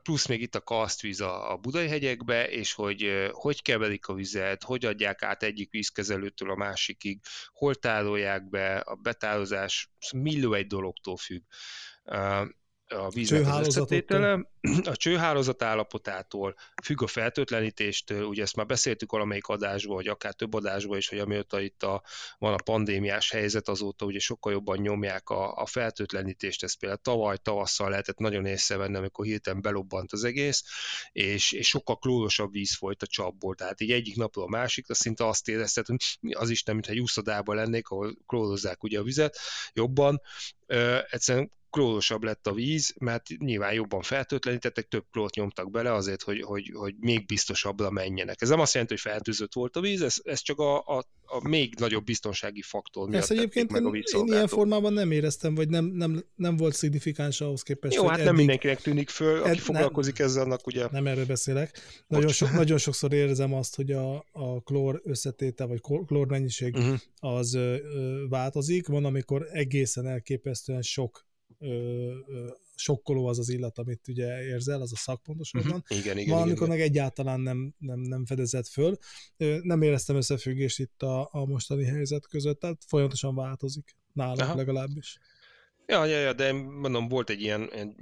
plusz 0.02 0.26
még 0.26 0.40
itt 0.40 0.54
a 0.54 0.60
kasztvíz 0.60 1.20
a, 1.20 1.52
a 1.52 1.56
budai 1.56 1.88
hegyekbe, 1.88 2.50
és 2.50 2.72
hogy 2.72 3.28
hogy 3.32 3.62
keverik 3.62 4.06
a 4.06 4.14
vizet, 4.14 4.62
hogy 4.62 4.84
adják 4.84 5.22
át 5.22 5.42
egyik 5.42 5.70
vízkezelőtől 5.70 6.50
a 6.50 6.56
másikig, 6.56 7.20
hol 7.52 7.74
tárolják 7.74 8.48
be, 8.48 8.76
a 8.76 8.94
betározás 8.94 9.90
millió 10.14 10.52
egy 10.52 10.66
dologtól 10.66 11.16
függ 11.16 11.42
a 12.88 13.08
víznek 13.08 13.46
az 13.46 13.66
összetétele, 13.66 14.48
a 14.84 14.96
csőhálózat 14.96 15.62
állapotától, 15.62 16.54
függ 16.82 17.02
a 17.02 17.06
fertőtlenítéstől, 17.06 18.24
ugye 18.24 18.42
ezt 18.42 18.56
már 18.56 18.66
beszéltük 18.66 19.10
valamelyik 19.10 19.46
adásban, 19.46 19.94
vagy 19.94 20.08
akár 20.08 20.34
több 20.34 20.54
adásban 20.54 20.96
is, 20.96 21.08
hogy 21.08 21.18
amióta 21.18 21.60
itt 21.60 21.82
a, 21.82 22.02
van 22.38 22.52
a 22.52 22.62
pandémiás 22.64 23.30
helyzet, 23.30 23.68
azóta 23.68 24.04
ugye 24.04 24.18
sokkal 24.18 24.52
jobban 24.52 24.78
nyomják 24.78 25.28
a, 25.28 25.54
a 25.54 25.66
fertőtlenítést, 25.66 26.62
ezt 26.62 26.78
például 26.78 27.00
tavaly 27.02 27.36
tavasszal 27.36 27.90
lehetett 27.90 28.18
nagyon 28.18 28.46
észrevenni, 28.46 28.96
amikor 28.96 29.24
hirtelen 29.24 29.62
belobbant 29.62 30.12
az 30.12 30.24
egész, 30.24 30.64
és, 31.12 31.52
és 31.52 31.68
sokkal 31.68 31.98
klórosabb 31.98 32.52
víz 32.52 32.76
folyt 32.76 33.02
a 33.02 33.06
csapból, 33.06 33.54
tehát 33.54 33.80
így 33.80 33.92
egyik 33.92 34.16
napról 34.16 34.44
a 34.44 34.48
másikra 34.48 34.94
szinte 34.94 35.26
azt 35.26 35.48
érezted, 35.48 35.86
hogy 35.86 35.96
az 36.30 36.50
is 36.50 36.62
nem, 36.62 36.74
mintha 36.74 36.92
egy 36.92 37.00
úszodában 37.00 37.56
lennék, 37.56 37.88
ahol 37.88 38.16
klórozzák 38.26 38.82
ugye 38.82 38.98
a 38.98 39.02
vizet 39.02 39.38
jobban, 39.72 40.20
egyszerűen 41.10 41.56
klórosabb 41.70 42.22
lett 42.22 42.46
a 42.46 42.52
víz, 42.52 42.94
mert 42.98 43.28
nyilván 43.38 43.72
jobban 43.72 44.02
fertőtlenítettek, 44.02 44.88
több 44.88 45.04
klót 45.10 45.34
nyomtak 45.34 45.70
bele 45.70 45.92
azért, 45.92 46.22
hogy, 46.22 46.42
hogy, 46.42 46.70
hogy 46.74 46.94
még 47.00 47.26
biztosabbra 47.26 47.90
menjenek. 47.90 48.42
Ez 48.42 48.48
nem 48.48 48.60
azt 48.60 48.72
jelenti, 48.72 48.94
hogy 48.94 49.12
fertőzött 49.12 49.52
volt 49.52 49.76
a 49.76 49.80
víz, 49.80 50.02
ez, 50.02 50.16
ez 50.22 50.40
csak 50.40 50.58
a, 50.58 50.78
a, 50.78 51.04
a 51.24 51.48
még 51.48 51.74
nagyobb 51.78 52.04
biztonsági 52.04 52.62
faktor 52.62 53.08
miatt 53.08 53.20
Ezt 53.20 53.30
egyébként 53.30 53.72
meg 53.72 53.84
a 53.84 53.88
én, 53.88 54.02
én 54.16 54.26
ilyen 54.26 54.46
formában 54.46 54.92
nem 54.92 55.10
éreztem, 55.10 55.54
vagy 55.54 55.68
nem, 55.68 55.84
nem, 55.84 56.24
nem 56.34 56.56
volt 56.56 56.74
szignifikáns 56.74 57.40
ahhoz 57.40 57.62
képest. 57.62 57.94
Jó, 57.94 58.02
hát 58.02 58.12
eddig... 58.12 58.24
nem 58.24 58.34
mindenkinek 58.34 58.80
tűnik 58.80 59.08
föl, 59.08 59.40
aki 59.40 59.50
ed, 59.50 59.58
foglalkozik 59.58 60.18
ne, 60.18 60.24
ezzel, 60.24 60.44
annak 60.44 60.66
ugye... 60.66 60.86
Nem 60.90 61.06
erről 61.06 61.26
beszélek. 61.26 61.80
Nagyon, 62.06 62.32
sok, 62.32 62.52
nagyon 62.52 62.78
sokszor 62.78 63.12
érzem 63.12 63.54
azt, 63.54 63.76
hogy 63.76 63.92
a, 63.92 64.16
a 64.32 64.62
klór 64.64 65.00
összetétel, 65.04 65.66
vagy 65.66 65.80
klór 66.06 66.26
mennyiség 66.26 66.74
uh-huh. 66.74 66.98
az 67.20 67.54
ö, 67.54 67.76
változik. 68.28 68.86
Van, 68.86 69.04
amikor 69.04 69.48
egészen 69.52 70.06
elképesztően 70.06 70.82
sok 70.82 71.27
ö, 71.58 71.68
ö, 72.26 72.48
sokkoló 72.74 73.26
az 73.26 73.38
az 73.38 73.48
illat, 73.48 73.78
amit 73.78 74.08
ugye 74.08 74.42
érzel, 74.42 74.80
az 74.80 74.92
a 74.92 74.96
szakpontosabban. 74.96 75.66
Uh-huh. 75.66 75.98
Igen, 75.98 76.18
igen, 76.18 76.34
Van, 76.34 76.42
amikor 76.42 76.68
meg 76.68 76.80
egyáltalán 76.80 77.40
nem, 77.40 77.74
nem, 77.78 78.00
nem 78.00 78.26
fedezett 78.26 78.66
föl. 78.66 78.98
Nem 79.62 79.82
éreztem 79.82 80.16
összefüggést 80.16 80.78
itt 80.78 81.02
a, 81.02 81.28
a 81.32 81.44
mostani 81.44 81.84
helyzet 81.84 82.26
között, 82.26 82.60
tehát 82.60 82.84
folyamatosan 82.86 83.34
változik 83.34 83.96
nálam 84.12 84.48
Aha. 84.48 84.56
legalábbis. 84.56 85.18
Ja, 85.86 86.04
ja, 86.04 86.18
ja, 86.18 86.32
de 86.32 86.52
mondom, 86.52 87.08
volt 87.08 87.30
egy 87.30 87.40
ilyen, 87.40 87.72
egy, 87.72 87.94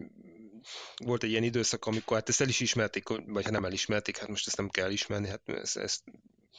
volt 1.04 1.22
egy 1.22 1.30
ilyen 1.30 1.42
időszak, 1.42 1.86
amikor 1.86 2.16
hát 2.16 2.28
ezt 2.28 2.40
el 2.40 2.48
is 2.48 2.60
ismerték, 2.60 3.08
vagy 3.26 3.44
ha 3.44 3.50
nem 3.50 3.64
elismerték, 3.64 4.16
hát 4.16 4.28
most 4.28 4.46
ezt 4.46 4.56
nem 4.56 4.68
kell 4.68 4.90
ismerni, 4.90 5.28
hát 5.28 5.48
ezt, 5.48 5.76
ezt 5.76 6.02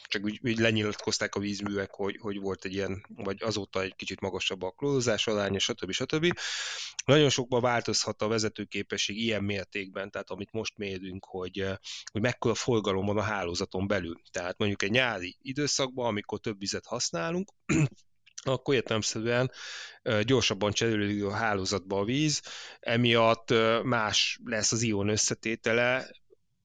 csak 0.07 0.23
úgy, 0.23 0.39
úgy 0.43 0.59
lenyilatkozták 0.59 1.35
a 1.35 1.39
vízművek, 1.39 1.91
hogy, 1.91 2.17
hogy 2.19 2.39
volt 2.39 2.65
egy 2.65 2.73
ilyen, 2.73 3.05
vagy 3.15 3.43
azóta 3.43 3.81
egy 3.81 3.95
kicsit 3.95 4.21
magasabb 4.21 4.61
a 4.61 4.71
klózás 4.71 5.27
aránya, 5.27 5.59
stb. 5.59 5.91
stb. 5.91 6.39
Nagyon 7.05 7.29
sokban 7.29 7.61
változhat 7.61 8.21
a 8.21 8.27
vezetőképesség 8.27 9.17
ilyen 9.17 9.43
mértékben, 9.43 10.11
tehát 10.11 10.29
amit 10.29 10.51
most 10.51 10.77
mérünk, 10.77 11.25
hogy, 11.25 11.65
hogy 12.11 12.21
mekkora 12.21 12.53
forgalom 12.53 13.05
van 13.05 13.17
a 13.17 13.21
hálózaton 13.21 13.87
belül. 13.87 14.21
Tehát 14.31 14.57
mondjuk 14.57 14.83
egy 14.83 14.91
nyári 14.91 15.37
időszakban, 15.41 16.07
amikor 16.07 16.39
több 16.39 16.59
vizet 16.59 16.85
használunk, 16.85 17.51
akkor 18.43 18.75
értelemszerűen 18.75 19.51
gyorsabban 20.21 20.71
cserélődik 20.71 21.23
a 21.23 21.33
hálózatba 21.33 21.99
a 21.99 22.03
víz, 22.03 22.41
emiatt 22.79 23.53
más 23.83 24.39
lesz 24.43 24.71
az 24.71 24.81
ion 24.81 25.09
összetétele 25.09 26.11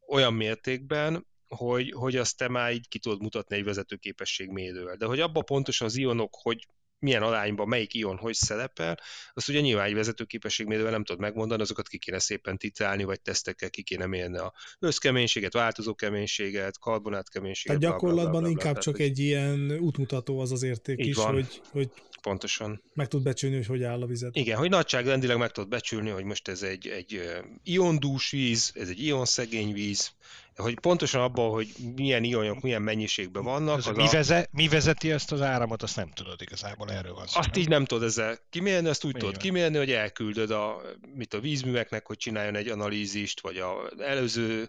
olyan 0.09 0.35
mértékben, 0.35 1.27
hogy, 1.57 1.93
hogy 1.93 2.17
azt 2.17 2.37
te 2.37 2.49
már 2.49 2.73
így 2.73 2.89
ki 2.89 2.99
tudod 2.99 3.21
mutatni 3.21 3.57
egy 3.57 3.65
vezetőképesség 3.65 4.51
mérővel. 4.51 4.97
De 4.97 5.07
hogy 5.07 5.21
abban 5.21 5.45
pontosan 5.45 5.87
az 5.87 5.97
ionok, 5.97 6.35
hogy 6.43 6.67
milyen 6.99 7.23
arányban 7.23 7.69
melyik 7.69 7.95
ion 7.95 8.17
hogy 8.17 8.35
szerepel, 8.35 8.99
azt 9.35 9.49
ugye 9.49 9.61
nyilván 9.61 9.87
egy 9.87 9.95
vezetőképességmérővel 9.95 10.91
nem 10.91 11.05
tudod 11.05 11.21
megmondani, 11.21 11.63
azokat 11.63 11.89
ki 11.89 11.99
kéne 11.99 12.19
szépen 12.19 12.59
titálni, 12.59 13.05
vagy 13.05 13.21
tesztekkel 13.21 13.71
ki 13.71 13.83
kéne 13.83 14.07
mérni 14.07 14.39
a 14.39 14.53
összkeménységet, 14.79 15.53
változó 15.53 15.95
keménységet, 15.95 16.79
karbonátkeménységet. 16.79 17.81
Tehát 17.81 17.95
gyakorlatban 17.95 18.31
bla, 18.31 18.41
bla, 18.41 18.49
bla, 18.49 18.51
bla, 18.51 18.67
inkább 18.67 18.83
csak 18.83 18.99
egy 18.99 19.19
ilyen 19.19 19.79
útmutató 19.79 20.39
az 20.39 20.53
az 20.53 20.63
érték 20.63 21.07
is, 21.07 21.17
van. 21.17 21.33
hogy, 21.33 21.61
hogy 21.71 21.91
Pontosan. 22.23 22.83
Meg 22.95 23.09
tud 23.09 23.23
becsülni, 23.23 23.57
hogy 23.57 23.67
hogy 23.67 23.83
áll 23.83 24.03
a 24.03 24.07
vizet. 24.07 24.37
Igen, 24.37 24.59
hogy 24.59 24.71
nagyságrendileg 24.71 25.39
meg 25.39 25.51
tud 25.51 25.69
becsülni, 25.69 26.11
hogy 26.11 26.25
most 26.25 26.49
ez 26.49 26.63
egy, 26.63 26.87
egy 26.87 27.23
iondús 27.63 28.31
víz, 28.31 28.73
ez 28.75 28.89
egy 28.89 29.05
ionszegény 29.05 29.73
víz, 29.73 30.13
hogy 30.57 30.81
pontosan 30.81 31.21
abban, 31.21 31.51
hogy 31.51 31.69
milyen 31.95 32.25
ionok, 32.25 32.61
milyen 32.61 32.83
mennyiségben 32.83 33.43
vannak. 33.43 33.77
Az 33.79 33.87
mi, 33.87 34.07
a... 34.07 34.11
veze, 34.11 34.49
mi 34.51 34.69
vezeti 34.69 35.11
ezt 35.11 35.33
az 35.33 35.41
áramot, 35.41 35.83
azt 35.83 35.97
nem 35.97 36.11
tudod 36.11 36.43
igazából, 36.43 36.91
erről 36.91 37.15
van 37.15 37.27
szó. 37.27 37.39
Azt 37.39 37.57
így 37.57 37.69
nem 37.69 37.85
tudod 37.85 38.05
ezzel 38.05 38.39
kimérni, 38.51 38.89
azt 38.89 39.05
úgy 39.05 39.17
tudod 39.17 39.37
kimérni, 39.37 39.77
hogy 39.77 39.91
elküldöd 39.91 40.51
a, 40.51 40.81
mit 41.15 41.35
a 41.35 41.41
vízműveknek, 41.41 42.07
hogy 42.07 42.17
csináljon 42.17 42.55
egy 42.55 42.69
analízist, 42.69 43.41
vagy 43.41 43.57
az 43.57 44.01
előző 44.01 44.69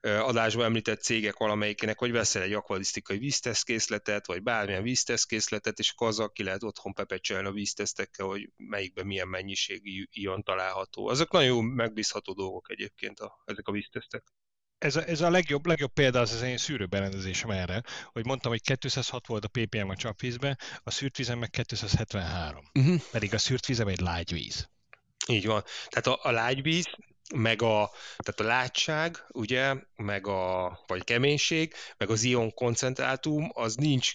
adásban 0.00 0.64
említett 0.64 1.02
cégek 1.02 1.36
valamelyikének, 1.36 1.98
hogy 1.98 2.12
veszel 2.12 2.42
egy 2.42 2.52
akvarisztikai 2.52 3.18
víztesztkészletet, 3.18 4.26
vagy 4.26 4.42
bármilyen 4.42 4.82
víztesztkészletet, 4.82 5.78
és 5.78 5.90
akkor 5.90 6.08
azzal 6.08 6.32
ki 6.32 6.42
lehet 6.42 6.62
otthon 6.62 6.94
pepecselni 6.94 7.48
a 7.48 7.52
víztesztekkel, 7.52 8.26
hogy 8.26 8.50
melyikben 8.56 9.06
milyen 9.06 9.28
mennyiségű 9.28 10.04
ion 10.10 10.42
található. 10.42 11.08
Azok 11.08 11.32
nagyon 11.32 11.48
jó, 11.48 11.60
megbízható 11.60 12.32
dolgok 12.32 12.70
egyébként 12.70 13.20
a, 13.20 13.42
ezek 13.44 13.68
a 13.68 13.72
víztesztek 13.72 14.22
ez 14.78 14.96
a, 14.96 15.08
ez 15.08 15.20
a 15.20 15.30
legjobb, 15.30 15.66
legjobb 15.66 15.92
példa 15.92 16.20
az 16.20 16.32
az 16.32 16.42
én 16.42 16.56
szűrőberendezésem 16.56 17.50
erre, 17.50 17.82
hogy 18.12 18.26
mondtam, 18.26 18.50
hogy 18.50 18.62
206 18.62 19.26
volt 19.26 19.44
a 19.44 19.48
ppm 19.48 19.88
a 19.88 19.96
csapvízbe, 19.96 20.58
a 20.82 20.90
szűrt 20.90 21.16
vízem 21.16 21.38
meg 21.38 21.50
273. 21.50 22.64
Uh-huh. 22.74 22.92
Mhm. 22.92 23.02
Pedig 23.10 23.34
a 23.34 23.38
szűrt 23.38 23.66
vízem 23.66 23.88
egy 23.88 24.00
lágy 24.00 24.32
víz. 24.32 24.68
Így 25.26 25.46
van. 25.46 25.64
Tehát 25.88 26.06
a, 26.06 26.28
a 26.28 26.30
lágyvíz 26.30 26.86
meg 27.34 27.62
a, 27.62 27.90
tehát 28.16 28.40
a 28.40 28.44
látság, 28.44 29.24
ugye, 29.28 29.74
meg 29.96 30.26
a, 30.26 30.78
vagy 30.86 31.04
keménység, 31.04 31.74
meg 31.96 32.10
az 32.10 32.22
ion 32.22 32.54
koncentrátum, 32.54 33.50
az 33.52 33.74
nincs 33.74 34.14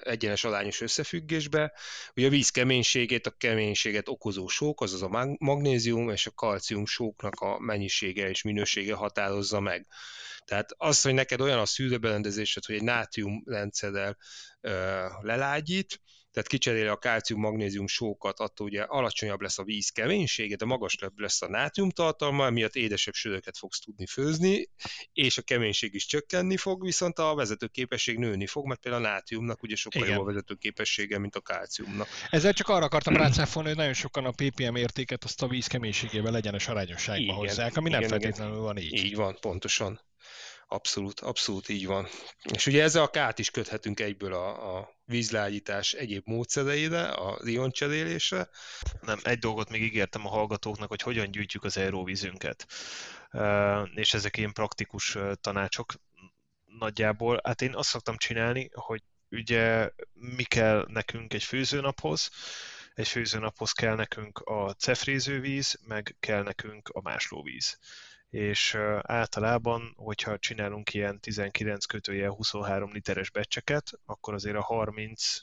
egyenes 0.00 0.44
arányos 0.44 0.80
összefüggésbe. 0.80 1.72
Ugye 2.16 2.26
a 2.26 2.30
víz 2.30 2.50
keménységét, 2.50 3.26
a 3.26 3.30
keménységet 3.30 4.08
okozó 4.08 4.48
sók, 4.48 4.80
azaz 4.80 5.02
a 5.02 5.36
magnézium 5.38 6.10
és 6.10 6.26
a 6.26 6.30
kalcium 6.30 6.86
sóknak 6.86 7.40
a 7.40 7.58
mennyisége 7.58 8.28
és 8.28 8.42
minősége 8.42 8.94
határozza 8.94 9.60
meg. 9.60 9.86
Tehát 10.44 10.70
az, 10.76 11.00
hogy 11.00 11.14
neked 11.14 11.40
olyan 11.40 11.58
a 11.58 11.66
szűrőberendezésed, 11.66 12.64
hogy 12.64 12.74
egy 12.74 12.82
nátrium 12.82 13.42
rendszerrel 13.46 14.16
ö, 14.60 15.04
lelágyít, 15.20 16.00
tehát 16.36 16.50
kicseréli 16.50 16.86
a 16.86 16.96
kálcium-magnézium 16.96 17.86
sókat, 17.86 18.40
attól 18.40 18.66
ugye 18.66 18.82
alacsonyabb 18.82 19.40
lesz 19.40 19.58
a 19.58 19.62
víz 19.62 19.88
keménysége, 19.88 20.56
de 20.56 20.64
magasabb 20.64 21.18
lesz 21.18 21.42
a 21.42 21.48
nátrium 21.48 21.90
tartalma, 21.90 22.50
miatt 22.50 22.74
édesebb 22.74 23.14
söröket 23.14 23.58
fogsz 23.58 23.80
tudni 23.80 24.06
főzni, 24.06 24.68
és 25.12 25.38
a 25.38 25.42
keménység 25.42 25.94
is 25.94 26.06
csökkenni 26.06 26.56
fog, 26.56 26.84
viszont 26.84 27.18
a 27.18 27.34
vezetőképesség 27.34 28.18
nőni 28.18 28.46
fog, 28.46 28.66
mert 28.66 28.80
például 28.80 29.04
a 29.04 29.08
nátriumnak 29.08 29.62
ugye 29.62 29.76
sokkal 29.76 30.02
Igen. 30.02 30.14
jobb 30.14 30.22
a 30.22 30.26
vezetőképessége, 30.26 31.18
mint 31.18 31.36
a 31.36 31.40
kálciumnak. 31.40 32.08
Ezzel 32.30 32.52
csak 32.52 32.68
arra 32.68 32.84
akartam 32.84 33.16
rácáfolni, 33.16 33.68
hogy 33.68 33.76
nagyon 33.76 33.94
sokan 33.94 34.24
a 34.24 34.30
ppm 34.30 34.74
értéket 34.74 35.24
azt 35.24 35.42
a 35.42 35.48
víz 35.48 35.66
keménységével 35.66 36.32
legyenes 36.32 36.68
arányosságba 36.68 37.22
igen, 37.22 37.34
hozzák, 37.34 37.76
ami 37.76 37.88
igen, 37.88 38.00
nem 38.00 38.08
feltétlenül 38.08 38.58
van 38.58 38.78
így. 38.78 38.92
Így 38.92 39.14
van, 39.14 39.36
pontosan. 39.40 40.00
Abszolút, 40.68 41.20
abszolút 41.20 41.68
így 41.68 41.86
van. 41.86 42.06
És 42.52 42.66
ugye 42.66 42.82
ezzel 42.82 43.02
a 43.02 43.10
kát 43.10 43.38
is 43.38 43.50
köthetünk 43.50 44.00
egyből 44.00 44.32
a, 44.32 44.76
a 44.76 44.88
vízlágyítás 45.04 45.92
egyéb 45.92 46.26
módszereire, 46.26 47.12
az 47.12 47.46
ioncserélésre. 47.46 48.48
Nem, 49.00 49.18
egy 49.22 49.38
dolgot 49.38 49.70
még 49.70 49.82
ígértem 49.82 50.26
a 50.26 50.30
hallgatóknak, 50.30 50.88
hogy 50.88 51.02
hogyan 51.02 51.30
gyűjtjük 51.30 51.64
az 51.64 51.76
aeróvízünket. 51.76 52.66
És 53.94 54.14
ezek 54.14 54.36
ilyen 54.36 54.52
praktikus 54.52 55.16
tanácsok 55.40 55.92
nagyjából. 56.78 57.40
Hát 57.44 57.62
én 57.62 57.74
azt 57.74 57.88
szoktam 57.88 58.16
csinálni, 58.16 58.70
hogy 58.72 59.02
ugye 59.30 59.90
mi 60.12 60.42
kell 60.42 60.86
nekünk 60.88 61.34
egy 61.34 61.42
főzőnaphoz, 61.42 62.30
egy 62.94 63.08
főzőnaphoz 63.08 63.72
kell 63.72 63.94
nekünk 63.94 64.38
a 64.38 64.72
cefrézővíz, 64.72 65.78
meg 65.86 66.16
kell 66.20 66.42
nekünk 66.42 66.88
a 66.88 67.00
máslóvíz 67.00 67.78
és 68.30 68.74
általában, 69.02 69.92
hogyha 69.96 70.38
csinálunk 70.38 70.94
ilyen 70.94 71.20
19 71.20 71.84
kötője 71.84 72.28
23 72.28 72.92
literes 72.92 73.30
becseket, 73.30 73.90
akkor 74.04 74.34
azért 74.34 74.56
a 74.56 74.62
30 74.62 75.38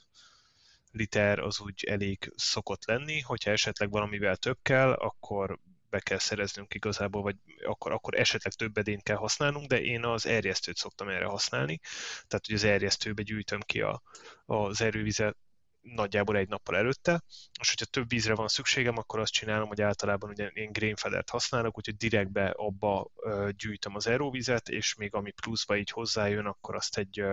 liter 0.92 1.40
az 1.40 1.60
úgy 1.60 1.84
elég 1.84 2.32
szokott 2.36 2.86
lenni, 2.86 3.20
hogyha 3.20 3.52
esetleg 3.52 3.90
valamivel 3.90 4.36
több 4.36 4.58
kell, 4.62 4.92
akkor 4.92 5.60
be 5.90 6.00
kell 6.00 6.18
szereznünk 6.18 6.74
igazából, 6.74 7.22
vagy 7.22 7.36
akkor, 7.66 7.92
akkor 7.92 8.20
esetleg 8.20 8.54
több 8.54 8.78
edényt 8.78 9.04
kell 9.04 9.16
használnunk, 9.16 9.68
de 9.68 9.82
én 9.82 10.06
az 10.06 10.26
erjesztőt 10.26 10.76
szoktam 10.78 11.10
erre 11.10 11.26
használni, 11.26 11.80
tehát 12.28 12.46
hogy 12.46 12.56
az 12.56 12.64
erjesztőbe 12.64 13.22
gyűjtöm 13.22 13.60
ki 13.60 13.82
a, 13.82 14.02
az 14.46 14.82
erővizet, 14.82 15.38
nagyjából 15.84 16.38
egy 16.38 16.48
nappal 16.48 16.76
előtte, 16.76 17.24
és 17.60 17.70
hogyha 17.70 17.86
több 17.86 18.10
vízre 18.10 18.36
van 18.36 18.48
szükségem, 18.48 18.98
akkor 18.98 19.20
azt 19.20 19.32
csinálom, 19.32 19.68
hogy 19.68 19.82
általában 19.82 20.30
ugye 20.30 20.48
én 20.48 20.72
grainfedert 20.72 21.30
használok, 21.30 21.78
úgyhogy 21.78 21.98
direktbe 21.98 22.50
abba 22.50 23.12
gyűjtöm 23.58 23.96
az 23.96 24.08
aeróvizet, 24.08 24.70
és 24.70 24.96
még 24.96 25.14
ami 25.14 25.32
pluszba 25.32 25.78
így 25.78 25.90
hozzájön, 25.90 26.46
akkor 26.46 26.76
azt 26.76 26.98
egy 26.98 27.24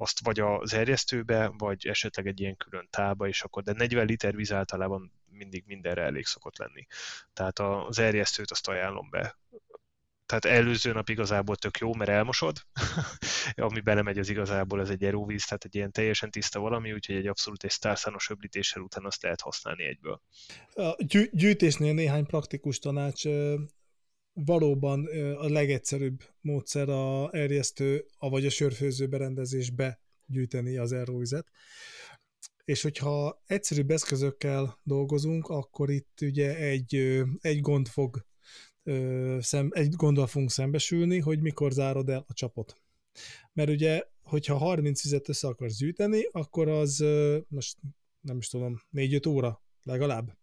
azt 0.00 0.20
vagy 0.24 0.40
az 0.40 0.74
erjesztőbe, 0.74 1.52
vagy 1.58 1.86
esetleg 1.86 2.26
egy 2.26 2.40
ilyen 2.40 2.56
külön 2.56 2.86
tába, 2.90 3.28
és 3.28 3.42
akkor, 3.42 3.62
de 3.62 3.72
40 3.72 4.06
liter 4.06 4.36
víz 4.36 4.52
általában 4.52 5.12
mindig 5.30 5.64
mindenre 5.66 6.02
elég 6.02 6.26
szokott 6.26 6.58
lenni. 6.58 6.86
Tehát 7.32 7.58
az 7.58 7.98
erjesztőt 7.98 8.50
azt 8.50 8.68
ajánlom 8.68 9.10
be 9.10 9.38
tehát 10.28 10.58
előző 10.58 10.92
nap 10.92 11.08
igazából 11.08 11.56
tök 11.56 11.78
jó, 11.78 11.94
mert 11.94 12.10
elmosod, 12.10 12.56
ami 13.54 13.80
belemegy 13.80 14.18
az 14.18 14.28
igazából, 14.28 14.80
ez 14.80 14.90
egy 14.90 15.04
eróvíz, 15.04 15.44
tehát 15.44 15.64
egy 15.64 15.74
ilyen 15.74 15.92
teljesen 15.92 16.30
tiszta 16.30 16.60
valami, 16.60 16.92
úgyhogy 16.92 17.16
egy 17.16 17.26
abszolút 17.26 17.64
egy 17.64 17.70
sztárszános 17.70 18.30
öblítéssel 18.30 18.82
után 18.82 19.04
azt 19.04 19.22
lehet 19.22 19.40
használni 19.40 19.84
egyből. 19.84 20.22
A 20.74 21.04
gyűjtésnél 21.30 21.94
néhány 21.94 22.26
praktikus 22.26 22.78
tanács 22.78 23.24
valóban 24.32 25.06
a 25.36 25.48
legegyszerűbb 25.48 26.22
módszer 26.40 26.88
a 26.88 27.34
erjesztő, 27.34 28.06
vagy 28.18 28.46
a 28.46 28.50
sörfőző 28.50 29.06
berendezésbe 29.06 30.00
gyűjteni 30.26 30.76
az 30.76 30.92
erővizet. 30.92 31.46
És 32.64 32.82
hogyha 32.82 33.42
egyszerűbb 33.46 33.90
eszközökkel 33.90 34.78
dolgozunk, 34.82 35.46
akkor 35.46 35.90
itt 35.90 36.18
ugye 36.20 36.56
egy, 36.56 37.22
egy 37.40 37.60
gond 37.60 37.88
fog 37.88 38.26
szem, 39.40 39.68
egy 39.72 39.94
gondol 39.94 40.26
fogunk 40.26 40.50
szembesülni, 40.50 41.18
hogy 41.18 41.40
mikor 41.40 41.72
zárod 41.72 42.08
el 42.08 42.24
a 42.28 42.32
csapot. 42.32 42.80
Mert 43.52 43.70
ugye, 43.70 44.02
hogyha 44.22 44.56
30 44.56 45.02
vizet 45.02 45.28
össze 45.28 45.48
akarsz 45.48 45.76
gyűjteni, 45.76 46.28
akkor 46.32 46.68
az 46.68 47.04
most 47.48 47.76
nem 48.20 48.36
is 48.36 48.48
tudom, 48.48 48.80
4-5 48.92 49.28
óra 49.28 49.62
legalább. 49.82 50.36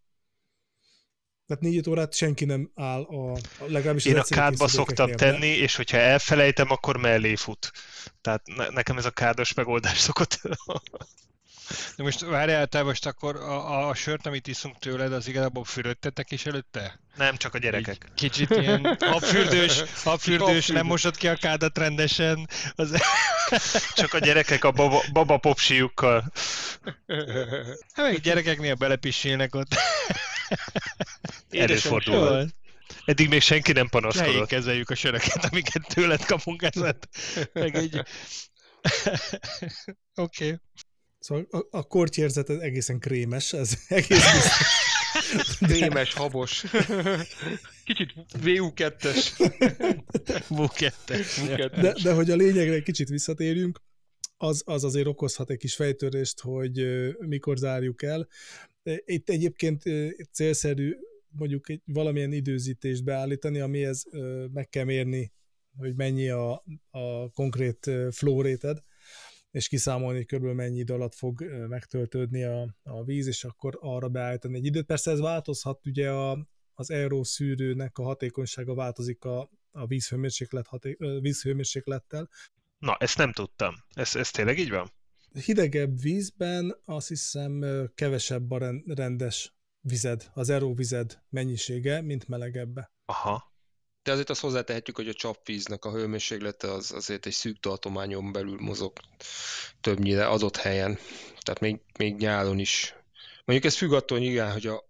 Tehát 1.45 1.63
4 1.63 1.89
órát 1.89 2.13
senki 2.13 2.45
nem 2.45 2.71
áll 2.73 3.01
a, 3.01 3.37
legalábbis 3.67 4.05
Én 4.05 4.17
a 4.17 4.23
kádba 4.23 4.67
szoktam 4.67 5.11
tenni, 5.11 5.47
és 5.47 5.75
hogyha 5.75 5.97
elfelejtem, 5.97 6.71
akkor 6.71 6.97
mellé 6.97 7.35
fut. 7.35 7.71
Tehát 8.21 8.47
ne, 8.55 8.69
nekem 8.69 8.97
ez 8.97 9.05
a 9.05 9.11
kádos 9.11 9.53
megoldás 9.53 9.99
szokott 10.07 10.41
de 11.95 12.03
most 12.03 12.19
várjál, 12.19 12.67
te 12.67 12.83
most 12.83 13.05
akkor 13.05 13.35
a, 13.35 13.87
a 13.87 13.93
sört, 13.93 14.25
amit 14.25 14.47
iszunk 14.47 14.77
tőled, 14.77 15.13
az 15.13 15.27
igazából 15.27 15.63
fürödtetek 15.63 16.31
is 16.31 16.45
előtte? 16.45 16.99
Nem, 17.15 17.37
csak 17.37 17.53
a 17.53 17.57
gyerekek. 17.57 18.05
Így 18.05 18.13
kicsit 18.15 18.49
ilyen 18.49 18.97
habfürdős, 19.11 19.83
habfürdős, 20.03 20.67
nem 20.67 20.85
mosod 20.85 21.17
ki 21.17 21.27
a 21.27 21.35
kádat 21.35 21.77
rendesen. 21.77 22.49
Az... 22.75 23.01
Csak 23.95 24.13
a 24.13 24.19
gyerekek 24.19 24.63
a 24.63 24.71
baba, 24.71 25.03
baba 25.11 25.37
popsiukkal. 25.37 26.31
Hát 27.93 28.05
meg 28.05 28.19
gyerekeknél 28.19 28.75
belepisélnek 28.75 29.55
ott. 29.55 29.75
Előfordul. 31.49 32.47
Eddig 33.05 33.29
még 33.29 33.41
senki 33.41 33.71
nem 33.71 33.89
panaszkodott. 33.89 34.39
Ne 34.39 34.45
kezeljük 34.45 34.89
a 34.89 34.95
söröket, 34.95 35.45
amiket 35.45 35.87
tőled 35.93 36.25
kapunk 36.25 36.61
ezet. 36.61 37.09
Meg 37.53 37.75
így... 37.75 38.01
Oké. 40.15 40.45
okay. 40.45 40.57
Szóval 41.25 41.47
a, 41.49 41.67
a 41.69 41.83
kortyérzet 41.83 42.49
egészen 42.49 42.99
krémes, 42.99 43.53
ez 43.53 43.77
egész 43.87 44.25
Krémes, 45.59 46.13
habos. 46.13 46.63
Kicsit 47.83 48.13
VU2-es. 48.43 49.31
VU2-es. 50.49 51.69
De, 51.81 51.93
de 52.03 52.13
hogy 52.13 52.29
a 52.29 52.35
lényegre 52.35 52.73
egy 52.73 52.83
kicsit 52.83 53.09
visszatérjünk, 53.09 53.81
az, 54.37 54.61
az 54.65 54.83
azért 54.83 55.07
okozhat 55.07 55.49
egy 55.49 55.57
kis 55.57 55.75
fejtörést, 55.75 56.39
hogy 56.39 56.85
mikor 57.19 57.57
zárjuk 57.57 58.03
el. 58.03 58.27
Itt 59.05 59.29
egyébként 59.29 59.83
célszerű 60.31 60.95
mondjuk 61.27 61.69
egy 61.69 61.81
valamilyen 61.85 62.31
időzítést 62.31 63.03
beállítani, 63.03 63.59
amihez 63.59 64.05
meg 64.53 64.69
kell 64.69 64.83
mérni, 64.83 65.31
hogy 65.77 65.95
mennyi 65.95 66.29
a, 66.29 66.63
a 66.89 67.29
konkrét 67.29 67.91
flow 68.11 68.41
rated, 68.41 68.83
és 69.55 69.67
kiszámolni, 69.67 70.17
hogy 70.17 70.25
körülbelül 70.25 70.57
mennyi 70.57 70.79
idő 70.79 70.93
alatt 70.93 71.15
fog 71.15 71.43
megtöltődni 71.67 72.43
a, 72.43 72.75
a 72.83 73.03
víz, 73.03 73.27
és 73.27 73.43
akkor 73.43 73.77
arra 73.81 74.09
beállítani 74.09 74.57
egy 74.57 74.65
időt. 74.65 74.85
Persze 74.85 75.11
ez 75.11 75.19
változhat, 75.19 75.85
ugye 75.85 76.11
a, 76.11 76.47
az 76.73 76.93
szűrőnek 77.23 77.97
a 77.97 78.03
hatékonysága 78.03 78.73
változik 78.73 79.23
a, 79.23 79.49
a 79.71 79.85
vízhőmérséklet 79.87 80.67
haté, 80.67 80.97
vízhőmérséklettel. 81.21 82.29
Na, 82.77 82.95
ezt 82.99 83.17
nem 83.17 83.31
tudtam. 83.31 83.75
Ez, 83.93 84.15
ez 84.15 84.31
tényleg 84.31 84.59
így 84.59 84.69
van? 84.69 84.91
Hidegebb 85.45 86.01
vízben 86.01 86.81
azt 86.85 87.07
hiszem 87.07 87.65
kevesebb 87.95 88.51
a 88.51 88.83
rendes 88.85 89.53
vized, 89.79 90.29
az 90.33 90.49
vized 90.75 91.21
mennyisége, 91.29 92.01
mint 92.01 92.27
melegebbe. 92.27 92.91
Aha. 93.05 93.54
De 94.05 94.11
azért 94.11 94.29
azt 94.29 94.41
hozzátehetjük, 94.41 94.95
hogy 94.95 95.07
a 95.07 95.13
csapvíznek 95.13 95.85
a 95.85 95.91
hőmérséklete 95.91 96.71
az 96.71 96.91
azért 96.91 97.25
egy 97.25 97.33
szűk 97.33 97.59
tartományon 97.59 98.31
belül 98.31 98.57
mozog 98.59 98.93
többnyire 99.81 100.27
adott 100.27 100.57
helyen. 100.57 100.99
Tehát 101.39 101.59
még, 101.59 101.79
még 101.97 102.15
nyáron 102.15 102.59
is. 102.59 102.95
Mondjuk 103.45 103.71
ez 103.71 103.77
függ 103.77 103.91
attól, 103.93 104.17
hogy 104.17 104.27
igen, 104.27 104.51
hogy 104.51 104.67
a 104.67 104.83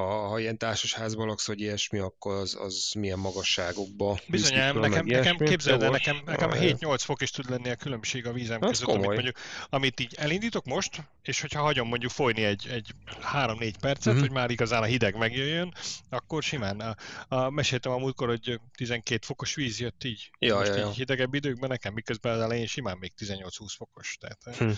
ha, 0.00 0.28
ha 0.28 0.38
ilyen 0.38 0.58
társasházban 0.58 1.26
laksz, 1.26 1.46
vagy 1.46 1.60
ilyesmi, 1.60 1.98
akkor 1.98 2.34
az, 2.34 2.56
az 2.60 2.92
milyen 2.98 3.18
magasságokba 3.18 4.18
Bizonyám, 4.28 4.78
nekem, 4.78 5.06
nekem 5.06 5.36
képzeld 5.36 5.82
el, 5.82 5.90
nekem, 5.90 6.22
nekem 6.24 6.50
7-8 6.52 6.96
fok 6.98 7.22
is 7.22 7.30
tud 7.30 7.50
lenni 7.50 7.70
a 7.70 7.76
különbség 7.76 8.26
a 8.26 8.32
vízem 8.32 8.62
az 8.62 8.68
között, 8.68 8.94
amit, 8.94 9.06
mondjuk, 9.06 9.36
amit 9.70 10.00
így 10.00 10.14
elindítok 10.14 10.64
most, 10.64 11.02
és 11.22 11.40
hogyha 11.40 11.62
hagyom 11.62 11.88
mondjuk 11.88 12.10
folyni 12.10 12.44
egy, 12.44 12.66
egy 12.70 12.90
3-4 13.32 13.72
percet, 13.80 14.06
uh-huh. 14.06 14.20
hogy 14.20 14.30
már 14.30 14.50
igazán 14.50 14.82
a 14.82 14.86
hideg 14.86 15.16
megjöjjön, 15.16 15.74
akkor 16.08 16.42
simán. 16.42 16.80
A, 16.80 16.96
a, 17.34 17.50
meséltem 17.50 17.92
a 17.92 17.98
múltkor, 17.98 18.28
hogy 18.28 18.60
12 18.74 19.24
fokos 19.24 19.54
víz 19.54 19.80
jött 19.80 20.04
így, 20.04 20.30
ja, 20.38 20.56
most 20.56 20.68
ja, 20.68 20.76
ja. 20.76 20.88
így 20.88 20.96
hidegebb 20.96 21.34
időkben 21.34 21.68
nekem, 21.68 21.92
miközben 21.92 22.32
az 22.34 22.40
elején 22.40 22.66
simán 22.66 22.98
még 22.98 23.12
18-20 23.18 23.74
fokos. 23.76 24.16
Tehát, 24.20 24.58
hm. 24.58 24.70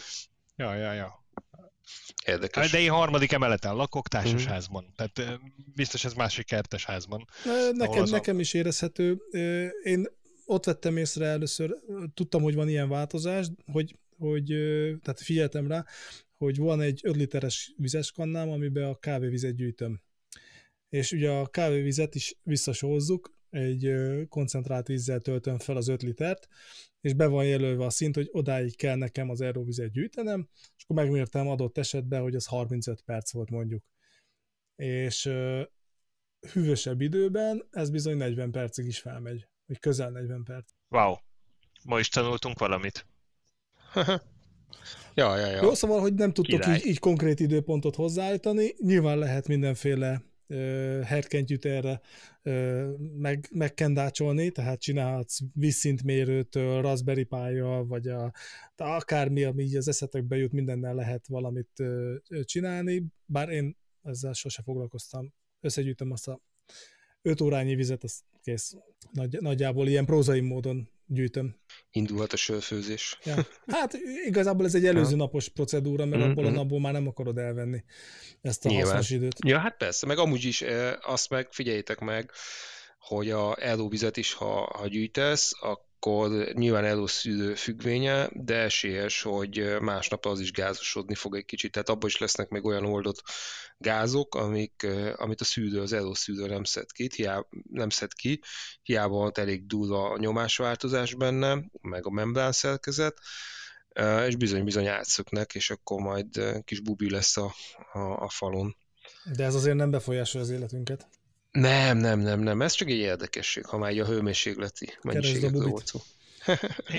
Ja, 0.57 0.75
ja, 0.75 0.93
ja. 0.93 1.27
Érdekes. 2.27 2.71
De 2.71 2.81
én 2.81 2.91
harmadik 2.91 3.33
emeleten 3.33 3.75
lakok, 3.75 4.09
társasházban. 4.09 4.85
Mm. 4.85 4.93
Tehát 4.97 5.41
biztos 5.75 6.05
ez 6.05 6.13
másik 6.13 6.47
kertes 6.47 6.85
házban. 6.85 7.25
Nekem, 7.73 8.05
nekem 8.05 8.37
a... 8.37 8.41
is 8.41 8.55
érezhető. 8.55 9.19
Én 9.83 10.07
ott 10.45 10.65
vettem 10.65 10.97
észre 10.97 11.27
először, 11.27 11.77
tudtam, 12.15 12.43
hogy 12.43 12.55
van 12.55 12.69
ilyen 12.69 12.89
változás, 12.89 13.47
hogy, 13.73 13.97
hogy 14.19 14.45
tehát 15.03 15.21
figyeltem 15.21 15.67
rá, 15.67 15.85
hogy 16.37 16.57
van 16.57 16.81
egy 16.81 17.01
5 17.03 17.17
literes 17.17 17.73
vizes 17.77 18.13
kannám, 18.13 18.49
amiben 18.51 18.85
a 18.85 18.99
kávévizet 18.99 19.55
gyűjtöm. 19.55 20.01
És 20.89 21.13
ugye 21.13 21.31
a 21.31 21.47
kávévizet 21.47 22.15
is 22.15 22.37
visszasózzuk, 22.43 23.37
egy 23.51 23.93
koncentrált 24.29 24.87
vízzel 24.87 25.21
töltöm 25.21 25.59
fel 25.59 25.77
az 25.77 25.89
5 25.89 26.03
litert, 26.03 26.49
és 27.09 27.15
be 27.15 27.27
van 27.27 27.45
jelölve 27.45 27.85
a 27.85 27.91
szint, 27.91 28.15
hogy 28.15 28.29
odáig 28.33 28.77
kell 28.77 28.97
nekem 28.97 29.31
az 29.31 29.41
erővizet 29.41 29.91
gyűjtenem, 29.91 30.49
és 30.77 30.85
akkor 30.85 30.97
megmértem 30.97 31.49
adott 31.49 31.79
esetben, 31.79 32.23
hogy 32.23 32.35
az 32.35 32.47
35 32.47 33.01
perc 33.01 33.33
volt 33.33 33.51
mondjuk. 33.51 33.85
És 34.77 35.27
uh, 35.27 35.63
hűvösebb 36.53 37.01
időben 37.01 37.69
ez 37.71 37.91
bizony 37.91 38.17
40 38.17 38.51
percig 38.51 38.87
is 38.87 38.99
felmegy, 38.99 39.49
vagy 39.67 39.79
közel 39.79 40.11
40 40.11 40.45
perc. 40.45 40.71
Wow, 40.89 41.15
ma 41.85 41.99
is 41.99 42.09
tanultunk 42.09 42.59
valamit. 42.59 43.07
ja, 45.15 45.37
ja, 45.37 45.47
ja. 45.47 45.63
Jó, 45.63 45.75
szóval, 45.75 46.01
hogy 46.01 46.15
nem 46.15 46.33
tudtok 46.33 46.67
így, 46.67 46.87
így 46.87 46.99
konkrét 46.99 47.41
időpontot 47.41 47.95
hozzáállítani, 47.95 48.75
nyilván 48.79 49.19
lehet 49.19 49.49
mindenféle 49.49 50.23
herkentyűt 51.05 51.65
erre 51.65 52.01
meg, 53.17 53.49
megkendácsolni, 53.53 54.51
tehát 54.51 54.81
csinálhatsz 54.81 55.39
vízszintmérőtől, 55.53 56.83
Raspberry 56.83 57.25
pi 57.25 57.61
vagy 57.87 58.09
a, 58.09 58.33
akármi, 58.77 59.45
ami 59.45 59.63
így 59.63 59.77
az 59.77 59.89
eszetekbe 59.89 60.37
jut, 60.37 60.53
mindennel 60.53 60.95
lehet 60.95 61.27
valamit 61.27 61.83
csinálni, 62.43 63.05
bár 63.25 63.49
én 63.49 63.77
ezzel 64.03 64.33
sose 64.33 64.63
foglalkoztam. 64.63 65.35
Összegyűjtöm 65.61 66.11
azt 66.11 66.29
a 66.29 66.41
5 67.23 67.41
órányi 67.41 67.75
vizet, 67.75 68.03
az 68.03 68.23
kész. 68.43 68.77
Nagy, 69.13 69.41
nagyjából 69.41 69.89
ilyen 69.89 70.05
prózai 70.05 70.41
módon 70.41 70.89
gyűjtöm. 71.09 71.57
Indulhat 71.91 72.33
a 72.33 72.37
sörfőzés. 72.37 73.19
Ja. 73.25 73.35
Hát 73.67 73.99
igazából 74.27 74.67
ez 74.67 74.75
egy 74.75 74.87
előző 74.87 75.17
napos 75.17 75.49
procedúra, 75.49 76.05
mert 76.05 76.23
mm-hmm. 76.23 76.31
abból 76.31 76.47
a 76.47 76.51
napból 76.51 76.81
már 76.81 76.93
nem 76.93 77.07
akarod 77.07 77.39
elvenni 77.39 77.85
ezt 78.43 78.65
a 78.65 78.69
Nyilván. 78.69 78.87
hasznos 78.87 79.11
időt. 79.11 79.37
Ja, 79.47 79.59
hát 79.59 79.77
persze, 79.77 80.07
meg 80.07 80.19
amúgy 80.19 80.45
is 80.45 80.65
azt 81.01 81.31
meg 81.31 81.49
figyeljétek 81.51 81.99
meg, 81.99 82.31
hogy 82.99 83.31
a 83.31 83.65
elóvizet 83.65 84.17
is, 84.17 84.33
ha, 84.33 84.77
ha 84.79 84.87
gyűjtesz, 84.87 85.53
akkor 85.61 85.87
akkor 86.01 86.53
nyilván 86.53 86.85
előszűrő 86.85 87.55
függvénye, 87.55 88.29
de 88.33 88.55
esélyes, 88.55 89.23
hogy 89.23 89.77
másnap 89.81 90.27
az 90.27 90.41
is 90.41 90.53
gázosodni 90.53 91.15
fog 91.15 91.37
egy 91.37 91.45
kicsit, 91.45 91.73
tehát 91.73 91.89
abban 91.89 92.09
is 92.09 92.19
lesznek 92.19 92.49
még 92.49 92.65
olyan 92.65 92.85
oldott 92.85 93.23
gázok, 93.79 94.35
amik, 94.35 94.87
amit 95.17 95.41
a 95.41 95.45
szűrő, 95.45 95.81
az 95.81 95.93
előszűrő 95.93 96.47
nem 96.47 96.65
szed 96.65 96.93
ki, 96.93 97.11
hiába, 97.15 97.49
nem 97.71 97.89
szed 97.89 98.13
ki, 98.13 98.41
hiába 98.83 99.17
van 99.17 99.33
elég 99.35 99.67
durva 99.67 100.11
a 100.11 100.19
nyomásváltozás 100.19 101.15
benne, 101.15 101.65
meg 101.81 102.07
a 102.07 102.11
membrán 102.11 102.53
szerkezet, 102.53 103.19
és 104.27 104.37
bizony-bizony 104.37 104.87
átszöknek, 104.87 105.55
és 105.55 105.71
akkor 105.71 106.01
majd 106.01 106.63
kis 106.65 106.81
bubi 106.81 107.11
lesz 107.11 107.37
a, 107.37 107.55
a, 107.93 107.99
a 107.99 108.29
falon. 108.31 108.77
De 109.37 109.45
ez 109.45 109.55
azért 109.55 109.77
nem 109.77 109.91
befolyásolja 109.91 110.47
az 110.47 110.53
életünket. 110.53 111.09
Nem, 111.51 111.99
nem, 111.99 112.19
nem, 112.21 112.41
nem. 112.41 112.63
Ez 112.63 112.73
csak 112.73 112.89
egy 112.89 112.97
érdekesség, 112.97 113.65
ha 113.65 113.79
már 113.79 113.99
a 113.99 114.07
hőmérsékleti 114.07 114.99
mennyiségekről 115.03 115.69
volt 115.69 115.87
szó. 115.87 116.01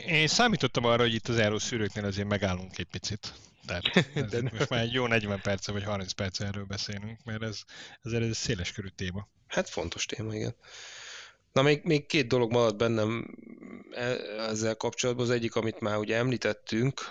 Én 0.07 0.27
számítottam 0.27 0.85
arra, 0.85 1.01
hogy 1.01 1.13
itt 1.13 1.27
az 1.27 1.63
szűrőknél 1.63 2.05
azért 2.05 2.27
megállunk 2.27 2.77
egy 2.77 2.87
picit. 2.91 3.33
Tehát 3.65 4.09
De 4.31 4.41
most 4.41 4.69
már 4.69 4.81
egy 4.81 4.93
jó 4.93 5.07
40 5.07 5.41
perce 5.41 5.71
vagy 5.71 5.83
30 5.83 6.11
perc 6.11 6.39
erről 6.39 6.65
beszélünk, 6.65 7.23
mert 7.23 7.43
ez, 7.43 7.61
ez 8.03 8.11
egy 8.11 8.33
széles 8.33 8.71
körű 8.71 8.87
téma. 8.87 9.27
Hát 9.47 9.69
fontos 9.69 10.05
téma, 10.05 10.35
igen. 10.35 10.55
Na 11.53 11.61
még, 11.61 11.81
még 11.83 12.05
két 12.05 12.27
dolog 12.27 12.51
maradt 12.51 12.77
bennem 12.77 13.37
e, 13.91 14.01
ezzel 14.37 14.75
kapcsolatban. 14.75 15.25
Az 15.25 15.31
egyik, 15.31 15.55
amit 15.55 15.79
már 15.79 15.97
ugye 15.97 16.15
említettünk, 16.15 17.09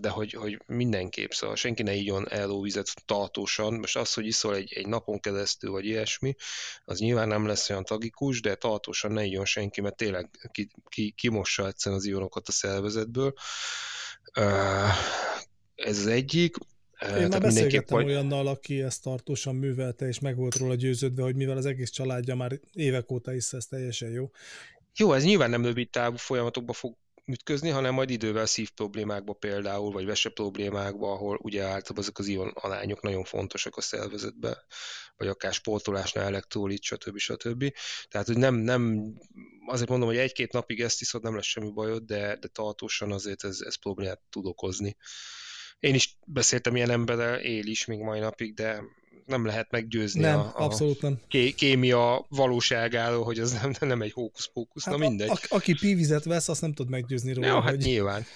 de 0.00 0.08
hogy, 0.08 0.32
hogy 0.32 0.62
mindenképp, 0.66 1.30
szóval 1.30 1.56
senki 1.56 1.82
ne 1.82 1.94
igyon 1.94 2.30
elóvizet 2.30 3.04
tartósan. 3.04 3.74
Most 3.74 3.96
az, 3.96 4.14
hogy 4.14 4.26
iszol 4.26 4.54
egy, 4.54 4.72
egy 4.72 4.86
napon 4.86 5.20
keresztül, 5.20 5.70
vagy 5.70 5.84
ilyesmi, 5.84 6.34
az 6.84 6.98
nyilván 6.98 7.28
nem 7.28 7.46
lesz 7.46 7.70
olyan 7.70 7.84
tragikus, 7.84 8.40
de 8.40 8.54
tartósan 8.54 9.12
ne 9.12 9.24
igyon 9.24 9.44
senki, 9.44 9.80
mert 9.80 9.96
tényleg 9.96 10.30
ki, 10.50 10.70
ki, 10.88 11.10
kimossa 11.16 11.66
egyszerűen 11.66 12.00
az 12.00 12.06
ionokat 12.06 12.48
a 12.48 12.52
szervezetből. 12.52 13.34
Ez 15.74 15.98
az 15.98 16.06
egyik. 16.06 16.56
Én 17.00 17.28
már 17.28 17.40
beszélgettem 17.40 17.96
vagy... 17.96 18.06
olyannal, 18.06 18.46
aki 18.46 18.82
ezt 18.82 19.02
tartósan 19.02 19.54
művelte, 19.54 20.06
és 20.06 20.18
meg 20.18 20.36
volt 20.36 20.56
róla 20.56 20.74
győződve, 20.74 21.22
hogy 21.22 21.36
mivel 21.36 21.56
az 21.56 21.66
egész 21.66 21.90
családja 21.90 22.34
már 22.34 22.60
évek 22.72 23.10
óta 23.10 23.34
is 23.34 23.52
ez 23.52 23.66
teljesen 23.66 24.10
jó. 24.10 24.30
Jó, 24.96 25.12
ez 25.12 25.24
nyilván 25.24 25.50
nem 25.50 25.64
rövid 25.64 25.90
távú 25.90 26.16
folyamatokba 26.16 26.72
fog 26.72 26.96
ütközni, 27.24 27.68
hanem 27.68 27.94
majd 27.94 28.10
idővel 28.10 28.46
szív 28.46 28.70
problémákba 28.70 29.32
például, 29.32 29.92
vagy 29.92 30.04
vese 30.04 30.28
problémákba, 30.28 31.12
ahol 31.12 31.38
ugye 31.42 31.62
általában 31.62 31.98
ezek 31.98 32.18
az 32.18 32.26
ion 32.26 32.48
alányok 32.54 33.02
nagyon 33.02 33.24
fontosak 33.24 33.76
a 33.76 33.80
szervezetben, 33.80 34.56
vagy 35.16 35.28
akár 35.28 35.52
sportolásnál 35.52 36.24
elektrolit, 36.24 36.82
stb. 36.82 37.18
stb. 37.18 37.72
Tehát, 38.08 38.26
hogy 38.26 38.36
nem, 38.36 38.54
nem 38.54 39.12
azért 39.66 39.88
mondom, 39.88 40.08
hogy 40.08 40.18
egy-két 40.18 40.52
napig 40.52 40.80
ezt 40.80 41.00
iszod, 41.00 41.22
nem 41.22 41.34
lesz 41.34 41.46
semmi 41.46 41.70
bajod, 41.70 42.02
de, 42.02 42.36
de 42.36 42.48
tartósan 42.48 43.12
azért 43.12 43.44
ez, 43.44 43.60
ez 43.60 43.80
problémát 43.80 44.20
tud 44.30 44.46
okozni. 44.46 44.96
Én 45.80 45.94
is 45.94 46.18
beszéltem 46.26 46.76
ilyen 46.76 46.90
emberrel, 46.90 47.38
él 47.38 47.66
is 47.66 47.84
még 47.84 47.98
mai 47.98 48.18
napig, 48.20 48.54
de 48.54 48.82
nem 49.26 49.46
lehet 49.46 49.70
meggyőzni 49.70 50.20
nem, 50.20 50.38
a, 50.38 50.42
a 50.42 50.64
abszolút 50.64 51.02
nem. 51.02 51.20
Ké- 51.28 51.54
kémia 51.54 52.26
valóságáról, 52.28 53.24
hogy 53.24 53.38
az 53.38 53.52
nem, 53.52 53.72
nem 53.80 54.02
egy 54.02 54.12
hókusz-pókusz, 54.12 54.84
hát 54.84 54.98
na 54.98 55.08
mindegy. 55.08 55.28
A, 55.28 55.32
a, 55.32 55.38
aki 55.48 55.74
pívizet 55.74 56.24
vesz, 56.24 56.48
azt 56.48 56.60
nem 56.60 56.72
tud 56.72 56.88
meggyőzni 56.88 57.32
róla, 57.32 57.46
ja, 57.46 57.60
hát 57.60 57.70
hogy, 57.70 57.84
nyilván. 57.84 58.26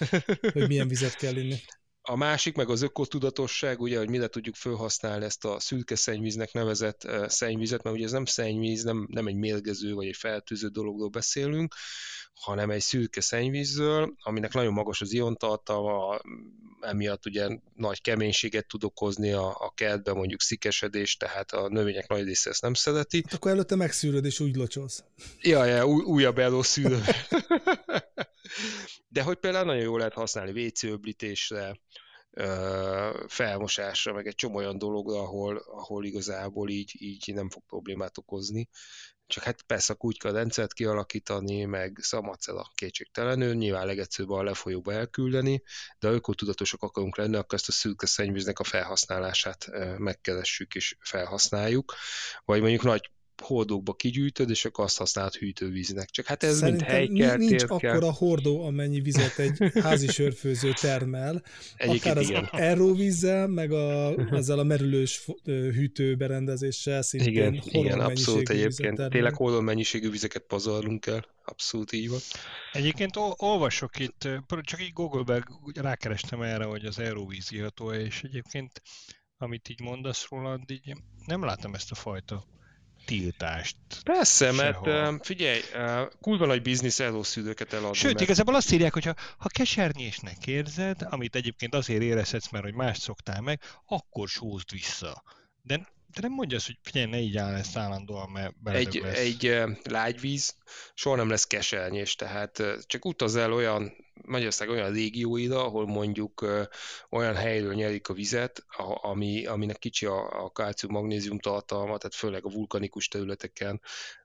hogy 0.53 0.69
milyen 0.69 0.89
vizet 0.89 1.17
kell 1.17 1.37
inni. 1.37 1.57
A 2.05 2.17
másik, 2.17 2.57
meg 2.57 2.69
az 2.71 2.83
ökotudatosság, 2.83 3.81
ugye, 3.81 3.99
hogy 3.99 4.09
mire 4.09 4.27
tudjuk 4.27 4.55
felhasználni 4.55 5.25
ezt 5.25 5.45
a 5.45 5.61
szürke 5.61 5.97
szennyvíznek 5.97 6.53
nevezett 6.53 7.09
szennyvizet, 7.27 7.83
mert 7.83 7.97
ugye 7.97 8.05
ez 8.05 8.13
nem 8.13 8.25
szennyvíz, 8.25 8.83
nem, 8.83 9.07
nem 9.11 9.27
egy 9.27 9.37
mérgező 9.37 9.95
vagy 9.95 10.07
egy 10.07 10.17
feltűző 10.17 10.69
dologról 10.69 11.09
beszélünk, 11.09 11.75
hanem 12.35 12.71
egy 12.71 12.81
szürke 12.81 13.21
szennyvízről, 13.21 14.15
aminek 14.23 14.53
nagyon 14.53 14.73
magas 14.73 15.01
az 15.01 15.13
iontartalma, 15.13 16.21
emiatt 16.81 17.27
ugye 17.27 17.49
nagy 17.75 18.01
keménységet 18.01 18.67
tud 18.67 18.85
okozni 18.85 19.33
a, 19.33 19.47
a 19.49 19.73
kertben, 19.75 20.17
mondjuk 20.17 20.41
szikesedés, 20.41 21.17
tehát 21.17 21.53
a 21.53 21.69
növények 21.69 22.09
nagy 22.09 22.25
része 22.25 22.51
ezt 22.51 22.63
nem 22.63 22.75
szereti. 22.75 23.23
Hát 23.25 23.35
akkor 23.35 23.51
előtte 23.51 23.77
megszűröd, 23.77 24.25
és 24.25 24.41
úgy 24.41 24.57
locsolsz. 24.57 25.05
Ja, 25.41 25.65
ja, 25.65 25.87
új, 25.87 26.03
újabb 26.05 26.39
elószűrő. 26.39 27.01
De 29.09 29.23
hogy 29.23 29.37
például 29.37 29.65
nagyon 29.65 29.83
jól 29.83 29.99
lehet 29.99 30.15
használni 30.15 30.65
WC 30.65 30.83
öblítésre, 30.83 31.81
felmosásra, 33.27 34.13
meg 34.13 34.27
egy 34.27 34.35
csomó 34.35 34.57
olyan 34.57 34.79
dologra, 34.79 35.19
ahol, 35.19 35.57
ahol 35.57 36.05
igazából 36.05 36.69
így, 36.69 36.93
így 36.99 37.35
nem 37.35 37.51
fog 37.51 37.63
problémát 37.67 38.19
okozni. 38.19 38.69
Csak 39.27 39.45
hát 39.45 39.63
persze 39.63 39.93
a 39.93 39.97
kutyka 39.97 40.33
rendszert 40.33 40.73
kialakítani, 40.73 41.65
meg 41.65 41.99
szamacel 42.01 42.71
kétségtelenül, 42.75 43.55
nyilván 43.55 43.87
legegyszerűbb 43.87 44.31
a 44.31 44.43
lefolyóba 44.43 44.93
elküldeni, 44.93 45.63
de 45.99 46.09
ha 46.09 46.15
ökotudatosak 46.15 46.83
akarunk 46.83 47.17
lenni, 47.17 47.37
akkor 47.37 47.55
ezt 47.59 47.69
a 47.69 47.73
szürke 47.73 48.07
szennyvíznek 48.07 48.59
a 48.59 48.65
felhasználását 48.65 49.71
megkeressük 49.99 50.75
és 50.75 50.97
felhasználjuk. 51.01 51.95
Vagy 52.45 52.61
mondjuk 52.61 52.83
nagy 52.83 53.11
hordókba 53.41 53.93
kigyűjtöd, 53.93 54.51
és 54.51 54.65
akkor 54.65 54.85
azt 54.85 54.99
használod 54.99 55.35
hűtővíznek. 55.35 56.11
Csak 56.11 56.27
hát 56.27 56.43
ez 56.43 56.57
Szerintem 56.57 56.99
mint 56.99 57.19
helykert, 57.19 57.39
nincs 57.39 57.63
akkor 57.63 58.05
a 58.05 58.13
hordó, 58.13 58.65
amennyi 58.65 59.01
vizet 59.01 59.39
egy 59.39 59.59
házi 59.85 60.07
sörfőző 60.07 60.73
termel, 60.73 61.43
Egyébként 61.77 62.17
akár 62.17 62.23
igen. 62.23 62.43
az 62.43 62.61
aeróvízzel, 62.61 63.47
meg 63.47 63.73
a, 63.73 64.15
ezzel 64.31 64.59
a 64.59 64.63
merülős 64.63 65.27
hűtőberendezéssel 65.45 67.03
szintén 67.03 67.31
igen, 67.33 67.63
igen, 67.65 68.01
abszolút 68.01 68.49
egyébként. 68.49 69.09
Tényleg 69.09 69.35
hordó 69.35 69.61
mennyiségű 69.61 70.11
vizeket 70.11 70.43
pazarlunk 70.43 71.07
el. 71.07 71.27
Abszolút 71.45 71.93
így 71.93 72.09
van. 72.09 72.19
Egyébként 72.73 73.13
olvasok 73.37 73.99
itt, 73.99 74.29
csak 74.61 74.83
így 74.83 74.93
Google-ben 74.93 75.45
rákerestem 75.75 76.43
erre, 76.43 76.65
hogy 76.65 76.85
az 76.85 76.99
aerovíz 76.99 77.53
iható, 77.53 77.93
és 77.93 78.23
egyébként 78.23 78.83
amit 79.43 79.69
így 79.69 79.81
mondasz 79.81 80.27
róla, 80.31 80.61
így 80.67 80.97
nem 81.27 81.45
látom 81.45 81.75
ezt 81.75 81.91
a 81.91 81.95
fajta 81.95 82.45
tiltást. 83.05 83.77
Persze, 84.03 84.53
sehol. 84.53 84.87
mert 84.87 85.27
figyelj, 85.27 85.61
kurva 86.21 86.47
nagy 86.47 86.63
biznisz 86.63 87.01
elószűdőket 87.01 87.73
eladni. 87.73 87.97
Sőt, 87.97 88.13
mert... 88.13 88.21
igazából 88.21 88.55
azt 88.55 88.73
írják, 88.73 88.93
hogy 88.93 89.05
ha, 89.05 89.15
ha 89.39 89.49
kesernyésnek 89.49 90.47
érzed, 90.47 91.07
amit 91.11 91.37
egyébként 91.37 91.75
azért 91.75 92.03
érezhetsz, 92.03 92.51
mert 92.51 92.65
hogy 92.65 92.75
más 92.75 92.99
szoktál 92.99 93.41
meg, 93.41 93.61
akkor 93.87 94.29
sózd 94.29 94.71
vissza. 94.73 95.23
De 95.63 95.91
de 96.15 96.21
nem 96.21 96.33
mondja 96.33 96.57
azt, 96.57 96.67
hogy 96.67 96.79
figyelj, 96.83 97.11
ne 97.11 97.19
így 97.19 97.37
áll 97.37 97.55
ezt 97.55 97.77
állandóan, 97.77 98.31
mert 98.31 98.55
egy, 98.65 99.01
lesz. 99.03 99.19
egy 99.19 99.63
lágyvíz 99.83 100.57
soha 100.95 101.17
nem 101.17 101.29
lesz 101.29 101.47
kesernyés, 101.47 102.15
tehát 102.15 102.63
csak 102.87 103.05
utaz 103.05 103.37
el 103.37 103.53
olyan 103.53 103.93
Magyarország 104.25 104.69
olyan 104.69 104.93
régióida, 104.93 105.65
ahol 105.65 105.87
mondjuk 105.87 106.47
olyan 107.11 107.35
helyről 107.35 107.75
nyerik 107.75 108.09
a 108.09 108.15
vizet, 108.15 108.65
ami, 109.03 109.47
aminek 109.47 109.79
kicsi 109.79 110.07
a, 110.07 110.45
a 110.45 110.51
kalcium-magnézium 110.51 111.39
tartalma, 111.39 111.85
tehát 111.85 112.15
főleg 112.15 112.45
a 112.45 112.51
vulkanikus 112.51 113.09
területeken, 113.09 113.81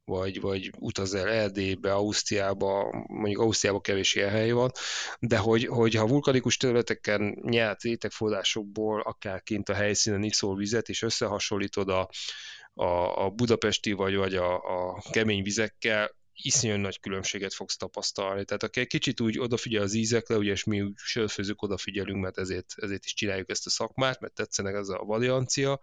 vagy, 0.06 0.42
vagy 0.42 0.72
utaz 0.80 1.14
el 1.14 1.30
Erdélybe, 1.30 1.94
Ausztriába, 1.94 3.06
mondjuk 3.08 3.42
Ausztriába 3.42 3.82
kevés 3.82 4.16
ilyen 4.16 4.30
hely 4.30 4.52
van, 4.52 4.72
de 5.20 5.38
hogy, 5.38 5.66
hogy 5.66 5.94
ha 5.94 6.08
vulkanikus 6.08 6.58
területeken 6.58 7.40
nyert 7.42 7.82
rétegforrásokból, 7.82 9.02
akár 9.02 9.44
kint 9.44 9.70
a 9.70 9.74
helyszínen 9.74 10.24
iszol 10.24 10.56
vizet, 10.56 10.90
és 10.90 11.02
összehasonlítod 11.02 11.90
a, 11.90 12.10
a, 12.74 13.24
a 13.26 13.30
budapesti 13.30 13.92
vagy, 13.92 14.16
vagy 14.16 14.36
a, 14.36 14.56
a 14.56 15.02
kemény 15.12 15.44
vizekkel, 15.44 16.16
iszonyú 16.42 16.76
nagy 16.76 17.00
különbséget 17.00 17.54
fogsz 17.54 17.78
tapasztalni. 17.78 18.46
Tehát 18.46 18.64
aki 18.64 18.80
egy 18.80 18.88
kicsit 18.88 19.22
úgy 19.22 19.40
odafigyel 19.40 19.82
az 19.82 19.94
ízekre, 19.94 20.38
ugye, 20.38 20.52
és 20.52 20.64
mi 20.64 20.82
úgy 20.82 20.94
sörfőzők 20.96 21.62
odafigyelünk, 21.62 22.22
mert 22.22 22.38
ezért, 22.38 22.74
ezért 22.76 23.06
is 23.06 23.14
csináljuk 23.14 23.50
ezt 23.50 23.66
a 23.66 23.70
szakmát, 23.70 24.20
mert 24.20 24.34
tetszenek 24.34 24.76
ez 24.76 24.90
a 24.90 24.98
variancia, 24.98 25.80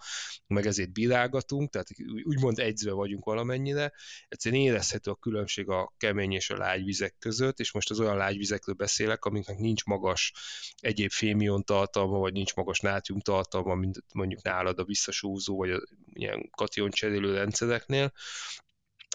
meg 0.47 0.67
ezért 0.67 0.93
bírágatunk, 0.93 1.71
tehát 1.71 1.89
úgymond 2.23 2.59
egyzve 2.59 2.93
vagyunk 2.93 3.25
valamennyire. 3.25 3.93
Egyszerűen 4.29 4.63
érezhető 4.63 5.11
a 5.11 5.15
különbség 5.15 5.69
a 5.69 5.95
kemény 5.97 6.33
és 6.33 6.51
a 6.51 6.57
lágy 6.57 6.85
vizek 6.85 7.17
között, 7.19 7.59
és 7.59 7.73
most 7.73 7.91
az 7.91 8.01
olyan 8.01 8.17
lágy 8.17 8.37
vizekről 8.37 8.75
beszélek, 8.75 9.25
amiknek 9.25 9.59
nincs 9.59 9.85
magas 9.85 10.33
egyéb 10.77 11.11
fémion 11.11 11.65
tartalma, 11.65 12.19
vagy 12.19 12.33
nincs 12.33 12.55
magas 12.55 12.81
nátrium 12.81 13.21
tartalma, 13.21 13.75
mint 13.75 14.05
mondjuk 14.13 14.43
nálad 14.43 14.79
a 14.79 14.85
visszasúzó, 14.85 15.57
vagy 15.57 15.71
a 15.71 15.83
ilyen 16.13 16.51
kation 16.51 16.91
rendszereknél, 17.35 18.13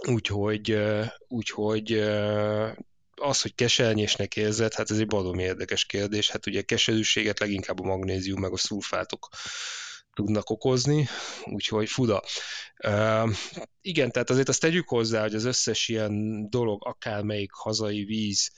Úgyhogy, 0.07 0.79
úgyhogy 1.27 1.93
az, 3.15 3.41
hogy 3.41 3.55
kesernyésnek 3.55 4.35
érzed, 4.35 4.73
hát 4.73 4.91
ez 4.91 4.99
egy 4.99 5.07
baromi 5.07 5.43
érdekes 5.43 5.85
kérdés. 5.85 6.29
Hát 6.29 6.47
ugye 6.47 6.61
keserűséget 6.61 7.39
leginkább 7.39 7.79
a 7.79 7.83
magnézium 7.83 8.39
meg 8.39 8.51
a 8.51 8.57
szulfátok 8.57 9.29
tudnak 10.13 10.49
okozni, 10.49 11.07
úgyhogy 11.45 11.89
fuda. 11.89 12.23
Igen, 13.81 14.11
tehát 14.11 14.29
azért 14.29 14.49
azt 14.49 14.59
tegyük 14.59 14.87
hozzá, 14.87 15.21
hogy 15.21 15.35
az 15.35 15.45
összes 15.45 15.87
ilyen 15.87 16.45
dolog, 16.49 16.87
akármelyik 16.87 17.51
hazai 17.51 18.03
víz, 18.03 18.51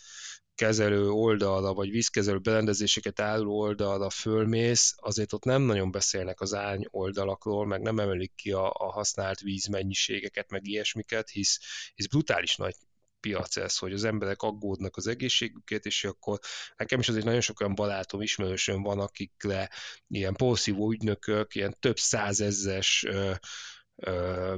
kezelő 0.61 1.09
oldalra, 1.09 1.73
vagy 1.73 1.89
vízkezelő 1.89 2.39
berendezéseket 2.39 3.19
álló 3.19 3.59
oldalra 3.59 4.09
fölmész, 4.09 4.95
azért 4.97 5.33
ott 5.33 5.43
nem 5.43 5.61
nagyon 5.61 5.91
beszélnek 5.91 6.41
az 6.41 6.53
ány 6.53 6.85
oldalakról, 6.89 7.65
meg 7.65 7.81
nem 7.81 7.99
emelik 7.99 8.31
ki 8.35 8.51
a, 8.51 8.71
a 8.73 8.91
használt 8.91 9.39
vízmennyiségeket, 9.39 10.49
meg 10.49 10.67
ilyesmiket, 10.67 11.29
hisz, 11.29 11.59
hisz 11.95 12.07
brutális 12.07 12.55
nagy 12.55 12.75
piac 13.19 13.57
ez, 13.57 13.77
hogy 13.77 13.93
az 13.93 14.03
emberek 14.03 14.41
aggódnak 14.41 14.97
az 14.97 15.07
egészségükért, 15.07 15.85
és 15.85 16.03
akkor 16.03 16.39
nekem 16.77 16.99
is 16.99 17.09
azért 17.09 17.25
nagyon 17.25 17.41
sok 17.41 17.59
olyan 17.59 17.75
barátom, 17.75 18.21
ismerősöm 18.21 18.81
van, 18.81 18.99
akikre 18.99 19.69
ilyen 20.07 20.33
porszívó 20.33 20.91
ügynökök, 20.91 21.55
ilyen 21.55 21.75
több 21.79 21.97
százezes 21.97 23.05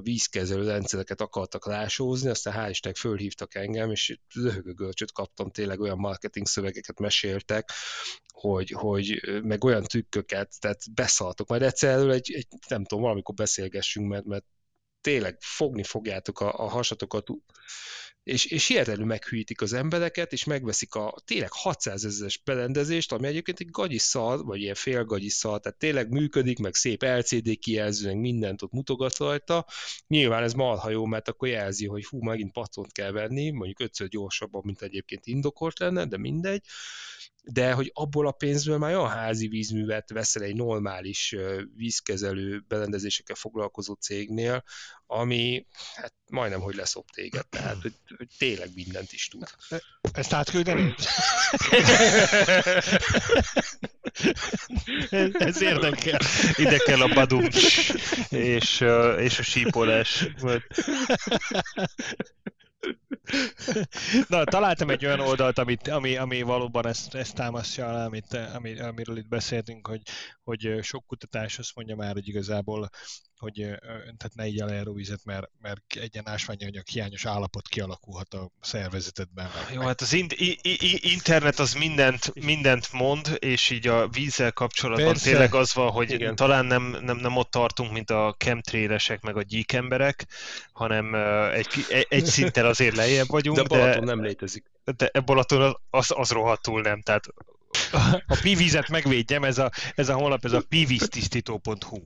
vízkezelő 0.02 0.68
rendszereket 0.68 1.22
akartak 1.22 1.66
lásózni, 1.66 2.30
aztán 2.30 2.54
hál' 2.54 2.70
Istennek 2.70 2.98
fölhívtak 2.98 3.56
engem, 3.56 3.92
és 3.92 4.18
röhögölcsöt 4.34 5.12
kaptam, 5.12 5.52
tényleg 5.52 5.80
olyan 5.80 5.98
marketing 5.98 6.48
szövegeket 6.48 7.00
meséltek, 7.00 7.70
hogy, 8.34 8.70
hogy 8.70 9.22
meg 9.44 9.64
olyan 9.64 9.84
trükköket, 9.84 10.60
tehát 10.60 10.94
beszaltok. 10.94 11.48
Majd 11.48 11.62
egyszer 11.62 12.08
egy, 12.08 12.32
egy, 12.32 12.48
nem 12.68 12.86
tudom, 12.86 13.04
valamikor 13.04 13.36
beszélgessünk, 13.36 14.10
mert, 14.10 14.26
mert 14.26 14.46
tényleg 15.02 15.38
fogni 15.40 15.84
fogjátok 15.84 16.40
a, 16.40 16.54
a 16.54 16.68
hasatokat, 16.68 17.28
és, 18.24 18.46
és 18.46 18.68
hihetetlenül 18.68 19.06
meghűítik 19.06 19.62
az 19.62 19.74
embereket, 19.74 20.32
és 20.32 20.44
megveszik 20.44 20.96
a 20.96 21.16
tényleg 21.26 21.52
600 21.52 22.06
ezeres 22.06 22.38
berendezést, 22.38 23.12
ami 23.12 23.28
egyébként 23.28 23.60
egy 23.60 23.70
gagyi 23.70 23.98
szar, 23.98 24.46
vagy 24.46 24.62
ilyen 24.62 24.76
fél 24.76 25.04
gagyi 25.04 25.30
szar, 25.30 25.60
tehát 25.60 25.78
tényleg 25.78 26.10
működik, 26.10 26.60
meg 26.60 26.74
szép 26.74 27.04
LCD 27.04 27.60
kijelző, 27.60 28.08
meg 28.08 28.20
mindent 28.20 28.62
ott 28.62 28.72
mutogat 28.72 29.18
rajta. 29.18 29.66
Nyilván 30.08 30.44
ez 30.44 30.54
marha 30.54 30.90
jó, 30.90 31.06
mert 31.06 31.28
akkor 31.28 31.48
jelzi, 31.48 31.86
hogy 31.86 32.06
hú, 32.06 32.22
megint 32.22 32.52
patront 32.52 32.92
kell 32.92 33.12
venni, 33.12 33.50
mondjuk 33.50 33.80
ötször 33.80 34.08
gyorsabban, 34.08 34.62
mint 34.66 34.82
egyébként 34.82 35.26
indokolt 35.26 35.80
lenne, 35.80 36.06
de 36.06 36.18
mindegy 36.18 36.64
de 37.46 37.72
hogy 37.72 37.92
abból 37.94 38.28
a 38.28 38.32
pénzből 38.32 38.78
már 38.78 38.96
olyan 38.96 39.10
házi 39.10 39.48
vízművet 39.48 40.10
veszel 40.10 40.44
egy 40.44 40.56
normális 40.56 41.36
vízkezelő 41.76 42.64
berendezésekkel 42.68 43.36
foglalkozó 43.36 43.94
cégnél, 43.94 44.64
ami 45.08 45.66
hát 45.96 46.14
majdnem, 46.30 46.62
hogy 46.62 46.76
leszop 46.76 47.12
téged, 47.12 47.48
tehát 47.48 47.82
hogy, 47.82 47.94
hogy 48.18 48.28
tényleg 48.38 48.70
mindent 48.76 49.12
is 49.12 49.28
tud. 49.28 49.44
Ezt 50.14 50.34
átküldeni? 50.34 50.96
ez 55.48 55.62
érdekel. 55.62 56.20
Ide 56.56 56.78
kell 56.78 57.02
a 57.02 57.14
badum 57.14 57.48
és, 58.30 58.86
és 59.18 59.40
a 59.40 59.44
sípolás. 59.44 60.26
Na, 64.28 64.44
találtam 64.44 64.90
egy 64.90 65.06
olyan 65.06 65.20
oldalt, 65.20 65.58
amit, 65.58 65.88
ami, 65.88 66.18
ami 66.18 66.42
valóban 66.42 66.88
ezt, 66.88 67.16
ezt 67.16 67.36
támasztja 67.36 67.90
alá, 67.90 68.06
amit, 68.06 68.34
ami, 68.34 68.80
amiről 68.80 69.18
itt 69.18 69.28
beszéltünk, 69.28 69.88
hogy, 69.88 70.02
hogy 70.44 70.80
sok 70.82 71.06
kutatás 71.06 71.60
azt 71.60 71.76
mondja 71.76 71.96
már, 71.96 72.14
hogy 72.14 72.28
igazából 72.28 72.90
hogy 73.44 73.54
tehát 74.18 74.32
ne 74.36 74.48
így 74.48 74.62
aeróvizet, 74.62 75.26
mert, 75.26 75.50
mert 75.62 75.82
egy 75.88 76.10
ilyen 76.14 76.28
ásványanyag 76.28 76.88
hiányos 76.88 77.26
állapot 77.26 77.68
kialakulhat 77.68 78.34
a 78.34 78.52
szervezetedben. 78.62 79.50
Jó, 79.74 79.82
hát 79.82 80.02
az 80.02 80.14
in- 80.14 80.34
i- 80.36 80.60
i- 80.62 81.12
internet 81.12 81.60
az 81.60 81.74
mindent, 81.74 82.34
mindent 82.44 82.92
mond, 82.92 83.38
és 83.40 83.70
így 83.70 83.88
a 83.88 84.08
vízzel 84.08 84.52
kapcsolatban 84.52 85.06
Persze. 85.06 85.30
tényleg 85.30 85.56
az 85.56 85.74
van, 85.74 85.92
hogy 85.92 86.12
Igen. 86.12 86.36
talán 86.36 86.66
nem, 86.66 86.98
nem, 87.02 87.18
nem 87.18 87.38
ott 87.38 87.52
tartunk, 87.52 87.92
mint 87.92 88.10
a 88.10 88.36
chemtrailesek 88.38 89.22
meg 89.22 89.38
a 89.38 89.42
gyík 89.42 89.74
emberek, 89.74 90.26
hanem 90.72 91.16
egy, 91.54 92.06
egy 92.10 92.26
szinten 92.26 92.66
azért 92.66 92.96
lejjebb 92.96 93.28
vagyunk. 93.28 93.58
De 93.58 93.64
Balaton 93.64 94.06
de, 94.06 94.14
nem 94.14 94.24
létezik. 94.24 94.64
De 94.98 95.20
Balaton 95.20 95.78
az, 95.90 96.12
az 96.16 96.30
rohadtul 96.30 96.82
nem, 96.82 97.02
tehát 97.02 97.26
a 98.28 98.38
pivizet 98.42 98.90
megvédjem, 98.90 99.44
ez 99.44 99.58
a, 99.58 99.72
ez 99.96 100.10
a 100.10 100.14
honlap, 100.14 100.46
ez 100.46 100.52
a 100.52 100.62
pivisztisztító.hu. 100.70 102.02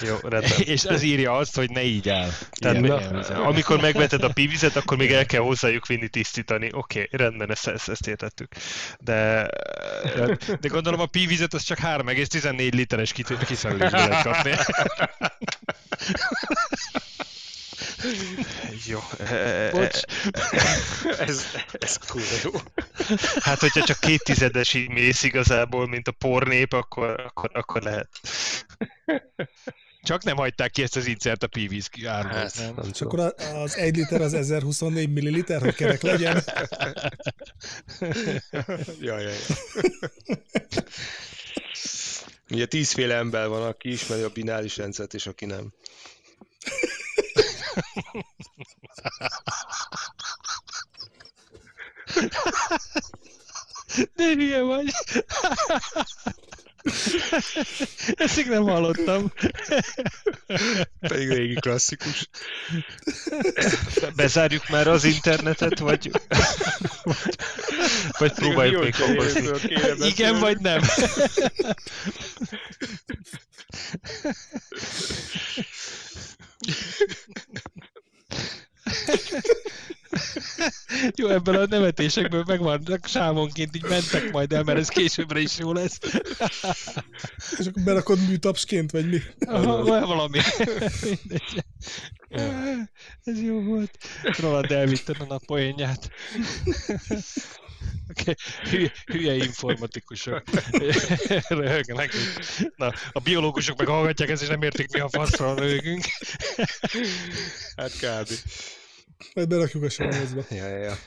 Jó, 0.00 0.16
rendben. 0.22 0.50
És 0.74 0.84
az 0.84 1.02
írja 1.02 1.36
azt, 1.36 1.56
hogy 1.56 1.70
ne 1.70 1.82
így 1.82 2.08
áll. 2.08 2.30
Tehát 2.50 2.76
ilyen, 2.76 3.24
amikor 3.44 3.80
megveted 3.80 4.22
a 4.22 4.32
pivizet, 4.32 4.76
akkor 4.76 4.96
még 4.96 5.12
el 5.12 5.26
kell 5.26 5.40
hozzájuk 5.40 5.86
vinni 5.86 6.08
tisztítani. 6.08 6.70
Oké, 6.72 7.02
okay, 7.02 7.18
rendben, 7.18 7.50
ezt, 7.50 7.66
ezt, 7.66 7.88
ezt 7.88 8.06
értettük. 8.06 8.52
De... 9.00 9.50
De 10.60 10.68
gondolom 10.68 11.00
a 11.00 11.06
pivizet 11.06 11.54
az 11.54 11.62
csak 11.62 11.78
3,14 11.78 12.72
literes 12.72 13.12
kiszerelésbe 13.46 14.06
lehet 14.06 14.22
kapni. 14.22 14.52
Jó. 18.86 18.98
Bocs. 19.72 20.00
ez, 21.18 21.44
ez 21.72 21.96
kurva 21.96 22.36
jó. 22.44 22.50
Hát, 23.40 23.58
hogyha 23.58 23.84
csak 23.84 24.00
két 24.00 24.22
tizedes 24.22 24.74
így 24.74 24.88
mész 24.88 25.22
igazából, 25.22 25.88
mint 25.88 26.08
a 26.08 26.12
pornép, 26.12 26.72
akkor, 26.72 27.20
akkor, 27.20 27.50
akkor 27.52 27.82
lehet. 27.82 28.08
Csak 30.02 30.22
nem 30.22 30.36
hagyták 30.36 30.70
ki 30.70 30.82
ezt 30.82 30.96
az 30.96 31.06
ígyszert 31.06 31.42
a 31.42 31.46
pívíz 31.46 31.88
árból. 32.06 32.32
Hát, 32.32 32.58
nem? 32.58 32.74
És 32.92 33.00
akkor 33.00 33.34
az 33.54 33.76
egy 33.76 33.96
liter 33.96 34.20
az 34.20 34.34
1024 34.34 35.12
milliliter, 35.12 35.60
hogy 35.60 35.74
kerek 35.74 36.02
legyen. 36.02 36.42
jaj, 39.00 39.22
jaj. 39.22 39.36
Ugye 42.50 42.66
tízféle 42.66 43.14
ember 43.14 43.48
van, 43.48 43.62
aki 43.62 43.92
ismeri 43.92 44.22
a 44.22 44.28
bináris 44.28 44.76
rendszert, 44.76 45.14
és 45.14 45.26
aki 45.26 45.44
nem. 45.44 45.72
De 54.16 54.24
hülye 54.24 54.60
vagy. 54.60 54.92
Ezt 58.14 58.36
még 58.36 58.46
nem 58.48 58.62
hallottam. 58.62 59.32
Pedig 61.00 61.28
régi 61.28 61.54
klasszikus. 61.54 62.28
Bezárjuk 64.16 64.68
már 64.68 64.88
az 64.88 65.04
internetet, 65.04 65.78
vagy, 65.78 66.10
vagy 68.18 68.32
próbáljuk 68.32 68.82
még 68.82 68.94
hangozni. 68.94 69.48
Igen, 70.06 70.38
vagy 70.38 70.58
nem. 70.58 70.80
Jó, 81.16 81.28
ebből 81.28 81.56
a 81.56 81.66
nevetésekből 81.66 82.44
megvannak 82.46 83.06
sámonként, 83.06 83.76
így 83.76 83.84
mentek 83.88 84.32
majd 84.32 84.52
el, 84.52 84.62
mert 84.62 84.78
ez 84.78 84.88
későbbre 84.88 85.40
is 85.40 85.58
jó 85.58 85.72
lesz. 85.72 85.98
És 87.58 87.66
akkor 87.66 87.82
berakod 87.84 88.28
műtapsként, 88.28 88.90
vagy 88.90 89.08
mi? 89.08 89.18
Aha, 89.46 90.06
valami. 90.06 90.38
ez 93.24 93.42
jó 93.42 93.62
volt. 93.62 93.98
Roland 94.22 94.70
elvitted 94.70 95.16
a 95.18 95.24
napoénját. 95.24 96.10
Hülye, 98.70 98.92
hülye 99.04 99.34
informatikusok 99.34 100.42
röhögnek. 101.48 102.12
Na, 102.76 102.92
a 103.12 103.20
biológusok 103.20 103.78
meg 103.78 103.86
hallgatják 103.86 104.28
ezt, 104.30 104.42
és 104.42 104.48
nem 104.48 104.62
értik, 104.62 104.92
mi 104.92 105.00
a 105.00 105.08
faszra 105.08 105.54
röhögünk. 105.54 106.04
Hát 107.76 107.92
kb. 107.92 108.28
Majd 109.34 109.48
berakjuk 109.48 109.82
a 109.82 109.88
sorozba. 109.88 110.44
Ja, 110.50 110.68
ja, 110.68 110.78
ja. 110.78 110.98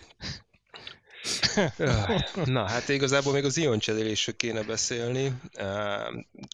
Na, 2.46 2.68
hát 2.68 2.90
igazából 2.90 3.34
még 3.34 3.46
az 3.46 3.58
ioncserélésről 3.58 4.36
kéne 4.36 4.62
beszélni. 4.62 5.34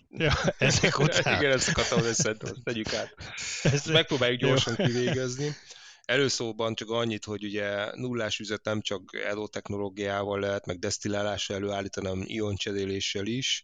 Ja, 0.10 0.34
ezek 0.58 1.00
után. 1.00 1.40
Igen, 1.40 1.52
ezek 1.52 1.78
a 1.78 1.82
hogy 1.82 2.14
szerintem 2.14 2.56
tegyük 2.64 2.94
át. 2.94 3.16
Ezek... 3.64 3.94
Megpróbáljuk 3.94 4.40
gyorsan 4.40 4.76
kivégezni. 4.76 5.56
Előszóban 6.06 6.76
csak 6.76 6.90
annyit, 6.90 7.26
hogy 7.26 7.44
ugye 7.44 7.96
nullás 7.96 8.38
vizet 8.38 8.64
nem 8.64 8.82
csak 8.82 9.16
ERO 9.26 9.48
technológiával 9.48 10.40
lehet, 10.40 10.66
meg 10.66 10.80
desztillálással 10.80 11.56
előállítani, 11.56 12.08
hanem 12.08 12.24
ioncseréléssel 12.28 13.26
is. 13.26 13.64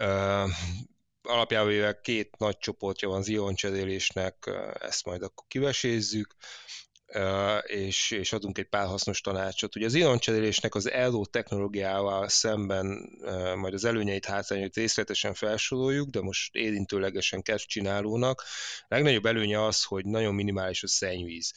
Uh, 0.00 0.50
alapjában 1.22 1.96
két 2.02 2.36
nagy 2.38 2.58
csoportja 2.58 3.08
van 3.08 3.18
az 3.18 3.28
ioncserélésnek, 3.28 4.50
ezt 4.80 5.04
majd 5.04 5.22
akkor 5.22 5.44
kivesézzük 5.48 6.34
és, 7.62 8.10
és 8.10 8.32
adunk 8.32 8.58
egy 8.58 8.68
pár 8.68 8.86
hasznos 8.86 9.20
tanácsot. 9.20 9.76
Ugye 9.76 9.86
az 9.86 9.94
ioncserélésnek 9.94 10.74
az 10.74 10.90
ELO 10.90 11.24
technológiával 11.24 12.28
szemben 12.28 13.10
majd 13.56 13.74
az 13.74 13.84
előnyeit, 13.84 14.24
hátrányait 14.24 14.74
részletesen 14.74 15.34
felsoroljuk, 15.34 16.08
de 16.08 16.20
most 16.20 16.54
érintőlegesen 16.54 17.42
csinálónak. 17.56 18.42
A 18.80 18.84
legnagyobb 18.88 19.26
előnye 19.26 19.64
az, 19.64 19.84
hogy 19.84 20.04
nagyon 20.04 20.34
minimális 20.34 20.82
a 20.82 20.88
szennyvíz. 20.88 21.52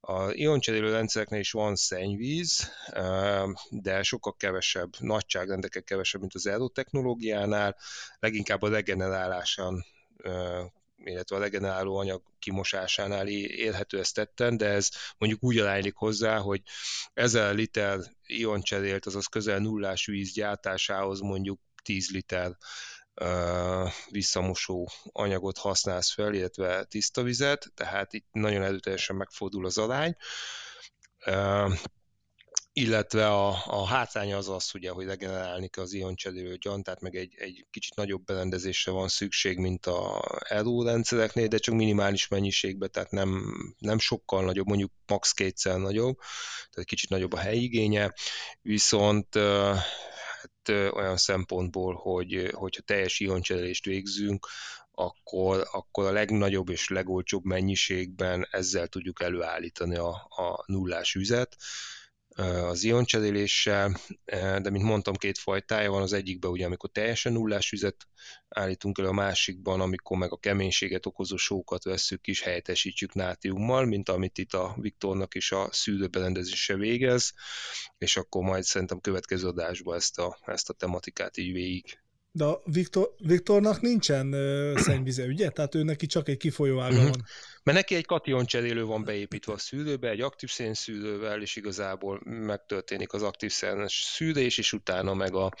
A 0.00 0.30
ioncserélő 0.32 0.92
rendszereknél 0.92 1.40
is 1.40 1.50
van 1.50 1.76
szennyvíz, 1.76 2.70
de 3.70 4.02
sokkal 4.02 4.36
kevesebb, 4.36 4.90
nagyságrendekkel 4.98 5.82
kevesebb, 5.82 6.20
mint 6.20 6.34
az 6.34 6.46
ELO 6.46 6.68
technológiánál, 6.68 7.76
leginkább 8.18 8.62
a 8.62 8.68
regenerálásán 8.68 9.84
illetve 11.04 11.36
a 11.36 11.38
regeneráló 11.38 11.96
anyag 11.96 12.22
kimosásánál 12.38 13.28
érhető 13.28 13.98
ezt 13.98 14.14
tetten, 14.14 14.56
de 14.56 14.66
ez 14.66 14.88
mondjuk 15.18 15.42
úgy 15.42 15.58
aránylik 15.58 15.94
hozzá, 15.94 16.38
hogy 16.38 16.62
1000 17.14 17.54
liter 17.54 18.00
ion 18.26 18.60
cserélt, 18.60 19.06
azaz 19.06 19.26
közel 19.26 19.58
nullás 19.58 20.06
víz 20.06 20.32
gyártásához 20.32 21.20
mondjuk 21.20 21.60
10 21.82 22.10
liter 22.10 22.56
uh, 23.20 23.90
visszamosó 24.10 24.88
anyagot 25.12 25.58
használsz 25.58 26.12
fel, 26.12 26.34
illetve 26.34 26.84
tiszta 26.84 27.22
vizet, 27.22 27.70
tehát 27.74 28.12
itt 28.12 28.26
nagyon 28.32 28.62
erőteljesen 28.62 29.16
megfordul 29.16 29.66
az 29.66 29.78
arány. 29.78 30.16
Illetve 32.78 33.26
a, 33.26 33.62
a 33.66 33.86
hátránya 33.86 34.36
az 34.36 34.48
az, 34.48 34.70
ugye, 34.74 34.90
hogy 34.90 35.06
regenerálni 35.06 35.68
kell 35.68 35.84
az 35.84 35.92
ioncserélő 35.92 36.56
gyantát, 36.56 37.00
meg 37.00 37.14
egy, 37.14 37.34
egy 37.38 37.66
kicsit 37.70 37.94
nagyobb 37.94 38.24
berendezésre 38.24 38.92
van 38.92 39.08
szükség, 39.08 39.58
mint 39.58 39.86
a 39.86 40.24
ERO 40.48 40.82
rendszereknél, 40.82 41.48
de 41.48 41.58
csak 41.58 41.74
minimális 41.74 42.28
mennyiségben, 42.28 42.90
tehát 42.90 43.10
nem, 43.10 43.52
nem 43.78 43.98
sokkal 43.98 44.44
nagyobb, 44.44 44.66
mondjuk 44.66 44.92
max. 45.06 45.32
kétszer 45.32 45.78
nagyobb, 45.78 46.18
tehát 46.70 46.88
kicsit 46.88 47.10
nagyobb 47.10 47.32
a 47.32 47.38
helyigénye, 47.38 48.12
viszont 48.62 49.34
hát 49.34 50.68
olyan 50.92 51.16
szempontból, 51.16 51.94
hogy 51.94 52.50
hogyha 52.52 52.82
teljes 52.82 53.20
ioncserélést 53.20 53.84
végzünk, 53.84 54.46
akkor, 54.90 55.68
akkor 55.72 56.06
a 56.06 56.12
legnagyobb 56.12 56.68
és 56.68 56.88
legolcsóbb 56.88 57.44
mennyiségben 57.44 58.46
ezzel 58.50 58.86
tudjuk 58.86 59.22
előállítani 59.22 59.96
a, 59.96 60.10
a 60.28 60.64
nullás 60.66 61.14
üzet, 61.14 61.56
az 62.44 62.84
ioncseréléssel, 62.84 63.96
de 64.62 64.70
mint 64.70 64.84
mondtam, 64.84 65.14
két 65.14 65.38
fajtája 65.38 65.90
van, 65.90 66.02
az 66.02 66.12
egyikben 66.12 66.50
ugye, 66.50 66.64
amikor 66.66 66.90
teljesen 66.90 67.32
nullás 67.32 67.72
üzet 67.72 68.08
állítunk 68.48 68.98
elő, 68.98 69.08
a 69.08 69.12
másikban, 69.12 69.80
amikor 69.80 70.16
meg 70.16 70.32
a 70.32 70.36
keménységet 70.36 71.06
okozó 71.06 71.36
sókat 71.36 71.84
vesszük 71.84 72.26
is, 72.26 72.42
helyettesítjük 72.42 73.14
nátriummal, 73.14 73.84
mint 73.84 74.08
amit 74.08 74.38
itt 74.38 74.52
a 74.52 74.74
Viktornak 74.80 75.34
is 75.34 75.52
a 75.52 75.68
szűrőberendezése 75.72 76.76
végez, 76.76 77.32
és 77.98 78.16
akkor 78.16 78.42
majd 78.42 78.62
szerintem 78.62 79.00
következő 79.00 79.46
adásban 79.46 79.96
ezt 79.96 80.18
a, 80.18 80.38
ezt 80.44 80.68
a 80.68 80.72
tematikát 80.72 81.36
így 81.36 81.52
végig 81.52 81.98
de 82.32 82.44
a 82.44 82.62
Viktor, 82.64 83.14
Viktornak 83.18 83.80
nincsen 83.80 84.34
szennyvize, 84.76 85.24
ugye? 85.24 85.48
Tehát 85.48 85.74
ő 85.74 85.82
neki 85.82 86.06
csak 86.06 86.28
egy 86.28 86.36
kifolyóága 86.36 86.94
uh-huh. 86.94 87.10
van. 87.10 87.24
Mert 87.62 87.78
neki 87.78 87.94
egy 87.94 88.06
kation 88.06 88.46
cserélő 88.46 88.84
van 88.84 89.04
beépítve 89.04 89.52
a 89.52 89.58
szűrőbe, 89.58 90.08
egy 90.08 90.20
aktív 90.20 90.50
szénszűrővel, 90.50 91.42
és 91.42 91.56
igazából 91.56 92.20
megtörténik 92.24 93.12
az 93.12 93.22
aktív 93.22 93.50
szénes 93.50 94.02
szűrés, 94.14 94.58
és 94.58 94.72
utána 94.72 95.14
meg 95.14 95.34
a, 95.34 95.52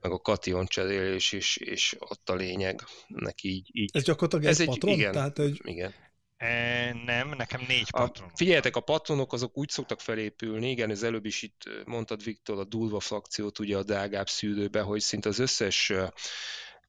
meg 0.00 0.12
a 0.12 0.18
kation 0.18 0.66
cserélés, 0.66 1.32
és, 1.32 1.56
és 1.56 1.96
ott 1.98 2.28
a 2.28 2.34
lényeg 2.34 2.80
neki 3.06 3.48
így. 3.48 3.68
így. 3.72 3.90
Ez 3.92 4.02
gyakorlatilag 4.02 4.44
ez 4.44 4.60
egy 4.60 4.66
patron? 4.66 4.94
Igen, 4.94 5.12
Tehát, 5.12 5.36
hogy... 5.36 5.60
igen. 5.64 5.94
E, 6.42 6.92
nem, 7.04 7.28
nekem 7.28 7.60
négy 7.68 7.90
patron. 7.90 8.28
A, 8.28 8.36
figyeljetek, 8.36 8.76
a 8.76 8.80
patronok 8.80 9.32
azok 9.32 9.58
úgy 9.58 9.68
szoktak 9.68 10.00
felépülni, 10.00 10.70
igen, 10.70 10.90
ez 10.90 11.02
előbb 11.02 11.24
is 11.24 11.42
itt 11.42 11.62
mondtad 11.84 12.24
Viktor, 12.24 12.58
a 12.58 12.64
durva 12.64 13.00
frakciót 13.00 13.58
ugye 13.58 13.76
a 13.76 13.82
drágább 13.82 14.28
szűrőbe, 14.28 14.80
hogy 14.80 15.00
szinte 15.00 15.28
az 15.28 15.38
összes 15.38 15.92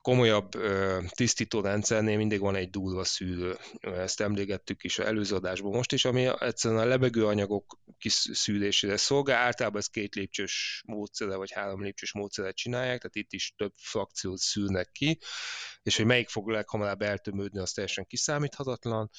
komolyabb 0.02 0.52
tisztító 1.10 1.62
rendszernél 1.62 2.18
mindig 2.18 2.40
van 2.40 2.56
egy 2.56 2.70
durva 2.70 3.04
szűrő. 3.04 3.58
Ezt 3.82 4.22
emlégettük 4.22 4.84
is 4.84 5.00
az 5.00 5.06
előző 5.06 5.36
adásban 5.36 5.72
most 5.72 5.92
is, 5.92 6.06
ami 6.06 6.30
egyszerűen 6.40 6.82
a 6.82 6.86
lebegő 6.86 7.26
anyagok 7.26 7.80
kiszűrésére 7.98 8.98
szolgál. 8.98 9.44
Általában 9.44 9.80
ez 9.80 9.88
két 9.88 10.16
lépcsős 10.16 10.84
módszere, 10.86 11.36
vagy 11.36 11.52
három 11.52 11.84
lépcsős 11.84 12.14
módszere 12.14 12.52
csinálják, 12.52 12.98
tehát 12.98 13.16
itt 13.16 13.34
is 13.34 13.54
több 13.58 13.74
frakciót 13.76 14.38
szűrnek 14.38 14.90
ki, 14.92 15.20
és 15.84 15.96
hogy 15.98 16.06
melyik 16.06 16.30
fog 16.30 16.48
leghamarabb 16.48 17.02
eltömődni, 17.02 17.60
az 17.60 17.72
teljesen 17.72 18.06
kiszámíthatatlan. 18.06 19.10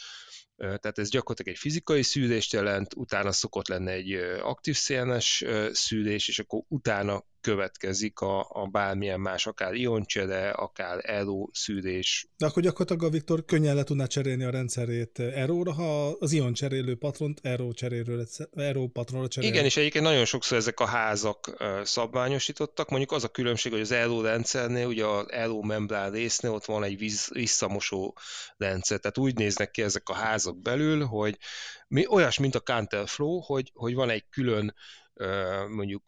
Tehát 0.57 0.99
ez 0.99 1.11
gyakorlatilag 1.11 1.55
egy 1.55 1.61
fizikai 1.61 2.03
szűrést 2.03 2.53
jelent, 2.53 2.95
utána 2.95 3.33
szokott 3.33 3.69
lenne 3.69 3.91
egy 3.91 4.13
aktív 4.43 4.77
CNS 4.77 5.45
szűrés, 5.73 6.29
és 6.29 6.39
akkor 6.39 6.63
utána 6.69 7.25
következik 7.45 8.21
a, 8.21 8.41
a 8.41 8.67
bármilyen 8.67 9.21
más, 9.21 9.47
akár 9.47 9.75
ioncsere, 9.75 10.51
akár 10.51 10.99
ERO 11.03 11.49
szűrés. 11.53 12.27
De 12.37 12.47
akkor 12.47 12.63
gyakorlatilag 12.63 13.03
a 13.03 13.09
Viktor 13.09 13.45
könnyen 13.45 13.75
le 13.75 13.85
tudná 13.85 14.07
cserélni 14.07 14.45
a 14.45 14.51
rendszerét 14.51 15.19
ERO-ra, 15.19 15.73
ha 15.73 16.09
az 16.09 16.33
ion 16.33 16.53
cserélő 16.53 16.97
patront 16.97 17.41
ERO, 17.43 17.73
cserélő, 17.73 18.27
ERO 18.55 18.87
patronra 18.87 19.29
cserél. 19.29 19.49
Igen, 19.49 19.65
és 19.65 19.77
egyébként 19.77 20.05
nagyon 20.05 20.25
sokszor 20.25 20.59
ezek 20.59 20.81
a 20.81 20.87
házak 20.87 21.57
szabványosítottak. 21.83 22.89
Mondjuk 22.89 23.13
az 23.13 23.25
a 23.25 23.29
különbség, 23.29 23.73
hogy 23.73 23.81
az 23.81 23.93
ERO 23.93 24.21
rendszernél, 24.21 24.87
ugye 24.87 25.07
az 25.07 25.27
ERO 25.31 25.63
membrán 25.63 26.11
résznél 26.11 26.53
ott 26.55 26.65
van 26.65 26.85
egy 26.85 26.99
víz, 26.99 27.29
visszamosó 27.33 28.17
rendszer. 28.57 28.99
Tehát 28.99 29.19
úgy 29.19 29.35
néznek 29.35 29.71
ki 29.71 29.83
ezek 29.83 30.09
a 30.09 30.15
házak 30.15 30.63
belül, 30.63 31.05
hogy 31.05 31.39
mi, 31.89 32.07
olyas, 32.07 32.39
mint 32.39 32.55
a 32.55 32.61
Counterflow, 32.61 33.41
hogy, 33.41 33.71
hogy 33.75 33.95
van 33.95 34.11
egy 34.11 34.25
külön 34.31 34.75
mondjuk 35.69 36.03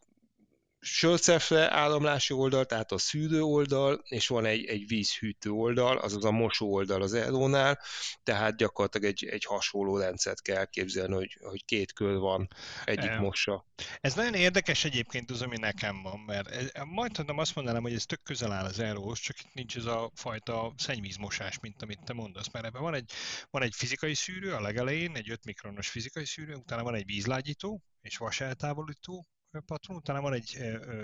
sörcefre 0.87 1.73
áramlási 1.73 2.33
oldal, 2.33 2.65
tehát 2.65 2.91
a 2.91 2.97
szűrő 2.97 3.41
oldal, 3.41 4.01
és 4.03 4.27
van 4.27 4.45
egy, 4.45 4.65
egy 4.65 4.87
vízhűtő 4.87 5.49
oldal, 5.49 5.97
azaz 5.97 6.25
a 6.25 6.31
mosó 6.31 6.73
oldal 6.73 7.01
az 7.01 7.13
Eronál, 7.13 7.79
tehát 8.23 8.57
gyakorlatilag 8.57 9.07
egy, 9.07 9.25
egy 9.25 9.43
hasonló 9.43 9.97
rendszert 9.97 10.41
kell 10.41 10.57
elképzelni, 10.57 11.13
hogy, 11.13 11.37
hogy 11.41 11.65
két 11.65 11.93
kör 11.93 12.17
van, 12.17 12.47
egyik 12.85 13.09
e, 13.09 13.19
mossa. 13.19 13.65
Ez 14.01 14.13
nagyon 14.13 14.33
érdekes 14.33 14.85
egyébként 14.85 15.31
az, 15.31 15.41
ami 15.41 15.57
nekem 15.57 16.01
van, 16.01 16.19
mert 16.19 16.47
ez, 16.47 16.71
majd 16.85 17.11
tudom 17.11 17.37
azt 17.37 17.55
mondanám, 17.55 17.81
hogy 17.81 17.93
ez 17.93 18.05
tök 18.05 18.23
közel 18.23 18.51
áll 18.51 18.65
az 18.65 18.79
Eróhoz, 18.79 19.19
csak 19.19 19.39
itt 19.39 19.53
nincs 19.53 19.75
ez 19.77 19.85
a 19.85 20.11
fajta 20.15 20.73
szennyvízmosás, 20.77 21.59
mint 21.59 21.81
amit 21.81 22.03
te 22.05 22.13
mondasz, 22.13 22.51
mert 22.51 22.65
ebben 22.65 22.81
van 22.81 22.93
egy, 22.93 23.11
van 23.49 23.61
egy 23.61 23.73
fizikai 23.75 24.13
szűrő 24.13 24.53
a 24.53 24.61
legelején, 24.61 25.15
egy 25.15 25.29
5 25.29 25.45
mikronos 25.45 25.89
fizikai 25.89 26.25
szűrő, 26.25 26.53
utána 26.53 26.83
van 26.83 26.95
egy 26.95 27.05
vízlágyító, 27.05 27.81
és 28.01 28.17
vaseltávolító, 28.17 29.27
patron, 29.65 29.97
utána 29.97 30.21
van 30.21 30.33
egy 30.33 30.57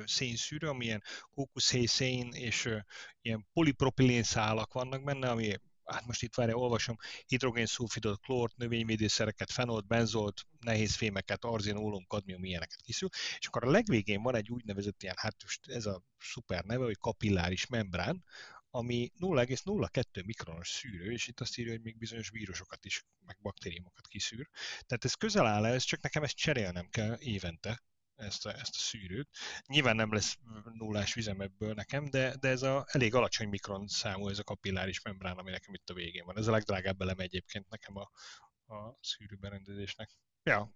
szénszűrő, 0.06 0.68
amilyen 0.68 1.04
kókuszhéj 1.30 1.86
szén 1.86 2.32
és 2.32 2.70
ilyen 3.22 3.48
polipropilén 3.54 4.24
szálak 4.24 4.74
vannak 4.74 5.04
benne, 5.04 5.30
ami 5.30 5.56
hát 5.86 6.06
most 6.06 6.22
itt 6.22 6.36
várja, 6.36 6.56
olvasom, 6.56 6.96
hidrogénszulfidot, 7.26 8.22
klort, 8.22 8.58
növényvédőszereket, 8.58 9.52
fenolt, 9.52 9.88
benzolt, 9.88 10.42
nehéz 10.60 10.96
fémeket, 10.96 11.44
arzinólum, 11.44 12.06
kadmium, 12.08 12.44
ilyeneket 12.44 12.82
készül, 12.82 13.10
és 13.38 13.48
akkor 13.48 13.64
a 13.64 13.72
legvégén 13.72 14.22
van 14.22 14.36
egy 14.36 14.50
úgynevezett 14.50 15.04
ilyen, 15.04 15.16
hát 15.18 15.36
most 15.44 15.68
ez 15.68 15.86
a 15.86 16.04
szuper 16.20 16.64
neve, 16.64 16.84
hogy 16.84 16.98
kapilláris 16.98 17.68
membrán, 17.68 18.24
ami 18.70 19.12
0,02 19.20 20.26
mikronos 20.26 20.70
szűrő, 20.70 21.12
és 21.12 21.28
itt 21.28 21.40
azt 21.40 21.58
írja, 21.58 21.72
hogy 21.72 21.82
még 21.82 21.98
bizonyos 21.98 22.30
vírusokat 22.30 22.86
is, 22.86 23.06
meg 23.26 23.38
baktériumokat 23.42 24.08
kiszűr. 24.08 24.50
Tehát 24.86 25.06
ez 25.06 25.14
közel 25.14 25.46
áll 25.46 25.66
ez, 25.66 25.84
csak 25.84 26.02
nekem 26.02 26.24
ezt 26.24 26.36
cserélnem 26.36 26.90
kell 26.90 27.18
évente, 27.20 27.84
ezt 28.24 28.46
a, 28.46 28.50
ezt 28.54 28.76
a 28.76 28.80
szűrőt. 28.80 29.30
Nyilván 29.68 29.96
nem 29.96 30.14
lesz 30.14 30.38
nullás 30.74 31.14
vizem 31.14 31.42
ebből 31.42 31.74
nekem, 31.74 32.06
de, 32.06 32.36
de 32.40 32.50
ez 32.50 32.62
a 32.62 32.86
elég 32.88 33.16
alacsony 33.16 33.50
mikron 33.50 33.88
számú 33.88 34.30
ez 34.30 34.40
a 34.40 34.44
kapilláris 34.44 35.02
membrán, 35.02 35.38
ami 35.38 35.52
nekem 35.52 35.74
itt 35.74 35.90
a 35.90 35.94
végén 35.94 36.26
van. 36.26 36.38
Ez 36.38 36.48
a 36.48 36.52
legdrágább 36.52 37.02
elem 37.02 37.20
egyébként 37.20 37.70
nekem 37.70 37.98
a, 37.98 38.12
a 38.76 38.98
szűrőberendezésnek. 39.02 40.10
Ja, 40.46 40.76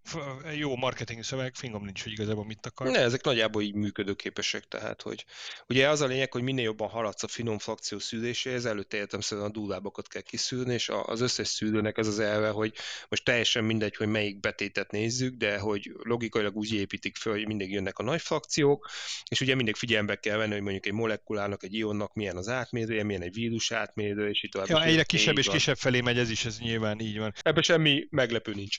jó 0.56 0.76
marketing 0.76 1.24
szöveg, 1.24 1.56
fingom 1.56 1.86
nincs, 1.86 2.04
hogy 2.04 2.12
igazából 2.12 2.46
mit 2.46 2.66
akar. 2.66 2.88
Ne, 2.88 3.00
ezek 3.00 3.24
nagyjából 3.24 3.62
így 3.62 3.74
működőképesek, 3.74 4.68
tehát, 4.68 5.02
hogy 5.02 5.26
ugye 5.68 5.90
az 5.90 6.02
a 6.02 6.06
lényeg, 6.06 6.32
hogy 6.32 6.42
minél 6.42 6.64
jobban 6.64 6.90
haladsz 6.90 7.24
a 7.24 7.28
finom 7.28 7.58
frakció 7.58 8.00
szűréséhez, 8.00 8.66
előtte 8.66 8.98
értem 8.98 9.20
szerint 9.20 9.48
a 9.48 9.52
dúlábakat 9.52 10.08
kell 10.08 10.22
kiszűrni, 10.22 10.74
és 10.74 10.90
az 11.06 11.22
összes 11.22 11.48
szűrőnek 11.48 11.98
ez 11.98 12.08
az 12.08 12.20
elve, 12.20 12.50
hogy 12.50 12.74
most 13.10 13.24
teljesen 13.24 13.64
mindegy, 13.64 13.96
hogy 13.96 14.08
melyik 14.08 14.40
betétet 14.40 14.92
nézzük, 14.92 15.36
de 15.36 15.60
hogy 15.60 15.92
logikailag 16.04 16.56
úgy 16.56 16.74
építik 16.74 17.16
fel, 17.16 17.34
hogy 17.34 17.48
mindig 17.48 17.72
jönnek 17.72 17.98
a 17.98 18.04
nagy 18.04 18.22
frakciók, 18.22 18.90
és 19.30 19.42
ugye 19.42 19.56
mindig 19.56 19.76
figyelembe 19.76 20.16
kell 20.16 20.38
venni, 20.38 20.54
hogy 20.54 20.62
mondjuk 20.62 20.86
egy 20.86 20.94
molekulának, 20.94 21.64
egy 21.64 21.74
ionnak 21.74 22.14
milyen 22.14 22.38
az 22.38 22.48
átmérője, 22.48 23.04
milyen 23.04 23.22
egy 23.22 23.34
vírus 23.34 23.72
átmérő, 23.72 24.30
és 24.30 24.44
itt 24.44 24.52
tovább. 24.52 24.68
Ja, 24.68 24.84
egyre 24.84 25.04
kisebb 25.04 25.38
és 25.38 25.46
van. 25.46 25.56
kisebb 25.56 25.78
felé 25.78 26.02
megy 26.02 26.18
ez 26.18 26.30
is, 26.30 26.46
ez 26.46 26.60
nyilván 26.60 27.00
így 27.00 27.18
van. 27.18 27.34
Ebben 27.42 27.64
semmi 27.64 28.08
meglepő 28.10 28.54
nincs. 28.54 28.78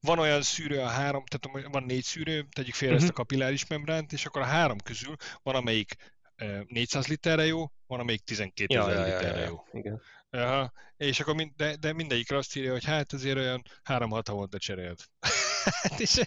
Van 0.00 0.18
olyan 0.20 0.42
szűrő 0.42 0.78
a 0.78 0.86
három, 0.86 1.24
tehát 1.24 1.68
van 1.68 1.82
négy 1.82 2.04
szűrő, 2.04 2.46
tegyük 2.50 2.74
félre 2.74 2.94
uh-huh. 2.94 3.08
ezt 3.08 3.18
a 3.18 3.20
mhm. 3.20 3.28
kapilláris 3.28 3.66
membránt, 3.66 4.12
és 4.12 4.26
akkor 4.26 4.42
a 4.42 4.44
három 4.44 4.78
közül 4.78 5.16
van, 5.42 5.54
amelyik 5.54 5.96
400 6.66 7.06
literre 7.06 7.46
jó, 7.46 7.72
van, 7.86 8.00
amelyik 8.00 8.24
12 8.24 8.74
ja, 8.74 8.90
ja, 8.90 9.04
literre 9.04 9.40
ja, 9.40 9.46
jó. 9.46 9.64
Igen. 9.72 10.00
Aha, 10.30 10.72
és 10.96 11.20
akkor 11.20 11.34
mind, 11.34 11.52
de, 11.56 11.76
de 11.76 11.92
mindegyikre 11.92 12.36
azt 12.36 12.56
írja, 12.56 12.72
hogy 12.72 12.84
hát 12.84 13.12
azért 13.12 13.36
olyan 13.36 13.62
3-6 13.84 14.22
havonta 14.26 14.58
cserélt. 14.58 15.10
és, 15.98 16.20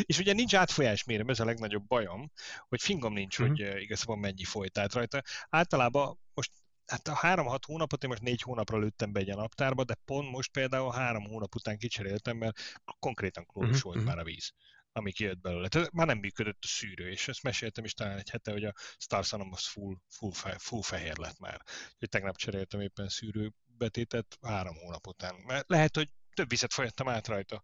és 0.00 0.18
ugye 0.18 0.32
nincs 0.32 0.54
átfolyás 0.54 1.04
mérem, 1.04 1.28
ez 1.28 1.40
a 1.40 1.44
legnagyobb 1.44 1.86
bajom, 1.86 2.32
hogy 2.68 2.82
fingom 2.82 3.12
nincs, 3.12 3.38
uh-huh. 3.38 3.56
hogy 3.56 3.82
igazából 3.82 4.16
mennyi 4.16 4.44
folyt 4.44 4.78
át 4.78 4.92
rajta. 4.92 5.22
Általában 5.48 6.18
most 6.34 6.50
hát 6.86 7.08
a 7.08 7.14
három-hat 7.14 7.64
hónapot 7.64 8.02
én 8.02 8.08
most 8.08 8.22
négy 8.22 8.42
hónapra 8.42 8.78
lőttem 8.78 9.12
be 9.12 9.20
egy 9.20 9.30
a 9.30 9.36
naptárba, 9.36 9.84
de 9.84 9.94
pont 10.04 10.30
most 10.30 10.50
például 10.50 10.92
három 10.92 11.24
hónap 11.24 11.54
után 11.54 11.78
kicseréltem, 11.78 12.36
mert 12.36 12.58
konkrétan 12.98 13.46
klóros 13.46 13.68
uh-huh. 13.68 13.84
volt 13.84 13.96
mhm. 13.96 14.06
már 14.06 14.18
a 14.18 14.24
víz 14.24 14.52
ami 14.96 15.12
kijött 15.12 15.40
belőle. 15.40 15.68
Tehát 15.68 15.92
már 15.92 16.06
nem 16.06 16.18
működött 16.18 16.58
a 16.62 16.66
szűrő, 16.66 17.10
és 17.10 17.28
ezt 17.28 17.42
meséltem 17.42 17.84
is 17.84 17.94
talán 17.94 18.18
egy 18.18 18.30
hete, 18.30 18.50
hogy 18.50 18.64
a 18.64 18.72
Starsanom 18.98 19.52
az 19.52 19.66
full, 19.66 19.96
full, 20.08 20.32
fe, 20.32 20.58
full 20.58 20.82
fehér 20.82 21.16
lett 21.16 21.38
már. 21.38 21.62
Úgyhogy 21.92 22.08
tegnap 22.08 22.36
cseréltem 22.36 22.80
éppen 22.80 23.08
szűrőbetétet 23.08 24.38
három 24.42 24.74
hónap 24.74 25.06
után. 25.06 25.34
Mert 25.34 25.68
lehet, 25.68 25.96
hogy 25.96 26.08
több 26.34 26.48
vizet 26.48 26.72
folyattam 26.72 27.08
át 27.08 27.28
rajta. 27.28 27.62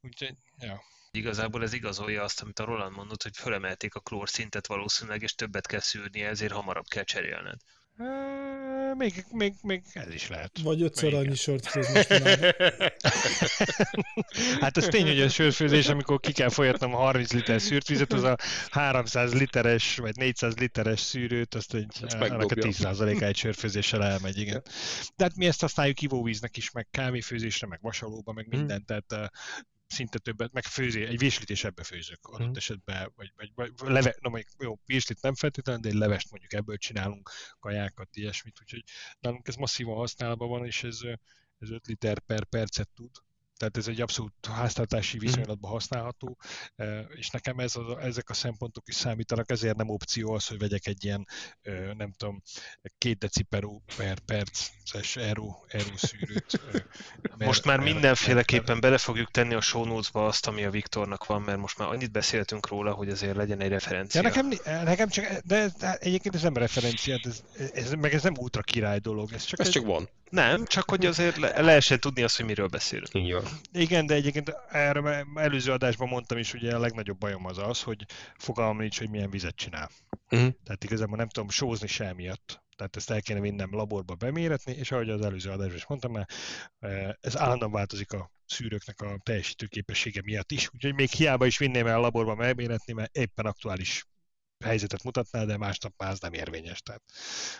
Úgyhogy, 0.00 0.36
ja. 0.56 0.82
Igazából 1.10 1.62
ez 1.62 1.72
igazolja 1.72 2.22
azt, 2.22 2.40
amit 2.42 2.58
a 2.58 2.64
Roland 2.64 2.96
mondott, 2.96 3.22
hogy 3.22 3.36
fölemelték 3.36 3.94
a 3.94 4.00
klór 4.00 4.28
szintet 4.28 4.66
valószínűleg, 4.66 5.22
és 5.22 5.34
többet 5.34 5.66
kell 5.66 5.80
szűrni, 5.80 6.22
ezért 6.22 6.52
hamarabb 6.52 6.86
kell 6.86 7.04
cserélned. 7.04 7.60
Még, 8.96 9.24
még, 9.32 9.54
még 9.62 9.82
ez 9.92 10.14
is 10.14 10.28
lehet. 10.28 10.58
Vagy 10.62 10.82
ötször 10.82 11.08
Igen. 11.08 11.20
annyi 11.24 11.34
sört 11.34 11.66
főz. 11.66 11.86
Hát 14.60 14.76
az 14.76 14.86
tény, 14.90 15.06
hogy 15.06 15.20
a 15.20 15.28
sörfőzés, 15.28 15.88
amikor 15.88 16.20
ki 16.20 16.32
kell 16.32 16.48
folyatnom 16.48 16.94
a 16.94 16.98
30 16.98 17.32
liter 17.32 17.60
szűrt 17.60 18.12
az 18.12 18.22
a 18.22 18.36
300 18.70 19.34
literes 19.34 19.96
vagy 19.96 20.16
400 20.16 20.56
literes 20.56 21.00
szűrőt, 21.00 21.54
azt 21.54 21.74
egy, 21.74 21.86
Azt 22.02 22.14
annak 22.14 22.30
a 22.32 22.36
megdobja. 22.36 22.70
10%-a 22.72 23.24
egy 23.24 23.36
sörfőzéssel 23.36 24.04
elmegy, 24.04 24.38
igen. 24.38 24.62
De 25.16 25.24
hát 25.24 25.36
mi 25.36 25.46
ezt 25.46 25.60
használjuk 25.60 26.02
ivóvíznek 26.02 26.56
is, 26.56 26.70
meg 26.70 26.86
kávéfőzésre, 26.90 27.66
meg 27.66 27.78
vasalóba, 27.82 28.32
meg 28.32 28.46
Mhm. 28.46 28.56
mindent, 28.56 28.86
tehát 28.86 29.12
uh, 29.12 29.24
szinte 29.88 30.18
többet, 30.18 30.52
meg 30.52 30.64
főzé, 30.64 31.04
egy 31.06 31.18
virslit 31.18 31.50
is 31.50 31.64
ebbe 31.64 31.82
főzök 31.82 32.26
adott 32.26 32.46
Mhm. 32.46 32.56
esetben, 32.56 33.12
vagy, 33.16 33.32
vagy, 33.36 33.52
vagy 33.54 33.72
leve, 33.78 34.16
no, 34.20 34.30
mondjuk, 34.30 34.52
jó, 34.62 34.78
virslit 34.86 35.22
nem 35.22 35.34
feltétlenül, 35.34 35.80
de 35.82 35.88
egy 35.88 35.94
levest 35.94 36.30
mondjuk 36.30 36.52
ebből 36.52 36.76
csinálunk, 36.76 37.30
kajákat, 37.58 38.16
ilyesmit, 38.16 38.60
úgyhogy 38.60 38.84
nálunk 39.20 39.48
ez 39.48 39.54
masszívan 39.54 39.96
használva 39.96 40.46
van, 40.46 40.64
és 40.66 40.82
ez, 40.82 41.00
ez 41.58 41.70
5 41.70 41.86
liter 41.86 42.18
per 42.18 42.44
percet 42.44 42.88
tud. 42.94 43.10
Tehát 43.58 43.76
ez 43.76 43.88
egy 43.88 44.00
abszolút 44.00 44.32
háztartási 44.46 45.18
viszonylatban 45.18 45.70
használható, 45.70 46.38
eh, 46.76 47.04
és 47.14 47.28
nekem 47.30 47.58
ez 47.58 47.76
a, 47.76 47.98
ezek 48.02 48.30
a 48.30 48.34
szempontok 48.34 48.88
is 48.88 48.94
számítanak, 48.94 49.50
ezért 49.50 49.76
nem 49.76 49.88
opció 49.88 50.32
az, 50.32 50.46
hogy 50.46 50.58
vegyek 50.58 50.86
egy 50.86 51.04
ilyen, 51.04 51.26
nem 51.96 52.12
tudom, 52.16 52.42
két 52.98 53.18
deciperó 53.18 53.82
per 53.96 54.18
perces 54.18 55.16
eró, 55.16 55.64
eró 55.68 55.96
szűrőt. 55.96 56.60
mert- 57.22 57.44
Most 57.44 57.64
már 57.64 57.78
mert- 57.78 57.92
mindenféleképpen 57.92 58.66
mert- 58.66 58.80
bele 58.80 58.98
fogjuk 58.98 59.30
tenni 59.30 59.54
a 59.54 59.60
show 59.60 59.84
notes-ba 59.84 60.26
azt, 60.26 60.46
ami 60.46 60.64
a 60.64 60.70
Viktornak 60.70 61.26
van, 61.26 61.42
mert 61.42 61.58
most 61.58 61.78
már 61.78 61.88
annyit 61.88 62.12
beszéltünk 62.12 62.68
róla, 62.68 62.92
hogy 62.92 63.08
azért 63.08 63.36
legyen 63.36 63.60
egy 63.60 63.68
referencia. 63.70 64.20
Ja, 64.22 64.28
nekem, 64.28 64.48
nekem 64.84 65.08
csak, 65.08 65.24
de 65.44 65.56
ez- 65.56 65.96
egyébként 65.98 66.34
ez 66.34 66.42
nem 66.42 66.56
referencia, 66.56 67.18
ez, 67.22 67.42
ez, 67.72 67.92
meg 67.92 68.14
ez 68.14 68.22
nem 68.22 68.34
ultra 68.38 68.62
király 68.62 68.98
dolog, 68.98 69.32
ez 69.32 69.44
csak, 69.44 69.60
Ez 69.60 69.66
egy, 69.66 69.72
csak 69.72 69.84
van. 69.84 70.08
Nem, 70.30 70.64
csak 70.64 70.90
hogy 70.90 71.06
azért 71.06 71.36
le- 71.36 71.60
lehessen 71.60 72.00
tudni 72.00 72.22
azt, 72.22 72.36
hogy 72.36 72.46
miről 72.46 72.66
beszélünk. 72.66 73.14
Így 73.14 73.32
van. 73.32 73.44
Igen, 73.72 74.06
de 74.06 74.14
egyébként 74.14 74.52
erre 74.68 75.26
előző 75.34 75.72
adásban 75.72 76.08
mondtam 76.08 76.38
is, 76.38 76.50
hogy 76.50 76.68
a 76.68 76.78
legnagyobb 76.78 77.18
bajom 77.18 77.44
az 77.44 77.58
az, 77.58 77.82
hogy 77.82 78.04
fogalmam 78.36 78.76
nincs, 78.76 78.98
hogy 78.98 79.10
milyen 79.10 79.30
vizet 79.30 79.56
csinál. 79.56 79.90
Mhm. 80.28 80.48
Tehát 80.64 80.84
igazából 80.84 81.16
nem 81.16 81.28
tudom 81.28 81.48
sózni 81.48 81.86
se 81.86 82.12
miatt. 82.14 82.62
Tehát 82.76 82.96
ezt 82.96 83.10
el 83.10 83.22
kéne 83.22 83.40
vinnem 83.40 83.74
laborba 83.74 84.14
beméretni, 84.14 84.72
és 84.72 84.92
ahogy 84.92 85.10
az 85.10 85.20
előző 85.20 85.50
adásban 85.50 85.76
is 85.76 85.86
mondtam 85.86 86.12
már, 86.12 86.26
eh, 86.78 87.08
ez 87.20 87.36
állandóan 87.36 87.72
változik 87.72 88.12
a 88.12 88.30
szűrőknek 88.46 89.00
a 89.00 89.18
teljesítő 89.22 89.66
képessége 89.66 90.20
miatt 90.24 90.52
is, 90.52 90.68
úgyhogy 90.74 90.94
még 90.94 91.10
hiába 91.10 91.46
is 91.46 91.58
vinném 91.58 91.86
el 91.86 91.96
a 91.96 92.00
laborba 92.00 92.34
megméretni, 92.34 92.92
mert 92.92 93.16
éppen 93.16 93.46
aktuális 93.46 94.06
helyzetet 94.64 95.02
mutatná, 95.02 95.44
de 95.44 95.56
másnap 95.56 95.92
már 95.96 96.10
az 96.10 96.20
nem 96.20 96.32
érvényes. 96.32 96.82
Tehát, 96.82 97.02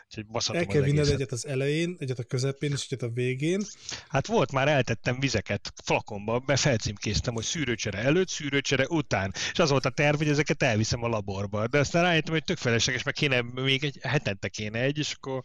úgyhogy 0.09 0.57
El 0.57 0.67
kell 0.67 0.83
vinned 0.83 1.09
egyet 1.09 1.33
az 1.33 1.47
elején, 1.47 1.97
egyet 1.99 2.19
a 2.19 2.23
közepén, 2.23 2.73
és 2.73 2.85
egyet 2.89 3.03
a 3.03 3.09
végén. 3.15 3.63
Hát 4.09 4.27
volt, 4.27 4.53
már 4.53 4.69
eltettem 4.69 5.21
vizeket 5.21 5.73
flakonba, 5.85 6.39
be 6.39 6.57
felcímkéztem, 6.57 7.35
hogy 7.35 7.45
szűrőcsere 7.45 7.99
előtt, 7.99 8.29
szűrőcsere 8.29 8.87
után. 8.89 9.33
És 9.53 9.59
az 9.59 9.71
volt 9.71 9.85
a 9.87 9.91
terv, 9.91 10.17
hogy 10.17 10.29
ezeket 10.29 10.63
elviszem 10.63 11.05
a 11.05 11.09
laborba. 11.09 11.67
De 11.67 11.79
aztán 11.79 12.03
rájöttem, 12.03 12.33
hogy 12.33 12.45
tök 12.45 12.59
felesleges, 12.59 13.03
meg 13.03 13.15
kéne 13.15 13.41
még 13.55 13.85
egy 13.85 13.99
hetente 14.03 14.49
kéne 14.49 14.79
egy, 14.81 14.99
és 14.99 15.13
akkor... 15.21 15.43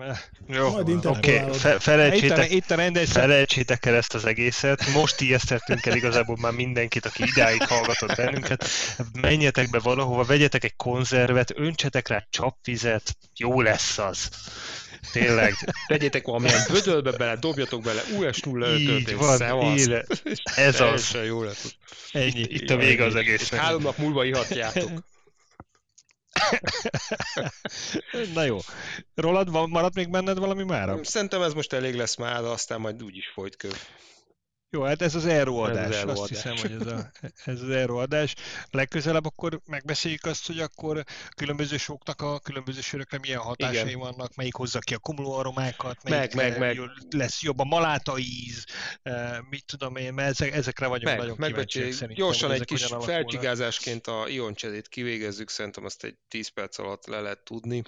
eh, 0.00 0.18
Jó, 0.46 0.70
Majd 0.70 0.82
oké, 0.88 0.92
interpolálod. 0.92 1.54
fe- 1.54 1.72
Itt 1.72 1.76
a, 1.76 1.80
felejtsétek, 1.80 2.50
itt 2.50 2.70
a 2.70 3.06
felejtsétek 3.06 3.86
el 3.86 3.94
ezt 3.94 4.14
az 4.14 4.24
egészet. 4.24 4.86
Most 4.92 5.20
ijesztettünk 5.20 5.86
el 5.86 5.96
igazából 5.96 6.36
már 6.40 6.52
mindenkit, 6.52 7.06
aki 7.06 7.22
idáig 7.22 7.62
hallgatott 7.62 8.14
bennünket. 8.16 8.64
Menjetek 9.20 9.70
be 9.70 9.78
valahova, 9.78 10.24
vegyetek 10.24 10.64
egy 10.64 10.76
konzervet, 10.94 11.52
öntsetek 11.56 12.08
rá 12.08 12.26
csapvizet, 12.30 13.16
jó 13.36 13.60
lesz 13.60 13.98
az. 13.98 14.28
Tényleg, 15.12 15.54
Tegyétek 15.86 16.26
valamilyen 16.26 16.62
vödölbe 16.68 17.12
bele, 17.12 17.36
dobjatok 17.36 17.82
bele, 17.82 18.02
US 18.18 18.40
0 18.40 18.76
így 18.76 19.16
van, 19.16 19.76
éle. 19.76 20.04
Ez 20.56 20.80
az. 20.80 21.16
Jó 21.26 21.42
lesz. 21.42 21.74
ennyi. 22.12 22.40
Itt 22.48 22.70
a 22.70 22.76
vége 22.76 23.04
az 23.04 23.14
És 23.14 23.20
egésznek. 23.20 23.60
három 23.60 23.82
nap 23.82 23.96
múlva 23.96 24.24
ihatjátok. 24.24 24.90
Na 28.34 28.44
jó. 28.44 28.58
Rólad 29.14 29.50
van, 29.50 29.68
maradt 29.68 29.94
még 29.94 30.10
benned 30.10 30.38
valami 30.38 30.64
mára? 30.64 31.04
Szerintem 31.04 31.42
ez 31.42 31.52
most 31.52 31.72
elég 31.72 31.94
lesz 31.94 32.16
már, 32.16 32.44
aztán 32.44 32.80
majd 32.80 33.02
úgyis 33.02 33.30
folyt 33.34 33.56
köv. 33.56 33.76
Jó, 34.74 34.82
hát 34.82 35.02
ez 35.02 35.14
az 35.14 35.24
Aero 35.24 35.66
Ez 35.66 35.70
az 35.70 35.76
adás. 35.76 35.94
Aero 35.96 36.10
Azt 36.10 36.18
adás. 36.20 36.28
hiszem, 36.28 36.56
hogy 36.56 36.80
ez, 36.80 36.92
a, 36.92 37.10
ez 37.44 37.60
az 37.62 37.68
Aero 37.68 37.96
adás. 37.96 38.34
Legközelebb 38.70 39.24
akkor 39.24 39.60
megbeszéljük 39.66 40.24
azt, 40.24 40.46
hogy 40.46 40.58
akkor 40.58 41.04
különböző 41.36 41.76
soknak 41.76 42.22
a 42.22 42.38
különböző 42.38 42.80
sörökre 42.80 43.18
milyen 43.18 43.40
hatásai 43.40 43.86
Igen. 43.86 43.98
vannak, 43.98 44.34
melyik 44.34 44.54
hozza 44.54 44.78
ki 44.78 44.94
a 44.94 44.98
kumuló 44.98 45.32
aromákat, 45.32 46.02
Meg, 46.02 46.34
melyik 46.34 46.58
meg, 46.58 46.58
meg. 46.58 46.90
lesz 47.10 47.42
jobb 47.42 47.58
a 47.58 47.64
maláta 47.64 48.18
íz, 48.18 48.64
eh, 49.02 49.38
mit 49.50 49.64
tudom 49.66 49.96
én, 49.96 50.14
mert 50.14 50.28
ezek, 50.30 50.54
ezekre 50.54 50.86
vagyunk 50.86 51.08
Meg, 51.08 51.18
nagyon 51.18 51.34
kíváncsiak 51.34 51.56
megbecsüljük. 51.56 51.92
szerintem. 51.92 52.24
Gyorsan 52.24 52.52
egy 52.52 52.64
kis 52.64 52.86
felcsigázásként 53.00 54.06
a 54.06 54.28
ioncserét 54.28 54.88
kivégezzük, 54.88 55.50
szerintem 55.50 55.84
azt 55.84 56.04
egy 56.04 56.16
10 56.28 56.48
perc 56.48 56.78
alatt 56.78 57.06
le 57.06 57.20
lehet 57.20 57.44
tudni. 57.44 57.82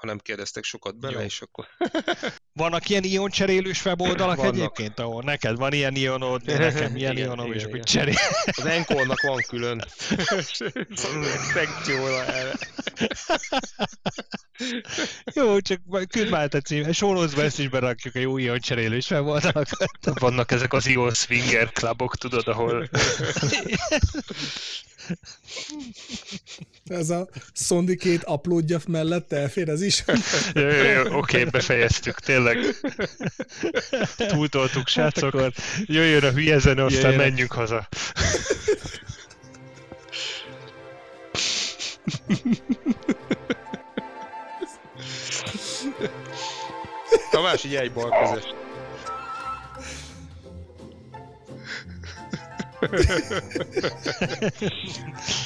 Ha 0.00 0.06
nem 0.06 0.18
kérdeztek 0.18 0.64
sokat 0.64 0.98
bele, 0.98 1.18
Jó. 1.18 1.24
és 1.24 1.40
akkor... 1.40 1.66
Vannak 2.56 2.88
ilyen 2.88 3.04
ioncserélős 3.04 3.84
weboldalak 3.84 4.36
Vannak. 4.36 4.54
egyébként, 4.54 4.98
ahol 5.00 5.22
neked 5.22 5.56
van 5.56 5.72
ilyen 5.72 5.94
ionod, 5.94 6.44
nekem 6.44 6.96
ilyen 6.96 7.12
Igen, 7.12 7.26
ionom, 7.26 7.52
és 7.52 7.62
igen, 7.62 7.64
akkor 7.66 7.74
igen. 7.74 7.84
cserél. 7.84 8.14
Az 8.44 8.66
Enkornak 8.66 9.20
van 9.20 9.44
külön 9.48 9.84
szekcióra 11.54 12.24
erre. 12.26 12.52
Jó, 15.34 15.60
csak 15.60 15.80
küld 16.08 16.30
már 16.30 16.48
a 16.54 16.58
cím, 16.58 16.92
sónozba 16.92 17.42
ezt 17.42 17.58
is 17.58 17.68
berakjuk 17.68 18.14
a 18.14 18.18
jó 18.18 18.38
ioncserélős 18.38 19.10
weboldalakat. 19.10 19.90
Vannak 20.02 20.50
ezek 20.50 20.72
az 20.72 20.86
Ion 20.86 21.14
Swinger 21.14 21.72
klubok, 21.72 22.16
tudod, 22.16 22.48
ahol 22.48 22.88
Ez 26.86 27.10
a 27.10 27.28
szondikét 27.52 28.22
uploadja 28.26 28.78
mellette, 28.88 29.36
elfér 29.36 29.68
ez 29.68 29.82
is. 29.82 30.04
Jó, 30.54 30.62
jó, 30.68 30.82
jó, 30.82 31.16
oké, 31.18 31.44
befejeztük, 31.44 32.18
tényleg. 32.20 32.58
Túltoltuk, 34.16 34.88
srácok. 34.88 35.34
akkor- 35.34 35.52
Jöjjön 35.84 36.22
a 36.24 36.30
hülye 36.30 36.58
zene, 36.58 36.84
aztán 36.84 37.02
Jöjjön. 37.10 37.20
menjünk 37.20 37.52
haza. 37.52 37.88
Tamás, 47.30 47.64
így 47.64 47.74
egy 47.74 47.92
bal. 47.92 48.10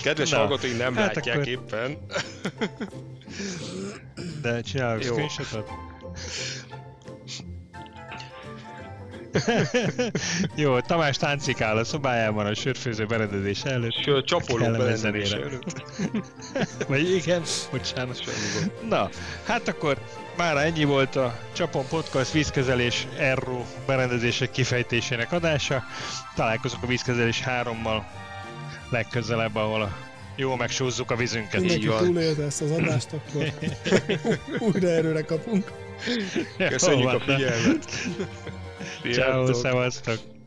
Kedves 0.03 0.31
Na, 0.31 0.37
hallgatóink 0.37 0.79
nem 0.79 0.95
hát 0.97 1.15
látják 1.15 1.37
akkor- 1.37 1.49
éppen. 1.49 1.99
De 4.43 4.61
csinálok 4.61 5.05
Jó. 5.05 5.12
screenshotot. 5.12 5.69
Jó, 10.57 10.81
Tamás 10.81 11.17
táncikál 11.17 11.77
a 11.77 11.85
szobájában 11.85 12.47
a 12.47 12.55
sörfőző 12.55 13.07
berendezés 13.07 13.62
előtt. 13.62 14.03
Sőt, 14.03 14.25
csapoló 14.27 14.95
zenére. 14.95 15.37
előtt. 15.37 15.83
Vagy 16.89 17.15
igen, 17.15 17.43
bocsánat. 17.71 18.21
Na, 18.89 19.09
hát 19.45 19.69
akkor 19.69 19.99
már 20.41 20.57
ennyi 20.57 20.85
volt 20.85 21.17
a 21.17 21.39
Csapon 21.53 21.85
Podcast 21.89 22.33
vízkezelés 22.33 23.07
Erro 23.19 23.65
berendezések 23.87 24.51
kifejtésének 24.51 25.33
adása. 25.33 25.83
Találkozunk 26.35 26.83
a 26.83 26.87
vízkezelés 26.87 27.43
3-mal 27.47 28.03
legközelebb, 28.91 29.57
ahol 29.57 29.83
a 29.83 29.97
jól 30.37 30.57
megsózzuk 30.57 31.11
a 31.11 31.17
vízünket. 31.17 31.61
Mindenki 31.61 31.87
túlélte 31.87 32.43
ezt 32.43 32.62
az 32.62 32.71
adást, 32.71 33.12
akkor 33.12 33.53
újra 34.73 34.89
erőre 34.89 35.23
kapunk. 35.23 35.73
Köszönjük 36.69 37.11
Jó 37.11 37.17
a 37.17 37.21
figyelmet. 37.21 37.91
Ciao, 39.12 39.55
szevasztok! 39.55 40.40